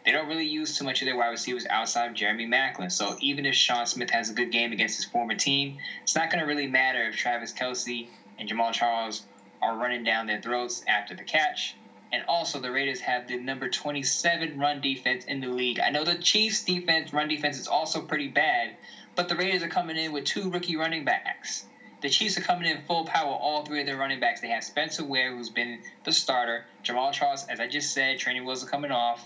They 0.03 0.11
don't 0.11 0.27
really 0.27 0.47
use 0.47 0.77
too 0.77 0.83
much 0.83 1.01
of 1.01 1.05
their 1.05 1.15
wide 1.15 1.29
receivers 1.29 1.65
outside 1.69 2.09
of 2.09 2.15
Jeremy 2.15 2.47
Maclin. 2.47 2.91
So 2.91 3.15
even 3.21 3.45
if 3.45 3.55
Sean 3.55 3.85
Smith 3.85 4.09
has 4.09 4.29
a 4.29 4.33
good 4.33 4.51
game 4.51 4.71
against 4.71 4.97
his 4.97 5.05
former 5.05 5.35
team, 5.35 5.77
it's 6.03 6.15
not 6.15 6.31
going 6.31 6.39
to 6.39 6.45
really 6.45 6.67
matter 6.67 7.07
if 7.07 7.15
Travis 7.15 7.53
Kelce 7.53 8.07
and 8.37 8.49
Jamaal 8.49 8.73
Charles 8.73 9.23
are 9.61 9.77
running 9.77 10.03
down 10.03 10.27
their 10.27 10.41
throats 10.41 10.83
after 10.87 11.15
the 11.15 11.23
catch. 11.23 11.75
And 12.11 12.23
also, 12.27 12.59
the 12.59 12.71
Raiders 12.71 13.01
have 13.01 13.27
the 13.27 13.37
number 13.37 13.67
27 13.67 14.57
run 14.57 14.79
defense 14.79 15.25
in 15.25 15.41
the 15.41 15.47
league. 15.47 15.79
I 15.79 15.89
know 15.89 16.03
the 16.03 16.15
Chiefs' 16.15 16.63
defense, 16.63 17.11
run 17.11 17.27
defense, 17.27 17.59
is 17.59 17.67
also 17.67 18.01
pretty 18.01 18.27
bad, 18.27 18.75
but 19.15 19.29
the 19.29 19.35
Raiders 19.35 19.63
are 19.63 19.69
coming 19.69 19.97
in 19.97 20.11
with 20.11 20.25
two 20.25 20.49
rookie 20.49 20.75
running 20.75 21.05
backs. 21.05 21.65
The 22.01 22.09
Chiefs 22.09 22.37
are 22.37 22.41
coming 22.41 22.69
in 22.69 22.83
full 22.85 23.05
power, 23.05 23.33
all 23.33 23.63
three 23.63 23.79
of 23.79 23.87
their 23.87 23.97
running 23.97 24.19
backs. 24.19 24.41
They 24.41 24.49
have 24.49 24.63
Spencer 24.63 25.03
Ware, 25.03 25.35
who's 25.35 25.49
been 25.49 25.79
the 26.03 26.11
starter, 26.11 26.65
Jamaal 26.83 27.11
Charles, 27.13 27.45
as 27.47 27.59
I 27.59 27.67
just 27.67 27.93
said, 27.93 28.19
training 28.19 28.45
wheels 28.45 28.63
are 28.63 28.67
coming 28.67 28.91
off, 28.91 29.25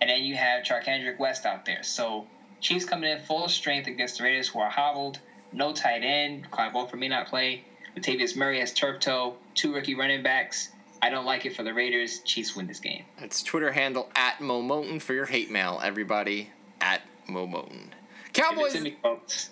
and 0.00 0.10
then 0.10 0.24
you 0.24 0.36
have 0.36 0.64
Charcandrick 0.64 1.18
West 1.18 1.46
out 1.46 1.64
there. 1.64 1.82
So, 1.82 2.26
Chiefs 2.60 2.84
coming 2.84 3.10
in 3.10 3.20
full 3.22 3.48
strength 3.48 3.86
against 3.86 4.18
the 4.18 4.24
Raiders, 4.24 4.48
who 4.48 4.58
are 4.58 4.68
hobbled. 4.68 5.20
No 5.52 5.72
tight 5.72 6.02
end. 6.02 6.50
Clive 6.50 6.74
Walford 6.74 7.00
may 7.00 7.08
not 7.08 7.28
play. 7.28 7.64
Latavius 7.96 8.36
Murray 8.36 8.60
has 8.60 8.72
turf 8.72 9.00
toe. 9.00 9.36
Two 9.54 9.74
rookie 9.74 9.94
running 9.94 10.22
backs. 10.22 10.68
I 11.00 11.10
don't 11.10 11.24
like 11.24 11.46
it 11.46 11.54
for 11.54 11.62
the 11.62 11.72
Raiders. 11.72 12.18
Chiefs 12.20 12.56
win 12.56 12.66
this 12.66 12.80
game. 12.80 13.04
It's 13.18 13.42
Twitter 13.42 13.72
handle 13.72 14.10
at 14.14 14.40
Mo 14.40 14.60
Moten 14.60 15.00
for 15.00 15.14
your 15.14 15.26
hate 15.26 15.50
mail, 15.50 15.80
everybody. 15.82 16.50
At 16.80 17.02
Mo 17.28 17.46
Moten. 17.46 17.90
Cowboys. 18.38 18.72
To. 18.72 18.92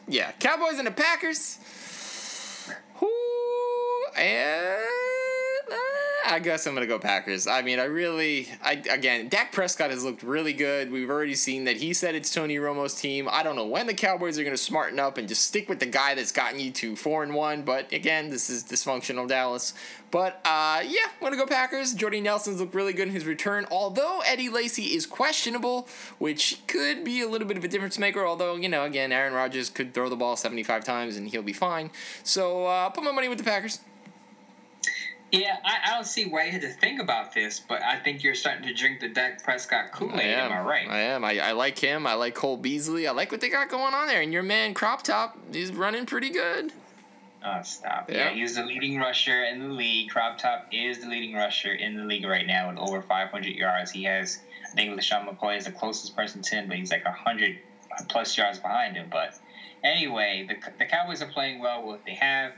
Yeah, 0.09 0.31
Cowboys 0.39 0.79
and 0.79 0.87
the 0.87 0.93
Packers. 0.93 1.59
Who 2.97 3.11
and 4.17 4.81
I 6.27 6.41
guess 6.41 6.67
I'm 6.67 6.75
gonna 6.75 6.87
go 6.87 6.99
Packers. 6.99 7.47
I 7.47 7.63
mean, 7.63 7.79
I 7.79 7.85
really, 7.85 8.49
I 8.63 8.83
again, 8.91 9.29
Dak 9.29 9.53
Prescott 9.53 9.91
has 9.91 10.05
looked 10.05 10.23
really 10.23 10.53
good. 10.53 10.91
We've 10.91 11.09
already 11.09 11.35
seen 11.35 11.65
that 11.65 11.77
he 11.77 11.93
said 11.93 12.15
it's 12.15 12.35
Tony 12.35 12.57
Romo's 12.57 12.95
team. 12.95 13.29
I 13.31 13.43
don't 13.43 13.55
know 13.55 13.67
when 13.67 13.87
the 13.87 13.95
Cowboys 13.95 14.39
are 14.39 14.45
gonna 14.45 14.57
smarten 14.57 14.99
up 14.99 15.19
and 15.19 15.29
just 15.29 15.45
stick 15.45 15.69
with 15.69 15.79
the 15.79 15.87
guy 15.87 16.15
that's 16.15 16.33
gotten 16.33 16.59
you 16.59 16.73
to 16.73 16.97
four 16.97 17.23
and 17.23 17.35
one. 17.35 17.63
But 17.63 17.93
again, 17.93 18.29
this 18.29 18.51
is 18.51 18.65
dysfunctional 18.65 19.29
Dallas. 19.29 19.75
But 20.11 20.41
uh, 20.45 20.83
yeah, 20.87 21.07
I'm 21.07 21.23
gonna 21.23 21.37
go 21.37 21.47
Packers. 21.47 21.95
Jordy 21.95 22.21
Nelson's 22.21 22.61
looked 22.61 22.75
really 22.75 22.93
good 22.93 23.09
in 23.09 23.15
his 23.15 23.25
return, 23.25 23.67
although 23.71 24.21
Eddie 24.27 24.49
Lacy 24.49 24.95
is 24.95 25.07
questionable, 25.07 25.89
which 26.19 26.61
could 26.67 27.05
be 27.05 27.21
a 27.23 27.29
little 27.29 27.47
bit 27.47 27.57
of 27.57 27.65
a 27.65 27.69
difference 27.69 27.99
maker. 27.99 28.27
Although 28.27 28.57
you 28.57 28.69
know, 28.69 28.85
again, 28.85 29.13
Aaron 29.13 29.33
Rodgers 29.33 29.71
could 29.71 29.95
throw 29.95 30.09
the 30.09 30.17
ball 30.17 30.37
75 30.37 30.85
times 30.85 31.17
and 31.17 31.29
he'll 31.29 31.43
be 31.43 31.53
fine. 31.53 31.91
So 32.25 32.67
uh, 32.67 32.91
put 32.91 33.05
my 33.05 33.13
money 33.13 33.29
with 33.29 33.39
the 33.39 33.45
Packers. 33.45 33.81
Yeah, 35.33 35.57
I, 35.65 35.91
I 35.91 35.95
don't 35.95 36.07
see 36.07 36.27
why 36.27 36.45
you 36.45 36.53
had 36.53 36.61
to 36.61 36.69
think 36.71 37.01
about 37.01 37.35
this, 37.35 37.59
but 37.59 37.83
I 37.83 37.99
think 37.99 38.23
you're 38.23 38.35
starting 38.35 38.67
to 38.69 38.73
drink 38.73 39.01
the 39.01 39.09
Dak 39.09 39.43
Prescott 39.43 39.91
Kool 39.93 40.13
Aid. 40.15 40.21
Am 40.21 40.53
I 40.53 40.61
right? 40.61 40.89
I 40.89 41.01
am. 41.01 41.25
I, 41.25 41.39
I 41.41 41.53
like 41.53 41.79
him. 41.79 42.07
I 42.07 42.15
like 42.15 42.35
Cole 42.35 42.57
Beasley. 42.57 43.09
I 43.09 43.11
like 43.11 43.33
what 43.33 43.41
they 43.41 43.49
got 43.49 43.69
going 43.69 43.93
on 43.93 44.07
there. 44.07 44.23
And 44.23 44.33
your 44.33 44.45
man 44.45 44.73
Crop 44.73 45.03
Top 45.03 45.37
is 45.53 45.73
running 45.73 46.07
pretty 46.07 46.31
good. 46.31 46.73
Oh, 47.45 47.61
stop. 47.63 48.09
Yeah. 48.09 48.31
Yeah. 48.31 48.35
he's 48.35 48.55
the 48.55 48.65
leading 48.65 48.99
rusher 48.99 49.45
in 49.45 49.61
the 49.61 49.69
league. 49.69 50.11
Crop 50.11 50.39
Top 50.39 50.69
is 50.73 51.01
the 51.01 51.09
leading 51.09 51.35
rusher 51.35 51.73
in 51.73 51.97
the 51.97 52.05
league 52.05 52.25
right 52.25 52.47
now 52.47 52.69
with 52.69 52.79
over 52.79 53.03
500 53.03 53.47
yards. 53.47 53.91
He 53.91 54.05
has, 54.05 54.39
I 54.65 54.75
think 54.75 54.99
LeSean 54.99 55.29
McCoy 55.29 55.59
is 55.59 55.65
the 55.65 55.73
closest 55.73 56.17
person 56.17 56.43
to 56.43 56.55
him, 56.57 56.69
but 56.69 56.77
he's 56.77 56.91
like 56.91 57.05
100 57.05 57.59
plus 58.09 58.37
yards 58.37 58.59
behind 58.59 58.97
him. 58.97 59.09
But 59.11 59.39
anyway, 59.83 60.47
the, 60.49 60.57
the 60.79 60.87
Cowboys 60.87 61.23
are 61.23 61.29
playing 61.29 61.61
well 61.61 61.83
with 61.83 61.97
what 61.97 62.05
they 62.05 62.15
have. 62.15 62.53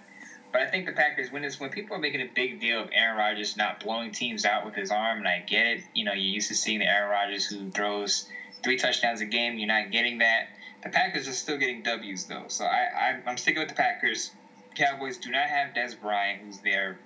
But 0.51 0.63
I 0.63 0.67
think 0.67 0.87
the 0.87 0.93
Packers 0.93 1.31
win 1.31 1.43
this 1.43 1.61
when 1.61 1.71
people 1.71 1.97
are 1.97 2.01
making 2.01 2.23
a 2.23 2.29
big 2.35 2.61
deal 2.61 2.81
of 2.81 2.89
Aaron 2.93 3.17
Rodgers 3.19 3.57
not 3.57 3.81
blowing 3.81 4.13
teams 4.13 4.45
out 4.45 4.65
with 4.65 4.75
his 4.75 4.91
arm, 4.91 5.19
and 5.19 5.29
I 5.29 5.41
get 5.41 5.67
it. 5.67 5.83
You 5.95 6.05
know, 6.05 6.13
you're 6.13 6.35
used 6.35 6.49
to 6.49 6.55
seeing 6.55 6.79
the 6.79 6.87
Aaron 6.87 7.11
Rodgers 7.11 7.45
who 7.45 7.71
throws 7.71 8.29
three 8.63 8.77
touchdowns 8.77 9.21
a 9.21 9.27
game. 9.27 9.59
You're 9.59 9.69
not 9.69 9.91
getting 9.91 10.19
that. 10.19 10.49
The 10.83 10.89
Packers 10.89 11.29
are 11.29 11.33
still 11.33 11.59
getting 11.59 11.83
W's 11.83 12.25
though, 12.25 12.45
so 12.49 12.65
I, 12.65 12.89
I 12.95 13.21
I'm 13.27 13.37
sticking 13.37 13.61
with 13.61 13.69
the 13.69 13.75
Packers. 13.75 14.31
Cowboys 14.75 15.19
do 15.19 15.31
not 15.31 15.49
have 15.49 15.75
Dez 15.75 15.99
Bryant, 16.01 16.43
who's 16.43 16.59
their 16.59 16.99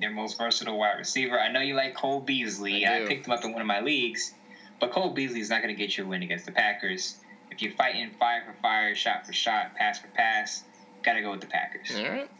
their 0.00 0.10
most 0.10 0.38
versatile 0.38 0.78
wide 0.78 0.98
receiver. 0.98 1.38
I 1.38 1.50
know 1.50 1.60
you 1.60 1.74
like 1.74 1.94
Cole 1.94 2.20
Beasley. 2.20 2.86
I 2.86 3.04
I, 3.04 3.06
picked 3.06 3.26
him 3.26 3.32
up 3.32 3.44
in 3.44 3.52
one 3.52 3.60
of 3.60 3.66
my 3.66 3.80
leagues, 3.80 4.32
but 4.80 4.90
Cole 4.92 5.10
Beasley 5.10 5.40
is 5.40 5.50
not 5.50 5.62
going 5.62 5.74
to 5.74 5.78
get 5.78 5.96
you 5.96 6.04
a 6.04 6.06
win 6.06 6.22
against 6.22 6.46
the 6.46 6.52
Packers. 6.52 7.16
If 7.50 7.62
you're 7.62 7.72
fighting 7.72 8.10
fire 8.18 8.44
for 8.46 8.54
fire, 8.62 8.94
shot 8.94 9.26
for 9.26 9.32
shot, 9.32 9.74
pass 9.74 9.98
for 9.98 10.08
pass, 10.08 10.62
gotta 11.02 11.22
go 11.22 11.32
with 11.32 11.40
the 11.40 11.46
Packers. 11.46 11.96
All 11.96 12.08
right. 12.08 12.30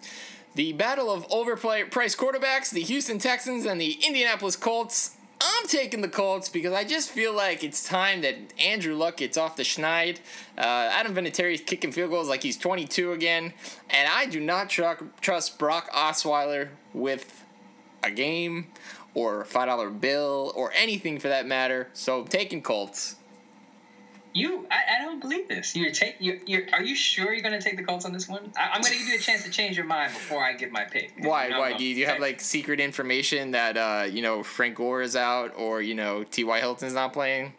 The 0.59 0.73
battle 0.73 1.09
of 1.09 1.29
overpriced 1.29 2.17
quarterbacks, 2.17 2.71
the 2.71 2.81
Houston 2.81 3.21
Texans 3.21 3.65
and 3.65 3.81
the 3.81 3.93
Indianapolis 4.05 4.57
Colts. 4.57 5.15
I'm 5.41 5.69
taking 5.69 6.01
the 6.01 6.09
Colts 6.09 6.49
because 6.49 6.73
I 6.73 6.83
just 6.83 7.11
feel 7.11 7.33
like 7.33 7.63
it's 7.63 7.85
time 7.85 8.23
that 8.23 8.35
Andrew 8.59 8.97
Luck 8.97 9.19
gets 9.19 9.37
off 9.37 9.55
the 9.55 9.63
schneid. 9.63 10.17
Uh, 10.59 10.91
Adam 10.93 11.15
Vinatieri's 11.15 11.61
kicking 11.61 11.93
field 11.93 12.11
goals 12.11 12.29
like 12.29 12.43
he's 12.43 12.57
22 12.57 13.13
again, 13.13 13.53
and 13.89 14.09
I 14.13 14.27
do 14.27 14.41
not 14.41 14.69
tru- 14.69 15.11
trust 15.21 15.61
Brock 15.61 15.93
Osweiler 15.93 16.71
with 16.93 17.45
a 18.03 18.11
game 18.11 18.67
or 19.15 19.43
a 19.43 19.45
five 19.45 19.69
dollar 19.69 19.91
bill 19.91 20.53
or 20.57 20.73
anything 20.75 21.21
for 21.21 21.29
that 21.29 21.47
matter. 21.47 21.87
So 21.93 22.25
taking 22.25 22.63
Colts. 22.63 23.15
You, 24.35 24.67
I, 24.71 24.97
I 24.99 25.05
don't 25.05 25.21
believe 25.21 25.49
this. 25.49 25.75
You're 25.75 25.91
take, 25.91 26.17
you, 26.21 26.41
you're, 26.47 26.63
are 26.73 26.83
you 26.83 26.95
sure 26.95 27.33
you're 27.33 27.43
going 27.43 27.59
to 27.59 27.61
take 27.61 27.77
the 27.77 27.83
Colts 27.83 28.05
on 28.05 28.13
this 28.13 28.29
one? 28.29 28.53
I, 28.57 28.71
I'm 28.75 28.83
going 28.83 28.93
to 28.93 28.99
give 28.99 29.09
you 29.09 29.17
a 29.17 29.19
chance 29.19 29.43
to 29.45 29.51
change 29.51 29.77
your 29.77 29.87
mind 29.87 30.13
before 30.13 30.43
I 30.43 30.53
give 30.53 30.71
my 30.71 30.85
pick. 30.85 31.13
Why? 31.21 31.47
You 31.47 31.53
know, 31.53 31.61
Why? 31.61 31.77
Do 31.77 31.85
you, 31.85 31.95
do 31.95 32.01
you 32.01 32.07
have 32.07 32.21
like 32.21 32.41
secret 32.41 32.79
information 32.79 33.53
that 33.53 33.77
uh, 33.77 34.05
you 34.05 34.23
know 34.23 34.43
Frank 34.43 34.77
Gore 34.77 35.03
is 35.03 35.17
out 35.17 35.53
or 35.57 35.81
you 35.83 35.95
know 35.95 36.25
T.Y. 36.25 36.61
Hilton's 36.61 36.93
not 36.95 37.13
playing? 37.13 37.55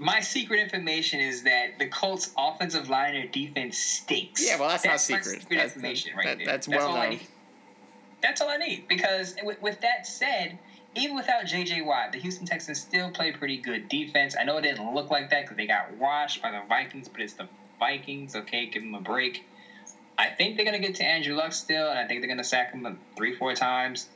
My 0.00 0.20
secret 0.20 0.60
information 0.60 1.20
is 1.20 1.42
that 1.42 1.78
the 1.78 1.86
Colts' 1.88 2.32
offensive 2.38 2.88
line 2.88 3.16
or 3.16 3.26
defense 3.26 3.76
stinks. 3.76 4.46
Yeah, 4.46 4.58
well, 4.58 4.68
that's, 4.68 4.84
not 4.84 5.00
secret. 5.00 5.24
secret 5.24 5.56
That's, 5.56 5.74
information 5.74 6.16
right 6.16 6.24
that- 6.24 6.38
there. 6.38 6.46
that's 6.46 6.68
well 6.68 6.88
all 6.88 6.96
I 6.96 7.02
known. 7.02 7.10
need. 7.10 7.26
That's 8.22 8.40
all 8.40 8.48
I 8.48 8.56
need 8.56 8.88
because 8.88 9.34
with, 9.42 9.60
with 9.60 9.80
that 9.82 10.06
said, 10.06 10.58
even 10.94 11.16
without 11.16 11.46
J.J. 11.46 11.82
Watt, 11.82 12.12
the 12.12 12.18
Houston 12.18 12.46
Texans 12.46 12.80
still 12.80 13.10
play 13.10 13.32
pretty 13.32 13.58
good 13.58 13.88
defense. 13.88 14.34
I 14.38 14.44
know 14.44 14.56
it 14.56 14.62
didn't 14.62 14.94
look 14.94 15.10
like 15.10 15.30
that 15.30 15.42
because 15.42 15.56
they 15.56 15.66
got 15.66 15.96
washed 15.96 16.42
by 16.42 16.50
the 16.50 16.62
Vikings, 16.68 17.08
but 17.08 17.20
it's 17.20 17.34
the 17.34 17.46
Vikings. 17.78 18.34
Okay, 18.34 18.66
give 18.66 18.82
them 18.82 18.94
a 18.94 19.00
break. 19.00 19.44
I 20.16 20.30
think 20.30 20.56
they're 20.56 20.64
gonna 20.64 20.80
get 20.80 20.96
to 20.96 21.04
Andrew 21.04 21.34
Luck 21.34 21.52
still, 21.52 21.88
and 21.88 21.98
I 21.98 22.06
think 22.06 22.20
they're 22.20 22.28
gonna 22.28 22.42
sack 22.42 22.72
him 22.72 22.98
three, 23.16 23.32
four 23.32 23.54
times. 23.54 24.08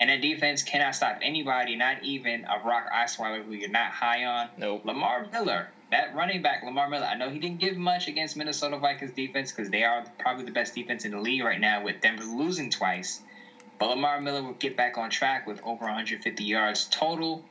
And 0.00 0.08
that 0.08 0.22
defense 0.22 0.62
cannot 0.62 0.94
stop 0.94 1.18
anybody, 1.20 1.76
not 1.76 2.02
even 2.02 2.46
a 2.46 2.58
Brock 2.58 2.90
Osweiler 2.90 3.44
who 3.44 3.52
you're 3.52 3.68
not 3.68 3.90
high 3.90 4.24
on. 4.24 4.48
Nope. 4.56 4.86
Lamar 4.86 5.26
Miller, 5.30 5.68
that 5.90 6.14
running 6.14 6.40
back, 6.40 6.62
Lamar 6.62 6.88
Miller. 6.88 7.04
I 7.04 7.16
know 7.16 7.28
he 7.28 7.38
didn't 7.38 7.58
give 7.58 7.76
much 7.76 8.08
against 8.08 8.34
Minnesota 8.34 8.78
Vikings 8.78 9.12
defense 9.12 9.52
because 9.52 9.68
they 9.68 9.84
are 9.84 10.06
probably 10.18 10.44
the 10.44 10.52
best 10.52 10.74
defense 10.74 11.04
in 11.04 11.10
the 11.10 11.20
league 11.20 11.42
right 11.42 11.60
now 11.60 11.82
with 11.82 12.00
Denver 12.00 12.24
losing 12.24 12.70
twice. 12.70 13.20
But 13.80 13.88
Lamar 13.88 14.20
Miller 14.20 14.42
will 14.42 14.52
get 14.52 14.76
back 14.76 14.98
on 14.98 15.08
track 15.10 15.46
with 15.46 15.60
over 15.64 15.86
150 15.86 16.44
yards 16.44 16.86
total. 16.90 17.42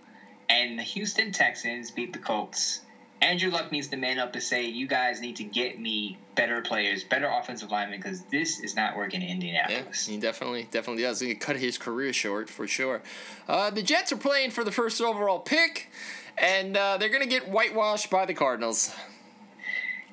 And 0.47 0.77
the 0.80 0.84
Houston 0.84 1.32
Texans 1.32 1.91
beat 1.91 2.13
the 2.13 2.19
Colts. 2.19 2.82
Andrew 3.21 3.49
Luck 3.51 3.71
needs 3.71 3.88
to 3.89 3.97
man 3.97 4.17
up 4.17 4.32
to 4.34 4.39
say, 4.41 4.65
you 4.65 4.88
guys 4.88 5.19
need 5.19 5.36
to 5.38 5.43
get 5.43 5.77
me 5.80 6.17
better 6.36 6.61
players, 6.61 7.03
better 7.03 7.27
offensive 7.27 7.69
linemen, 7.69 7.99
because 7.99 8.21
this 8.32 8.59
is 8.61 8.75
not 8.75 8.95
working 8.95 9.21
in 9.21 9.27
Yeah, 9.27 9.34
Indianapolis. 9.67 10.07
he 10.07 10.17
definitely 10.17 10.67
definitely 10.71 11.03
does. 11.03 11.19
He 11.19 11.36
cut 11.36 11.57
his 11.57 11.77
career 11.77 12.13
short 12.13 12.49
for 12.49 12.65
sure. 12.65 13.01
Uh, 13.47 13.71
the 13.71 13.82
Jets 13.84 14.13
are 14.13 14.17
playing 14.17 14.51
for 14.51 14.63
the 14.63 14.71
first 14.71 15.01
overall 15.01 15.39
pick, 15.39 15.89
and 16.38 16.77
uh, 16.77 16.97
they're 16.97 17.09
gonna 17.09 17.25
get 17.25 17.49
whitewashed 17.49 18.09
by 18.09 18.25
the 18.25 18.34
Cardinals. 18.34 18.95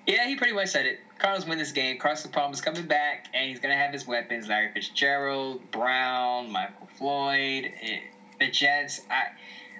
Yeah, 0.05 0.27
he 0.27 0.35
pretty 0.35 0.55
much 0.55 0.69
said 0.71 0.87
it. 0.87 0.99
Cardinals 1.19 1.49
win 1.49 1.59
this 1.59 1.73
game. 1.73 1.99
Carson 1.99 2.31
Palmer's 2.31 2.61
coming 2.61 2.87
back, 2.87 3.27
and 3.33 3.49
he's 3.49 3.61
to 3.61 3.69
have 3.69 3.93
his 3.93 4.07
weapons: 4.07 4.49
Larry 4.49 4.71
Fitzgerald, 4.73 5.71
Brown, 5.71 6.51
Michael 6.51 6.89
Floyd. 6.99 7.73
It, 7.81 8.03
the 8.39 8.49
Jets. 8.49 9.01
I, 9.11 9.29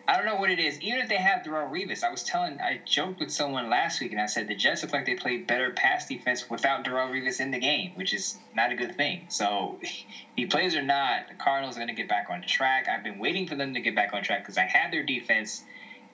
I 0.09 0.17
don't 0.17 0.25
know 0.25 0.37
what 0.37 0.51
it 0.51 0.61
is. 0.61 0.81
Even 0.81 1.01
if 1.01 1.09
they 1.09 1.17
have 1.17 1.43
Darrelle 1.43 1.69
Revis, 1.69 2.05
I 2.05 2.11
was 2.11 2.23
telling, 2.23 2.61
I 2.61 2.81
joked 2.85 3.19
with 3.19 3.33
someone 3.33 3.69
last 3.69 4.01
week, 4.01 4.13
and 4.13 4.21
I 4.21 4.27
said 4.27 4.47
the 4.47 4.55
Jets 4.55 4.83
look 4.83 4.93
like 4.93 5.05
they 5.05 5.17
played 5.17 5.49
better 5.49 5.71
pass 5.71 6.07
defense 6.07 6.49
without 6.49 6.85
Darrelle 6.85 7.11
Revis 7.11 7.41
in 7.41 7.51
the 7.51 7.59
game, 7.59 7.91
which 7.95 8.15
is 8.15 8.37
not 8.55 8.71
a 8.71 8.77
good 8.77 8.97
thing. 8.97 9.27
So, 9.29 9.79
if 9.83 10.05
he 10.37 10.47
plays 10.47 10.77
or 10.77 10.83
not, 10.83 11.29
the 11.29 11.35
Cardinals 11.35 11.77
are 11.77 11.81
going 11.81 11.89
to 11.89 11.95
get 11.95 12.09
back 12.09 12.29
on 12.31 12.41
track. 12.43 12.89
I've 12.89 13.03
been 13.03 13.19
waiting 13.19 13.49
for 13.49 13.57
them 13.57 13.75
to 13.75 13.81
get 13.81 13.97
back 13.97 14.15
on 14.15 14.23
track 14.23 14.43
because 14.43 14.59
I 14.59 14.65
had 14.65 14.93
their 14.93 15.03
defense 15.03 15.65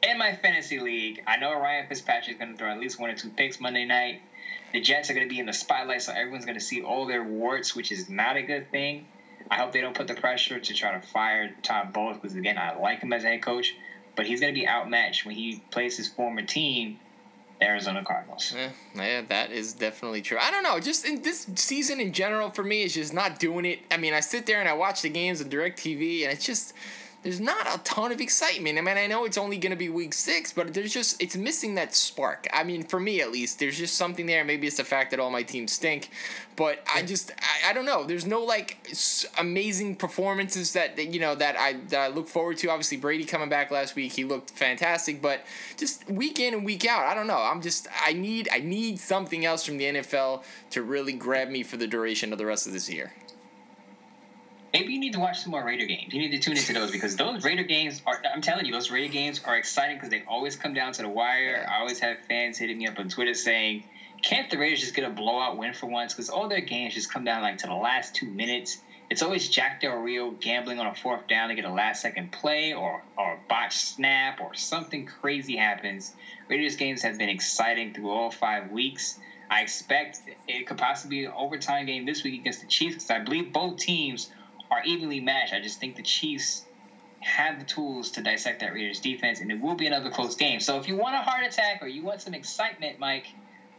in 0.03 0.19
my 0.19 0.33
fantasy 0.33 0.81
league. 0.81 1.23
I 1.27 1.37
know 1.37 1.53
Ryan 1.53 1.87
Fitzpatrick 1.87 2.37
is 2.37 2.39
going 2.39 2.53
to 2.53 2.57
throw 2.57 2.71
at 2.71 2.79
least 2.79 2.99
one 2.99 3.11
or 3.11 3.15
two 3.15 3.29
picks 3.31 3.61
Monday 3.61 3.85
night. 3.85 4.21
The 4.73 4.81
Jets 4.81 5.11
are 5.11 5.15
going 5.15 5.29
to 5.29 5.33
be 5.33 5.39
in 5.39 5.47
the 5.47 5.53
spotlight, 5.53 6.03
so 6.03 6.13
everyone's 6.13 6.45
going 6.45 6.59
to 6.59 6.65
see 6.65 6.83
all 6.83 7.07
their 7.07 7.23
warts, 7.23 7.77
which 7.77 7.93
is 7.93 8.09
not 8.09 8.37
a 8.37 8.43
good 8.43 8.71
thing. 8.71 9.07
I 9.51 9.57
hope 9.57 9.73
they 9.73 9.81
don't 9.81 9.95
put 9.95 10.09
the 10.09 10.15
pressure 10.15 10.59
to 10.59 10.75
try 10.75 10.99
to 10.99 11.07
fire 11.07 11.55
Tom 11.63 11.93
Bowles 11.93 12.17
because 12.17 12.37
again, 12.37 12.57
I 12.57 12.79
like 12.79 13.01
him 13.01 13.13
as 13.13 13.25
a 13.25 13.29
head 13.29 13.43
coach, 13.43 13.75
but 14.17 14.27
he's 14.27 14.41
going 14.41 14.55
to 14.55 14.59
be 14.59 14.67
outmatched 14.67 15.27
when 15.27 15.35
he 15.35 15.63
plays 15.71 15.97
his 15.97 16.09
former 16.09 16.43
team 16.43 16.99
the 17.63 17.69
Arizona 17.69 18.05
Cardinals. 18.05 18.55
Yeah, 18.55 18.71
yeah, 18.95 19.23
that 19.23 19.53
is 19.53 19.73
definitely 19.73 20.23
true. 20.23 20.39
I 20.41 20.51
don't 20.51 20.63
know, 20.63 20.81
just 20.81 21.07
in 21.07 21.23
this 21.23 21.47
season 21.55 22.01
in 22.01 22.13
general 22.13 22.51
for 22.51 22.63
me 22.63 22.83
is 22.83 22.95
just 22.95 23.15
not 23.15 23.39
doing 23.39 23.65
it. 23.65 23.81
I 23.91 23.97
mean, 23.97 24.15
I 24.15 24.21
sit 24.21 24.47
there 24.47 24.61
and 24.61 24.69
I 24.69 24.73
watch 24.73 25.03
the 25.03 25.09
games 25.09 25.41
on 25.41 25.49
DirecTV, 25.49 26.25
and 26.25 26.33
it's 26.33 26.45
just 26.45 26.75
there's 27.23 27.41
not 27.41 27.67
a 27.73 27.79
ton 27.85 28.11
of 28.11 28.21
excitement. 28.21 28.79
I 28.79 28.81
mean, 28.81 28.97
I 28.97 29.07
know 29.07 29.25
it's 29.25 29.39
only 29.39 29.57
going 29.57 29.71
to 29.71 29.77
be 29.77 29.89
week 29.89 30.13
six, 30.13 30.53
but 30.53 30.75
there's 30.75 30.93
just 30.93 31.23
it's 31.23 31.37
missing 31.37 31.77
that 31.77 31.95
spark. 31.95 32.49
I 32.53 32.65
mean, 32.65 32.83
for 32.83 32.99
me 32.99 33.21
at 33.21 33.31
least, 33.31 33.61
there's 33.61 33.79
just 33.79 33.97
something 33.97 34.27
there. 34.27 34.45
Maybe 34.45 34.67
it's 34.67 34.77
the 34.77 34.85
fact 34.85 35.13
that 35.13 35.21
all 35.21 35.31
my 35.31 35.45
teams 35.45 35.73
stink, 35.73 36.11
but 36.57 36.83
I 36.93 37.03
just 37.03 37.31
I, 37.39 37.71
I 37.71 37.73
don't 37.73 37.87
know. 37.87 38.05
There's 38.05 38.27
no 38.27 38.41
like 38.41 38.89
amazing 39.39 39.97
performances 39.97 40.73
that, 40.73 40.97
that 40.97 41.07
you 41.07 41.21
know 41.21 41.37
that 41.37 41.57
I 41.57 41.75
that 41.91 42.01
I 42.01 42.09
look 42.09 42.29
forward 42.29 42.59
to. 42.59 42.71
Obviously, 42.71 42.97
Brady 42.97 43.25
coming 43.25 43.49
back 43.49 43.71
last 43.71 43.95
week, 43.95 44.13
he 44.13 44.25
looked 44.25 44.51
fantastic, 44.51 45.23
but 45.23 45.45
just 45.77 46.09
week 46.11 46.41
in 46.41 46.55
and 46.55 46.65
week 46.65 46.85
out, 46.87 47.07
I 47.07 47.15
don't 47.15 47.29
know. 47.29 47.41
I'm 47.41 47.63
just 47.63 47.87
I 48.05 48.15
need 48.15 48.49
I 48.53 48.59
need 48.59 48.99
something 48.99 49.45
else 49.45 49.65
from 49.65 49.79
the 49.79 49.85
NFL 49.85 50.43
to 50.71 50.83
really 50.83 51.13
grab 51.13 51.49
me 51.49 51.63
for 51.63 51.77
the 51.77 51.87
duration 51.87 52.33
of 52.33 52.39
the 52.39 52.47
rest 52.47 52.67
of 52.67 52.73
this 52.73 52.91
year 52.91 53.13
maybe 54.73 54.93
you 54.93 55.01
need 55.01 55.13
to 55.13 55.21
watch 55.21 55.41
some 55.41 55.51
more 55.51 55.65
Raider 55.65 55.87
games. 55.87 56.13
You 56.13 56.21
need 56.21 56.31
to 56.31 56.39
tune 56.39 56.57
into 56.57 56.73
those 56.73 56.91
because 56.91 57.17
those 57.17 57.45
Raider 57.45 57.65
games 57.65 58.03
are. 58.07 58.21
I'm 58.33 58.41
telling 58.41 58.67
you, 58.67 58.73
those 58.73 58.91
Raider 58.91 59.13
games 59.13 59.41
are 59.45 59.57
exciting 59.57 59.97
because 59.97 60.11
they 60.11 60.23
always 60.27 60.57
come 60.57 60.75
down 60.75 60.93
to 60.95 61.03
the 61.03 61.09
wire. 61.09 61.67
I 61.69 61.81
always 61.81 62.01
have 62.01 62.19
fans 62.29 62.59
hitting 62.59 62.79
me 62.79 62.87
up 62.87 62.99
on 62.99 63.09
Twitter 63.09 63.35
saying, 63.35 63.85
"Can't 64.23 64.51
the 64.51 64.59
Raiders 64.59 64.81
just 64.81 64.95
get 64.95 65.05
a 65.05 65.11
blowout 65.11 65.59
win 65.59 65.75
for 65.75 65.87
once?" 65.87 66.15
Because 66.15 66.31
all 66.31 66.49
their 66.49 66.61
games 66.61 66.95
just 66.95 67.13
come 67.13 67.25
down 67.25 67.43
like 67.43 67.59
to 67.59 67.67
the 67.67 67.75
last 67.75 68.15
two 68.15 68.27
minutes. 68.27 68.79
It's 69.11 69.21
always 69.21 69.47
Jack 69.47 69.83
Del 69.83 69.97
Rio 69.97 70.31
gambling 70.31 70.79
on 70.79 70.87
a 70.87 70.95
fourth 70.95 71.27
down 71.29 71.51
to 71.51 71.55
get 71.55 71.67
a 71.67 71.73
last 71.73 72.01
second 72.01 72.33
play 72.33 72.73
or 72.73 73.03
or 73.19 73.35
a 73.35 73.39
botch 73.49 73.77
snap 73.77 74.41
or 74.41 74.55
something 74.55 75.05
crazy 75.05 75.57
happens. 75.57 76.15
Raiders 76.49 76.77
games 76.77 77.03
have 77.03 77.19
been 77.19 77.29
exciting 77.29 77.93
through 77.93 78.11
all 78.11 78.31
five 78.31 78.71
weeks. 78.71 79.19
I 79.51 79.61
expect 79.61 80.21
it 80.49 80.67
could 80.67 80.79
possibly 80.79 81.19
be 81.19 81.25
an 81.27 81.33
overtime 81.37 81.85
game 81.85 82.07
this 82.07 82.25
week 82.25 82.41
against 82.41 82.63
the 82.63 82.67
Chiefs 82.67 82.95
because 82.95 83.11
I 83.11 83.19
believe 83.19 83.53
both 83.53 83.77
teams 83.77 84.31
are 84.73 84.83
evenly 84.85 85.21
matched. 85.21 85.53
I 85.53 85.61
just 85.61 85.79
think 85.81 85.97
the 85.97 86.03
Chiefs 86.03 86.65
have 87.21 87.59
the 87.59 87.65
tools 87.65 88.13
to 88.13 88.23
dissect 88.23 88.61
that 88.61 88.73
Raiders 88.73 89.01
defense, 89.01 89.41
and 89.41 89.51
it 89.51 89.61
will 89.61 89.75
be 89.75 89.87
another 89.87 90.11
close 90.11 90.35
game. 90.35 90.61
So 90.61 90.79
if 90.79 90.89
you 90.89 90.97
want 90.97 91.15
a 91.15 91.19
heart 91.19 91.45
attack 91.45 91.83
or 91.83 91.87
you 91.87 92.03
want 92.03 92.23
some 92.23 92.35
excitement, 92.35 92.99
Mike, 92.99 93.27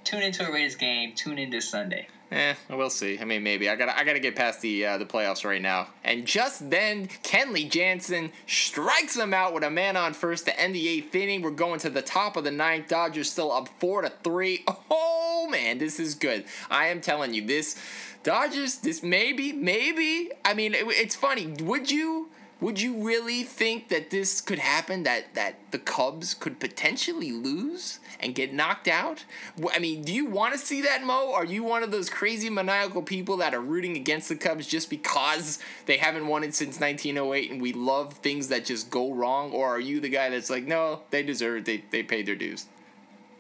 tune 0.04 0.22
into 0.22 0.48
a 0.48 0.52
Raiders 0.52 0.76
game. 0.76 1.14
Tune 1.16 1.38
in 1.40 1.50
this 1.50 1.68
Sunday. 1.68 2.08
Eh, 2.34 2.56
we'll 2.72 2.90
see. 2.90 3.20
I 3.20 3.26
mean, 3.26 3.44
maybe 3.44 3.70
I 3.70 3.76
gotta 3.76 3.96
I 3.96 4.04
gotta 4.04 4.20
get 4.20 4.36
past 4.36 4.62
the 4.62 4.84
uh, 4.88 4.98
the 4.98 5.06
playoffs 5.06 5.46
right 5.46 5.62
now. 5.62 5.90
And 6.04 6.26
just 6.26 6.68
then, 6.68 7.08
Kenley 7.22 7.70
Jansen 7.70 8.32
strikes 8.48 9.16
him 9.16 9.36
out 9.36 9.54
with 9.54 9.64
a 9.64 9.70
man 9.70 9.96
on 9.96 10.14
first 10.14 10.46
to 10.46 10.60
end 10.60 10.74
the 10.74 10.88
eighth 10.88 11.14
inning. 11.14 11.44
We're 11.44 11.52
going 11.52 11.80
to 11.82 11.92
the 11.92 12.02
top 12.02 12.36
of 12.36 12.44
the 12.44 12.50
ninth. 12.50 12.88
Dodgers 12.88 13.32
still 13.32 13.52
up 13.52 13.70
four 13.80 14.02
to 14.02 14.12
three. 14.24 14.66
Oh 14.96 15.48
man, 15.50 15.78
this 15.78 16.00
is 16.00 16.16
good. 16.16 16.46
I 16.70 16.88
am 16.88 17.02
telling 17.02 17.34
you 17.34 17.46
this 17.46 17.78
Dodgers, 18.24 18.78
this 18.78 19.04
maybe, 19.04 19.52
maybe. 19.52 20.30
I 20.46 20.54
mean, 20.54 20.74
it, 20.74 20.86
it's 20.88 21.16
funny. 21.16 21.48
Would 21.48 21.92
you 21.92 22.30
would 22.62 22.80
you 22.80 23.04
really 23.04 23.44
think 23.44 23.90
that 23.90 24.10
this 24.10 24.40
could 24.40 24.60
happen? 24.60 25.04
That 25.04 25.34
that 25.34 25.56
the 25.72 25.80
Cubs 25.80 26.34
could 26.34 26.60
potentially 26.60 27.32
lose 27.32 28.00
and 28.20 28.34
get 28.34 28.54
knocked 28.54 28.88
out? 28.88 29.26
I 29.74 29.80
mean, 29.80 30.04
do 30.04 30.14
you 30.14 30.26
want 30.26 30.54
to 30.54 30.60
see 30.60 30.82
that, 30.82 31.04
Mo? 31.04 31.34
Are 31.34 31.46
you 31.46 31.64
one 31.64 31.84
of 31.84 31.92
those 31.92 32.10
crazy 32.10 32.50
maniacal 32.50 33.02
people 33.02 33.38
that 33.38 33.54
are 33.54 33.62
rooting 33.62 33.98
against 33.98 34.30
the 34.30 34.36
Cubs 34.36 34.66
just 34.66 34.90
because 34.90 35.60
they 35.86 35.98
haven't 35.98 36.28
won 36.28 36.44
it 36.44 36.56
since 36.56 36.80
1908 36.80 37.52
and 37.52 37.62
we 37.62 37.74
love 37.74 38.14
things 38.14 38.48
that 38.48 38.66
just 38.66 38.90
go 38.90 39.12
wrong? 39.12 39.52
Or 39.52 39.68
are 39.70 39.80
you 39.80 40.00
the 40.00 40.10
guy 40.10 40.30
that's 40.30 40.50
like, 40.50 40.66
no, 40.66 41.02
they 41.10 41.24
deserve 41.24 41.60
it. 41.60 41.66
They 41.66 41.84
they 41.90 42.04
paid 42.04 42.26
their 42.26 42.36
dues. 42.36 42.68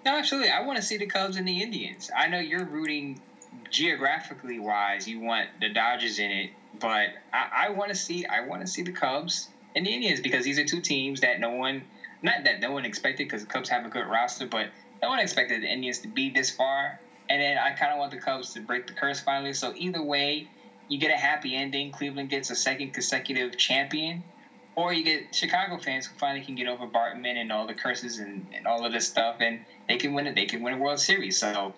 No, 0.05 0.17
actually, 0.17 0.49
I 0.49 0.61
want 0.61 0.77
to 0.77 0.83
see 0.83 0.97
the 0.97 1.05
Cubs 1.05 1.37
and 1.37 1.47
the 1.47 1.61
Indians. 1.61 2.11
I 2.15 2.27
know 2.27 2.39
you're 2.39 2.65
rooting 2.65 3.21
geographically 3.69 4.59
wise, 4.59 5.07
you 5.07 5.19
want 5.19 5.49
the 5.61 5.69
Dodgers 5.69 6.19
in 6.19 6.29
it, 6.29 6.49
but 6.79 7.09
I, 7.31 7.67
I 7.67 7.69
want 7.69 7.89
to 7.89 7.95
see 7.95 8.25
I 8.25 8.41
want 8.41 8.61
to 8.61 8.67
see 8.67 8.81
the 8.81 8.91
Cubs 8.91 9.49
and 9.75 9.85
the 9.85 9.93
Indians 9.93 10.21
because 10.21 10.43
these 10.43 10.59
are 10.59 10.65
two 10.65 10.81
teams 10.81 11.21
that 11.21 11.39
no 11.39 11.51
one, 11.51 11.83
not 12.21 12.43
that 12.43 12.59
no 12.59 12.71
one 12.71 12.85
expected, 12.85 13.27
because 13.27 13.41
the 13.41 13.47
Cubs 13.47 13.69
have 13.69 13.85
a 13.85 13.89
good 13.89 14.05
roster, 14.05 14.45
but 14.45 14.67
no 15.01 15.09
one 15.09 15.19
expected 15.19 15.63
the 15.63 15.67
Indians 15.67 15.99
to 15.99 16.07
be 16.07 16.29
this 16.29 16.49
far. 16.49 16.99
And 17.29 17.41
then 17.41 17.57
I 17.57 17.71
kind 17.71 17.91
of 17.91 17.99
want 17.99 18.11
the 18.11 18.17
Cubs 18.17 18.53
to 18.53 18.61
break 18.61 18.87
the 18.87 18.93
curse 18.93 19.19
finally. 19.19 19.53
So 19.53 19.73
either 19.75 20.01
way, 20.01 20.47
you 20.87 20.99
get 20.99 21.11
a 21.11 21.17
happy 21.17 21.55
ending. 21.55 21.91
Cleveland 21.91 22.29
gets 22.29 22.49
a 22.49 22.55
second 22.55 22.93
consecutive 22.93 23.57
champion, 23.57 24.23
or 24.75 24.93
you 24.93 25.03
get 25.03 25.33
Chicago 25.33 25.77
fans 25.77 26.05
who 26.05 26.17
finally 26.19 26.43
can 26.43 26.55
get 26.55 26.67
over 26.67 26.85
Bartman 26.85 27.37
and 27.37 27.51
all 27.51 27.65
the 27.65 27.73
curses 27.73 28.19
and, 28.19 28.45
and 28.53 28.67
all 28.67 28.85
of 28.85 28.91
this 28.91 29.07
stuff, 29.07 29.37
and 29.39 29.61
they 29.87 29.97
can 29.97 30.13
win 30.13 30.27
it. 30.27 30.35
They 30.35 30.45
can 30.45 30.61
win 30.61 30.73
a 30.73 30.77
World 30.77 30.99
Series. 30.99 31.39
So 31.39 31.73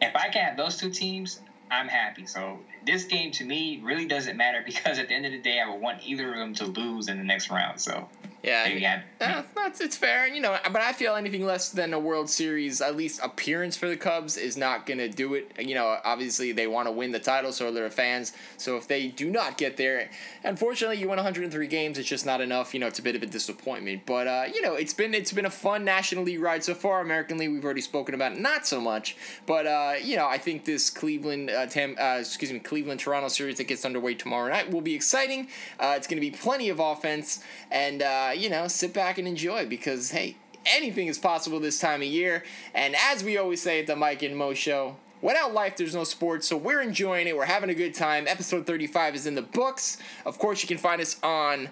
if 0.00 0.14
I 0.16 0.28
can 0.28 0.44
have 0.44 0.56
those 0.56 0.76
two 0.76 0.90
teams, 0.90 1.40
I'm 1.70 1.88
happy. 1.88 2.26
So 2.26 2.58
this 2.86 3.04
game 3.04 3.30
to 3.32 3.44
me 3.44 3.80
really 3.82 4.06
doesn't 4.06 4.36
matter 4.36 4.62
because 4.66 4.98
at 4.98 5.08
the 5.08 5.14
end 5.14 5.26
of 5.26 5.32
the 5.32 5.40
day, 5.40 5.60
I 5.60 5.70
would 5.70 5.80
want 5.80 6.00
either 6.04 6.32
of 6.32 6.38
them 6.38 6.54
to 6.54 6.66
lose 6.66 7.08
in 7.08 7.18
the 7.18 7.24
next 7.24 7.50
round. 7.50 7.80
So 7.80 8.08
yeah, 8.42 8.68
yeah, 8.68 9.02
uh, 9.20 9.42
that's 9.56 9.80
it's 9.80 9.96
fair, 9.96 10.28
you 10.28 10.40
know. 10.40 10.56
But 10.72 10.80
I 10.80 10.92
feel 10.92 11.16
anything 11.16 11.44
less 11.44 11.70
than 11.70 11.92
a 11.92 11.98
World 11.98 12.30
Series, 12.30 12.80
at 12.80 12.96
least 12.96 13.20
appearance 13.22 13.76
for 13.76 13.88
the 13.88 13.96
Cubs, 13.96 14.36
is 14.36 14.56
not 14.56 14.86
gonna 14.86 15.08
do 15.08 15.34
it. 15.34 15.50
You 15.58 15.74
know, 15.74 15.98
obviously 16.04 16.52
they 16.52 16.68
want 16.68 16.86
to 16.86 16.92
win 16.92 17.10
the 17.10 17.18
title, 17.18 17.52
so 17.52 17.72
they're 17.72 17.90
fans. 17.90 18.32
So 18.56 18.76
if 18.76 18.86
they 18.86 19.08
do 19.08 19.28
not 19.28 19.58
get 19.58 19.76
there, 19.76 20.08
unfortunately, 20.44 20.98
you 20.98 21.08
win 21.08 21.16
103 21.16 21.66
games. 21.66 21.98
It's 21.98 22.08
just 22.08 22.24
not 22.24 22.40
enough. 22.40 22.74
You 22.74 22.80
know, 22.80 22.86
it's 22.86 23.00
a 23.00 23.02
bit 23.02 23.16
of 23.16 23.24
a 23.24 23.26
disappointment. 23.26 24.02
But 24.06 24.28
uh, 24.28 24.44
you 24.54 24.62
know, 24.62 24.74
it's 24.74 24.94
been 24.94 25.14
it's 25.14 25.32
been 25.32 25.46
a 25.46 25.50
fun 25.50 25.84
National 25.84 26.22
League 26.22 26.40
ride 26.40 26.62
so 26.62 26.74
far. 26.74 27.00
American 27.00 27.38
League, 27.38 27.50
we've 27.50 27.64
already 27.64 27.80
spoken 27.80 28.14
about 28.14 28.32
it, 28.32 28.40
not 28.40 28.68
so 28.68 28.80
much. 28.80 29.16
But 29.46 29.66
uh, 29.66 29.94
you 30.00 30.16
know, 30.16 30.28
I 30.28 30.38
think 30.38 30.64
this 30.64 30.90
Cleveland, 30.90 31.50
uh, 31.50 31.66
Tam, 31.66 31.96
uh, 31.98 32.18
excuse 32.20 32.52
me, 32.52 32.60
Cleveland 32.60 32.77
Toronto 32.82 33.28
series 33.28 33.58
that 33.58 33.64
gets 33.68 33.84
underway 33.84 34.14
tomorrow 34.14 34.50
night 34.50 34.70
will 34.70 34.80
be 34.80 34.94
exciting. 34.94 35.48
Uh, 35.78 35.94
it's 35.96 36.06
gonna 36.06 36.20
be 36.20 36.30
plenty 36.30 36.68
of 36.68 36.80
offense 36.80 37.42
and. 37.70 38.02
Uh, 38.02 38.32
you 38.34 38.48
know, 38.48 38.68
sit 38.68 38.92
back 38.92 39.18
and 39.18 39.26
enjoy 39.26 39.66
because, 39.66 40.10
hey, 40.10 40.36
anything 40.66 41.08
is 41.08 41.18
possible 41.18 41.60
this 41.60 41.78
time 41.78 42.02
of 42.02 42.08
year. 42.08 42.44
And 42.74 42.94
as 42.96 43.24
we 43.24 43.36
always 43.36 43.60
say 43.60 43.80
at 43.80 43.86
the 43.86 43.96
Mike 43.96 44.22
and 44.22 44.36
Mo 44.36 44.54
Show, 44.54 44.96
Without 45.20 45.52
life, 45.52 45.76
there's 45.76 45.96
no 45.96 46.04
sports, 46.04 46.46
so 46.46 46.56
we're 46.56 46.80
enjoying 46.80 47.26
it. 47.26 47.36
We're 47.36 47.44
having 47.44 47.70
a 47.70 47.74
good 47.74 47.92
time. 47.92 48.28
Episode 48.28 48.66
35 48.66 49.16
is 49.16 49.26
in 49.26 49.34
the 49.34 49.42
books. 49.42 49.98
Of 50.24 50.38
course, 50.38 50.62
you 50.62 50.68
can 50.68 50.78
find 50.78 51.00
us 51.00 51.16
on 51.24 51.70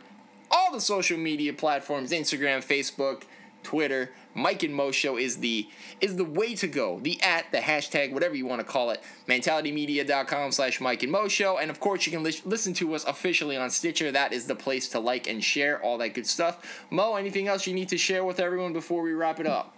all 0.51 0.73
the 0.73 0.81
social 0.81 1.17
media 1.17 1.53
platforms 1.53 2.11
Instagram, 2.11 2.59
Facebook, 2.65 3.23
Twitter. 3.63 4.11
Mike 4.37 4.63
and 4.63 4.75
Mo 4.75 4.91
Show 4.91 5.17
is 5.17 5.39
the 5.39 5.69
is 6.01 6.17
the 6.17 6.25
way 6.25 6.55
to 6.57 6.67
go. 6.67 7.01
The 7.01 7.21
at, 7.23 7.51
the 7.53 7.59
hashtag, 7.59 8.13
whatever 8.13 8.35
you 8.35 8.47
want 8.47 8.61
to 8.61 8.67
call 8.67 8.91
it. 8.91 9.03
Mentalitymedia.com 9.29 10.53
slash 10.53 10.81
Mike 10.81 11.03
and 11.03 11.11
Mo 11.11 11.27
Show. 11.27 11.59
And 11.59 11.71
of 11.71 11.81
course, 11.81 12.07
you 12.07 12.13
can 12.13 12.23
li- 12.23 12.43
listen 12.45 12.75
to 12.75 12.95
us 12.95 13.05
officially 13.05 13.57
on 13.57 13.71
Stitcher. 13.71 14.13
That 14.13 14.33
is 14.33 14.47
the 14.47 14.55
place 14.55 14.89
to 14.91 15.01
like 15.01 15.27
and 15.27 15.43
share 15.43 15.83
all 15.83 15.97
that 15.99 16.15
good 16.15 16.27
stuff. 16.27 16.85
Mo, 16.91 17.17
anything 17.17 17.49
else 17.49 17.67
you 17.67 17.73
need 17.73 17.89
to 17.89 17.99
share 17.99 18.25
with 18.25 18.39
everyone 18.39 18.75
before 18.75 19.03
we 19.03 19.15
wrap 19.15 19.41
it 19.41 19.47
up? 19.47 19.73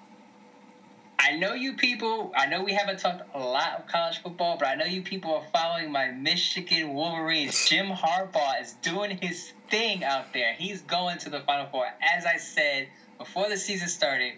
I 1.21 1.37
know 1.37 1.55
you 1.55 1.75
people. 1.75 2.33
I 2.37 2.47
know 2.47 2.63
we 2.63 2.73
haven't 2.73 3.01
talked 3.01 3.23
a 3.35 3.39
lot 3.39 3.79
of 3.79 3.87
college 3.89 4.23
football, 4.23 4.57
but 4.57 4.69
I 4.69 4.77
know 4.77 4.85
you 4.85 5.03
people 5.03 5.35
are 5.35 5.45
following 5.53 5.91
my 5.91 6.11
Michigan 6.13 6.95
Wolverines. 6.95 7.69
Jim 7.69 7.89
Harbaugh 7.89 8.61
is 8.61 8.75
doing 8.83 9.19
his 9.21 9.53
thing 9.69 10.05
out 10.05 10.33
there. 10.33 10.55
He's 10.55 10.81
going 10.83 11.19
to 11.19 11.31
the 11.31 11.41
Final 11.41 11.67
Four. 11.71 11.87
As 12.17 12.25
I 12.25 12.37
said 12.37 12.89
before 13.19 13.49
the 13.49 13.57
season 13.57 13.89
started, 13.89 14.35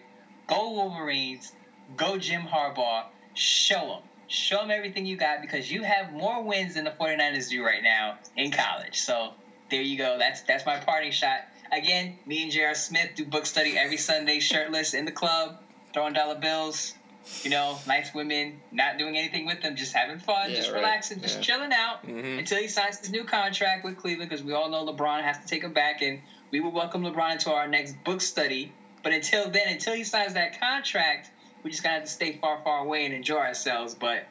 go 0.50 0.70
Wolverines, 0.72 1.52
go 1.96 2.18
Jim 2.18 2.42
Harbaugh, 2.42 3.04
show 3.34 3.86
them. 3.86 4.02
Show 4.26 4.58
them 4.58 4.70
everything 4.70 5.06
you 5.06 5.16
got 5.16 5.40
because 5.40 5.70
you 5.70 5.82
have 5.82 6.12
more 6.12 6.42
wins 6.42 6.74
than 6.74 6.84
the 6.84 6.92
49ers 6.92 7.48
do 7.50 7.64
right 7.64 7.82
now 7.82 8.18
in 8.36 8.52
college. 8.52 9.00
So 9.00 9.32
there 9.70 9.82
you 9.82 9.98
go. 9.98 10.18
That's 10.18 10.42
that's 10.42 10.64
my 10.66 10.78
parting 10.78 11.10
shot. 11.10 11.40
Again, 11.72 12.16
me 12.26 12.42
and 12.42 12.52
J.R. 12.52 12.74
Smith 12.74 13.10
do 13.16 13.24
book 13.24 13.46
study 13.46 13.76
every 13.76 13.96
Sunday, 13.96 14.40
shirtless 14.40 14.94
in 14.94 15.04
the 15.04 15.12
club, 15.12 15.60
throwing 15.92 16.12
dollar 16.12 16.38
bills. 16.38 16.94
You 17.42 17.50
know, 17.50 17.78
nice 17.86 18.14
women, 18.14 18.60
not 18.72 18.98
doing 18.98 19.16
anything 19.16 19.46
with 19.46 19.60
them, 19.60 19.76
just 19.76 19.92
having 19.92 20.18
fun, 20.18 20.50
yeah, 20.50 20.56
just 20.56 20.70
right. 20.70 20.78
relaxing, 20.78 21.20
just 21.20 21.36
yeah. 21.36 21.42
chilling 21.42 21.70
out 21.72 22.04
mm-hmm. 22.04 22.38
until 22.38 22.58
he 22.58 22.66
signs 22.66 22.98
his 22.98 23.10
new 23.10 23.24
contract 23.24 23.84
with 23.84 23.98
Cleveland. 23.98 24.30
Because 24.30 24.44
we 24.44 24.52
all 24.52 24.70
know 24.70 24.86
LeBron 24.86 25.22
has 25.22 25.38
to 25.38 25.46
take 25.46 25.62
him 25.62 25.72
back, 25.72 26.02
and 26.02 26.20
we 26.50 26.60
will 26.60 26.72
welcome 26.72 27.02
LeBron 27.02 27.32
into 27.32 27.52
our 27.52 27.68
next 27.68 28.02
book 28.04 28.20
study. 28.20 28.72
But 29.02 29.12
until 29.12 29.50
then, 29.50 29.68
until 29.68 29.94
he 29.94 30.04
signs 30.04 30.34
that 30.34 30.60
contract, 30.60 31.30
we 31.62 31.70
just 31.70 31.82
gotta 31.82 32.06
stay 32.06 32.38
far, 32.40 32.60
far 32.62 32.84
away 32.84 33.04
and 33.04 33.14
enjoy 33.14 33.38
ourselves. 33.38 33.94
But 33.94 34.24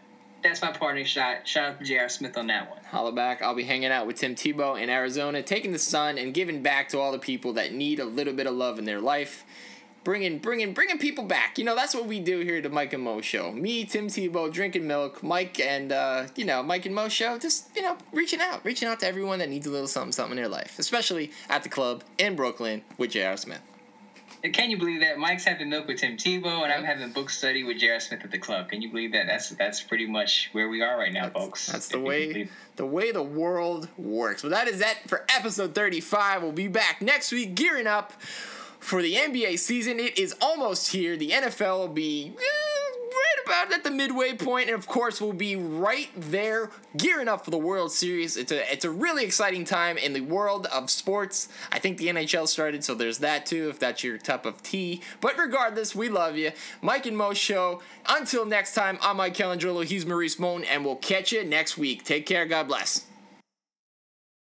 that's 0.43 0.61
my 0.61 0.71
parting 0.71 1.05
shot. 1.05 1.47
Shout 1.47 1.69
out 1.71 1.79
to 1.79 1.85
J.R. 1.85 2.09
Smith 2.09 2.37
on 2.37 2.47
that 2.47 2.69
one. 2.69 2.79
Holla 2.85 3.11
back. 3.11 3.41
I'll 3.41 3.55
be 3.55 3.63
hanging 3.63 3.91
out 3.91 4.07
with 4.07 4.17
Tim 4.17 4.35
Tebow 4.35 4.81
in 4.81 4.89
Arizona, 4.89 5.41
taking 5.41 5.71
the 5.71 5.79
sun 5.79 6.17
and 6.17 6.33
giving 6.33 6.61
back 6.61 6.89
to 6.89 6.99
all 6.99 7.11
the 7.11 7.19
people 7.19 7.53
that 7.53 7.73
need 7.73 7.99
a 7.99 8.05
little 8.05 8.33
bit 8.33 8.47
of 8.47 8.53
love 8.53 8.79
in 8.79 8.85
their 8.85 9.01
life. 9.01 9.43
bringing 10.03 10.37
bringing 10.39 10.73
bringing 10.73 10.97
people 10.97 11.25
back. 11.25 11.57
You 11.57 11.65
know, 11.65 11.75
that's 11.75 11.93
what 11.93 12.05
we 12.05 12.19
do 12.19 12.39
here 12.39 12.57
at 12.57 12.63
the 12.63 12.69
Mike 12.69 12.93
and 12.93 13.03
Mo 13.03 13.21
Show. 13.21 13.51
Me, 13.51 13.83
Tim 13.83 14.07
Tebow, 14.07 14.51
drinking 14.51 14.87
milk. 14.87 15.21
Mike 15.21 15.59
and 15.59 15.91
uh, 15.91 16.27
you 16.35 16.45
know 16.45 16.63
Mike 16.63 16.85
and 16.85 16.95
Mo 16.95 17.09
Show, 17.09 17.37
just 17.37 17.75
you 17.75 17.81
know 17.81 17.97
reaching 18.13 18.39
out, 18.39 18.63
reaching 18.63 18.87
out 18.87 19.01
to 19.01 19.07
everyone 19.07 19.39
that 19.39 19.49
needs 19.49 19.67
a 19.67 19.71
little 19.71 19.87
something 19.87 20.13
something 20.13 20.37
in 20.37 20.41
their 20.41 20.49
life, 20.49 20.79
especially 20.79 21.31
at 21.49 21.63
the 21.63 21.69
club 21.69 22.03
in 22.17 22.35
Brooklyn 22.35 22.81
with 22.97 23.11
J.R. 23.11 23.35
Smith. 23.35 23.61
Can 24.41 24.71
you 24.71 24.77
believe 24.77 25.01
that 25.01 25.17
Mike's 25.17 25.43
having 25.43 25.69
milk 25.69 25.87
with 25.87 25.97
Tim 25.97 26.15
Tebow 26.15 26.63
and 26.63 26.71
I'm 26.71 26.83
having 26.83 27.11
book 27.11 27.29
study 27.29 27.63
with 27.63 27.77
J.R. 27.79 27.99
Smith 27.99 28.21
at 28.23 28.31
the 28.31 28.37
club? 28.37 28.69
Can 28.69 28.81
you 28.81 28.89
believe 28.89 29.11
that? 29.11 29.27
That's 29.27 29.49
that's 29.49 29.81
pretty 29.81 30.07
much 30.07 30.49
where 30.53 30.69
we 30.69 30.81
are 30.81 30.97
right 30.97 31.11
now, 31.11 31.23
that's, 31.23 31.33
folks. 31.33 31.67
That's 31.67 31.87
the 31.89 31.99
way 31.99 32.49
the 32.77 32.85
way 32.85 33.11
the 33.11 33.23
world 33.23 33.89
works. 33.97 34.43
Well, 34.43 34.51
that 34.51 34.67
is 34.67 34.79
that 34.79 35.07
for 35.07 35.25
episode 35.35 35.75
35. 35.75 36.41
We'll 36.41 36.51
be 36.51 36.67
back 36.67 37.01
next 37.01 37.31
week, 37.31 37.55
gearing 37.55 37.87
up 37.87 38.13
for 38.79 39.01
the 39.01 39.13
NBA 39.13 39.59
season. 39.59 39.99
It 39.99 40.17
is 40.17 40.35
almost 40.41 40.91
here. 40.91 41.17
The 41.17 41.31
NFL 41.31 41.79
will 41.79 41.87
be. 41.89 42.33
Eh, 42.37 42.68
right 43.09 43.45
about 43.45 43.73
at 43.73 43.83
the 43.83 43.91
midway 43.91 44.33
point, 44.33 44.69
and 44.69 44.77
of 44.77 44.87
course 44.87 45.21
we'll 45.21 45.33
be 45.33 45.55
right 45.55 46.09
there 46.15 46.69
gearing 46.97 47.27
up 47.27 47.45
for 47.45 47.51
the 47.51 47.57
World 47.57 47.91
Series. 47.91 48.37
It's 48.37 48.51
a 48.51 48.71
it's 48.71 48.85
a 48.85 48.91
really 48.91 49.23
exciting 49.23 49.65
time 49.65 49.97
in 49.97 50.13
the 50.13 50.21
world 50.21 50.67
of 50.67 50.89
sports. 50.89 51.49
I 51.71 51.79
think 51.79 51.97
the 51.97 52.07
NHL 52.07 52.47
started, 52.47 52.83
so 52.83 52.95
there's 52.95 53.19
that 53.19 53.45
too, 53.45 53.69
if 53.69 53.79
that's 53.79 54.03
your 54.03 54.17
cup 54.17 54.45
of 54.45 54.61
tea. 54.63 55.01
But 55.21 55.37
regardless, 55.37 55.95
we 55.95 56.09
love 56.09 56.37
you. 56.37 56.51
Mike 56.81 57.05
and 57.05 57.17
Mo 57.17 57.33
show. 57.33 57.81
Until 58.07 58.45
next 58.45 58.73
time, 58.73 58.97
I'm 59.01 59.17
Mike 59.17 59.35
Calandrillo, 59.35 59.83
he's 59.83 60.05
Maurice 60.05 60.39
Moan, 60.39 60.63
and 60.63 60.83
we'll 60.83 60.95
catch 60.95 61.31
you 61.31 61.43
next 61.43 61.77
week. 61.77 62.03
Take 62.03 62.25
care, 62.25 62.45
God 62.45 62.67
bless. 62.67 63.05